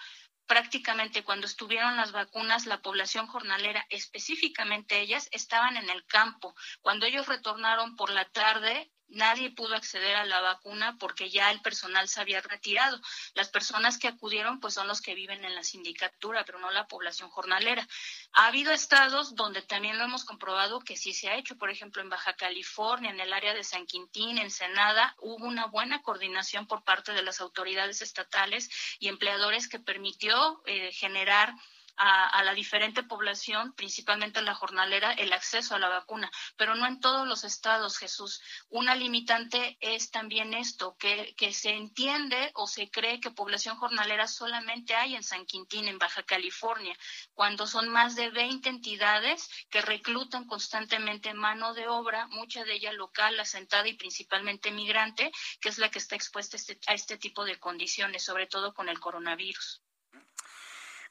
prácticamente 0.46 1.24
cuando 1.24 1.46
estuvieron 1.46 1.96
las 1.96 2.12
vacunas, 2.12 2.66
la 2.66 2.82
población 2.82 3.28
jornalera, 3.28 3.86
específicamente 3.90 5.00
ellas, 5.00 5.30
estaban 5.32 5.78
en 5.78 5.90
el 5.90 6.06
campo. 6.06 6.56
Cuando 6.82 7.06
ellos 7.06 7.28
retornaron 7.28 7.96
por 7.96 8.10
la 8.10 8.26
tarde, 8.26 8.92
nadie 9.10 9.52
pudo 9.52 9.76
acceder 9.76 10.16
a 10.16 10.26
la 10.26 10.42
vacuna 10.42 10.98
porque 11.00 11.30
ya 11.30 11.52
el 11.52 11.62
personal 11.62 12.08
se 12.08 12.22
había 12.22 12.42
retirado. 12.42 13.00
Las 13.34 13.50
personas 13.50 13.98
que 13.98 14.08
acudieron 14.08 14.60
pues 14.60 14.74
son 14.74 14.88
los 14.88 15.02
que 15.02 15.16
viven 15.16 15.44
en 15.46 15.56
la 15.56 15.64
sindicatura, 15.64 16.46
pero 16.46 16.60
no 16.60 16.72
la 16.72 16.88
población 16.88 17.30
jornalera. 17.30 17.88
Ha 18.34 18.48
habido 18.48 18.72
estados 18.72 19.36
donde 19.36 19.62
también 19.62 19.98
lo 19.98 20.06
hemos 20.06 20.26
comprobado 20.26 20.80
que 20.80 20.98
sí 20.98 21.14
se 21.14 21.30
ha 21.30 21.36
hecho, 21.36 21.58
por 21.58 21.70
ejemplo 21.70 22.02
en 22.02 22.10
Baja 22.10 22.34
California, 22.34 23.12
en 23.12 23.20
el 23.20 23.34
área 23.34 23.54
de 23.54 23.64
San 23.64 23.86
Quintín, 23.86 24.38
en 24.38 24.52
Senada, 24.52 25.16
hubo 25.20 25.46
una 25.46 25.68
buena 25.68 26.02
coordinación 26.02 26.68
por 26.68 26.84
parte 26.84 27.14
de 27.14 27.24
las 27.24 27.42
autoridades 27.42 28.02
estatales 28.02 28.70
y 29.00 29.08
empleadores 29.08 29.68
que 29.68 29.80
permitió 29.80 30.62
eh, 30.66 30.92
generar 30.92 31.54
a, 32.00 32.44
la 32.44 32.54
diferente 32.54 33.04
población, 33.04 33.74
principalmente 33.74 34.42
la 34.42 34.56
jornalera, 34.56 35.12
el 35.12 35.34
acceso 35.34 35.76
a 35.76 35.80
la 35.80 35.90
vacuna, 35.90 36.32
pero 36.56 36.74
no 36.76 36.88
en 36.88 37.02
todos 37.02 37.28
los 37.28 37.44
estados, 37.44 37.98
Jesús. 37.98 38.42
Una 38.70 38.96
limitante 38.96 39.78
es 39.82 40.10
también 40.10 40.54
esto, 40.54 40.96
que, 40.98 41.36
que 41.36 41.54
se 41.54 41.72
entiende 41.72 42.52
o 42.56 42.68
se 42.68 42.90
cree 42.90 43.20
que 43.20 43.32
población 43.32 43.76
jornalera 43.78 44.28
solamente 44.28 44.96
hay 44.96 45.16
en 45.16 45.24
San 45.24 45.46
Quintín, 45.46 45.90
en 45.90 46.00
Baja 46.00 46.24
California, 46.24 46.98
cuando 47.34 47.68
son 47.68 47.90
más 47.90 48.16
de 48.16 48.30
20 48.30 48.70
entidades 48.70 49.50
que 49.70 49.82
reclutan 49.82 50.46
constantemente 50.46 51.34
mano 51.34 51.74
de 51.74 51.90
obra, 51.90 52.28
mucha 52.28 52.64
de 52.64 52.76
ella 52.76 52.94
local, 52.94 53.38
asentada 53.40 53.88
y 53.90 53.94
principalmente 53.94 54.72
migrante, 54.72 55.32
que 55.60 55.68
es 55.68 55.78
la 55.78 55.92
que 55.92 56.00
está 56.00 56.16
expuesta 56.16 56.56
a 56.56 56.60
este, 56.60 56.80
a 56.88 56.94
este 56.94 57.18
tipo 57.18 57.44
de 57.44 57.60
condiciones, 57.60 58.24
sobre 58.24 58.48
todo 58.48 58.74
con 58.74 58.88
el 58.88 59.00
coronavirus. 59.02 59.82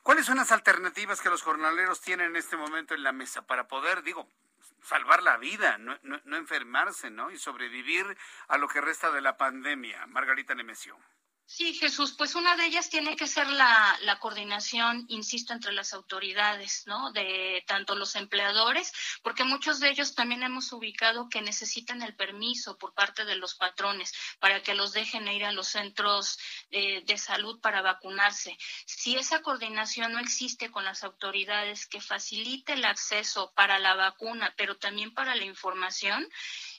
¿Cuáles 0.08 0.24
son 0.24 0.38
las 0.38 0.52
alternativas 0.52 1.20
que 1.20 1.28
los 1.28 1.42
jornaleros 1.42 2.00
tienen 2.00 2.28
en 2.28 2.36
este 2.36 2.56
momento 2.56 2.94
en 2.94 3.02
la 3.02 3.12
mesa 3.12 3.46
para 3.46 3.68
poder, 3.68 4.02
digo, 4.02 4.26
salvar 4.82 5.22
la 5.22 5.36
vida, 5.36 5.76
no, 5.76 5.98
no, 6.02 6.36
enfermarse, 6.38 7.10
¿no? 7.10 7.30
Y 7.30 7.36
sobrevivir 7.36 8.16
a 8.48 8.56
lo 8.56 8.68
que 8.68 8.80
resta 8.80 9.10
de 9.10 9.20
la 9.20 9.36
pandemia? 9.36 10.06
Margarita 10.06 10.54
Nemesio. 10.54 10.96
Sí, 11.50 11.72
Jesús, 11.72 12.12
pues 12.12 12.34
una 12.34 12.56
de 12.56 12.66
ellas 12.66 12.90
tiene 12.90 13.16
que 13.16 13.26
ser 13.26 13.46
la, 13.48 14.18
coordinación, 14.20 15.06
insisto, 15.08 15.54
entre 15.54 15.72
las 15.72 15.94
autoridades, 15.94 16.82
¿no? 16.86 17.10
De 17.12 17.64
tanto 17.66 17.94
los 17.94 18.16
empleadores, 18.16 18.92
porque 19.22 19.44
muchos 19.44 19.80
de 19.80 19.88
ellos 19.88 20.14
también 20.14 20.42
hemos 20.42 20.70
ubicado 20.72 21.30
que 21.30 21.40
necesitan 21.40 22.02
el 22.02 22.14
permiso 22.14 22.76
por 22.76 22.92
parte 22.92 23.24
de 23.24 23.36
los 23.36 23.54
patrones 23.54 24.12
para 24.40 24.62
que 24.62 24.74
los 24.74 24.92
dejen 24.92 25.26
ir 25.26 25.46
a 25.46 25.52
los 25.52 25.68
centros 25.68 26.38
eh, 26.70 27.02
de 27.06 27.16
salud 27.16 27.58
para 27.60 27.80
vacunarse. 27.80 28.58
Si 28.84 29.16
esa 29.16 29.40
coordinación 29.40 30.12
no 30.12 30.18
existe 30.18 30.70
con 30.70 30.84
las 30.84 31.02
autoridades 31.02 31.86
que 31.86 32.02
facilite 32.02 32.74
el 32.74 32.84
acceso 32.84 33.54
para 33.54 33.78
la 33.78 33.94
vacuna, 33.94 34.52
pero 34.58 34.76
también 34.76 35.14
para 35.14 35.34
la 35.34 35.44
información, 35.46 36.28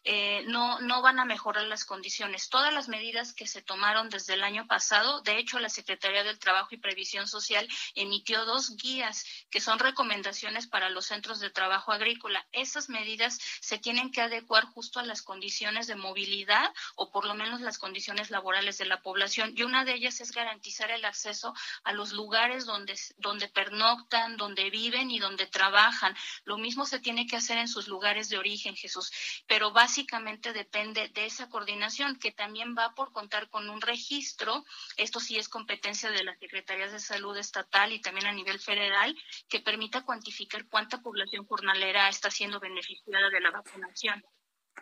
eh, 0.03 0.43
no, 0.47 0.79
no 0.81 1.01
van 1.01 1.19
a 1.19 1.25
mejorar 1.25 1.65
las 1.65 1.85
condiciones. 1.85 2.49
Todas 2.49 2.73
las 2.73 2.87
medidas 2.87 3.33
que 3.33 3.47
se 3.47 3.61
tomaron 3.61 4.09
desde 4.09 4.33
el 4.33 4.43
año 4.43 4.67
pasado, 4.67 5.21
de 5.21 5.37
hecho, 5.37 5.59
la 5.59 5.69
Secretaría 5.69 6.23
del 6.23 6.39
Trabajo 6.39 6.69
y 6.71 6.77
Previsión 6.77 7.27
Social 7.27 7.67
emitió 7.95 8.45
dos 8.45 8.75
guías 8.75 9.25
que 9.49 9.61
son 9.61 9.79
recomendaciones 9.79 10.67
para 10.67 10.89
los 10.89 11.05
centros 11.05 11.39
de 11.39 11.49
trabajo 11.49 11.91
agrícola. 11.91 12.45
Esas 12.51 12.89
medidas 12.89 13.39
se 13.61 13.77
tienen 13.77 14.11
que 14.11 14.21
adecuar 14.21 14.65
justo 14.65 14.99
a 14.99 15.03
las 15.03 15.21
condiciones 15.21 15.87
de 15.87 15.95
movilidad 15.95 16.71
o 16.95 17.11
por 17.11 17.25
lo 17.25 17.35
menos 17.35 17.61
las 17.61 17.77
condiciones 17.77 18.29
laborales 18.31 18.77
de 18.77 18.85
la 18.85 19.01
población. 19.01 19.53
Y 19.55 19.63
una 19.63 19.85
de 19.85 19.93
ellas 19.93 20.21
es 20.21 20.31
garantizar 20.31 20.91
el 20.91 21.05
acceso 21.05 21.53
a 21.83 21.93
los 21.93 22.13
lugares 22.13 22.65
donde, 22.65 22.95
donde 23.17 23.47
pernoctan, 23.47 24.37
donde 24.37 24.69
viven 24.69 25.11
y 25.11 25.19
donde 25.19 25.47
trabajan. 25.47 26.15
Lo 26.45 26.57
mismo 26.57 26.85
se 26.85 26.99
tiene 26.99 27.27
que 27.27 27.35
hacer 27.35 27.57
en 27.57 27.67
sus 27.67 27.87
lugares 27.87 28.29
de 28.29 28.37
origen, 28.37 28.75
Jesús. 28.75 29.11
Pero 29.47 29.71
va 29.73 29.83
básicamente 29.89 30.53
depende 30.53 31.09
de 31.15 31.25
esa 31.25 31.49
coordinación 31.49 32.19
que 32.19 32.31
también 32.31 32.75
va 32.77 32.93
por 32.93 33.11
contar 33.11 33.49
con 33.49 33.67
un 33.71 33.81
registro. 33.81 34.63
Esto 34.97 35.19
sí 35.19 35.39
es 35.39 35.49
competencia 35.49 36.11
de 36.11 36.23
las 36.23 36.37
Secretarías 36.37 36.91
de 36.91 36.99
Salud 36.99 37.35
estatal 37.35 37.91
y 37.91 37.99
también 37.99 38.27
a 38.27 38.31
nivel 38.31 38.59
federal 38.59 39.17
que 39.49 39.61
permita 39.61 40.05
cuantificar 40.05 40.67
cuánta 40.67 41.01
población 41.01 41.43
jornalera 41.47 42.07
está 42.07 42.29
siendo 42.29 42.59
beneficiada 42.59 43.31
de 43.31 43.41
la 43.41 43.49
vacunación. 43.49 44.23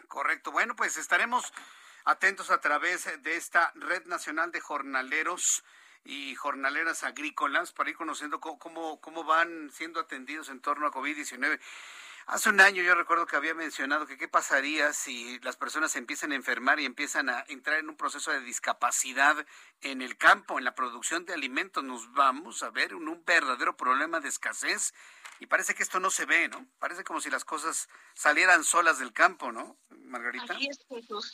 Correcto. 0.10 0.52
Bueno, 0.52 0.76
pues 0.76 0.98
estaremos 0.98 1.54
atentos 2.04 2.52
a 2.52 2.60
través 2.60 3.06
de 3.24 3.38
esta 3.38 3.72
Red 3.76 4.08
Nacional 4.08 4.52
de 4.52 4.60
Jornaleros 4.60 5.64
y 6.04 6.36
jornaleras 6.36 7.06
agrícolas 7.06 7.72
para 7.72 7.92
ir 7.92 7.96
conociendo 7.96 8.42
cómo, 8.42 8.60
cómo, 8.60 9.00
cómo 9.00 9.24
van 9.24 9.72
siendo 9.72 10.02
atendidos 10.02 10.50
en 10.50 10.60
torno 10.60 10.86
a 10.86 10.92
COVID-19. 10.92 11.62
Hace 12.30 12.50
un 12.50 12.60
año 12.60 12.84
yo 12.84 12.94
recuerdo 12.94 13.26
que 13.26 13.38
había 13.38 13.54
mencionado 13.54 14.06
que 14.06 14.18
qué 14.18 14.28
pasaría 14.28 14.92
si 14.92 15.40
las 15.44 15.56
personas 15.56 15.96
empiezan 15.96 16.34
a 16.34 16.36
enfermar 16.36 16.78
y 16.78 16.84
empiezan 16.84 17.30
a 17.30 17.46
entrar 17.48 17.80
en 17.80 17.88
un 17.88 17.96
proceso 17.96 18.32
de 18.32 18.42
discapacidad 18.42 19.46
en 19.80 20.02
el 20.02 20.18
campo, 20.18 20.58
en 20.58 20.66
la 20.66 20.76
producción 20.76 21.26
de 21.26 21.34
alimentos. 21.34 21.86
Nos 21.86 22.12
vamos 22.12 22.64
a 22.64 22.70
ver 22.70 22.96
un, 22.96 23.08
un 23.08 23.24
verdadero 23.24 23.78
problema 23.78 24.20
de 24.20 24.28
escasez 24.28 24.94
y 25.40 25.48
parece 25.48 25.76
que 25.76 25.84
esto 25.84 26.00
no 26.00 26.10
se 26.10 26.26
ve, 26.26 26.48
¿no? 26.48 26.68
Parece 26.80 27.04
como 27.04 27.22
si 27.22 27.30
las 27.30 27.46
cosas 27.46 27.88
salieran 28.14 28.64
solas 28.64 29.00
del 29.00 29.14
campo, 29.14 29.52
¿no, 29.52 29.78
Margarita? 29.90 30.58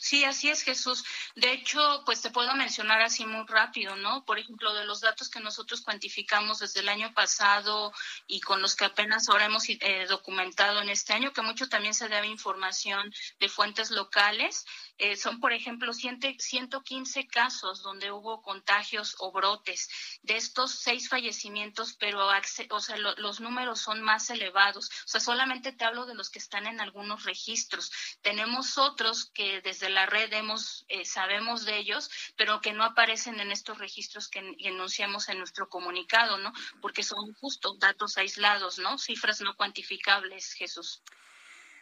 Sí, 0.00 0.24
así 0.24 0.50
es, 0.50 0.62
Jesús. 0.62 1.04
De 1.34 1.52
hecho, 1.52 2.02
pues 2.04 2.20
te 2.20 2.30
puedo 2.30 2.54
mencionar 2.54 3.00
así 3.00 3.24
muy 3.24 3.46
rápido, 3.46 3.96
¿no? 3.96 4.24
Por 4.24 4.38
ejemplo, 4.38 4.74
de 4.74 4.84
los 4.84 5.00
datos 5.00 5.30
que 5.30 5.40
nosotros 5.40 5.82
cuantificamos 5.82 6.58
desde 6.58 6.80
el 6.80 6.88
año 6.88 7.12
pasado 7.14 7.92
y 8.26 8.40
con 8.40 8.60
los 8.60 8.76
que 8.76 8.84
apenas 8.84 9.28
ahora 9.28 9.46
hemos 9.46 9.68
eh, 9.68 10.06
documentado 10.08 10.80
en 10.82 10.88
este 10.88 11.12
año, 11.12 11.32
que 11.32 11.42
mucho 11.42 11.68
también 11.68 11.94
se 11.94 12.08
debe 12.08 12.26
información 12.26 13.12
de 13.40 13.48
fuentes 13.48 13.90
locales, 13.90 14.64
eh, 14.98 15.16
son, 15.16 15.40
por 15.40 15.52
ejemplo, 15.52 15.92
115 15.92 17.26
casos 17.26 17.82
donde 17.82 18.12
hubo 18.12 18.42
contagios 18.42 19.16
o 19.18 19.32
brotes. 19.32 19.88
De 20.22 20.36
estos, 20.36 20.70
seis 20.72 21.08
fallecimientos, 21.08 21.94
pero 21.94 22.28
o 22.70 22.80
sea, 22.80 22.96
los 22.96 23.40
números 23.40 23.80
son 23.80 24.02
más 24.02 24.30
elevados. 24.30 24.88
O 25.04 25.08
sea, 25.08 25.20
solamente 25.20 25.72
te 25.72 25.84
hablo 25.84 26.06
de 26.06 26.14
los 26.14 26.30
que 26.30 26.38
están 26.38 26.66
en 26.66 26.80
algunos 26.80 27.24
registros. 27.24 27.90
Tenemos 28.22 28.78
otros 28.78 29.30
que 29.34 29.60
desde 29.62 29.90
la 29.90 30.06
red 30.06 30.32
hemos, 30.32 30.84
eh, 30.88 31.04
sabemos 31.04 31.64
de 31.64 31.76
ellos, 31.78 32.10
pero 32.36 32.60
que 32.60 32.72
no 32.72 32.84
aparecen 32.84 33.40
en 33.40 33.50
estos 33.50 33.78
registros 33.78 34.28
que 34.28 34.54
enunciamos 34.58 35.28
en 35.28 35.38
nuestro 35.38 35.68
comunicado, 35.68 36.38
¿no? 36.38 36.52
Porque 36.80 37.02
son 37.02 37.34
justo 37.34 37.74
datos 37.78 38.16
aislados, 38.16 38.78
¿no? 38.78 38.98
Cifras 38.98 39.40
no 39.40 39.56
cuantificables, 39.56 40.52
Jesús. 40.52 41.02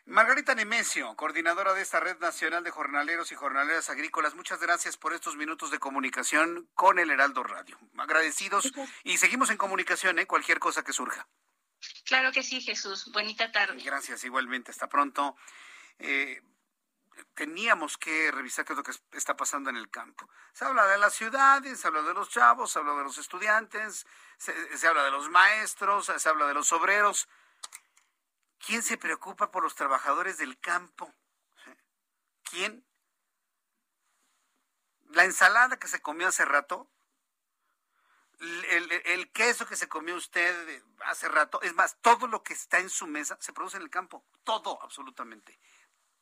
Margarita 0.04 0.54
Nemesio, 0.54 1.14
coordinadora 1.14 1.74
de 1.74 1.82
esta 1.82 2.00
Red 2.00 2.18
Nacional 2.18 2.64
de 2.64 2.72
Jornaleros 2.72 3.30
y 3.30 3.36
Jornaleras 3.36 3.88
Agrícolas, 3.88 4.34
muchas 4.34 4.60
gracias 4.60 4.96
por 4.96 5.12
estos 5.12 5.36
minutos 5.36 5.70
de 5.70 5.78
comunicación 5.78 6.68
con 6.74 6.98
el 6.98 7.10
Heraldo 7.10 7.44
Radio. 7.44 7.78
Agradecidos 7.96 8.72
y 9.04 9.18
seguimos 9.18 9.50
en 9.50 9.56
comunicación, 9.56 10.18
¿eh? 10.18 10.26
Cualquier 10.26 10.58
cosa 10.58 10.82
que 10.82 10.92
surja. 10.92 11.28
Claro 12.04 12.32
que 12.32 12.42
sí, 12.42 12.60
Jesús. 12.60 13.10
Bonita 13.12 13.52
tarde. 13.52 13.80
Gracias, 13.82 14.24
igualmente. 14.24 14.72
Hasta 14.72 14.88
pronto. 14.88 15.36
Eh, 15.98 16.42
teníamos 17.34 17.96
que 17.96 18.32
revisar 18.32 18.64
qué 18.64 18.72
es 18.72 18.76
lo 18.76 18.82
que 18.82 18.92
está 19.12 19.36
pasando 19.36 19.70
en 19.70 19.76
el 19.76 19.88
campo. 19.88 20.28
Se 20.52 20.64
habla 20.64 20.86
de 20.86 20.98
las 20.98 21.14
ciudades, 21.14 21.78
se 21.78 21.86
habla 21.86 22.02
de 22.02 22.14
los 22.14 22.28
chavos, 22.28 22.72
se 22.72 22.80
habla 22.80 22.94
de 22.94 23.04
los 23.04 23.18
estudiantes, 23.18 24.04
se, 24.36 24.76
se 24.76 24.86
habla 24.88 25.04
de 25.04 25.12
los 25.12 25.30
maestros, 25.30 26.12
se 26.16 26.28
habla 26.28 26.46
de 26.46 26.54
los 26.54 26.72
obreros. 26.72 27.28
¿Quién 28.64 28.82
se 28.82 28.96
preocupa 28.96 29.50
por 29.50 29.62
los 29.62 29.74
trabajadores 29.74 30.38
del 30.38 30.58
campo? 30.58 31.12
¿Quién? 32.44 32.84
La 35.10 35.24
ensalada 35.24 35.78
que 35.78 35.88
se 35.88 36.00
comió 36.00 36.28
hace 36.28 36.44
rato 36.44 36.90
el, 38.42 39.30
queso 39.32 39.66
que 39.66 39.76
se 39.76 39.88
comió 39.88 40.16
usted 40.16 40.82
hace 41.04 41.28
rato, 41.28 41.60
es 41.62 41.74
más, 41.74 41.96
todo 42.00 42.26
lo 42.26 42.42
que 42.42 42.52
está 42.52 42.78
en 42.78 42.90
su 42.90 43.06
mesa 43.06 43.36
se 43.40 43.52
produce 43.52 43.76
en 43.76 43.84
el 43.84 43.90
campo, 43.90 44.24
todo 44.44 44.82
absolutamente, 44.82 45.58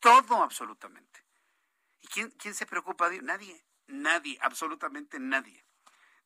todo 0.01 0.43
absolutamente. 0.43 1.25
¿Y 2.01 2.09
quién, 2.09 2.31
quién 2.33 2.55
se 2.55 2.67
preocupa 2.67 3.09
de 3.09 3.23
Nadie, 3.23 3.65
nadie, 3.87 4.39
absolutamente 4.43 5.19
nadie. 5.19 5.65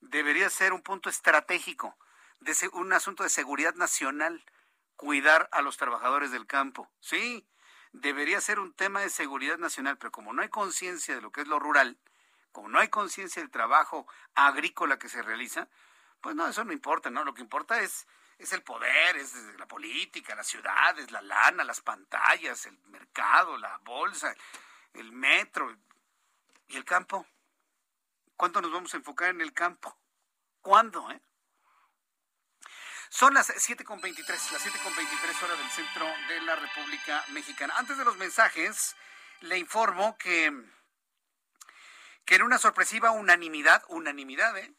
Debería 0.00 0.50
ser 0.50 0.72
un 0.72 0.82
punto 0.82 1.08
estratégico, 1.08 1.96
de 2.40 2.54
un 2.72 2.92
asunto 2.92 3.22
de 3.22 3.30
seguridad 3.30 3.74
nacional, 3.74 4.44
cuidar 4.96 5.48
a 5.52 5.62
los 5.62 5.76
trabajadores 5.76 6.30
del 6.30 6.46
campo. 6.46 6.90
Sí, 7.00 7.46
debería 7.92 8.40
ser 8.40 8.58
un 8.58 8.72
tema 8.74 9.00
de 9.00 9.10
seguridad 9.10 9.58
nacional, 9.58 9.98
pero 9.98 10.12
como 10.12 10.32
no 10.32 10.42
hay 10.42 10.48
conciencia 10.48 11.14
de 11.14 11.20
lo 11.20 11.30
que 11.32 11.42
es 11.42 11.48
lo 11.48 11.58
rural, 11.58 11.98
como 12.52 12.68
no 12.68 12.78
hay 12.78 12.88
conciencia 12.88 13.42
del 13.42 13.50
trabajo 13.50 14.06
agrícola 14.34 14.98
que 14.98 15.08
se 15.08 15.22
realiza, 15.22 15.68
pues 16.20 16.34
no, 16.34 16.46
eso 16.46 16.64
no 16.64 16.72
importa, 16.72 17.10
¿no? 17.10 17.24
Lo 17.24 17.34
que 17.34 17.42
importa 17.42 17.80
es, 17.80 18.06
es 18.38 18.52
el 18.52 18.62
poder, 18.62 19.16
es 19.16 19.34
la 19.58 19.66
política, 19.66 20.34
las 20.34 20.46
ciudades, 20.46 21.10
la 21.10 21.20
lana, 21.20 21.64
las 21.64 21.80
pantallas, 21.80 22.66
el 22.66 22.78
mercado, 22.86 23.58
la 23.58 23.78
bolsa, 23.78 24.34
el 24.94 25.12
metro 25.12 25.76
y 26.68 26.76
el 26.76 26.84
campo. 26.84 27.26
¿Cuánto 28.36 28.60
nos 28.60 28.72
vamos 28.72 28.94
a 28.94 28.96
enfocar 28.96 29.30
en 29.30 29.40
el 29.40 29.52
campo? 29.52 29.96
¿Cuándo, 30.60 31.10
eh? 31.10 31.20
Son 33.14 33.32
las 33.32 33.48
7.23, 33.48 34.26
las 34.26 34.66
7.23 34.66 35.42
horas 35.44 35.58
del 35.58 35.70
centro 35.70 36.04
de 36.26 36.40
la 36.40 36.56
República 36.56 37.24
Mexicana. 37.28 37.72
Antes 37.76 37.96
de 37.96 38.04
los 38.04 38.16
mensajes, 38.16 38.96
le 39.42 39.56
informo 39.56 40.18
que 40.18 40.52
que 42.24 42.34
en 42.34 42.42
una 42.42 42.58
sorpresiva 42.58 43.12
unanimidad, 43.12 43.84
unanimidad, 43.86 44.58
¿eh? 44.58 44.74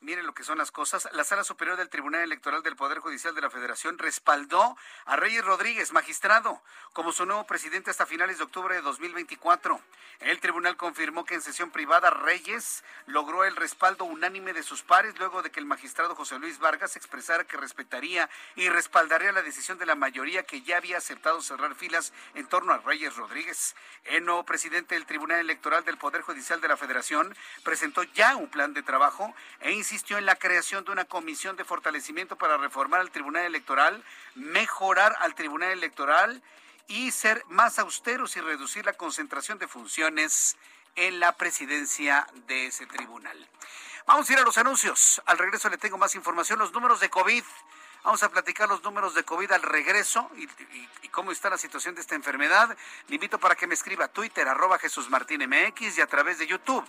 Miren 0.00 0.26
lo 0.26 0.34
que 0.34 0.44
son 0.44 0.58
las 0.58 0.70
cosas, 0.70 1.08
la 1.12 1.24
Sala 1.24 1.44
Superior 1.44 1.76
del 1.76 1.88
Tribunal 1.88 2.22
Electoral 2.22 2.62
del 2.62 2.76
Poder 2.76 2.98
Judicial 2.98 3.34
de 3.34 3.40
la 3.40 3.50
Federación 3.50 3.98
respaldó 3.98 4.76
a 5.04 5.16
Reyes 5.16 5.44
Rodríguez, 5.44 5.92
magistrado, 5.92 6.62
como 6.92 7.12
su 7.12 7.26
nuevo 7.26 7.46
presidente 7.46 7.90
hasta 7.90 8.06
finales 8.06 8.38
de 8.38 8.44
octubre 8.44 8.74
de 8.74 8.82
2024. 8.82 9.80
El 10.20 10.40
tribunal 10.40 10.76
confirmó 10.76 11.24
que 11.24 11.34
en 11.34 11.40
sesión 11.40 11.70
privada 11.70 12.10
Reyes 12.10 12.84
logró 13.06 13.44
el 13.44 13.56
respaldo 13.56 14.04
unánime 14.04 14.52
de 14.52 14.62
sus 14.62 14.82
pares 14.82 15.18
luego 15.18 15.42
de 15.42 15.50
que 15.50 15.60
el 15.60 15.66
magistrado 15.66 16.14
José 16.14 16.38
Luis 16.38 16.58
Vargas 16.58 16.96
expresara 16.96 17.44
que 17.44 17.56
respetaría 17.56 18.28
y 18.54 18.68
respaldaría 18.68 19.32
la 19.32 19.42
decisión 19.42 19.78
de 19.78 19.86
la 19.86 19.94
mayoría 19.94 20.42
que 20.42 20.62
ya 20.62 20.76
había 20.76 20.98
aceptado 20.98 21.40
cerrar 21.40 21.74
filas 21.74 22.12
en 22.34 22.46
torno 22.46 22.72
a 22.72 22.78
Reyes 22.78 23.16
Rodríguez. 23.16 23.74
El 24.04 24.24
nuevo 24.24 24.44
presidente 24.44 24.94
del 24.94 25.06
Tribunal 25.06 25.40
Electoral 25.40 25.84
del 25.84 25.96
Poder 25.96 26.22
Judicial 26.22 26.60
de 26.60 26.68
la 26.68 26.76
Federación 26.76 27.34
presentó 27.64 28.02
ya 28.02 28.36
un 28.36 28.48
plan 28.48 28.74
de 28.74 28.82
trabajo 28.82 29.34
e 29.60 29.72
insistió 29.72 30.18
en 30.18 30.26
la 30.26 30.36
creación 30.36 30.84
de 30.84 30.92
una 30.92 31.04
comisión 31.04 31.56
de 31.56 31.64
fortalecimiento 31.64 32.36
para 32.36 32.56
reformar 32.56 33.00
al 33.00 33.10
Tribunal 33.10 33.44
Electoral, 33.44 34.02
mejorar 34.34 35.14
al 35.20 35.34
Tribunal 35.34 35.70
Electoral 35.70 36.42
y 36.88 37.10
ser 37.12 37.44
más 37.48 37.78
austeros 37.78 38.36
y 38.36 38.40
reducir 38.40 38.84
la 38.84 38.94
concentración 38.94 39.58
de 39.58 39.68
funciones 39.68 40.56
en 40.96 41.20
la 41.20 41.36
presidencia 41.36 42.26
de 42.46 42.66
ese 42.66 42.86
tribunal. 42.86 43.48
Vamos 44.06 44.28
a 44.28 44.32
ir 44.32 44.38
a 44.38 44.42
los 44.42 44.58
anuncios. 44.58 45.22
Al 45.26 45.38
regreso 45.38 45.68
le 45.68 45.78
tengo 45.78 45.98
más 45.98 46.14
información, 46.14 46.58
los 46.58 46.72
números 46.72 46.98
de 47.00 47.10
COVID. 47.10 47.44
Vamos 48.02 48.22
a 48.22 48.30
platicar 48.30 48.68
los 48.68 48.82
números 48.82 49.14
de 49.14 49.24
COVID 49.24 49.52
al 49.52 49.62
regreso 49.62 50.30
y, 50.36 50.48
cómo 51.08 51.32
está 51.32 51.50
la 51.50 51.58
situación 51.58 51.94
de 51.94 52.00
esta 52.00 52.14
enfermedad. 52.14 52.76
Le 53.08 53.14
invito 53.16 53.38
para 53.38 53.54
que 53.54 53.66
me 53.66 53.74
escriba 53.74 54.06
a 54.06 54.08
Twitter, 54.08 54.48
arroba 54.48 54.78
Jesús 54.78 55.10
Martín 55.10 55.42
MX 55.46 55.98
y 55.98 56.00
a 56.00 56.06
través 56.06 56.38
de 56.38 56.46
YouTube 56.46 56.88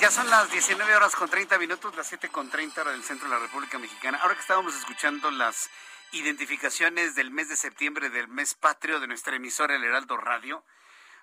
Ya 0.00 0.10
son 0.10 0.28
las 0.30 0.50
19 0.50 0.94
horas 0.94 1.14
con 1.14 1.28
30 1.28 1.58
minutos, 1.58 1.94
las 1.96 2.06
7 2.06 2.28
con 2.28 2.48
30 2.48 2.80
hora 2.80 2.92
del 2.92 3.02
centro 3.02 3.28
de 3.28 3.34
la 3.34 3.40
República 3.40 3.78
Mexicana. 3.78 4.18
Ahora 4.22 4.34
que 4.34 4.40
estábamos 4.40 4.76
escuchando 4.76 5.30
las 5.30 5.70
identificaciones 6.12 7.14
del 7.14 7.30
mes 7.30 7.48
de 7.48 7.56
septiembre, 7.56 8.10
del 8.10 8.28
mes 8.28 8.54
patrio 8.54 9.00
de 9.00 9.06
nuestra 9.06 9.36
emisora 9.36 9.76
El 9.76 9.84
Heraldo 9.84 10.16
Radio, 10.16 10.64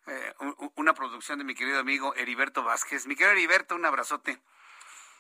eh, 0.07 0.33
una 0.75 0.93
producción 0.93 1.39
de 1.39 1.45
mi 1.45 1.55
querido 1.55 1.79
amigo 1.79 2.15
Heriberto 2.15 2.63
Vázquez. 2.63 3.07
Mi 3.07 3.15
querido 3.15 3.31
Heriberto, 3.31 3.75
un 3.75 3.85
abrazote. 3.85 4.39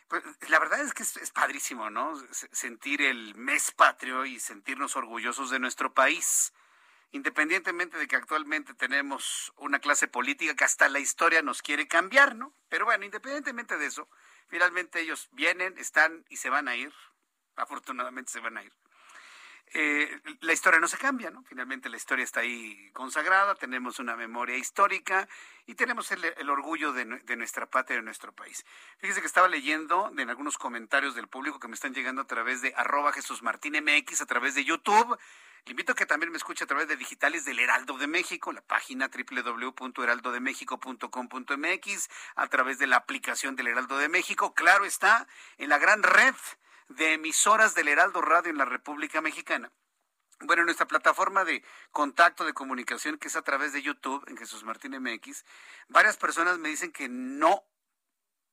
Pues, 0.07 0.23
la 0.49 0.59
verdad 0.59 0.79
es 0.81 0.93
que 0.93 1.03
es, 1.03 1.31
padrísimo, 1.31 1.89
¿no? 1.89 2.13
Sentir 2.31 3.01
el 3.01 3.35
mes 3.35 3.71
patrio 3.71 4.25
y 4.25 4.39
sentirnos 4.39 4.95
orgullosos 4.95 5.49
de 5.49 5.59
nuestro 5.59 5.93
país 5.93 6.53
independientemente 7.11 7.97
de 7.97 8.07
que 8.07 8.15
actualmente 8.15 8.73
tenemos 8.73 9.53
una 9.57 9.79
clase 9.79 10.07
política 10.07 10.55
que 10.55 10.63
hasta 10.63 10.89
la 10.89 10.99
historia 10.99 11.41
nos 11.41 11.61
quiere 11.61 11.87
cambiar, 11.87 12.35
¿no? 12.35 12.53
Pero 12.69 12.85
bueno, 12.85 13.05
independientemente 13.05 13.77
de 13.77 13.85
eso, 13.85 14.09
finalmente 14.47 14.99
ellos 14.99 15.29
vienen, 15.31 15.77
están 15.77 16.25
y 16.29 16.37
se 16.37 16.49
van 16.49 16.67
a 16.67 16.75
ir. 16.75 16.93
Afortunadamente 17.55 18.31
se 18.31 18.39
van 18.39 18.57
a 18.57 18.63
ir. 18.63 18.73
Eh, 19.73 20.21
la 20.41 20.53
historia 20.53 20.79
no 20.79 20.87
se 20.87 20.97
cambia, 20.97 21.29
¿no? 21.29 21.43
Finalmente 21.43 21.89
la 21.89 21.97
historia 21.97 22.23
está 22.23 22.39
ahí 22.39 22.89
consagrada, 22.93 23.53
tenemos 23.55 23.99
una 23.99 24.15
memoria 24.15 24.55
histórica 24.55 25.27
y 25.65 25.75
tenemos 25.75 26.09
el, 26.11 26.49
orgullo 26.49 26.93
de, 26.93 27.03
nuestra 27.35 27.65
patria, 27.65 27.97
de 27.97 28.03
nuestro 28.03 28.31
país. 28.31 28.65
Fíjese 28.99 29.19
que 29.19 29.27
estaba 29.27 29.49
leyendo 29.49 30.09
en 30.17 30.29
algunos 30.29 30.57
comentarios 30.57 31.15
del 31.15 31.27
público 31.27 31.59
que 31.59 31.67
me 31.67 31.75
están 31.75 31.93
llegando 31.93 32.21
a 32.21 32.27
través 32.27 32.61
de 32.61 32.73
arroba 32.77 33.11
Jesús 33.11 33.43
Martín 33.43 33.73
MX, 33.73 34.21
a 34.21 34.25
través 34.25 34.55
de 34.55 34.63
YouTube. 34.63 35.19
Le 35.65 35.71
invito 35.71 35.91
a 35.91 35.95
que 35.95 36.05
también 36.05 36.31
me 36.31 36.37
escuche 36.37 36.63
a 36.63 36.67
través 36.67 36.87
de 36.87 36.95
digitales 36.95 37.43
del 37.43 37.59
Heraldo 37.59 37.97
de 37.97 38.07
México, 38.07 38.53
la 38.53 38.61
página 38.61 39.09
www.heraldodemexico.com.mx, 39.09 42.09
a 42.37 42.47
través 42.47 42.79
de 42.79 42.87
la 42.87 42.95
aplicación 42.95 43.57
del 43.57 43.67
Heraldo 43.67 43.97
de 43.97 44.07
México. 44.07 44.53
Claro 44.53 44.85
está, 44.85 45.27
en 45.57 45.67
la 45.67 45.77
gran 45.77 46.03
red 46.03 46.35
de 46.89 47.13
emisoras 47.13 47.75
del 47.75 47.87
Heraldo 47.87 48.21
Radio 48.21 48.51
en 48.51 48.57
la 48.57 48.65
República 48.65 49.21
Mexicana. 49.21 49.71
Bueno, 50.39 50.61
en 50.61 50.67
nuestra 50.67 50.87
plataforma 50.87 51.43
de 51.43 51.63
contacto 51.91 52.45
de 52.45 52.53
comunicación, 52.53 53.17
que 53.17 53.27
es 53.27 53.35
a 53.35 53.41
través 53.41 53.73
de 53.73 53.81
YouTube, 53.81 54.23
en 54.27 54.37
Jesús 54.37 54.63
Martín 54.63 54.95
MX, 55.01 55.43
varias 55.87 56.17
personas 56.17 56.59
me 56.59 56.69
dicen 56.69 56.91
que 56.91 57.09
no, 57.09 57.63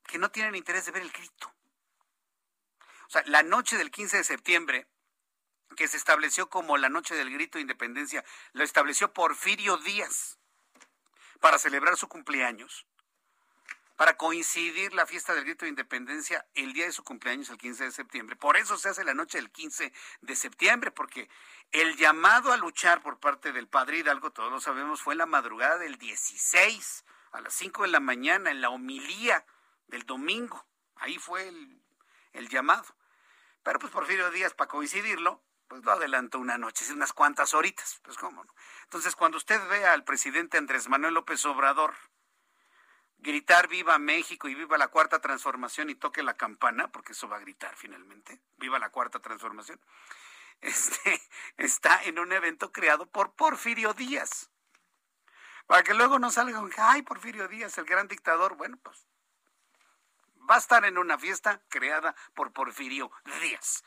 que 0.06 0.18
no 0.18 0.30
tienen 0.30 0.54
interés 0.54 0.86
de 0.86 0.92
ver 0.92 1.02
el 1.02 1.12
grito. 1.12 1.52
O 3.06 3.10
sea, 3.10 3.22
la 3.26 3.42
noche 3.42 3.76
del 3.76 3.90
15 3.90 4.16
de 4.16 4.24
septiembre, 4.24 4.86
que 5.76 5.88
se 5.88 5.98
estableció 5.98 6.48
como 6.48 6.78
la 6.78 6.88
noche 6.88 7.14
del 7.14 7.30
grito 7.30 7.58
de 7.58 7.62
independencia, 7.62 8.24
lo 8.52 8.64
estableció 8.64 9.12
Porfirio 9.12 9.76
Díaz 9.76 10.38
para 11.40 11.58
celebrar 11.58 11.96
su 11.96 12.08
cumpleaños 12.08 12.86
para 13.96 14.16
coincidir 14.16 14.92
la 14.92 15.06
fiesta 15.06 15.34
del 15.34 15.44
grito 15.44 15.64
de 15.64 15.70
independencia 15.70 16.46
el 16.54 16.72
día 16.72 16.86
de 16.86 16.92
su 16.92 17.04
cumpleaños, 17.04 17.50
el 17.50 17.58
15 17.58 17.84
de 17.84 17.92
septiembre. 17.92 18.36
Por 18.36 18.56
eso 18.56 18.76
se 18.76 18.88
hace 18.88 19.04
la 19.04 19.14
noche 19.14 19.38
del 19.38 19.50
15 19.50 19.92
de 20.20 20.36
septiembre, 20.36 20.90
porque 20.90 21.28
el 21.70 21.96
llamado 21.96 22.52
a 22.52 22.56
luchar 22.56 23.02
por 23.02 23.20
parte 23.20 23.52
del 23.52 23.68
padre 23.68 23.98
Hidalgo, 23.98 24.32
todos 24.32 24.50
lo 24.50 24.60
sabemos, 24.60 25.00
fue 25.00 25.14
en 25.14 25.18
la 25.18 25.26
madrugada 25.26 25.78
del 25.78 25.96
16, 25.96 27.04
a 27.32 27.40
las 27.40 27.54
5 27.54 27.82
de 27.82 27.88
la 27.88 28.00
mañana, 28.00 28.50
en 28.50 28.60
la 28.60 28.70
homilía 28.70 29.46
del 29.86 30.04
domingo. 30.04 30.66
Ahí 30.96 31.18
fue 31.18 31.48
el, 31.48 31.80
el 32.32 32.48
llamado. 32.48 32.96
Pero 33.62 33.78
pues 33.78 33.92
Porfirio 33.92 34.30
Díaz, 34.30 34.54
para 34.54 34.68
coincidirlo, 34.68 35.42
pues 35.68 35.84
lo 35.84 35.92
adelantó 35.92 36.38
una 36.38 36.58
noche, 36.58 36.84
unas 36.92 37.12
cuantas 37.12 37.54
horitas. 37.54 38.00
Pues 38.02 38.18
cómo 38.18 38.44
no. 38.44 38.54
Entonces, 38.84 39.16
cuando 39.16 39.38
usted 39.38 39.60
ve 39.68 39.86
al 39.86 40.04
presidente 40.04 40.58
Andrés 40.58 40.88
Manuel 40.88 41.14
López 41.14 41.44
Obrador, 41.46 41.94
gritar 43.24 43.68
viva 43.68 43.98
México 43.98 44.48
y 44.48 44.54
viva 44.54 44.78
la 44.78 44.88
cuarta 44.88 45.18
transformación 45.20 45.90
y 45.90 45.94
toque 45.94 46.22
la 46.22 46.36
campana, 46.36 46.88
porque 46.88 47.12
eso 47.12 47.26
va 47.26 47.38
a 47.38 47.40
gritar 47.40 47.74
finalmente, 47.74 48.38
viva 48.58 48.78
la 48.78 48.90
cuarta 48.90 49.18
transformación, 49.18 49.80
este, 50.60 51.20
está 51.56 52.04
en 52.04 52.18
un 52.18 52.32
evento 52.32 52.70
creado 52.70 53.06
por 53.06 53.32
Porfirio 53.32 53.94
Díaz. 53.94 54.50
Para 55.66 55.82
que 55.82 55.94
luego 55.94 56.18
no 56.18 56.30
salga 56.30 56.60
un, 56.60 56.70
ay, 56.76 57.02
Porfirio 57.02 57.48
Díaz, 57.48 57.78
el 57.78 57.86
gran 57.86 58.06
dictador. 58.06 58.54
Bueno, 58.54 58.76
pues 58.82 59.06
va 60.48 60.56
a 60.56 60.58
estar 60.58 60.84
en 60.84 60.98
una 60.98 61.18
fiesta 61.18 61.62
creada 61.70 62.14
por 62.34 62.52
Porfirio 62.52 63.10
Díaz. 63.40 63.82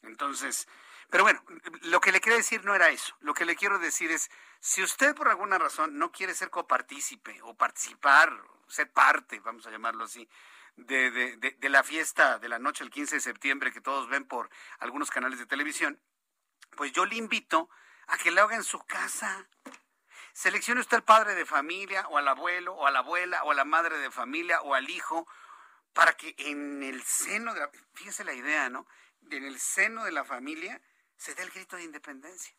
Entonces, 0.00 0.66
pero 1.10 1.24
bueno, 1.24 1.42
lo 1.82 2.00
que 2.00 2.12
le 2.12 2.20
quiero 2.20 2.36
decir 2.36 2.64
no 2.64 2.74
era 2.74 2.90
eso. 2.90 3.16
Lo 3.20 3.32
que 3.32 3.46
le 3.46 3.56
quiero 3.56 3.78
decir 3.78 4.10
es, 4.10 4.30
si 4.60 4.82
usted 4.82 5.14
por 5.14 5.28
alguna 5.28 5.58
razón 5.58 5.96
no 5.98 6.12
quiere 6.12 6.34
ser 6.34 6.50
copartícipe 6.50 7.40
o 7.42 7.54
participar, 7.54 8.30
ser 8.68 8.92
parte, 8.92 9.40
vamos 9.40 9.66
a 9.66 9.70
llamarlo 9.70 10.04
así, 10.04 10.28
de, 10.76 11.10
de, 11.10 11.68
la 11.68 11.82
fiesta 11.82 12.38
de 12.38 12.48
la 12.48 12.58
noche 12.58 12.84
del 12.84 12.92
15 12.92 13.16
de 13.16 13.20
septiembre 13.20 13.72
que 13.72 13.80
todos 13.80 14.08
ven 14.08 14.26
por 14.26 14.48
algunos 14.78 15.10
canales 15.10 15.38
de 15.38 15.46
televisión, 15.46 16.00
pues 16.76 16.92
yo 16.92 17.04
le 17.04 17.16
invito 17.16 17.68
a 18.06 18.18
que 18.18 18.30
lo 18.30 18.42
haga 18.42 18.56
en 18.56 18.62
su 18.62 18.78
casa. 18.84 19.48
Seleccione 20.32 20.80
usted 20.80 20.98
al 20.98 21.04
padre 21.04 21.34
de 21.34 21.46
familia, 21.46 22.06
o 22.08 22.18
al 22.18 22.28
abuelo, 22.28 22.74
o 22.74 22.86
a 22.86 22.90
la 22.90 23.00
abuela, 23.00 23.42
o 23.42 23.50
a 23.50 23.54
la 23.54 23.64
madre 23.64 23.98
de 23.98 24.10
familia, 24.10 24.60
o 24.60 24.74
al 24.74 24.88
hijo, 24.88 25.26
para 25.92 26.12
que 26.12 26.34
en 26.38 26.82
el 26.82 27.02
seno 27.02 27.54
de 27.54 27.60
la, 27.60 27.70
fíjese 27.94 28.24
la 28.24 28.34
idea, 28.34 28.68
¿no? 28.68 28.86
En 29.30 29.44
el 29.44 29.58
seno 29.58 30.04
de 30.04 30.12
la 30.12 30.22
familia 30.22 30.80
se 31.18 31.34
dé 31.34 31.42
el 31.42 31.50
grito 31.50 31.76
de 31.76 31.84
independencia. 31.84 32.54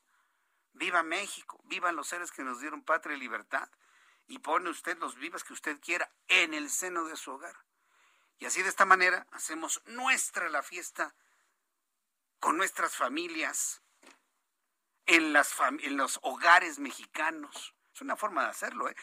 Viva 0.73 1.01
México, 1.01 1.59
vivan 1.65 1.95
los 1.95 2.07
seres 2.07 2.31
que 2.31 2.43
nos 2.43 2.59
dieron 2.59 2.83
patria 2.83 3.17
y 3.17 3.19
libertad. 3.19 3.67
Y 4.27 4.39
pone 4.39 4.69
usted 4.69 4.97
los 4.99 5.15
vivas 5.15 5.43
que 5.43 5.53
usted 5.53 5.79
quiera 5.79 6.11
en 6.27 6.53
el 6.53 6.69
seno 6.69 7.05
de 7.05 7.17
su 7.17 7.31
hogar. 7.31 7.55
Y 8.37 8.45
así 8.45 8.61
de 8.61 8.69
esta 8.69 8.85
manera 8.85 9.25
hacemos 9.31 9.81
nuestra 9.85 10.49
la 10.49 10.61
fiesta 10.61 11.15
con 12.39 12.55
nuestras 12.55 12.95
familias, 12.95 13.81
en, 15.07 15.35
en 15.81 15.97
los 15.97 16.19
hogares 16.21 16.79
mexicanos. 16.79 17.75
Es 17.93 18.01
una 18.01 18.15
forma 18.15 18.43
de 18.43 18.49
hacerlo, 18.49 18.87
¿eh? 18.87 18.95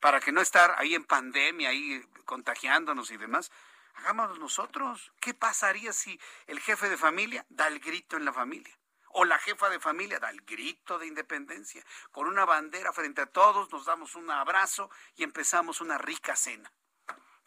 Para 0.00 0.20
que 0.20 0.32
no 0.32 0.40
estar 0.40 0.74
ahí 0.78 0.94
en 0.94 1.04
pandemia, 1.04 1.70
ahí 1.70 2.04
contagiándonos 2.24 3.10
y 3.10 3.16
demás. 3.16 3.50
Hagámoslo 3.94 4.36
nosotros. 4.36 5.12
¿Qué 5.20 5.32
pasaría 5.32 5.92
si 5.92 6.20
el 6.46 6.60
jefe 6.60 6.90
de 6.90 6.98
familia 6.98 7.46
da 7.48 7.68
el 7.68 7.80
grito 7.80 8.16
en 8.16 8.24
la 8.24 8.32
familia? 8.32 8.76
O 9.18 9.24
la 9.24 9.38
jefa 9.38 9.70
de 9.70 9.80
familia 9.80 10.20
da 10.20 10.28
el 10.28 10.42
grito 10.42 10.98
de 10.98 11.06
independencia. 11.06 11.82
Con 12.12 12.26
una 12.26 12.44
bandera 12.44 12.92
frente 12.92 13.22
a 13.22 13.26
todos 13.26 13.72
nos 13.72 13.86
damos 13.86 14.14
un 14.14 14.30
abrazo 14.30 14.90
y 15.16 15.22
empezamos 15.22 15.80
una 15.80 15.96
rica 15.96 16.36
cena. 16.36 16.70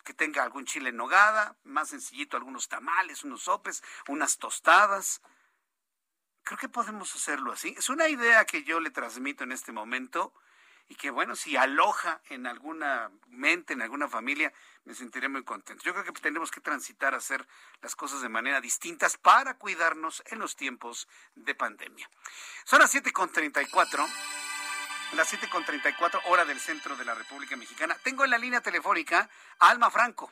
Que 0.04 0.16
tenga 0.16 0.42
algún 0.42 0.66
chile 0.66 0.90
en 0.90 0.98
nogada, 0.98 1.58
más 1.64 1.90
sencillito 1.90 2.38
algunos 2.38 2.68
tamales, 2.68 3.24
unos 3.24 3.44
sopes, 3.44 3.84
unas 4.08 4.40
tostadas. 4.40 5.22
Creo 6.42 6.58
que 6.58 6.70
podemos 6.70 7.14
hacerlo 7.14 7.52
así. 7.52 7.76
Es 7.78 7.90
una 7.90 8.08
idea 8.08 8.46
que 8.46 8.64
yo 8.64 8.80
le 8.80 8.90
transmito 8.90 9.44
en 9.44 9.52
este 9.52 9.72
momento 9.72 10.34
y 10.90 10.96
que 10.96 11.12
bueno, 11.12 11.36
si 11.36 11.56
aloja 11.56 12.20
en 12.30 12.48
alguna 12.48 13.12
mente, 13.28 13.74
en 13.74 13.84
alguna 13.84 14.08
familia, 14.08 14.52
me 14.86 14.96
sentiré 14.96 15.30
muy 15.30 15.44
contento. 15.44 15.84
Yo 15.84 15.94
creo 15.94 16.04
que 16.04 16.12
tenemos 16.20 16.50
que 16.50 16.62
transitar 16.62 17.14
a 17.14 17.18
hacer 17.18 17.48
las 17.82 17.96
cosas 17.96 18.22
de 18.22 18.30
manera 18.30 18.60
distintas 18.60 19.16
para 19.16 19.54
cuidarnos 19.54 20.24
en 20.26 20.40
los 20.40 20.56
tiempos 20.56 21.08
de 21.36 21.54
pandemia. 21.54 22.10
Son 22.66 22.80
las 22.80 22.94
7.34, 22.94 24.08
las 25.14 25.32
7.34 25.32 26.22
hora 26.26 26.44
del 26.44 26.60
centro 26.60 26.96
de 26.98 27.06
la 27.06 27.14
República 27.14 27.56
Mexicana. 27.56 27.96
Tengo 28.04 28.26
en 28.26 28.32
la 28.32 28.40
línea 28.40 28.62
telefónica 28.62 29.30
a 29.60 29.70
Alma 29.70 29.92
Franco. 29.92 30.32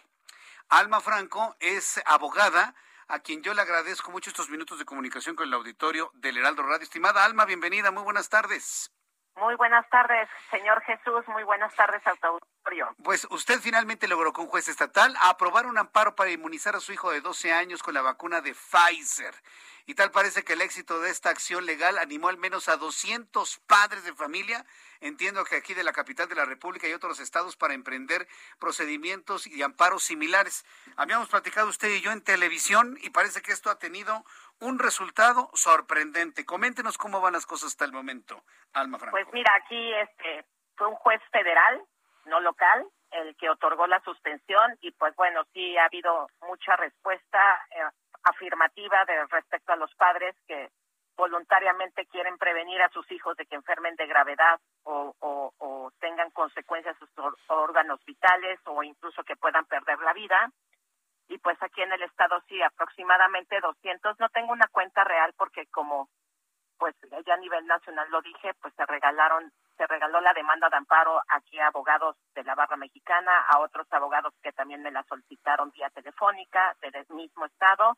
Alma 0.70 1.02
Franco 1.02 1.56
es 1.60 2.02
abogada 2.08 2.74
a 3.10 3.20
quien 3.20 3.44
yo 3.44 3.54
le 3.54 3.62
agradezco 3.62 4.10
mucho 4.10 4.32
estos 4.32 4.50
minutos 4.50 4.80
de 4.80 4.86
comunicación 4.86 5.36
con 5.36 5.48
el 5.48 5.54
auditorio 5.54 6.12
del 6.16 6.38
Heraldo 6.38 6.64
Radio. 6.64 6.84
Estimada 6.84 7.24
Alma, 7.24 7.46
bienvenida, 7.46 7.92
muy 7.92 8.04
buenas 8.04 8.28
tardes. 8.28 8.92
Muy 9.40 9.54
buenas 9.56 9.88
tardes, 9.90 10.28
señor 10.50 10.82
Jesús. 10.82 11.28
Muy 11.28 11.44
buenas 11.44 11.74
tardes, 11.76 12.02
auditorio. 12.08 12.96
Pues 13.04 13.28
usted 13.30 13.60
finalmente 13.60 14.08
logró 14.08 14.34
con 14.34 14.48
juez 14.48 14.68
estatal 14.68 15.16
aprobar 15.22 15.68
un 15.68 15.78
amparo 15.78 16.16
para 16.16 16.32
inmunizar 16.32 16.76
a 16.76 16.80
su 16.80 16.92
hijo 16.92 17.12
de 17.12 17.22
12 17.22 17.54
años 17.54 17.84
con 17.84 17.94
la 17.94 18.02
vacuna 18.02 18.42
de 18.42 18.56
Pfizer. 18.56 19.36
Y 19.86 19.94
tal 19.94 20.12
parece 20.12 20.44
que 20.44 20.54
el 20.54 20.62
éxito 20.62 21.00
de 21.00 21.12
esta 21.12 21.30
acción 21.30 21.66
legal 21.66 21.98
animó 21.98 22.28
al 22.28 22.38
menos 22.38 22.68
a 22.68 22.76
200 22.76 23.60
padres 23.60 24.04
de 24.04 24.14
familia, 24.14 24.66
entiendo 25.00 25.46
que 25.46 25.56
aquí 25.56 25.74
de 25.74 25.84
la 25.84 25.94
capital 25.94 26.28
de 26.28 26.36
la 26.36 26.44
República 26.44 26.90
y 26.90 26.94
otros 26.94 27.22
estados, 27.22 27.56
para 27.56 27.74
emprender 27.74 28.28
procedimientos 28.60 29.48
y 29.48 29.62
amparos 29.62 30.04
similares. 30.04 30.66
Habíamos 30.98 31.30
platicado 31.30 31.70
usted 31.70 31.90
y 31.90 32.02
yo 32.02 32.12
en 32.12 32.22
televisión 32.22 32.98
y 33.02 33.12
parece 33.12 33.42
que 33.42 33.54
esto 33.54 33.70
ha 33.70 33.80
tenido 33.80 34.26
un 34.60 34.80
resultado 34.80 35.50
sorprendente. 35.54 36.46
Coméntenos 36.46 36.98
cómo 36.98 37.22
van 37.22 37.34
las 37.34 37.46
cosas 37.46 37.68
hasta 37.68 37.86
el 37.86 37.92
momento, 37.92 38.44
Alma 38.74 38.98
Franco. 38.98 39.16
Pues 39.16 39.28
mira, 39.34 39.52
aquí 39.56 39.94
este 39.94 40.46
fue 40.76 40.88
un 40.88 40.96
juez 40.96 41.22
federal, 41.32 41.82
no 42.26 42.40
local, 42.40 42.88
el 43.12 43.36
que 43.38 43.50
otorgó 43.50 43.88
la 43.88 44.02
suspensión 44.02 44.78
y 44.82 44.92
pues 44.92 45.16
bueno, 45.16 45.44
sí 45.54 45.78
ha 45.78 45.86
habido 45.86 46.28
mucha 46.42 46.76
respuesta 46.76 47.40
eh, 47.72 47.82
afirmativa 48.24 49.06
de 49.06 49.26
respecto 49.28 49.74
a 49.74 49.78
los 49.78 49.94
padres 49.96 50.36
que 50.48 50.70
voluntariamente 51.16 52.06
quieren 52.06 52.38
prevenir 52.38 52.82
a 52.82 52.90
sus 52.90 53.12
hijos 53.12 53.36
de 53.38 53.46
que 53.46 53.56
enfermen 53.56 53.96
de 53.96 54.06
gravedad 54.06 54.60
o, 54.84 55.14
tengan 56.00 56.30
consecuencias 56.30 56.96
sus 57.00 57.10
órganos 57.48 58.00
vitales 58.06 58.60
o 58.66 58.84
incluso 58.84 59.24
que 59.24 59.36
puedan 59.36 59.66
perder 59.66 59.98
la 60.00 60.14
vida. 60.14 60.52
Y 61.28 61.38
pues 61.40 61.58
aquí 61.62 61.82
en 61.82 61.92
el 61.92 62.02
estado 62.04 62.42
sí, 62.48 62.62
aproximadamente 62.62 63.60
200. 63.60 64.20
No 64.20 64.30
tengo 64.30 64.54
una 64.54 64.68
cuenta 64.68 65.04
real 65.04 65.34
porque 65.38 65.66
como 65.68 66.10
pues 66.78 66.96
ya 67.26 67.34
a 67.34 67.38
nivel 67.38 67.66
nacional 67.66 68.08
lo 68.12 68.22
dije, 68.22 68.54
pues 68.62 68.72
se 68.76 68.86
regalaron, 68.86 69.52
se 69.78 69.88
regaló 69.88 70.22
la 70.22 70.34
demanda 70.34 70.70
de 70.70 70.78
amparo 70.78 71.20
aquí 71.28 71.60
a 71.60 71.68
abogados 71.68 72.16
de 72.36 72.44
la 72.44 72.54
barra 72.54 72.78
mexicana, 72.78 73.32
a 73.50 73.60
otros 73.60 73.88
abogados 73.92 74.34
que 74.44 74.52
también 74.52 74.84
me 74.84 74.92
la 74.92 75.04
solicitaron 75.04 75.72
vía 75.72 75.90
telefónica 75.90 76.76
del 76.82 77.06
mismo 77.10 77.46
estado 77.46 77.98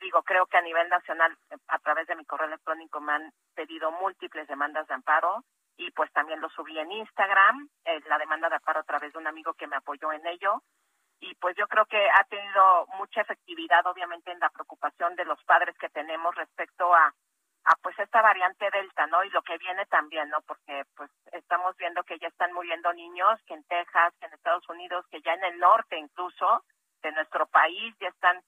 digo, 0.00 0.22
creo 0.22 0.46
que 0.46 0.58
a 0.58 0.62
nivel 0.62 0.88
nacional, 0.88 1.36
a 1.68 1.78
través 1.78 2.06
de 2.06 2.16
mi 2.16 2.24
correo 2.24 2.46
electrónico, 2.46 3.00
me 3.00 3.12
han 3.12 3.32
pedido 3.54 3.90
múltiples 3.92 4.46
demandas 4.48 4.86
de 4.88 4.94
amparo 4.94 5.44
y 5.76 5.90
pues 5.90 6.10
también 6.12 6.40
lo 6.40 6.48
subí 6.50 6.78
en 6.78 6.90
Instagram, 6.90 7.68
eh, 7.84 8.00
la 8.08 8.18
demanda 8.18 8.48
de 8.48 8.56
amparo 8.56 8.80
a 8.80 8.84
través 8.84 9.12
de 9.12 9.18
un 9.18 9.26
amigo 9.26 9.54
que 9.54 9.66
me 9.66 9.76
apoyó 9.76 10.12
en 10.12 10.26
ello. 10.26 10.62
Y 11.20 11.34
pues 11.36 11.56
yo 11.56 11.66
creo 11.66 11.86
que 11.86 12.10
ha 12.10 12.24
tenido 12.24 12.86
mucha 12.98 13.22
efectividad, 13.22 13.86
obviamente, 13.86 14.30
en 14.30 14.38
la 14.38 14.50
preocupación 14.50 15.16
de 15.16 15.24
los 15.24 15.42
padres 15.44 15.76
que 15.78 15.88
tenemos 15.88 16.34
respecto 16.34 16.94
a 16.94 17.12
a 17.66 17.74
pues 17.82 17.98
esta 17.98 18.22
variante 18.22 18.70
delta, 18.70 19.08
¿no? 19.08 19.24
Y 19.24 19.30
lo 19.30 19.42
que 19.42 19.58
viene 19.58 19.84
también, 19.86 20.28
¿no? 20.30 20.40
Porque 20.42 20.84
pues 20.94 21.10
estamos 21.32 21.76
viendo 21.76 22.04
que 22.04 22.16
ya 22.18 22.28
están 22.28 22.52
muriendo 22.52 22.92
niños, 22.92 23.40
que 23.44 23.54
en 23.54 23.64
Texas, 23.64 24.14
que 24.20 24.26
en 24.26 24.34
Estados 24.34 24.68
Unidos, 24.68 25.04
que 25.10 25.20
ya 25.20 25.34
en 25.34 25.44
el 25.44 25.58
norte 25.58 25.98
incluso 25.98 26.64
de 27.02 27.10
nuestro 27.10 27.46
país 27.46 27.94
ya 28.00 28.08
están 28.08 28.40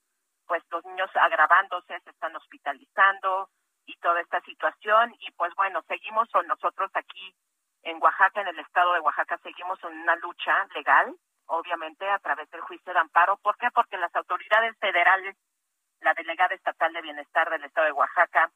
pues 0.46 0.62
los 0.70 0.84
niños 0.84 1.10
agravándose, 1.14 1.98
se 2.00 2.10
están 2.10 2.34
hospitalizando 2.36 3.50
y 3.86 3.96
toda 3.96 4.20
esta 4.20 4.40
situación 4.42 5.14
y 5.18 5.32
pues 5.32 5.52
bueno, 5.56 5.82
seguimos 5.88 6.28
nosotros 6.46 6.90
aquí 6.94 7.34
en 7.82 8.00
Oaxaca, 8.00 8.40
en 8.40 8.48
el 8.48 8.58
estado 8.60 8.92
de 8.94 9.00
Oaxaca, 9.00 9.36
seguimos 9.38 9.82
en 9.82 9.98
una 9.98 10.14
lucha 10.16 10.64
legal, 10.74 11.12
obviamente 11.48 12.08
a 12.08 12.18
través 12.18 12.48
del 12.50 12.60
juicio 12.62 12.92
de 12.92 12.98
amparo. 12.98 13.36
¿Por 13.38 13.56
qué? 13.56 13.68
Porque 13.74 13.98
las 13.98 14.14
autoridades 14.14 14.76
federales, 14.78 15.36
la 16.00 16.14
delegada 16.14 16.54
estatal 16.54 16.92
de 16.92 17.02
bienestar 17.02 17.50
del 17.50 17.64
estado 17.64 17.86
de 17.86 17.92
Oaxaca, 17.92 18.50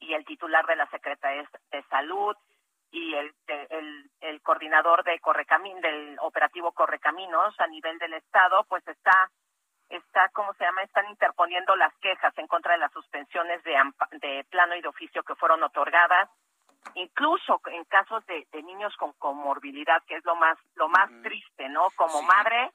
y 0.00 0.14
el 0.14 0.24
titular 0.24 0.66
de 0.66 0.76
la 0.76 0.86
Secretaría 0.90 1.48
de 1.70 1.82
Salud 1.84 2.36
y 2.90 3.14
el, 3.14 3.34
el, 4.20 4.40
coordinador 4.42 5.02
de 5.02 5.18
Correcaminos, 5.20 5.82
del 5.82 6.16
operativo 6.20 6.72
Correcaminos 6.72 7.58
a 7.58 7.66
nivel 7.66 7.98
del 7.98 8.14
Estado, 8.14 8.64
pues 8.68 8.86
está, 8.86 9.30
está, 9.88 10.28
¿cómo 10.32 10.54
se 10.54 10.64
llama? 10.64 10.82
Están 10.82 11.08
interponiendo 11.08 11.74
las 11.76 11.92
quejas 11.98 12.36
en 12.38 12.46
contra 12.46 12.74
de 12.74 12.78
las 12.78 12.92
suspensiones 12.92 13.62
de, 13.64 13.74
de 14.20 14.44
plano 14.50 14.76
y 14.76 14.82
de 14.82 14.88
oficio 14.88 15.24
que 15.24 15.34
fueron 15.34 15.62
otorgadas, 15.62 16.30
incluso 16.94 17.60
en 17.66 17.84
casos 17.84 18.24
de, 18.26 18.46
de 18.52 18.62
niños 18.62 18.94
con 18.96 19.12
comorbilidad, 19.14 20.02
que 20.06 20.16
es 20.16 20.24
lo 20.24 20.36
más, 20.36 20.58
lo 20.76 20.88
más 20.88 21.10
triste, 21.22 21.68
¿no? 21.68 21.88
Como 21.96 22.22
madre, 22.22 22.70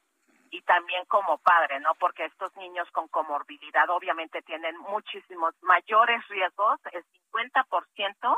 y 0.51 0.61
también 0.61 1.05
como 1.05 1.37
padre, 1.39 1.79
¿no? 1.79 1.93
Porque 1.95 2.25
estos 2.25 2.55
niños 2.57 2.89
con 2.91 3.07
comorbilidad 3.07 3.89
obviamente 3.89 4.41
tienen 4.41 4.77
muchísimos 4.77 5.53
mayores 5.61 6.27
riesgos, 6.27 6.79
el 6.91 7.03
50% 7.31 8.37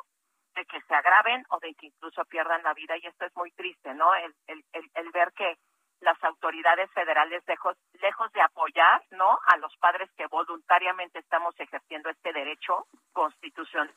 de 0.56 0.66
que 0.66 0.82
se 0.82 0.94
agraven 0.94 1.46
o 1.50 1.60
de 1.60 1.74
que 1.76 1.88
incluso 1.88 2.26
pierdan 2.26 2.64
la 2.64 2.74
vida 2.74 2.98
y 2.98 3.08
esto 3.08 3.26
es 3.26 3.36
muy 3.36 3.52
triste, 3.52 3.94
¿no? 3.94 4.14
El, 4.16 4.36
el, 4.48 4.64
el, 4.94 5.12
ver 5.12 5.32
que 5.34 5.58
las 6.02 6.22
autoridades 6.24 6.92
federales 6.92 7.44
lejos, 7.48 7.78
lejos 8.02 8.32
de 8.34 8.42
apoyar, 8.42 9.02
¿no? 9.12 9.40
A 9.46 9.58
los 9.58 9.76
padres 9.78 10.10
que 10.18 10.28
voluntariamente 10.28 11.20
estamos 11.20 11.58
ejerciendo 11.60 12.10
este 12.10 12.34
derecho 12.34 12.88
constitucional, 13.14 13.94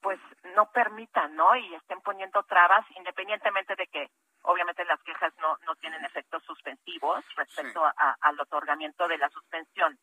pues 0.00 0.18
no 0.56 0.70
permitan, 0.70 1.34
¿no? 1.36 1.54
Y 1.56 1.74
estén 1.74 2.00
poniendo 2.00 2.42
trabas 2.44 2.84
independientemente 2.96 3.74
de 3.76 3.86
que 3.86 4.08
obviamente 4.42 4.84
las 4.84 5.02
quejas 5.02 5.32
no, 5.40 5.56
no 5.66 5.74
tienen 5.76 6.04
efectos 6.04 6.42
suspensivos 6.44 7.24
respecto 7.36 7.84
a, 7.84 8.16
al 8.20 8.40
otorgamiento 8.40 9.06
de 9.08 9.18
la 9.18 9.28
suspensión. 9.28 9.98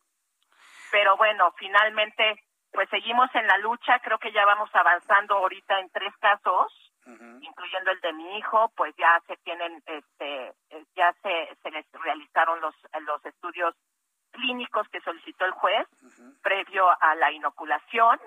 Pero 0.91 1.18
bueno, 1.18 1.52
finalmente, 1.57 2.44
pues 2.72 2.90
seguimos 2.90 3.34
en 3.36 3.48
la 3.48 3.57
lucha, 3.57 3.99
creo 3.99 4.19
que 4.19 4.32
ya 4.32 4.45
vamos 4.45 4.69
avanzando 4.74 5.36
ahorita 5.36 5.80
en 5.80 5.90
tres 5.90 6.14
casos, 6.19 6.74
incluyendo 7.41 7.91
el 7.91 8.02
de 8.02 8.14
mi 8.14 8.38
hijo, 8.38 8.69
pues 8.76 8.94
ya 8.98 9.22
se 9.28 9.38
tienen, 9.38 9.82
este, 9.86 10.48
eh, 10.69 10.86
ya 10.94 11.14
se, 11.24 11.56
se 11.64 11.72
les 11.72 11.86
realizaron 11.94 12.60
los, 12.60 12.76
los 13.02 13.26
estudios 13.26 13.74
clínicos 14.32 14.88
que 14.90 14.99
solicitó 15.02 15.45
el 15.45 15.52
juez 15.52 15.88
previo 16.44 16.86
a 17.02 17.15
la 17.15 17.32
inoculación 17.32 18.19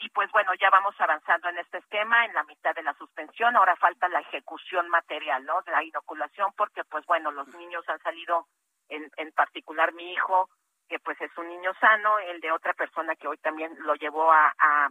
y 0.00 0.08
pues 0.10 0.30
bueno, 0.32 0.52
ya 0.54 0.70
vamos 0.70 0.94
avanzando 0.98 1.48
en 1.50 1.58
este 1.58 1.78
esquema, 1.78 2.24
en 2.24 2.32
la 2.32 2.44
mitad 2.44 2.74
de 2.74 2.82
la 2.82 2.94
suspensión, 2.94 3.54
ahora 3.54 3.76
falta 3.76 4.08
la 4.08 4.20
ejecución 4.20 4.88
material, 4.88 5.44
¿no? 5.44 5.60
De 5.62 5.72
la 5.72 5.84
inoculación, 5.84 6.52
porque 6.56 6.84
pues 6.84 7.04
bueno, 7.04 7.30
los 7.30 7.46
niños 7.48 7.86
han 7.86 8.00
salido, 8.00 8.46
en, 8.88 9.10
en 9.18 9.30
particular 9.32 9.92
mi 9.92 10.12
hijo, 10.12 10.48
que 10.88 10.98
pues 11.00 11.20
es 11.20 11.36
un 11.36 11.48
niño 11.48 11.72
sano, 11.80 12.18
el 12.18 12.40
de 12.40 12.50
otra 12.50 12.72
persona 12.72 13.14
que 13.14 13.28
hoy 13.28 13.36
también 13.38 13.76
lo 13.80 13.94
llevó 13.94 14.32
a, 14.32 14.54
a 14.58 14.88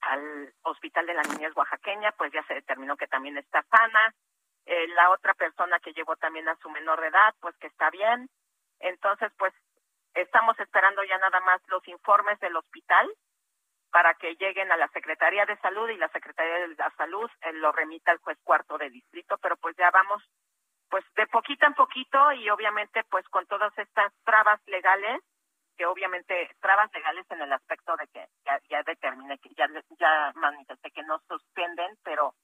al 0.00 0.54
Hospital 0.62 1.04
de 1.04 1.12
la 1.12 1.22
Niñez 1.22 1.54
Oaxaqueña, 1.54 2.12
pues 2.12 2.32
ya 2.32 2.42
se 2.44 2.54
determinó 2.54 2.96
que 2.96 3.06
también 3.06 3.36
está 3.36 3.62
sana. 3.64 4.14
Eh, 4.64 4.88
la 4.88 5.10
otra 5.10 5.34
persona 5.34 5.78
que 5.80 5.92
llevó 5.92 6.16
también 6.16 6.48
a 6.48 6.56
su 6.56 6.70
menor 6.70 7.02
de 7.02 7.08
edad, 7.08 7.34
pues 7.40 7.54
que 7.58 7.66
está 7.66 7.90
bien. 7.90 8.30
Entonces, 8.78 9.30
pues 9.36 9.52
estamos 10.14 10.58
esperando 10.58 11.04
ya 11.04 11.18
nada 11.18 11.40
más 11.40 11.60
los 11.68 11.86
informes 11.88 12.40
del 12.40 12.56
hospital 12.56 13.10
para 13.90 14.14
que 14.14 14.34
lleguen 14.36 14.70
a 14.72 14.76
la 14.76 14.88
Secretaría 14.88 15.46
de 15.46 15.56
Salud 15.58 15.88
y 15.88 15.96
la 15.96 16.08
Secretaría 16.08 16.68
de 16.68 16.74
la 16.76 16.90
Salud 16.96 17.30
eh, 17.42 17.52
lo 17.54 17.72
remita 17.72 18.12
al 18.12 18.18
juez 18.18 18.38
cuarto 18.42 18.78
de 18.78 18.90
distrito, 18.90 19.36
pero 19.38 19.56
pues 19.56 19.76
ya 19.76 19.90
vamos 19.90 20.22
pues 20.88 21.04
de 21.14 21.26
poquito 21.28 21.66
en 21.66 21.74
poquito 21.74 22.32
y 22.32 22.50
obviamente 22.50 23.04
pues 23.10 23.26
con 23.28 23.46
todas 23.46 23.76
estas 23.78 24.12
trabas 24.24 24.60
legales 24.66 25.22
que 25.76 25.86
obviamente 25.86 26.50
trabas 26.60 26.92
legales 26.92 27.24
en 27.30 27.40
el 27.40 27.52
aspecto 27.52 27.96
de 27.96 28.06
que 28.08 28.26
ya, 28.44 28.60
ya 28.68 28.82
determiné 28.82 29.38
que 29.38 29.50
ya 29.56 29.66
ya 29.98 30.32
manifesté 30.34 30.90
que 30.90 31.02
no 31.04 31.18
suspenden, 31.28 31.96
pero 32.02 32.34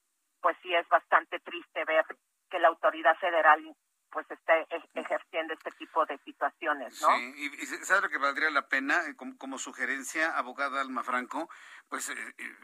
pues 0.41 0.57
sí 0.61 0.73
es 0.73 0.87
bastante 0.87 1.39
triste 1.39 1.83
ver 1.85 2.05
que 2.49 2.59
la 2.59 2.69
autoridad 2.69 3.15
federal 3.17 3.75
pues 4.11 4.29
está 4.31 4.53
ejerciendo 4.93 5.53
este 5.53 5.71
tipo 5.71 6.05
de 6.05 6.17
situaciones, 6.19 7.01
¿no? 7.01 7.15
Sí, 7.15 7.33
y, 7.37 7.65
¿sabes 7.65 8.03
lo 8.03 8.09
que 8.09 8.17
valdría 8.17 8.49
la 8.49 8.67
pena 8.67 9.05
eh, 9.07 9.15
como, 9.15 9.57
sugerencia, 9.57 10.37
abogada 10.37 10.81
Alma 10.81 11.03
Franco? 11.03 11.49
Pues 11.89 12.09
eh, 12.09 12.13
eh, 12.37 12.55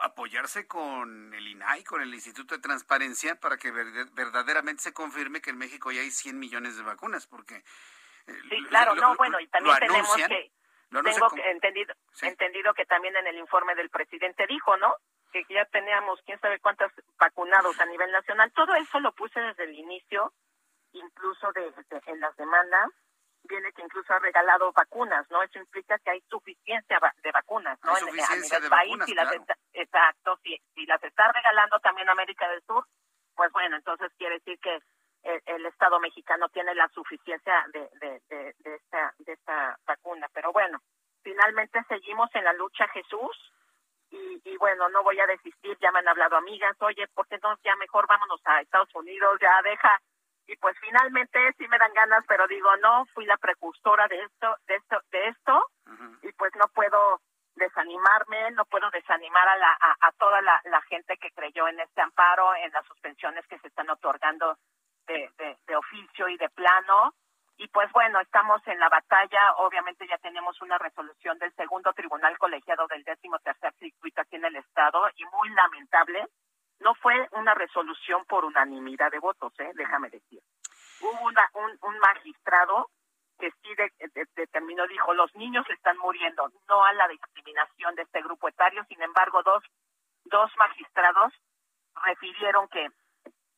apoyarse 0.00 0.66
con 0.66 1.32
el 1.34 1.48
INAI, 1.48 1.84
con 1.84 2.02
el 2.02 2.12
Instituto 2.14 2.54
de 2.54 2.62
Transparencia, 2.62 3.38
para 3.38 3.56
que 3.56 3.70
verdaderamente 3.70 4.82
se 4.82 4.92
confirme 4.92 5.40
que 5.40 5.50
en 5.50 5.58
México 5.58 5.92
ya 5.92 6.00
hay 6.00 6.10
100 6.10 6.38
millones 6.38 6.76
de 6.76 6.82
vacunas, 6.82 7.26
porque... 7.26 7.62
sí, 8.26 8.64
claro, 8.68 8.94
no, 8.94 9.14
bueno, 9.16 9.38
y 9.40 9.46
también 9.48 9.76
tenemos 9.78 10.16
que... 10.16 10.50
tengo 10.90 11.28
entendido, 11.44 11.94
entendido 12.22 12.74
que 12.74 12.86
también 12.86 13.16
en 13.16 13.26
el 13.26 13.38
informe 13.38 13.74
del 13.74 13.90
presidente 13.90 14.46
dijo, 14.46 14.76
¿no? 14.76 14.94
Que 15.32 15.44
ya 15.48 15.64
teníamos 15.66 16.20
quién 16.24 16.40
sabe 16.40 16.60
cuántos 16.60 16.90
vacunados 17.18 17.78
a 17.80 17.86
nivel 17.86 18.10
nacional. 18.12 18.52
Todo 18.52 18.74
eso 18.76 19.00
lo 19.00 19.12
puse 19.12 19.40
desde 19.40 19.64
el 19.64 19.74
inicio 19.74 20.32
incluso 20.98 21.52
de, 21.52 21.72
en 22.06 22.20
las 22.20 22.36
demandas 22.36 22.90
viene 23.46 23.72
que 23.72 23.82
incluso 23.82 24.12
ha 24.12 24.18
regalado 24.18 24.72
vacunas, 24.72 25.24
¿no? 25.30 25.42
Eso 25.42 25.58
implica 25.58 25.98
que 26.00 26.10
hay 26.10 26.20
suficiencia 26.28 26.98
de 27.22 27.30
vacunas, 27.30 27.78
¿no? 27.84 27.96
En, 27.96 28.08
el 28.08 28.68
país, 28.68 28.96
y 29.06 29.14
las 29.14 29.32
exacto, 29.72 30.38
si, 30.42 30.60
si 30.74 30.84
las 30.86 31.02
está 31.02 31.30
regalando 31.32 31.78
también 31.80 32.08
América 32.08 32.48
del 32.48 32.62
Sur, 32.62 32.84
pues 33.34 33.52
bueno, 33.52 33.76
entonces 33.76 34.10
quiere 34.16 34.34
decir 34.36 34.58
que 34.60 34.80
el, 35.22 35.66
Estado 35.66 35.98
mexicano 35.98 36.48
tiene 36.48 36.74
la 36.74 36.88
suficiencia 36.88 37.66
de, 37.72 37.88
de, 38.00 38.22
de, 38.28 38.74
esta, 38.74 39.14
de 39.18 39.32
esta 39.32 39.76
vacuna. 39.86 40.28
Pero 40.32 40.52
bueno, 40.52 40.80
finalmente 41.22 41.82
seguimos 41.88 42.32
en 42.34 42.44
la 42.44 42.52
lucha, 42.52 42.86
Jesús, 42.88 43.52
y, 44.10 44.40
y, 44.44 44.56
bueno, 44.56 44.88
no 44.88 45.02
voy 45.02 45.18
a 45.18 45.26
desistir, 45.26 45.76
ya 45.80 45.90
me 45.90 45.98
han 45.98 46.08
hablado 46.08 46.36
amigas, 46.36 46.76
oye, 46.80 47.08
¿por 47.08 47.26
qué 47.26 47.38
no? 47.42 47.56
Ya 47.64 47.74
mejor 47.76 48.06
vámonos 48.06 48.40
a 48.44 48.60
Estados 48.60 48.94
Unidos, 48.94 49.36
ya 49.40 49.60
deja 49.62 50.00
y 50.46 50.56
pues 50.56 50.76
finalmente 50.80 51.38
sí 51.58 51.66
me 51.68 51.78
dan 51.78 51.92
ganas, 51.92 52.24
pero 52.28 52.46
digo, 52.46 52.68
no, 52.76 53.04
fui 53.14 53.24
la 53.26 53.36
precursora 53.36 54.06
de 54.08 54.22
esto, 54.22 54.56
de 54.66 54.76
esto, 54.76 55.00
de 55.10 55.28
esto, 55.28 55.66
y 56.22 56.32
pues 56.32 56.52
no 56.56 56.68
puedo 56.68 57.20
desanimarme, 57.56 58.50
no 58.52 58.64
puedo 58.66 58.90
desanimar 58.90 59.48
a, 59.48 59.56
la, 59.56 59.78
a, 60.00 60.12
toda 60.12 60.40
la, 60.42 60.60
gente 60.88 61.16
que 61.16 61.32
creyó 61.32 61.66
en 61.68 61.80
este 61.80 62.00
amparo, 62.00 62.54
en 62.54 62.70
las 62.70 62.86
suspensiones 62.86 63.46
que 63.48 63.58
se 63.58 63.68
están 63.68 63.90
otorgando 63.90 64.56
de, 65.06 65.30
de, 65.66 65.76
oficio 65.76 66.28
y 66.28 66.36
de 66.36 66.48
plano. 66.50 67.14
Y 67.56 67.66
pues 67.68 67.90
bueno, 67.92 68.20
estamos 68.20 68.60
en 68.66 68.78
la 68.78 68.90
batalla, 68.90 69.54
obviamente 69.56 70.06
ya 70.06 70.18
tenemos 70.18 70.60
una 70.60 70.76
resolución 70.78 71.38
del 71.38 71.52
segundo 71.54 71.92
tribunal 71.94 72.36
colegiado 72.38 72.86
del 72.86 73.02
décimo 73.02 73.38
tercer 73.38 73.72
circuito 73.78 74.20
aquí 74.20 74.36
en 74.36 74.44
el 74.44 74.56
estado 74.56 75.08
y 75.16 75.24
muy 75.24 75.48
lamentable 75.50 76.26
no 76.80 76.94
fue 76.94 77.28
una 77.32 77.54
resolución 77.54 78.24
por 78.26 78.44
unanimidad 78.44 79.10
de 79.10 79.18
votos, 79.18 79.52
¿eh? 79.58 79.70
déjame 79.74 80.10
decir. 80.10 80.40
Hubo 81.00 81.20
una, 81.26 81.48
un, 81.54 81.78
un 81.82 81.98
magistrado 81.98 82.90
que 83.38 83.50
sí 83.50 83.68
determinó, 84.34 84.86
dijo, 84.86 85.12
los 85.14 85.34
niños 85.34 85.66
están 85.68 85.98
muriendo, 85.98 86.50
no 86.68 86.84
a 86.84 86.92
la 86.94 87.08
discriminación 87.08 87.94
de 87.94 88.02
este 88.02 88.22
grupo 88.22 88.48
etario, 88.48 88.84
sin 88.88 89.02
embargo, 89.02 89.42
dos, 89.42 89.62
dos 90.24 90.50
magistrados 90.56 91.32
refirieron 92.04 92.68
que, 92.68 92.88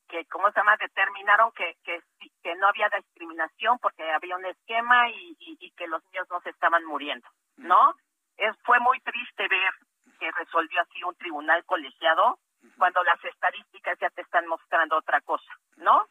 que 0.08 0.24
¿cómo 0.26 0.50
se 0.50 0.58
llama?, 0.58 0.76
determinaron 0.76 1.52
que, 1.52 1.76
que, 1.84 2.00
que 2.42 2.54
no 2.56 2.68
había 2.68 2.88
discriminación 2.88 3.78
porque 3.78 4.10
había 4.10 4.36
un 4.36 4.46
esquema 4.46 5.08
y, 5.10 5.36
y, 5.38 5.70
que 5.72 5.86
los 5.86 6.02
niños 6.06 6.26
no 6.30 6.40
se 6.40 6.50
estaban 6.50 6.84
muriendo, 6.84 7.28
¿no? 7.56 7.94
Es, 8.36 8.56
fue 8.64 8.80
muy 8.80 9.00
triste 9.00 9.46
ver 9.48 9.72
que 10.18 10.30
resolvió 10.32 10.80
así 10.80 11.02
un 11.04 11.14
tribunal 11.16 11.64
colegiado 11.64 12.38
cuando 12.76 13.02
las 13.04 13.22
estadísticas 13.24 13.98
ya 14.00 14.10
te 14.10 14.22
están 14.22 14.46
mostrando 14.46 14.96
otra 14.96 15.20
cosa, 15.20 15.52
¿no? 15.76 16.06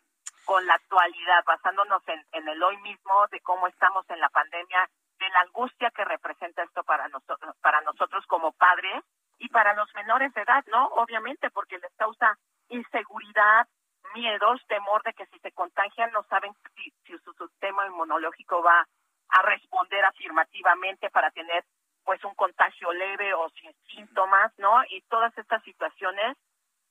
Con 0.46 0.66
la 0.66 0.76
actualidad, 0.76 1.44
basándonos 1.46 2.02
en, 2.08 2.48
el 2.48 2.64
hoy 2.64 2.78
mismo, 2.78 3.28
de 3.32 3.40
cómo 3.42 3.68
estamos 3.68 4.10
en 4.10 4.20
la 4.20 4.30
pandemia, 4.30 4.90
de 5.20 5.30
la 5.30 5.42
angustia 5.42 5.92
que 5.92 6.06
representa 6.06 6.64
esto 6.64 6.84
para 6.84 7.08
nosotros, 7.10 7.56
para 7.62 7.82
nosotros 7.82 8.26
como 8.28 8.52
padres 8.54 9.04
y 9.40 9.50
para 9.50 9.74
los 9.74 9.94
menores 9.96 10.34
de 10.34 10.42
edad, 10.42 10.64
¿no? 10.68 10.88
Obviamente, 10.88 11.50
porque 11.50 11.80
les 11.80 11.94
causa 11.96 12.38
inseguridad, 12.70 13.68
miedos, 14.14 14.62
temor 14.68 15.04
de 15.04 15.14
que 15.14 15.26
si 15.28 15.40
se 15.40 15.52
contagian 15.52 16.12
no 16.12 16.24
saben 16.24 16.54
si, 16.76 16.92
si 17.06 17.18
su 17.20 17.34
sistema 17.34 17.86
inmunológico 17.86 18.62
va 18.64 18.88
a 19.30 19.42
responder 19.42 20.06
afirmativamente 20.06 21.10
para 21.10 21.32
tener 21.32 21.66
pues 22.08 22.24
un 22.24 22.36
contagio 22.36 22.94
leve 22.94 23.34
o 23.34 23.50
sin 23.50 23.74
síntomas, 23.90 24.54
¿no? 24.58 24.82
Y 24.88 25.02
todas 25.10 25.38
estas 25.38 25.62
situaciones, 25.64 26.38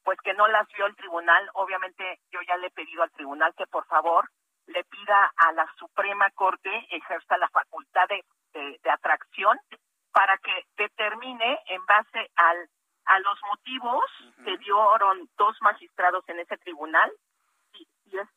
pues 0.04 0.18
que 0.20 0.34
no 0.34 0.46
las 0.46 0.68
vio 0.68 0.84
el 0.84 0.94
tribunal. 0.94 1.48
Obviamente 1.54 2.20
yo 2.30 2.42
ya 2.46 2.58
le 2.58 2.66
he 2.66 2.70
pedido 2.70 3.02
al 3.02 3.10
tribunal 3.12 3.54
que 3.56 3.66
por 3.66 3.86
favor 3.86 4.28
le 4.66 4.84
pida 4.84 5.32
a 5.38 5.52
la 5.52 5.66
Suprema 5.78 6.30
Corte 6.32 6.70
ejerza 6.90 7.38
la 7.38 7.48
facultad 7.48 8.06
de, 8.08 8.22
de, 8.82 8.90
atracción 8.90 9.58
para 10.12 10.36
que 10.36 10.52
determine 10.76 11.60
en 11.66 11.86
base 11.86 12.30
al 12.36 12.68
a 13.06 13.18
los 13.20 13.38
motivos 13.48 14.04
que 14.44 14.58
dieron 14.58 15.30
dos 15.38 15.56
magistrados 15.62 16.28
en 16.28 16.40
ese 16.40 16.58
tribunal 16.58 17.10
si 17.72 17.86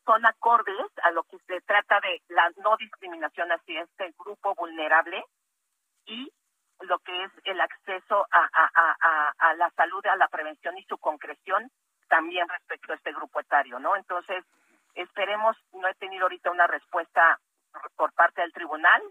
son 0.06 0.24
acordes 0.24 0.86
a 1.02 1.10
lo 1.10 1.24
que 1.24 1.38
se 1.40 1.60
trata 1.62 2.00
de 2.00 2.22
la 2.28 2.48
no 2.62 2.76
discriminación 2.78 3.50
hacia 3.50 3.82
este 3.82 4.14
grupo 4.16 4.54
vulnerable 4.54 5.24
y 6.06 6.32
lo 6.80 6.98
que 7.00 7.24
es 7.24 7.30
el 7.44 7.60
acceso 7.60 8.26
a, 8.30 8.48
a, 8.52 9.36
a, 9.38 9.54
la 9.54 9.70
salud, 9.70 10.04
a 10.06 10.16
la 10.16 10.28
prevención 10.28 10.76
y 10.78 10.84
su 10.84 10.98
concreción 10.98 11.70
también 12.08 12.48
respecto 12.48 12.92
a 12.92 12.96
este 12.96 13.12
grupo 13.12 13.40
etario, 13.40 13.78
¿no? 13.78 13.96
Entonces, 13.96 14.44
esperemos, 14.94 15.56
no 15.72 15.88
he 15.88 15.94
tenido 15.94 16.24
ahorita 16.24 16.50
una 16.50 16.66
respuesta 16.66 17.38
por 17.96 18.12
parte 18.12 18.40
del 18.40 18.52
tribunal 18.52 19.02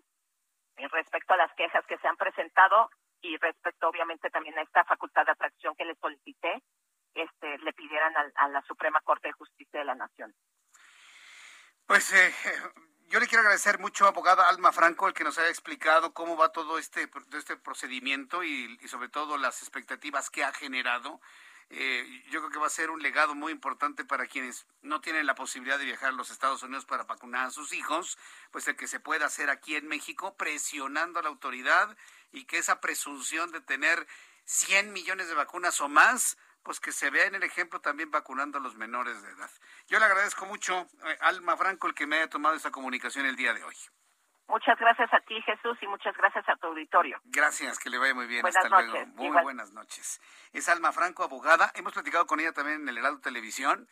respecto 0.91 1.33
a 1.33 1.37
las 1.37 1.53
quejas 1.55 1.85
que 1.85 1.97
se 1.97 2.07
han 2.07 2.17
presentado 2.17 2.89
y 3.21 3.37
respecto 3.37 3.87
obviamente 3.87 4.29
también 4.29 4.57
a 4.57 4.61
esta 4.61 4.83
facultad 4.85 5.25
de 5.25 5.31
atracción 5.31 5.75
que 5.75 5.85
le 5.85 5.95
solicité, 5.95 6.61
este, 7.13 7.57
le 7.59 7.73
pidieran 7.73 8.13
a, 8.35 8.47
la 8.47 8.61
Suprema 8.63 9.01
Corte 9.01 9.27
de 9.27 9.33
Justicia 9.33 9.79
de 9.79 9.85
la 9.85 9.95
Nación. 9.95 10.33
Pues 11.85 12.13
eh, 12.13 12.33
yo 13.09 13.19
le 13.19 13.27
quiero 13.27 13.41
agradecer 13.41 13.79
mucho, 13.79 14.05
abogada 14.07 14.47
Alma 14.47 14.71
Franco, 14.71 15.07
el 15.07 15.13
que 15.13 15.23
nos 15.23 15.37
haya 15.39 15.49
explicado 15.49 16.13
cómo 16.13 16.37
va 16.37 16.51
todo 16.51 16.77
este, 16.77 17.09
este 17.33 17.57
procedimiento 17.57 18.43
y, 18.43 18.77
sobre 18.87 19.09
todo 19.09 19.37
las 19.37 19.61
expectativas 19.61 20.29
que 20.29 20.43
ha 20.43 20.53
generado. 20.53 21.19
Eh, 21.71 22.23
yo 22.29 22.39
creo 22.39 22.51
que 22.51 22.59
va 22.59 22.67
a 22.67 22.71
ser 22.71 22.91
un 22.91 23.01
legado 23.01 23.35
muy 23.35 23.51
importante 23.51 24.05
para 24.05 24.27
quienes 24.27 24.65
no 24.81 25.01
tienen 25.01 25.25
la 25.25 25.35
posibilidad 25.35 25.77
de 25.77 25.85
viajar 25.85 26.09
a 26.09 26.13
los 26.13 26.29
Estados 26.29 26.61
Unidos 26.63 26.85
para 26.85 27.03
vacunar 27.03 27.47
a 27.47 27.51
sus 27.51 27.73
hijos, 27.73 28.17
pues 28.51 28.67
el 28.67 28.75
que 28.75 28.87
se 28.87 28.99
pueda 28.99 29.25
hacer 29.25 29.49
aquí 29.49 29.75
en 29.75 29.87
México 29.87 30.35
presionando 30.35 31.19
a 31.19 31.23
la 31.23 31.29
autoridad 31.29 31.95
y 32.31 32.45
que 32.45 32.57
esa 32.57 32.79
presunción 32.79 33.51
de 33.51 33.61
tener 33.61 34.07
100 34.45 34.93
millones 34.93 35.27
de 35.27 35.35
vacunas 35.35 35.79
o 35.81 35.89
más 35.89 36.37
pues 36.63 36.79
que 36.79 36.91
se 36.91 37.09
vea 37.09 37.25
en 37.25 37.35
el 37.35 37.43
ejemplo 37.43 37.81
también 37.81 38.11
vacunando 38.11 38.57
a 38.57 38.61
los 38.61 38.75
menores 38.75 39.21
de 39.21 39.29
edad. 39.31 39.49
Yo 39.87 39.99
le 39.99 40.05
agradezco 40.05 40.45
mucho, 40.45 40.87
eh, 41.05 41.17
Alma 41.21 41.57
Franco, 41.57 41.87
el 41.87 41.93
que 41.93 42.07
me 42.07 42.17
haya 42.17 42.29
tomado 42.29 42.55
esta 42.55 42.71
comunicación 42.71 43.25
el 43.25 43.35
día 43.35 43.53
de 43.53 43.63
hoy. 43.63 43.75
Muchas 44.47 44.79
gracias 44.79 45.13
a 45.13 45.19
ti, 45.21 45.39
Jesús, 45.43 45.77
y 45.81 45.87
muchas 45.87 46.17
gracias 46.17 46.49
a 46.49 46.55
tu 46.55 46.67
auditorio. 46.67 47.19
Gracias, 47.25 47.77
que 47.77 47.91
le 47.91 47.99
vaya 47.99 48.15
muy 48.15 48.25
bien. 48.25 48.41
Buenas 48.41 48.63
Hasta 48.63 48.81
noches. 48.81 49.07
luego. 49.07 49.33
Muy 49.33 49.43
buenas 49.43 49.71
noches. 49.73 50.19
Es 50.53 50.67
Alma 50.69 50.91
Franco, 50.91 51.23
abogada. 51.23 51.71
Hemos 51.75 51.93
platicado 51.93 52.25
con 52.25 52.39
ella 52.39 52.51
también 52.51 52.81
en 52.81 52.89
el 52.89 52.97
Heraldo 52.97 53.21
Televisión. 53.21 53.87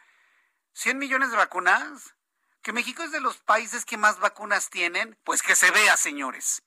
100 0.73 0.98
millones 0.98 1.30
de 1.30 1.38
vacunas. 1.38 2.15
¿Que 2.64 2.73
México 2.73 3.03
es 3.03 3.11
de 3.11 3.22
los 3.22 3.38
países 3.38 3.85
que 3.85 3.98
más 3.98 4.19
vacunas 4.19 4.72
tienen? 4.72 5.18
Pues 5.23 5.44
que 5.44 5.56
se 5.56 5.69
vea, 5.69 5.95
señores. 5.95 6.64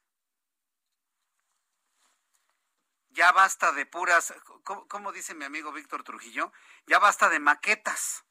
Ya 3.20 3.32
basta 3.32 3.70
de 3.72 3.84
puras, 3.84 4.32
¿cómo, 4.64 5.12
dice 5.12 5.34
mi 5.34 5.44
amigo 5.44 5.72
Víctor 5.72 6.02
Trujillo? 6.02 6.54
Ya 6.86 6.98
basta 6.98 7.28
de 7.28 7.38
maquetas. 7.38 8.24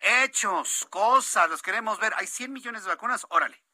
Hechos, 0.00 0.86
cosas, 0.90 1.48
los 1.48 1.62
queremos 1.62 1.98
ver. 1.98 2.12
Hay 2.18 2.26
100 2.26 2.52
millones 2.52 2.82
de 2.82 2.90
vacunas, 2.90 3.24
órale. 3.30 3.64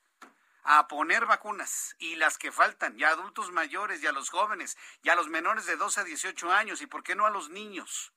A 0.63 0.87
poner 0.87 1.27
vacunas 1.27 1.97
y 1.99 2.15
las 2.15 2.39
que 2.39 2.53
faltan, 2.53 2.97
ya 2.99 3.09
adultos 3.09 3.51
mayores, 3.51 4.01
ya 4.01 4.13
los 4.13 4.31
jóvenes, 4.31 4.79
ya 5.03 5.17
los 5.17 5.27
menores 5.27 5.67
de 5.67 5.75
12 5.75 6.03
a 6.03 6.05
18 6.05 6.53
años 6.53 6.81
y 6.81 6.87
por 6.87 7.03
qué 7.03 7.17
no 7.17 7.27
a 7.27 7.31
los 7.31 7.51
niños. 7.51 8.13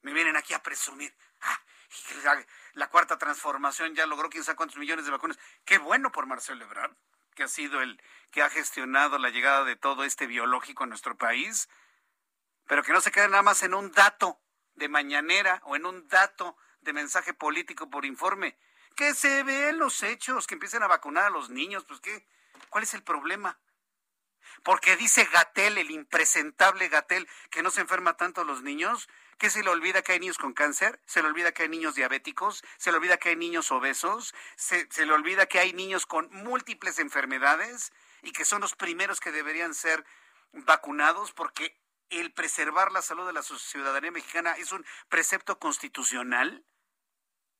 Me 0.00 0.14
vienen 0.14 0.38
aquí 0.38 0.54
a 0.54 0.62
presumir. 0.62 1.14
Ah, 1.42 1.60
la, 2.72 2.88
cuarta 2.88 3.18
transformación 3.18 3.94
ya 3.94 4.06
logró 4.06 4.30
quién 4.30 4.42
sabe 4.42 4.56
cuántos 4.56 4.78
millones 4.78 5.04
de 5.04 5.10
vacunas. 5.10 5.38
Qué 5.66 5.76
bueno 5.76 6.10
por 6.10 6.24
Marcelo 6.24 6.64
Ebrard 6.64 6.96
que 7.34 7.42
ha 7.44 7.48
sido 7.48 7.80
el 7.80 8.00
que 8.30 8.42
ha 8.42 8.50
gestionado 8.50 9.18
la 9.18 9.30
llegada 9.30 9.64
de 9.64 9.76
todo 9.76 10.04
este 10.04 10.26
biológico 10.26 10.84
a 10.84 10.86
nuestro 10.86 11.16
país, 11.16 11.68
pero 12.66 12.82
que 12.82 12.92
no 12.92 13.00
se 13.00 13.12
quede 13.12 13.28
nada 13.28 13.42
más 13.42 13.62
en 13.62 13.74
un 13.74 13.92
dato 13.92 14.40
de 14.74 14.88
mañanera 14.88 15.60
o 15.64 15.76
en 15.76 15.84
un 15.84 16.08
dato 16.08 16.56
de 16.80 16.92
mensaje 16.92 17.34
político 17.34 17.90
por 17.90 18.06
informe, 18.06 18.56
que 18.96 19.14
se 19.14 19.42
vean 19.42 19.78
los 19.78 20.02
hechos, 20.02 20.46
que 20.46 20.54
empiecen 20.54 20.82
a 20.82 20.88
vacunar 20.88 21.26
a 21.26 21.30
los 21.30 21.50
niños, 21.50 21.84
pues 21.84 22.00
qué, 22.00 22.26
¿cuál 22.70 22.84
es 22.84 22.94
el 22.94 23.02
problema? 23.02 23.58
Porque 24.62 24.96
dice 24.96 25.24
Gatel, 25.32 25.78
el 25.78 25.90
impresentable 25.90 26.88
Gatel, 26.88 27.28
que 27.50 27.62
no 27.62 27.70
se 27.70 27.80
enferma 27.80 28.16
tanto 28.16 28.42
a 28.42 28.44
los 28.44 28.62
niños, 28.62 29.08
¿Qué 29.42 29.50
se 29.50 29.64
le 29.64 29.70
olvida 29.70 30.02
que 30.02 30.12
hay 30.12 30.20
niños 30.20 30.38
con 30.38 30.52
cáncer? 30.52 31.00
¿Se 31.04 31.20
le 31.20 31.26
olvida 31.26 31.50
que 31.50 31.64
hay 31.64 31.68
niños 31.68 31.96
diabéticos? 31.96 32.62
¿Se 32.76 32.92
le 32.92 32.98
olvida 32.98 33.16
que 33.16 33.30
hay 33.30 33.34
niños 33.34 33.72
obesos? 33.72 34.36
¿Se, 34.54 34.86
se 34.88 35.04
le 35.04 35.12
olvida 35.12 35.46
que 35.46 35.58
hay 35.58 35.72
niños 35.72 36.06
con 36.06 36.28
múltiples 36.30 37.00
enfermedades 37.00 37.92
y 38.22 38.30
que 38.30 38.44
son 38.44 38.60
los 38.60 38.76
primeros 38.76 39.18
que 39.18 39.32
deberían 39.32 39.74
ser 39.74 40.04
vacunados 40.52 41.32
porque 41.32 41.76
el 42.10 42.32
preservar 42.32 42.92
la 42.92 43.02
salud 43.02 43.26
de 43.26 43.32
la 43.32 43.42
ciudadanía 43.42 44.12
mexicana 44.12 44.52
es 44.52 44.70
un 44.70 44.86
precepto 45.08 45.58
constitucional? 45.58 46.64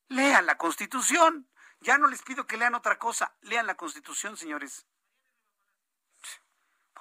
Lean 0.08 0.46
la 0.46 0.58
Constitución. 0.58 1.48
Ya 1.80 1.98
no 1.98 2.06
les 2.06 2.22
pido 2.22 2.46
que 2.46 2.58
lean 2.58 2.76
otra 2.76 2.98
cosa. 2.98 3.34
Lean 3.40 3.66
la 3.66 3.76
Constitución, 3.76 4.36
señores. 4.36 4.86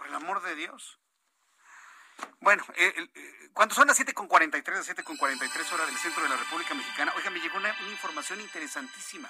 Por 0.01 0.09
el 0.09 0.15
amor 0.15 0.41
de 0.41 0.55
Dios. 0.55 0.99
Bueno, 2.39 2.63
eh, 2.73 2.91
eh, 2.97 3.49
cuando 3.53 3.75
son 3.75 3.85
las 3.85 3.99
7.43, 3.99 4.73
las 4.73 4.89
7.43 4.89 5.73
horas 5.73 5.85
del 5.85 5.95
centro 5.95 6.23
de 6.23 6.29
la 6.29 6.37
República 6.37 6.73
Mexicana, 6.73 7.13
oiga, 7.15 7.29
me 7.29 7.39
llegó 7.39 7.59
una, 7.59 7.69
información 7.91 8.41
interesantísima 8.41 9.29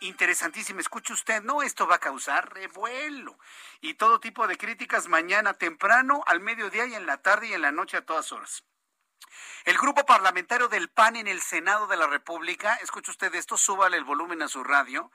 interesantísima. 0.00 0.82
Escuche 0.82 1.14
usted, 1.14 1.42
no, 1.42 1.62
esto 1.62 1.86
va 1.86 1.94
a 1.94 2.00
causar 2.00 2.52
revuelo 2.52 3.38
y 3.80 3.94
todo 3.94 4.20
tipo 4.20 4.46
de 4.46 4.58
críticas 4.58 5.08
mañana 5.08 5.54
temprano, 5.54 6.22
al 6.26 6.40
mediodía 6.40 6.84
y 6.84 6.94
en 6.94 7.06
la 7.06 7.22
tarde 7.22 7.46
y 7.46 7.54
en 7.54 7.62
la 7.62 7.72
noche 7.72 7.96
a 7.96 8.04
todas 8.04 8.32
horas. 8.32 8.64
El 9.64 9.78
grupo 9.78 10.04
parlamentario 10.04 10.68
del 10.68 10.90
PAN 10.90 11.16
en 11.16 11.26
el 11.26 11.40
Senado 11.40 11.86
de 11.86 11.96
la 11.96 12.06
República, 12.06 12.74
escuche 12.82 13.12
usted 13.12 13.34
esto, 13.34 13.56
súbale 13.56 13.96
el 13.96 14.04
volumen 14.04 14.42
a 14.42 14.48
su 14.48 14.62
radio. 14.62 15.10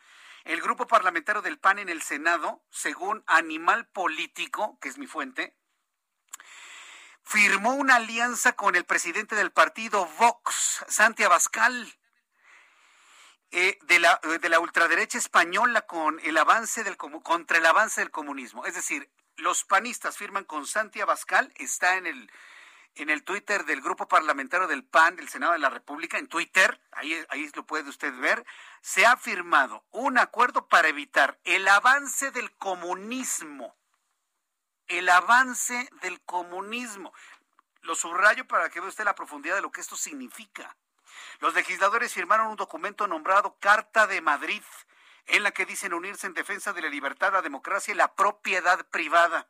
El 0.48 0.62
grupo 0.62 0.88
parlamentario 0.88 1.42
del 1.42 1.60
PAN 1.60 1.78
en 1.78 1.90
el 1.90 2.02
Senado, 2.02 2.64
según 2.70 3.22
Animal 3.28 3.86
Político, 3.90 4.80
que 4.80 4.88
es 4.88 4.98
mi 4.98 5.06
fuente, 5.06 5.58
firmó 7.22 7.74
una 7.74 7.98
alianza 7.98 8.54
con 8.54 8.78
el 8.78 8.86
presidente 8.86 9.36
del 9.36 9.52
partido 9.52 10.06
Vox, 10.18 10.86
Santi 10.88 11.24
Abascal, 11.24 11.94
eh, 13.52 13.78
de, 13.82 14.00
la, 14.00 14.22
eh, 14.24 14.40
de 14.40 14.48
la 14.48 14.62
ultraderecha 14.62 15.18
española 15.18 15.82
con 15.82 16.18
el 16.22 16.38
avance 16.38 16.86
del, 16.86 16.96
contra 16.96 17.58
el 17.58 17.66
avance 17.66 18.00
del 18.00 18.12
comunismo. 18.12 18.66
Es 18.66 18.76
decir, 18.76 19.12
los 19.36 19.66
panistas 19.66 20.16
firman 20.16 20.46
con 20.46 20.66
Santi 20.66 21.02
Abascal, 21.02 21.52
está 21.58 21.98
en 21.98 22.08
el, 22.08 22.32
en 22.98 23.10
el 23.10 23.24
Twitter 23.24 23.66
del 23.66 23.82
grupo 23.82 24.08
parlamentario 24.08 24.68
del 24.68 24.84
PAN 24.84 25.16
del 25.16 25.30
Senado 25.30 25.54
de 25.54 25.60
la 25.60 25.70
República, 25.70 26.18
en 26.18 26.28
Twitter, 26.28 26.80
ahí, 26.92 27.26
lo 27.56 27.66
puede 27.66 27.90
usted 27.90 28.14
ver, 28.20 28.46
se 28.82 29.06
ha 29.06 29.18
firmado 29.18 29.86
un 29.92 30.18
acuerdo 30.18 30.68
para 30.68 30.88
evitar 30.88 31.40
el 31.44 31.68
avance 31.68 32.32
del 32.32 32.56
comunismo 32.56 33.76
el 34.88 35.10
avance 35.10 35.90
del 36.02 36.22
comunismo. 36.22 37.14
Lo 37.82 37.96
subrayo 37.96 38.48
para 38.48 38.70
que 38.70 38.80
vea 38.80 38.90
usted 38.90 39.06
la 39.06 39.16
profundidad 39.16 39.56
de 39.56 39.62
lo 39.62 39.72
que 39.72 39.82
esto 39.82 39.96
significa. 39.96 40.76
Los 41.40 41.54
legisladores 41.54 42.14
firmaron 42.14 42.48
un 42.48 42.56
documento 42.56 43.08
nombrado 43.08 43.58
Carta 43.60 44.08
de 44.08 44.22
Madrid, 44.22 44.64
en 45.26 45.44
la 45.44 45.52
que 45.52 45.66
dicen 45.66 45.94
unirse 45.94 46.28
en 46.28 46.34
defensa 46.34 46.74
de 46.74 46.82
la 46.82 46.90
libertad, 46.90 47.34
la 47.34 47.42
democracia 47.42 47.94
y 47.94 47.98
la 47.98 48.16
propiedad 48.16 48.86
privada. 48.88 49.48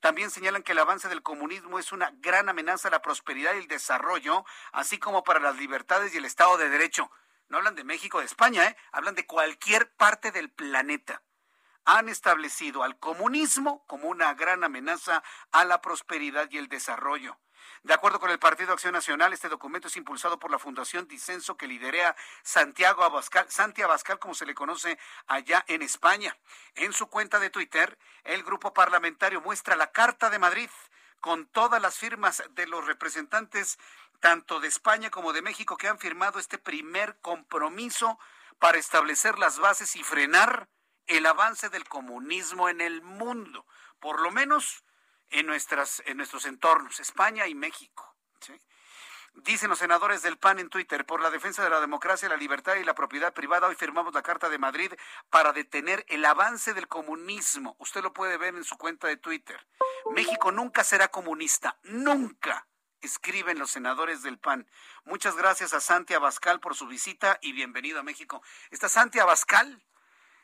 También 0.00 0.30
señalan 0.30 0.62
que 0.62 0.72
el 0.72 0.78
avance 0.78 1.08
del 1.08 1.22
comunismo 1.22 1.78
es 1.78 1.92
una 1.92 2.10
gran 2.16 2.48
amenaza 2.48 2.88
a 2.88 2.90
la 2.90 3.02
prosperidad 3.02 3.54
y 3.54 3.58
el 3.58 3.68
desarrollo, 3.68 4.44
así 4.72 4.98
como 4.98 5.24
para 5.24 5.40
las 5.40 5.56
libertades 5.56 6.14
y 6.14 6.18
el 6.18 6.24
Estado 6.24 6.56
de 6.56 6.68
Derecho. 6.68 7.10
No 7.48 7.58
hablan 7.58 7.74
de 7.74 7.84
México, 7.84 8.20
de 8.20 8.26
España, 8.26 8.66
¿eh? 8.66 8.76
hablan 8.92 9.14
de 9.14 9.26
cualquier 9.26 9.92
parte 9.94 10.32
del 10.32 10.50
planeta 10.50 11.22
han 11.84 12.08
establecido 12.08 12.82
al 12.82 12.98
comunismo 12.98 13.84
como 13.86 14.08
una 14.08 14.34
gran 14.34 14.64
amenaza 14.64 15.22
a 15.50 15.64
la 15.64 15.80
prosperidad 15.80 16.48
y 16.50 16.58
el 16.58 16.68
desarrollo. 16.68 17.38
De 17.82 17.94
acuerdo 17.94 18.20
con 18.20 18.30
el 18.30 18.38
Partido 18.38 18.72
Acción 18.72 18.92
Nacional, 18.92 19.32
este 19.32 19.48
documento 19.48 19.88
es 19.88 19.96
impulsado 19.96 20.38
por 20.38 20.50
la 20.50 20.58
Fundación 20.58 21.08
Disenso 21.08 21.56
que 21.56 21.66
lidera 21.66 22.14
Santiago 22.42 23.04
Abascal, 23.04 23.50
Santi 23.50 23.82
Abascal, 23.82 24.18
como 24.18 24.34
se 24.34 24.46
le 24.46 24.54
conoce 24.54 24.98
allá 25.26 25.64
en 25.68 25.82
España. 25.82 26.36
En 26.74 26.92
su 26.92 27.08
cuenta 27.08 27.38
de 27.40 27.50
Twitter, 27.50 27.98
el 28.24 28.42
grupo 28.42 28.72
parlamentario 28.72 29.40
muestra 29.40 29.76
la 29.76 29.90
Carta 29.90 30.30
de 30.30 30.38
Madrid 30.38 30.70
con 31.20 31.46
todas 31.46 31.80
las 31.80 31.96
firmas 31.96 32.42
de 32.50 32.66
los 32.66 32.86
representantes 32.86 33.78
tanto 34.20 34.60
de 34.60 34.68
España 34.68 35.10
como 35.10 35.32
de 35.32 35.42
México 35.42 35.76
que 35.76 35.88
han 35.88 35.98
firmado 35.98 36.38
este 36.38 36.58
primer 36.58 37.18
compromiso 37.20 38.18
para 38.58 38.78
establecer 38.78 39.38
las 39.38 39.58
bases 39.58 39.96
y 39.96 40.04
frenar 40.04 40.68
el 41.08 41.26
avance 41.26 41.68
del 41.68 41.88
comunismo 41.88 42.68
en 42.68 42.80
el 42.80 43.02
mundo, 43.02 43.66
por 43.98 44.20
lo 44.20 44.30
menos 44.30 44.84
en, 45.32 45.46
nuestras, 45.46 46.02
en 46.06 46.16
nuestros 46.16 46.46
entornos, 46.46 47.00
España 47.00 47.46
y 47.46 47.54
México. 47.54 48.08
Dicen 49.34 49.70
los 49.70 49.78
senadores 49.78 50.20
del 50.20 50.36
PAN 50.36 50.58
en 50.58 50.68
Twitter, 50.68 51.06
por 51.06 51.22
la 51.22 51.30
defensa 51.30 51.64
de 51.64 51.70
la 51.70 51.80
democracia, 51.80 52.28
la 52.28 52.36
libertad 52.36 52.74
y 52.76 52.84
la 52.84 52.94
propiedad 52.94 53.32
privada, 53.32 53.66
hoy 53.66 53.74
firmamos 53.74 54.12
la 54.12 54.22
Carta 54.22 54.50
de 54.50 54.58
Madrid 54.58 54.92
para 55.30 55.54
detener 55.54 56.04
el 56.08 56.22
avance 56.26 56.74
del 56.74 56.86
comunismo. 56.86 57.74
Usted 57.78 58.02
lo 58.02 58.12
puede 58.12 58.36
ver 58.36 58.54
en 58.54 58.64
su 58.64 58.76
cuenta 58.76 59.08
de 59.08 59.16
Twitter. 59.16 59.66
México 60.10 60.52
nunca 60.52 60.84
será 60.84 61.08
comunista, 61.08 61.78
nunca, 61.82 62.66
escriben 63.00 63.58
los 63.58 63.70
senadores 63.70 64.22
del 64.22 64.38
PAN. 64.38 64.68
Muchas 65.04 65.34
gracias 65.34 65.72
a 65.72 65.80
Santi 65.80 66.12
Abascal 66.12 66.60
por 66.60 66.74
su 66.74 66.86
visita 66.86 67.38
y 67.40 67.52
bienvenido 67.52 68.00
a 68.00 68.04
México. 68.04 68.42
¿Está 68.70 68.90
Santi 68.90 69.18
Abascal? 69.18 69.82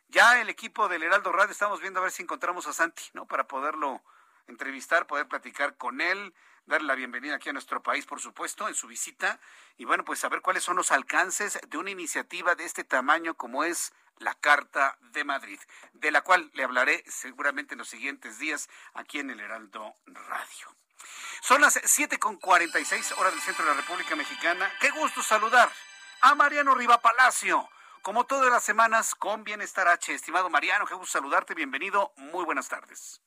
Ya 0.09 0.40
el 0.40 0.48
equipo 0.48 0.89
del 0.89 1.02
Heraldo 1.02 1.31
Radio 1.31 1.52
estamos 1.52 1.82
viendo 1.82 2.01
a 2.01 2.05
ver 2.05 2.12
si 2.12 2.23
encontramos 2.23 2.66
a 2.66 2.73
Santi, 2.73 3.05
¿no? 3.12 3.27
Para 3.27 3.47
poderlo 3.47 4.02
entrevistar, 4.49 5.07
poder 5.07 5.29
platicar 5.29 5.77
con 5.77 6.01
él, 6.01 6.35
darle 6.66 6.87
la 6.87 6.95
bienvenida 6.95 7.37
aquí 7.37 7.49
a 7.49 7.53
nuestro 7.53 7.83
país, 7.83 8.05
por 8.07 8.20
supuesto, 8.20 8.69
en 8.69 8.75
su 8.75 8.87
visita, 8.87 9.41
y 9.77 9.85
bueno, 9.85 10.05
pues 10.05 10.19
saber 10.19 10.43
cuáles 10.43 10.65
son 10.65 10.77
los 10.77 10.93
alcances 10.93 11.59
de 11.66 11.79
una 11.79 11.91
iniciativa 11.91 12.55
de 12.55 12.65
este 12.65 12.85
tamaño 12.85 13.35
como 13.35 13.65
es 13.65 13.93
la 14.19 14.35
Carta 14.35 14.99
de 15.01 15.25
Madrid, 15.25 15.61
de 15.93 16.11
la 16.11 16.23
cual 16.23 16.51
le 16.55 16.65
hablaré 16.65 17.05
seguramente 17.07 17.75
en 17.75 17.79
los 17.79 17.89
siguientes 17.89 18.39
días 18.39 18.69
aquí 18.95 19.20
en 19.20 19.31
el 19.31 19.41
Heraldo 19.41 19.95
Radio. 20.07 20.75
Son 21.41 21.61
las 21.61 21.77
7.46 21.77 23.16
horas 23.19 23.33
del 23.33 23.43
centro 23.43 23.65
de 23.65 23.70
la 23.70 23.81
República 23.81 24.16
Mexicana. 24.16 24.70
Qué 24.81 24.91
gusto 24.91 25.23
saludar 25.23 25.70
a 26.20 26.35
Mariano 26.35 26.75
Riva 26.75 27.01
Palacio, 27.01 27.69
como 28.03 28.27
todas 28.27 28.51
las 28.51 28.65
semanas 28.65 29.15
con 29.15 29.45
Bienestar 29.45 29.87
H. 29.89 30.12
Estimado 30.12 30.51
Mariano, 30.51 30.87
qué 30.87 30.95
gusto 30.95 31.19
saludarte, 31.19 31.55
bienvenido, 31.55 32.12
muy 32.16 32.45
buenas 32.45 32.69
tardes. 32.69 33.20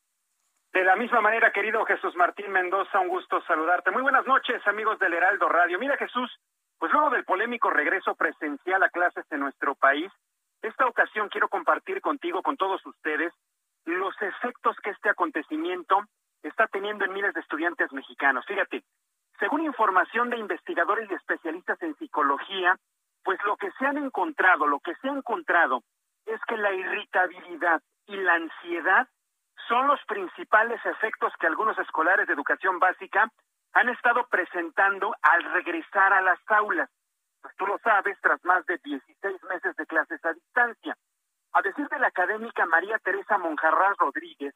De 0.72 0.82
la 0.84 0.96
misma 0.96 1.20
manera, 1.20 1.52
querido 1.52 1.84
Jesús 1.84 2.16
Martín 2.16 2.50
Mendoza, 2.50 2.98
un 2.98 3.08
gusto 3.08 3.42
saludarte. 3.42 3.90
Muy 3.90 4.00
buenas 4.00 4.26
noches, 4.26 4.66
amigos 4.66 4.98
del 4.98 5.12
Heraldo 5.12 5.46
Radio. 5.46 5.78
Mira, 5.78 5.98
Jesús, 5.98 6.34
pues 6.78 6.90
luego 6.90 7.10
del 7.10 7.26
polémico 7.26 7.68
regreso 7.68 8.14
presencial 8.14 8.82
a 8.82 8.88
clases 8.88 9.26
en 9.30 9.40
nuestro 9.40 9.74
país, 9.74 10.10
esta 10.62 10.86
ocasión 10.86 11.28
quiero 11.28 11.50
compartir 11.50 12.00
contigo, 12.00 12.40
con 12.40 12.56
todos 12.56 12.80
ustedes, 12.86 13.34
los 13.84 14.14
efectos 14.22 14.74
que 14.82 14.90
este 14.90 15.10
acontecimiento 15.10 16.04
está 16.42 16.66
teniendo 16.68 17.04
en 17.04 17.12
miles 17.12 17.34
de 17.34 17.40
estudiantes 17.40 17.92
mexicanos. 17.92 18.46
Fíjate, 18.46 18.82
según 19.40 19.66
información 19.66 20.30
de 20.30 20.38
investigadores 20.38 21.06
y 21.10 21.14
especialistas 21.14 21.82
en 21.82 21.94
psicología, 21.96 22.78
pues 23.22 23.38
lo 23.44 23.58
que 23.58 23.70
se 23.72 23.84
han 23.84 23.98
encontrado, 23.98 24.66
lo 24.66 24.80
que 24.80 24.94
se 25.02 25.08
ha 25.10 25.12
encontrado 25.12 25.82
es 26.24 26.40
que 26.48 26.56
la 26.56 26.72
irritabilidad 26.72 27.82
y 28.06 28.16
la 28.16 28.36
ansiedad 28.36 29.06
son 29.68 29.86
los 29.86 30.00
principales 30.06 30.84
efectos 30.84 31.32
que 31.38 31.46
algunos 31.46 31.78
escolares 31.78 32.26
de 32.26 32.34
educación 32.34 32.78
básica 32.78 33.30
han 33.72 33.88
estado 33.88 34.26
presentando 34.28 35.14
al 35.22 35.44
regresar 35.52 36.12
a 36.12 36.20
las 36.20 36.38
aulas. 36.48 36.90
Pues 37.40 37.54
tú 37.56 37.66
lo 37.66 37.78
sabes, 37.78 38.18
tras 38.20 38.42
más 38.44 38.64
de 38.66 38.78
16 38.78 39.42
meses 39.44 39.76
de 39.76 39.86
clases 39.86 40.24
a 40.24 40.32
distancia. 40.32 40.96
A 41.52 41.62
decir 41.62 41.88
de 41.88 41.98
la 41.98 42.08
académica 42.08 42.66
María 42.66 42.98
Teresa 42.98 43.38
Monjarras 43.38 43.96
Rodríguez, 43.98 44.54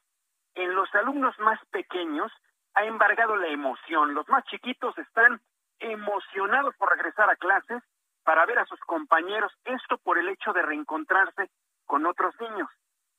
en 0.55 0.73
los 0.73 0.93
alumnos 0.95 1.37
más 1.39 1.59
pequeños 1.67 2.31
ha 2.73 2.85
embargado 2.85 3.35
la 3.35 3.47
emoción. 3.47 4.13
Los 4.13 4.27
más 4.29 4.43
chiquitos 4.45 4.97
están 4.97 5.41
emocionados 5.79 6.75
por 6.77 6.89
regresar 6.89 7.29
a 7.29 7.35
clases 7.35 7.83
para 8.23 8.45
ver 8.45 8.59
a 8.59 8.65
sus 8.65 8.79
compañeros, 8.81 9.51
esto 9.65 9.97
por 9.99 10.17
el 10.17 10.29
hecho 10.29 10.53
de 10.53 10.61
reencontrarse 10.61 11.49
con 11.85 12.05
otros 12.05 12.35
niños. 12.39 12.69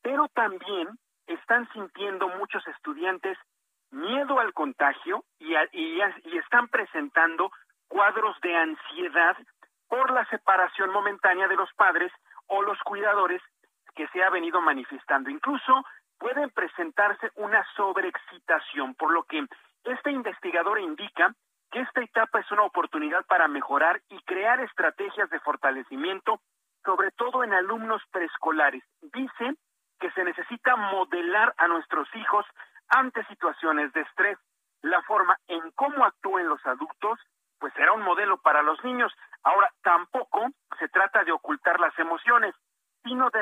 Pero 0.01 0.27
también 0.29 0.87
están 1.33 1.67
sintiendo 1.73 2.27
muchos 2.29 2.65
estudiantes 2.67 3.37
miedo 3.91 4.39
al 4.39 4.53
contagio 4.53 5.23
y, 5.39 5.53
y, 5.73 6.37
están 6.37 6.67
presentando 6.67 7.51
cuadros 7.87 8.39
de 8.41 8.55
ansiedad 8.55 9.37
por 9.87 10.11
la 10.11 10.25
separación 10.25 10.91
momentánea 10.91 11.47
de 11.47 11.55
los 11.55 11.71
padres 11.73 12.11
o 12.47 12.61
los 12.61 12.77
cuidadores 12.83 13.41
que 13.95 14.07
se 14.09 14.23
ha 14.23 14.29
venido 14.29 14.61
manifestando. 14.61 15.29
Incluso 15.29 15.83
pueden 16.19 16.49
presentarse 16.51 17.31
una 17.35 17.65
sobreexcitación, 17.75 18.93
por 18.95 19.11
lo 19.11 19.23
que 19.23 19.45
este 19.85 20.11
investigador 20.11 20.79
indica 20.79 21.33
que 21.71 21.81
esta 21.81 22.01
etapa 22.01 22.39
es 22.39 22.51
una 22.51 22.63
oportunidad 22.63 23.25
para 23.25 23.47
mejorar 23.47 24.01
y 24.09 24.19
crear 24.23 24.59
estrategias 24.59 25.29
de 25.29 25.39
fortalecimiento, 25.39 26.39
sobre 26.83 27.11
todo 27.11 27.43
en 27.43 27.53
alumnos 27.53 28.01
preescolares. 28.11 28.83
Dice 29.01 29.55
que 29.99 30.11
se 30.11 30.23
necesita 30.23 30.75
modelar 30.75 31.53
a 31.57 31.67
nuestros 31.67 32.07
hijos 32.15 32.45
ante 32.89 33.23
situaciones 33.25 33.91
de 33.93 34.01
estrés. 34.01 34.37
La 34.81 35.01
forma 35.03 35.37
en 35.47 35.71
cómo 35.71 36.05
actúen 36.05 36.47
los 36.47 36.65
adultos, 36.65 37.19
pues 37.59 37.73
será 37.73 37.91
un 37.91 38.01
modelo 38.01 38.37
para 38.37 38.61
los 38.61 38.83
niños. 38.83 39.13
Ahora, 39.43 39.69
tampoco 39.83 40.47
se 40.79 40.87
trata 40.87 41.23
de 41.23 41.31
ocultar 41.31 41.79
las 41.79 41.97
emociones, 41.99 42.55
sino 43.03 43.29
de 43.29 43.41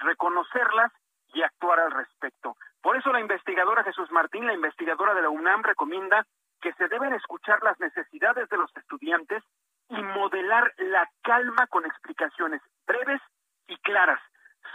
reconocerlas 0.00 0.92
y 1.34 1.42
actuar 1.42 1.80
al 1.80 1.92
respecto. 1.92 2.56
Por 2.82 2.96
eso 2.96 3.12
la 3.12 3.20
investigadora 3.20 3.84
Jesús 3.84 4.10
Martín, 4.10 4.46
la 4.46 4.54
investigadora 4.54 5.14
de 5.14 5.22
la 5.22 5.30
UNAM, 5.30 5.62
recomienda 5.62 6.26
que 6.60 6.72
se 6.74 6.88
deben 6.88 7.14
escuchar 7.14 7.62
las 7.62 7.78
necesidades 7.80 8.48
de 8.48 8.56
los 8.56 8.70
estudiantes 8.76 9.42
y 9.88 10.02
modelar 10.02 10.72
la 10.76 11.08
calma 11.22 11.66
con 11.68 11.84
explicaciones 11.86 12.60
breves 12.86 13.20
y 13.66 13.76
claras 13.78 14.20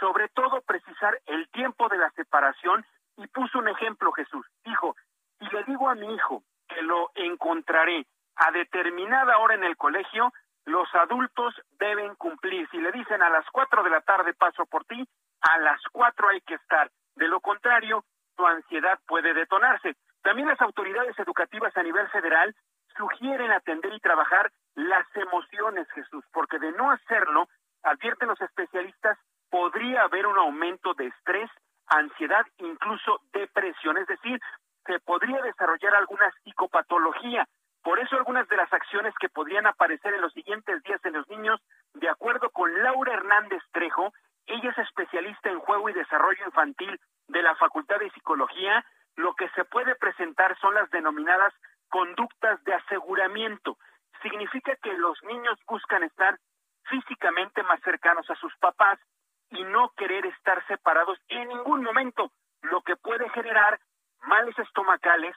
sobre 0.00 0.28
todo 0.28 0.60
precisar 0.62 1.18
el 1.26 1.48
tiempo 1.50 1.88
de 1.88 1.98
la 1.98 2.10
separación 2.10 2.84
y 3.16 3.26
puso 3.28 3.58
un 3.58 3.68
ejemplo 3.68 4.12
Jesús. 4.12 4.46
Dijo, 4.64 4.96
si 5.38 5.46
le 5.46 5.64
digo 5.64 5.88
a 5.88 5.94
mi 5.94 6.14
hijo 6.14 6.42
que 6.68 6.82
lo 6.82 7.10
encontraré 7.14 8.06
a 8.36 8.50
determinada 8.52 9.38
hora 9.38 9.54
en 9.54 9.64
el 9.64 9.76
colegio, 9.76 10.32
los 10.64 10.88
adultos 10.94 11.54
deben 11.78 12.14
cumplir. 12.16 12.68
Si 12.70 12.78
le 12.78 12.92
dicen 12.92 13.22
a 13.22 13.30
las 13.30 13.44
cuatro 13.50 13.82
de 13.82 13.90
la 13.90 14.00
tarde 14.02 14.34
paso 14.34 14.66
por 14.66 14.84
ti, 14.84 15.08
a 15.40 15.58
las 15.58 15.80
cuatro 15.92 16.28
hay 16.28 16.40
que 16.42 16.54
estar. 16.54 16.90
De 17.16 17.26
lo 17.26 17.40
contrario, 17.40 18.04
su 18.36 18.46
ansiedad 18.46 18.98
puede 19.06 19.34
detonarse. 19.34 19.96
También 20.22 20.48
las 20.48 20.60
autoridades 20.60 21.18
educativas 21.18 21.76
a 21.76 21.82
nivel 21.82 22.08
federal 22.08 22.54
sugieren 22.96 23.50
atender 23.50 23.92
y 23.92 24.00
trabajar 24.00 24.52
las 24.74 25.06
emociones, 25.16 25.88
Jesús, 25.92 26.24
porque 26.32 26.58
de 26.58 26.72
no 26.72 26.90
hacerlo, 26.90 27.48
advierten 27.82 28.28
los 28.28 28.40
especialistas, 28.40 29.18
podría 29.50 30.02
haber 30.02 30.26
un 30.26 30.38
aumento 30.38 30.94
de 30.94 31.06
estrés, 31.06 31.50
ansiedad, 31.86 32.46
incluso 32.58 33.20
depresión, 33.32 33.96
es 33.98 34.06
decir, 34.06 34.40
se 34.86 34.98
podría 35.00 35.40
desarrollar 35.42 35.94
alguna 35.94 36.30
psicopatología. 36.42 37.46
Por 37.82 37.98
eso 37.98 38.16
algunas 38.16 38.48
de 38.48 38.56
las 38.56 38.72
acciones 38.72 39.14
que 39.20 39.28
podrían 39.28 39.66
aparecer 39.66 40.14
en 40.14 40.20
los 40.20 40.32
siguientes 40.32 40.82
días 40.82 41.02
en 41.04 41.14
los 41.14 41.28
niños, 41.28 41.60
de 41.94 42.08
acuerdo 42.08 42.50
con 42.50 42.82
Laura 42.82 43.14
Hernández 43.14 43.62
Trejo, 43.72 44.12
ella 44.46 44.70
es 44.70 44.78
especialista 44.78 45.50
en 45.50 45.60
juego 45.60 45.88
y 45.88 45.92
desarrollo 45.92 46.44
infantil 46.44 46.98
de 47.28 47.42
la 47.42 47.54
Facultad 47.56 47.98
de 47.98 48.10
Psicología, 48.10 48.84
lo 49.16 49.34
que 49.34 49.48
se 49.50 49.64
puede 49.64 49.94
presentar 49.96 50.58
son 50.58 50.74
las 50.74 50.90
denominadas 50.90 51.52
conductas 51.88 52.62
de 52.64 52.74
aseguramiento. 52.74 53.76
Significa 54.22 54.74
que 54.76 54.92
los 54.94 55.22
niños 55.24 55.58
buscan 55.66 56.02
estar 56.02 56.38
físicamente 56.84 57.62
más 57.62 57.80
cercanos 57.82 58.28
a 58.30 58.36
sus 58.36 58.56
papás, 58.56 58.98
y 59.50 59.64
no 59.64 59.90
querer 59.96 60.26
estar 60.26 60.64
separados 60.66 61.18
en 61.28 61.48
ningún 61.48 61.82
momento, 61.82 62.30
lo 62.62 62.82
que 62.82 62.96
puede 62.96 63.28
generar 63.30 63.78
males 64.22 64.58
estomacales, 64.58 65.34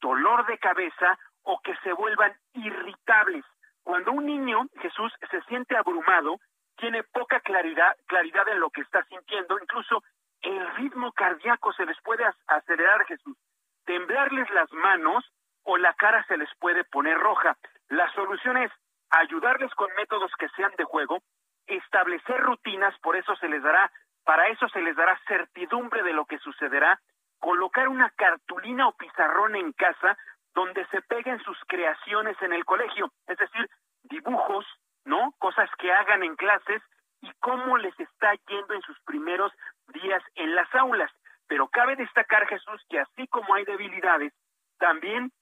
dolor 0.00 0.46
de 0.46 0.58
cabeza 0.58 1.18
o 1.42 1.60
que 1.60 1.76
se 1.82 1.92
vuelvan 1.92 2.34
irritables. 2.54 3.44
Cuando 3.82 4.12
un 4.12 4.26
niño, 4.26 4.66
Jesús, 4.80 5.12
se 5.30 5.40
siente 5.42 5.76
abrumado, 5.76 6.38
tiene 6.76 7.02
poca 7.02 7.40
claridad, 7.40 7.96
claridad 8.06 8.48
en 8.48 8.60
lo 8.60 8.70
que 8.70 8.80
está 8.80 9.04
sintiendo, 9.04 9.58
incluso 9.60 10.02
el 10.40 10.74
ritmo 10.74 11.12
cardíaco 11.12 11.72
se 11.72 11.86
les 11.86 12.00
puede 12.02 12.24
acelerar, 12.46 13.04
Jesús, 13.06 13.36
temblarles 13.84 14.50
las 14.50 14.72
manos 14.72 15.24
o 15.64 15.76
la 15.76 15.94
cara 15.94 16.24
se 16.26 16.36
les 16.36 16.48
puede 16.58 16.84
poner 16.84 17.18
roja. 17.18 17.56
La 17.88 18.12
solución 18.14 18.56
es 18.56 18.72
ayudarles 19.10 19.72
con 19.74 19.88
métodos 19.96 20.32
que 20.38 20.48
sean 20.50 20.72
de 20.76 20.84
juego, 20.84 21.18
establecer 21.66 22.40
rutinas, 22.40 22.98
por 23.00 23.16
eso 23.16 23.34
se 23.36 23.48
les 23.48 23.62
dará, 23.62 23.90
para 24.24 24.48
eso 24.48 24.68
se 24.68 24.80
les 24.80 24.96
dará 24.96 25.18
certidumbre 25.26 26.02
de 26.02 26.12
lo 26.12 26.24
que 26.26 26.38
sucederá, 26.38 27.00
colocar 27.38 27.88
una 27.88 28.10
cartulina 28.10 28.88
o 28.88 28.96
pizarrón 28.96 29.56
en 29.56 29.72
casa 29.72 30.16
donde 30.54 30.86
se 30.86 31.02
peguen 31.02 31.40
sus 31.40 31.58
creaciones 31.66 32.40
en 32.42 32.52
el 32.52 32.64
colegio, 32.64 33.10
es 33.26 33.38
decir, 33.38 33.68
dibujos, 34.04 34.66
¿no? 35.04 35.32
Cosas 35.38 35.68
que 35.78 35.92
hagan 35.92 36.22
en 36.22 36.36
clases 36.36 36.82
y 37.20 37.30
cómo 37.40 37.78
les 37.78 37.98
está 37.98 38.34
yendo 38.48 38.74
en 38.74 38.82
sus 38.82 38.98
primeros 39.02 39.52
días 39.88 40.22
en 40.34 40.54
las 40.54 40.72
aulas. 40.74 41.10
Pero 41.48 41.68
cabe 41.68 41.96
destacar, 41.96 42.46
Jesús, 42.46 42.82
que 42.88 43.00
así 43.00 43.26
como 43.28 43.54
hay 43.54 43.64
debilidades, 43.64 44.32
también 44.78 45.32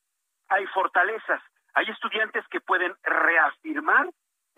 hay 0.48 0.66
fortalezas. 0.68 1.42
Hay 1.74 1.88
estudiantes 1.88 2.47
que 2.48 2.60
pueden 2.60 2.94
reafirmar 3.02 4.09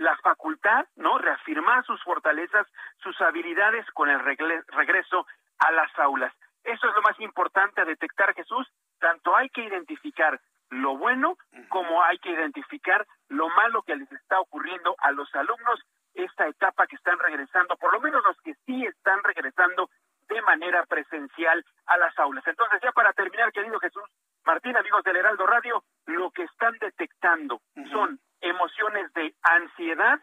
la 0.03 0.17
facultad, 0.19 0.87
¿no? 0.97 1.19
Reafirmar 1.19 1.85
sus 1.85 2.03
fortalezas, 2.03 2.67
sus 2.99 3.19
habilidades 3.21 3.87
con 3.93 4.11
el 4.11 4.21
regreso 4.21 5.27
a 5.59 5.73
las 5.73 5.97
aulas. 5.99 6.33
Eso 6.65 6.89
es 6.89 6.95
lo 6.95 7.03
más 7.03 7.19
importante 7.21 7.81
a 7.81 7.85
detectar, 7.85 8.35
Jesús. 8.35 8.69
Tanto 9.01 9.35
hay 9.37 9.49
que 9.49 9.65
identificar 9.65 10.41
lo 10.71 10.97
bueno 10.97 11.37
como 11.69 12.03
hay 12.03 12.19
que 12.19 12.31
identificar 12.31 13.07
lo 13.29 13.49
malo 13.51 13.83
que 13.83 13.97
les 13.97 14.11
está 14.13 14.41
ocurriendo 14.41 14.95
a 14.99 15.11
los 15.13 15.33
alumnos 15.35 15.81
esta 16.15 16.47
etapa 16.47 16.87
que 16.87 16.97
están 16.97 17.19
regresando, 17.19 17.77
por 17.77 17.93
lo 17.93 18.01
menos 18.01 18.23
los 18.25 18.41
que 18.43 18.55
sí 18.67 18.85
están 18.85 19.23
regresando 19.23 19.89
de 20.29 20.43
manera 20.43 20.85
presencial 20.87 21.65
a 21.87 21.97
las 21.97 22.19
aulas. 22.19 22.47
Entonces, 22.47 22.81
ya 22.83 22.93
para 22.93 23.13
terminar, 23.13 23.53
querido 23.53 23.79
Jesús 23.81 24.05
Martín, 24.45 24.77
amigos 24.77 25.03
del 25.05 25.17
Heraldo 25.17 25.47
Radio, 25.47 25.85
lo 26.07 26.31
que 26.31 26.45
están 26.45 26.77
detectando 26.81 27.61
son 27.91 28.19
emociones 28.43 29.13
de 29.15 29.35
ansiedad 29.43 30.21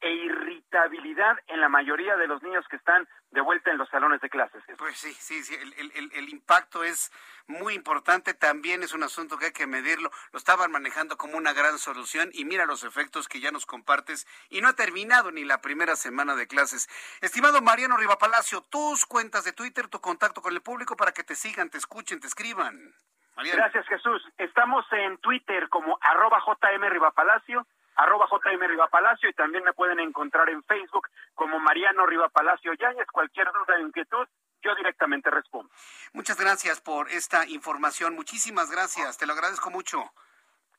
e 0.00 0.12
irritabilidad 0.12 1.36
en 1.48 1.60
la 1.60 1.68
mayoría 1.68 2.16
de 2.16 2.28
los 2.28 2.40
niños 2.42 2.64
que 2.70 2.76
están 2.76 3.08
de 3.30 3.40
vuelta 3.40 3.70
en 3.70 3.78
los 3.78 3.88
salones 3.88 4.20
de 4.20 4.30
clases. 4.30 4.62
Pues 4.78 4.96
sí, 4.96 5.12
sí, 5.12 5.42
sí, 5.42 5.54
el, 5.54 5.92
el, 5.92 6.12
el, 6.12 6.28
impacto 6.28 6.84
es 6.84 7.10
muy 7.48 7.74
importante, 7.74 8.32
también 8.32 8.82
es 8.84 8.94
un 8.94 9.02
asunto 9.02 9.38
que 9.38 9.46
hay 9.46 9.52
que 9.52 9.66
medirlo, 9.66 10.10
lo 10.32 10.38
estaban 10.38 10.70
manejando 10.70 11.16
como 11.16 11.36
una 11.36 11.52
gran 11.52 11.78
solución 11.78 12.30
y 12.32 12.44
mira 12.44 12.64
los 12.64 12.84
efectos 12.84 13.28
que 13.28 13.40
ya 13.40 13.50
nos 13.50 13.66
compartes 13.66 14.26
y 14.50 14.60
no 14.60 14.68
ha 14.68 14.74
terminado 14.74 15.32
ni 15.32 15.44
la 15.44 15.60
primera 15.60 15.96
semana 15.96 16.36
de 16.36 16.46
clases. 16.46 16.88
Estimado 17.20 17.60
Mariano 17.60 17.96
Rivapalacio, 17.96 18.62
tus 18.62 19.04
cuentas 19.04 19.44
de 19.44 19.52
Twitter, 19.52 19.88
tu 19.88 20.00
contacto 20.00 20.40
con 20.40 20.54
el 20.54 20.62
público 20.62 20.96
para 20.96 21.12
que 21.12 21.24
te 21.24 21.34
sigan, 21.34 21.70
te 21.70 21.78
escuchen, 21.78 22.20
te 22.20 22.28
escriban. 22.28 22.94
Gracias 23.38 23.86
Jesús, 23.86 24.22
estamos 24.36 24.84
en 24.92 25.18
Twitter 25.18 25.68
como 25.68 25.98
arroba 26.00 26.42
JM 26.46 26.82
Rivapalacio 26.90 27.66
arroba 27.98 28.26
JM 28.30 29.28
y 29.28 29.32
también 29.34 29.64
me 29.64 29.72
pueden 29.72 29.98
encontrar 29.98 30.48
en 30.48 30.62
Facebook 30.64 31.08
como 31.34 31.58
Mariano 31.58 32.06
Riva 32.06 32.28
Palacio 32.28 32.72
Yáñez. 32.74 33.06
Cualquier 33.12 33.48
duda 33.48 33.76
o 33.76 33.80
inquietud, 33.80 34.26
yo 34.62 34.74
directamente 34.76 35.30
respondo. 35.30 35.70
Muchas 36.12 36.38
gracias 36.38 36.80
por 36.80 37.10
esta 37.10 37.44
información. 37.46 38.14
Muchísimas 38.14 38.70
gracias. 38.70 39.18
Te 39.18 39.26
lo 39.26 39.32
agradezco 39.32 39.70
mucho. 39.70 40.12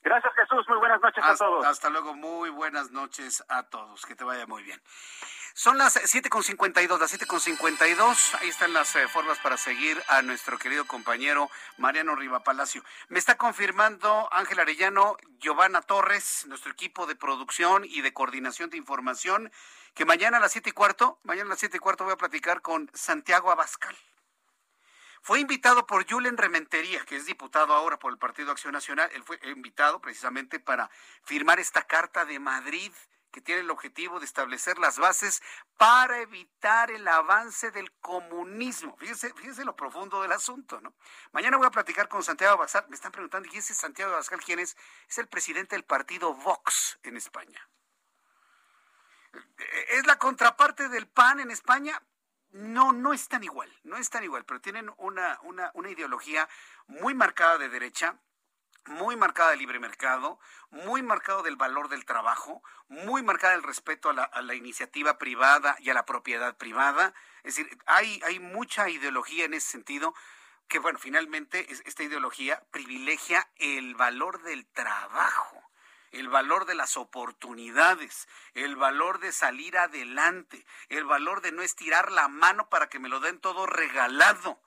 Gracias 0.02 0.34
Jesús. 0.36 0.66
Muy 0.68 0.78
buenas 0.78 1.02
noches 1.02 1.24
a 1.24 1.36
todos. 1.36 1.66
Hasta 1.66 1.90
luego. 1.90 2.14
Muy 2.14 2.50
buenas 2.50 2.92
noches 2.92 3.44
a 3.50 3.64
todos. 3.64 4.06
Que 4.06 4.16
te 4.16 4.24
vaya 4.24 4.46
muy 4.48 4.64
bien. 4.64 4.82
Son 5.54 5.78
las 5.78 5.98
7.52, 5.98 7.00
las 7.00 7.20
7.52. 7.20 8.40
Ahí 8.40 8.48
están 8.48 8.72
las 8.72 8.96
eh, 8.96 9.08
formas 9.10 9.40
para 9.40 9.58
seguir 9.58 10.02
a 10.08 10.22
nuestro 10.22 10.58
querido 10.58 10.86
compañero 10.86 11.50
Mariano 11.78 12.16
Riva 12.16 12.44
Palacio. 12.44 12.82
Me 13.10 13.20
está 13.20 13.36
confirmando 13.36 14.30
Ángel 14.32 14.60
Arellano, 14.60 15.18
Giovanna 15.40 15.82
Torres, 15.82 16.46
nuestro 16.48 16.72
equipo 16.72 17.08
de 17.08 17.16
producción 17.16 17.84
y 17.84 18.02
de 18.02 18.14
coordinación 18.14 18.70
de 18.70 18.78
información, 18.78 19.52
que 19.96 20.06
mañana 20.06 20.38
a 20.38 20.40
las 20.40 20.54
siete 20.54 20.70
y 20.70 20.74
cuarto, 20.74 21.20
mañana 21.24 21.48
a 21.48 21.50
las 21.50 21.60
siete 21.60 21.78
y 21.78 21.80
cuarto 21.82 22.06
voy 22.06 22.14
a 22.14 22.18
platicar 22.18 22.62
con 22.62 22.90
Santiago 22.94 23.52
Abascal. 23.52 23.98
Fue 25.22 25.40
invitado 25.40 25.86
por 25.86 26.10
Julen 26.10 26.38
Rementería, 26.38 27.06
que 27.06 27.16
es 27.16 27.26
diputado 27.26 27.74
ahora 27.74 28.00
por 28.00 28.12
el 28.12 28.18
Partido 28.18 28.52
Acción 28.52 28.74
Nacional. 28.74 29.10
Él 29.14 29.24
fue 29.24 29.40
invitado 29.44 30.02
precisamente 30.02 30.60
para 30.60 30.90
firmar 31.24 31.60
esta 31.60 31.84
carta 31.84 32.26
de 32.26 32.40
Madrid 32.40 32.92
que 33.32 33.42
tiene 33.42 33.62
el 33.62 33.70
objetivo 33.70 34.20
de 34.20 34.26
establecer 34.26 34.80
las 34.80 34.98
bases 34.98 35.42
para 35.78 36.20
evitar 36.20 36.90
el 36.92 37.08
avance 37.08 37.72
del 37.72 37.92
comunismo. 38.00 38.96
Fíjense, 38.98 39.34
fíjense 39.34 39.64
lo 39.66 39.76
profundo 39.76 40.22
del 40.22 40.32
asunto, 40.32 40.82
¿no? 40.82 40.96
Mañana 41.32 41.58
voy 41.58 41.68
a 41.68 41.72
platicar 41.72 42.08
con 42.08 42.24
Santiago 42.24 42.54
Abascal. 42.54 42.86
Me 42.90 42.96
están 42.96 43.12
preguntando, 43.12 43.48
¿quién 43.48 43.60
es 43.60 43.68
Santiago 43.68 44.14
Abascal? 44.14 44.42
¿Quién 44.44 44.60
es? 44.60 44.76
Es 45.08 45.18
el 45.20 45.28
presidente 45.28 45.76
del 45.76 45.86
partido 45.86 46.34
Vox 46.34 47.00
en 47.04 47.18
España. 47.18 47.70
¿Es 49.90 50.08
la 50.08 50.18
contraparte 50.18 50.90
del 50.90 51.08
PAN 51.08 51.40
en 51.40 51.52
España? 51.52 52.02
No, 52.52 52.94
no 52.94 53.14
es 53.14 53.28
tan 53.28 53.44
igual, 53.44 53.72
no 53.84 53.98
es 53.98 54.10
tan 54.10 54.24
igual, 54.24 54.44
pero 54.46 54.60
tienen 54.60 54.92
una, 54.98 55.40
una, 55.44 55.72
una 55.76 55.90
ideología 55.90 56.50
muy 56.88 57.14
marcada 57.14 57.58
de 57.60 57.70
derecha, 57.70 58.18
muy 58.86 59.16
marcada 59.16 59.52
del 59.52 59.60
libre 59.60 59.80
mercado, 59.80 60.40
muy 60.72 61.04
marcado 61.04 61.44
del 61.44 61.56
valor 61.56 61.90
del 61.90 62.06
trabajo, 62.06 62.64
muy 62.88 63.22
marcada 63.22 63.54
el 63.54 63.64
respeto 63.64 64.10
a 64.10 64.42
la, 64.42 64.56
iniciativa 64.56 65.18
privada 65.18 65.76
y 65.80 65.92
a 65.92 65.94
la 65.94 66.06
propiedad 66.06 66.58
privada. 66.58 67.14
Es 67.44 67.56
decir, 67.56 67.78
hay, 67.86 68.20
hay 68.26 68.40
mucha 68.40 68.90
ideología 68.90 69.46
en 69.46 69.54
ese 69.54 69.70
sentido 69.70 70.16
que, 70.68 70.80
bueno, 70.80 71.00
finalmente 71.00 71.72
esta 71.72 72.04
ideología 72.04 72.64
privilegia 72.72 73.48
el 73.58 73.96
valor 73.96 74.42
del 74.44 74.66
trabajo 74.68 75.69
el 76.12 76.30
valor 76.30 76.66
de 76.66 76.76
las 76.76 76.98
oportunidades, 76.98 78.28
el 78.54 78.76
valor 78.76 79.20
de 79.20 79.32
salir 79.32 79.78
adelante, 79.78 80.66
el 80.90 81.06
valor 81.06 81.42
de 81.42 81.52
no 81.52 81.62
estirar 81.62 82.12
la 82.12 82.28
mano 82.28 82.70
para 82.70 82.90
que 82.90 83.00
me 83.00 83.10
lo 83.10 83.20
den 83.20 83.40
todo 83.40 83.66
regalado. 83.66 84.62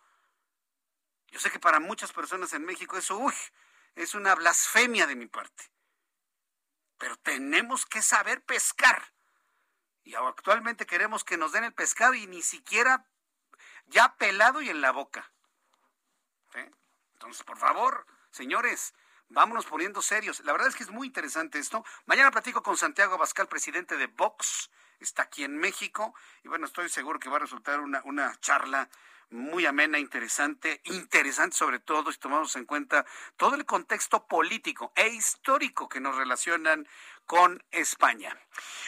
Yo 1.28 1.40
sé 1.40 1.50
que 1.50 1.58
para 1.58 1.80
muchas 1.80 2.12
personas 2.12 2.52
en 2.52 2.64
México 2.64 2.96
eso, 2.96 3.16
uy, 3.16 3.34
es 3.94 4.14
una 4.14 4.34
blasfemia 4.34 5.06
de 5.06 5.16
mi 5.16 5.26
parte. 5.26 5.70
Pero 6.98 7.16
tenemos 7.16 7.86
que 7.86 8.02
saber 8.02 8.42
pescar. 8.42 9.12
Y 10.04 10.14
actualmente 10.14 10.86
queremos 10.86 11.24
que 11.24 11.36
nos 11.36 11.52
den 11.52 11.64
el 11.64 11.72
pescado 11.72 12.14
y 12.14 12.26
ni 12.26 12.42
siquiera 12.42 13.06
ya 13.86 14.16
pelado 14.16 14.62
y 14.62 14.68
en 14.68 14.80
la 14.80 14.90
boca. 14.90 15.32
Entonces, 17.14 17.44
por 17.44 17.56
favor, 17.56 18.06
señores, 18.30 18.94
vámonos 19.32 19.66
poniendo 19.66 20.02
serios. 20.02 20.40
La 20.44 20.52
verdad 20.52 20.68
es 20.68 20.76
que 20.76 20.84
es 20.84 20.90
muy 20.90 21.06
interesante 21.06 21.58
esto. 21.58 21.84
Mañana 22.06 22.30
platico 22.30 22.62
con 22.62 22.76
Santiago 22.76 23.14
Abascal, 23.14 23.48
presidente 23.48 23.96
de 23.96 24.06
Vox. 24.06 24.70
Está 25.00 25.22
aquí 25.22 25.44
en 25.44 25.56
México. 25.58 26.14
Y 26.44 26.48
bueno, 26.48 26.66
estoy 26.66 26.88
seguro 26.88 27.18
que 27.18 27.28
va 27.28 27.36
a 27.36 27.40
resultar 27.40 27.80
una, 27.80 28.02
una 28.04 28.38
charla 28.40 28.88
muy 29.30 29.64
amena, 29.64 29.98
interesante, 29.98 30.82
interesante 30.84 31.56
sobre 31.56 31.78
todo 31.78 32.12
si 32.12 32.18
tomamos 32.18 32.54
en 32.56 32.66
cuenta 32.66 33.06
todo 33.36 33.54
el 33.54 33.64
contexto 33.64 34.26
político 34.26 34.92
e 34.94 35.08
histórico 35.08 35.88
que 35.88 36.00
nos 36.00 36.16
relacionan 36.16 36.86
con 37.32 37.64
España. 37.70 38.36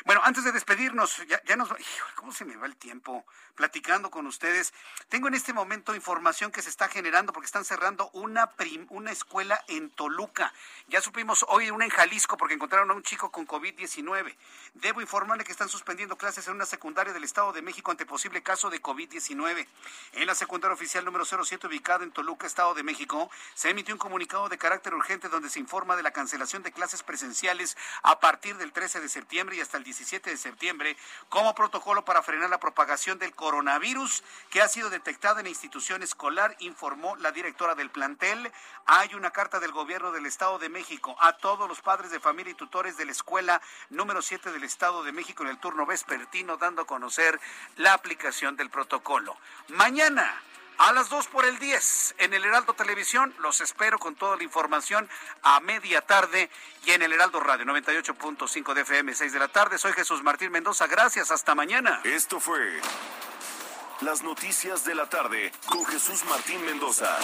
Bueno, 0.05 0.21
antes 0.23 0.45
de 0.45 0.53
despedirnos, 0.53 1.23
ya, 1.47 1.57
nos... 1.57 1.71
¿Cómo 2.15 2.31
se 2.31 2.45
me 2.45 2.57
va 2.57 2.67
el 2.67 2.77
tiempo? 2.77 3.25
Platicando 3.55 4.11
con 4.11 4.27
ustedes. 4.27 4.75
Tengo 5.09 5.29
en 5.29 5.35
este 5.35 5.55
momento 5.55 5.95
información 5.95 6.53
que 6.53 6.61
se 6.61 6.69
está 6.69 6.89
generando 6.89 7.33
porque 7.33 7.47
están 7.47 7.65
cerrando 7.65 8.11
una, 8.13 8.51
una 8.91 9.13
escuela 9.13 9.65
en 9.69 9.89
Toluca. 9.89 10.53
Ya 10.89 11.01
supimos 11.01 11.47
hoy 11.49 11.71
una 11.71 11.87
en 11.87 11.91
Jalisco 11.91 12.37
porque 12.37 12.53
encontraron 12.53 12.91
a 12.91 12.95
un 12.95 13.03
chico 13.03 13.31
con 13.31 13.47
COVID-19. 13.47 14.37
Debo 14.75 15.01
informarle 15.01 15.45
que 15.45 15.53
están 15.53 15.71
suspendiendo 15.71 16.19
clases 16.19 16.47
en 16.47 16.55
una 16.55 16.67
secundaria 16.67 17.15
del 17.15 17.25
Estado 17.25 17.51
de 17.55 17.63
México 17.63 17.93
ante 17.93 18.05
posible 18.05 18.43
caso 18.43 18.69
de 18.69 18.83
COVID-19. 18.83 19.67
En 20.13 20.27
la 20.27 20.35
secundaria 20.35 20.75
oficial 20.75 21.03
número 21.03 21.25
07 21.25 21.67
ubicada 21.67 22.05
en 22.05 22.13
Toluca, 22.13 22.47
Estado 22.47 22.75
de 22.75 22.83
México, 22.83 23.31
se 23.55 23.71
emitió 23.71 23.95
un 23.95 23.99
comunicado 23.99 24.51
de 24.51 24.59
carácter 24.59 24.93
urgente 24.93 25.31
donde 25.31 25.49
se 25.49 25.61
informa 25.61 25.97
de 25.97 26.03
la 26.03 26.11
cancelación 26.11 26.63
de 26.63 26.73
clases 26.73 27.03
presenciales 27.03 27.79
a 28.03 28.21
partir 28.21 28.34
del 28.35 28.73
13 28.73 29.01
de 29.01 29.09
septiembre 29.09 29.57
y 29.57 29.61
hasta 29.61 29.77
el 29.77 29.85
17 29.85 30.29
de 30.29 30.37
septiembre 30.37 30.97
como 31.29 31.55
protocolo 31.55 32.05
para 32.05 32.23
frenar 32.23 32.51
la 32.51 32.59
propagación 32.59 33.19
del 33.19 33.33
coronavirus 33.33 34.25
que 34.51 34.61
ha 34.61 34.67
sido 34.69 34.91
detectada 34.91 35.39
en 35.41 35.45
la 35.45 35.51
institución 35.51 36.03
escolar, 36.03 36.57
informó 36.59 37.15
la 37.17 37.31
directora 37.31 37.77
del 37.77 37.91
plantel. 37.91 38.51
Hay 38.87 39.15
una 39.15 39.31
carta 39.31 39.61
del 39.61 39.71
gobierno 39.71 40.11
del 40.11 40.27
Estado 40.27 40.59
de 40.59 40.69
México 40.69 41.17
a 41.21 41.35
todos 41.35 41.69
los 41.69 41.81
padres 41.81 42.11
de 42.11 42.19
familia 42.19 42.51
y 42.51 42.55
tutores 42.55 42.97
de 42.97 43.05
la 43.05 43.13
escuela 43.13 43.63
número 43.91 44.21
7 44.21 44.51
del 44.51 44.65
Estado 44.65 45.05
de 45.05 45.13
México 45.13 45.45
en 45.45 45.51
el 45.51 45.59
turno 45.59 45.87
vespertino, 45.87 46.57
dando 46.57 46.83
a 46.83 46.87
conocer 46.87 47.41
la 47.77 47.95
aplicación 47.95 48.57
del 48.57 48.69
protocolo. 48.69 49.37
Mañana 49.69 50.43
a 50.79 50.93
las 50.93 51.09
2 51.09 51.27
por 51.29 51.45
el 51.45 51.59
10 51.59 52.17
en 52.19 52.35
el 52.35 52.45
Heraldo 52.45 52.75
Televisión. 52.75 53.35
Los 53.39 53.61
espero 53.61 53.99
con 53.99 54.15
toda 54.15 54.37
la 54.37 54.43
información 54.43 55.09
a 55.43 55.61
media 55.61 56.01
tarde 56.01 56.51
y 56.85 56.93
en 56.93 57.03
el 57.03 57.13
Heraldo 57.13 57.41
Radio 57.41 57.65
98.5 57.67 58.75
de 58.75 58.81
FM 58.83 59.15
6 59.15 59.33
de 59.33 59.39
la 59.39 59.49
tarde. 59.49 59.79
Soy 59.79 59.93
Jesús 59.93 60.23
Martín 60.23 60.51
Mendoza. 60.53 60.87
Gracias. 60.87 61.31
Hasta 61.31 61.55
mañana. 61.55 62.01
Esto 62.05 62.41
fue 62.41 62.81
las 64.01 64.23
noticias 64.23 64.85
de 64.85 64.95
la 64.95 65.09
tarde 65.09 65.53
con 65.67 65.85
Jesús 65.87 66.25
Martín 66.25 66.65
Mendoza. 66.65 67.17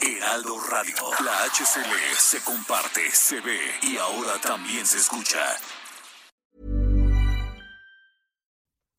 Heraldo 0.00 0.58
Radio. 0.68 0.94
La 1.24 1.44
HCL 1.44 2.16
se 2.16 2.42
comparte, 2.42 3.10
se 3.10 3.40
ve 3.40 3.78
y 3.82 3.98
ahora 3.98 4.40
también 4.40 4.86
se 4.86 4.98
escucha. 4.98 5.56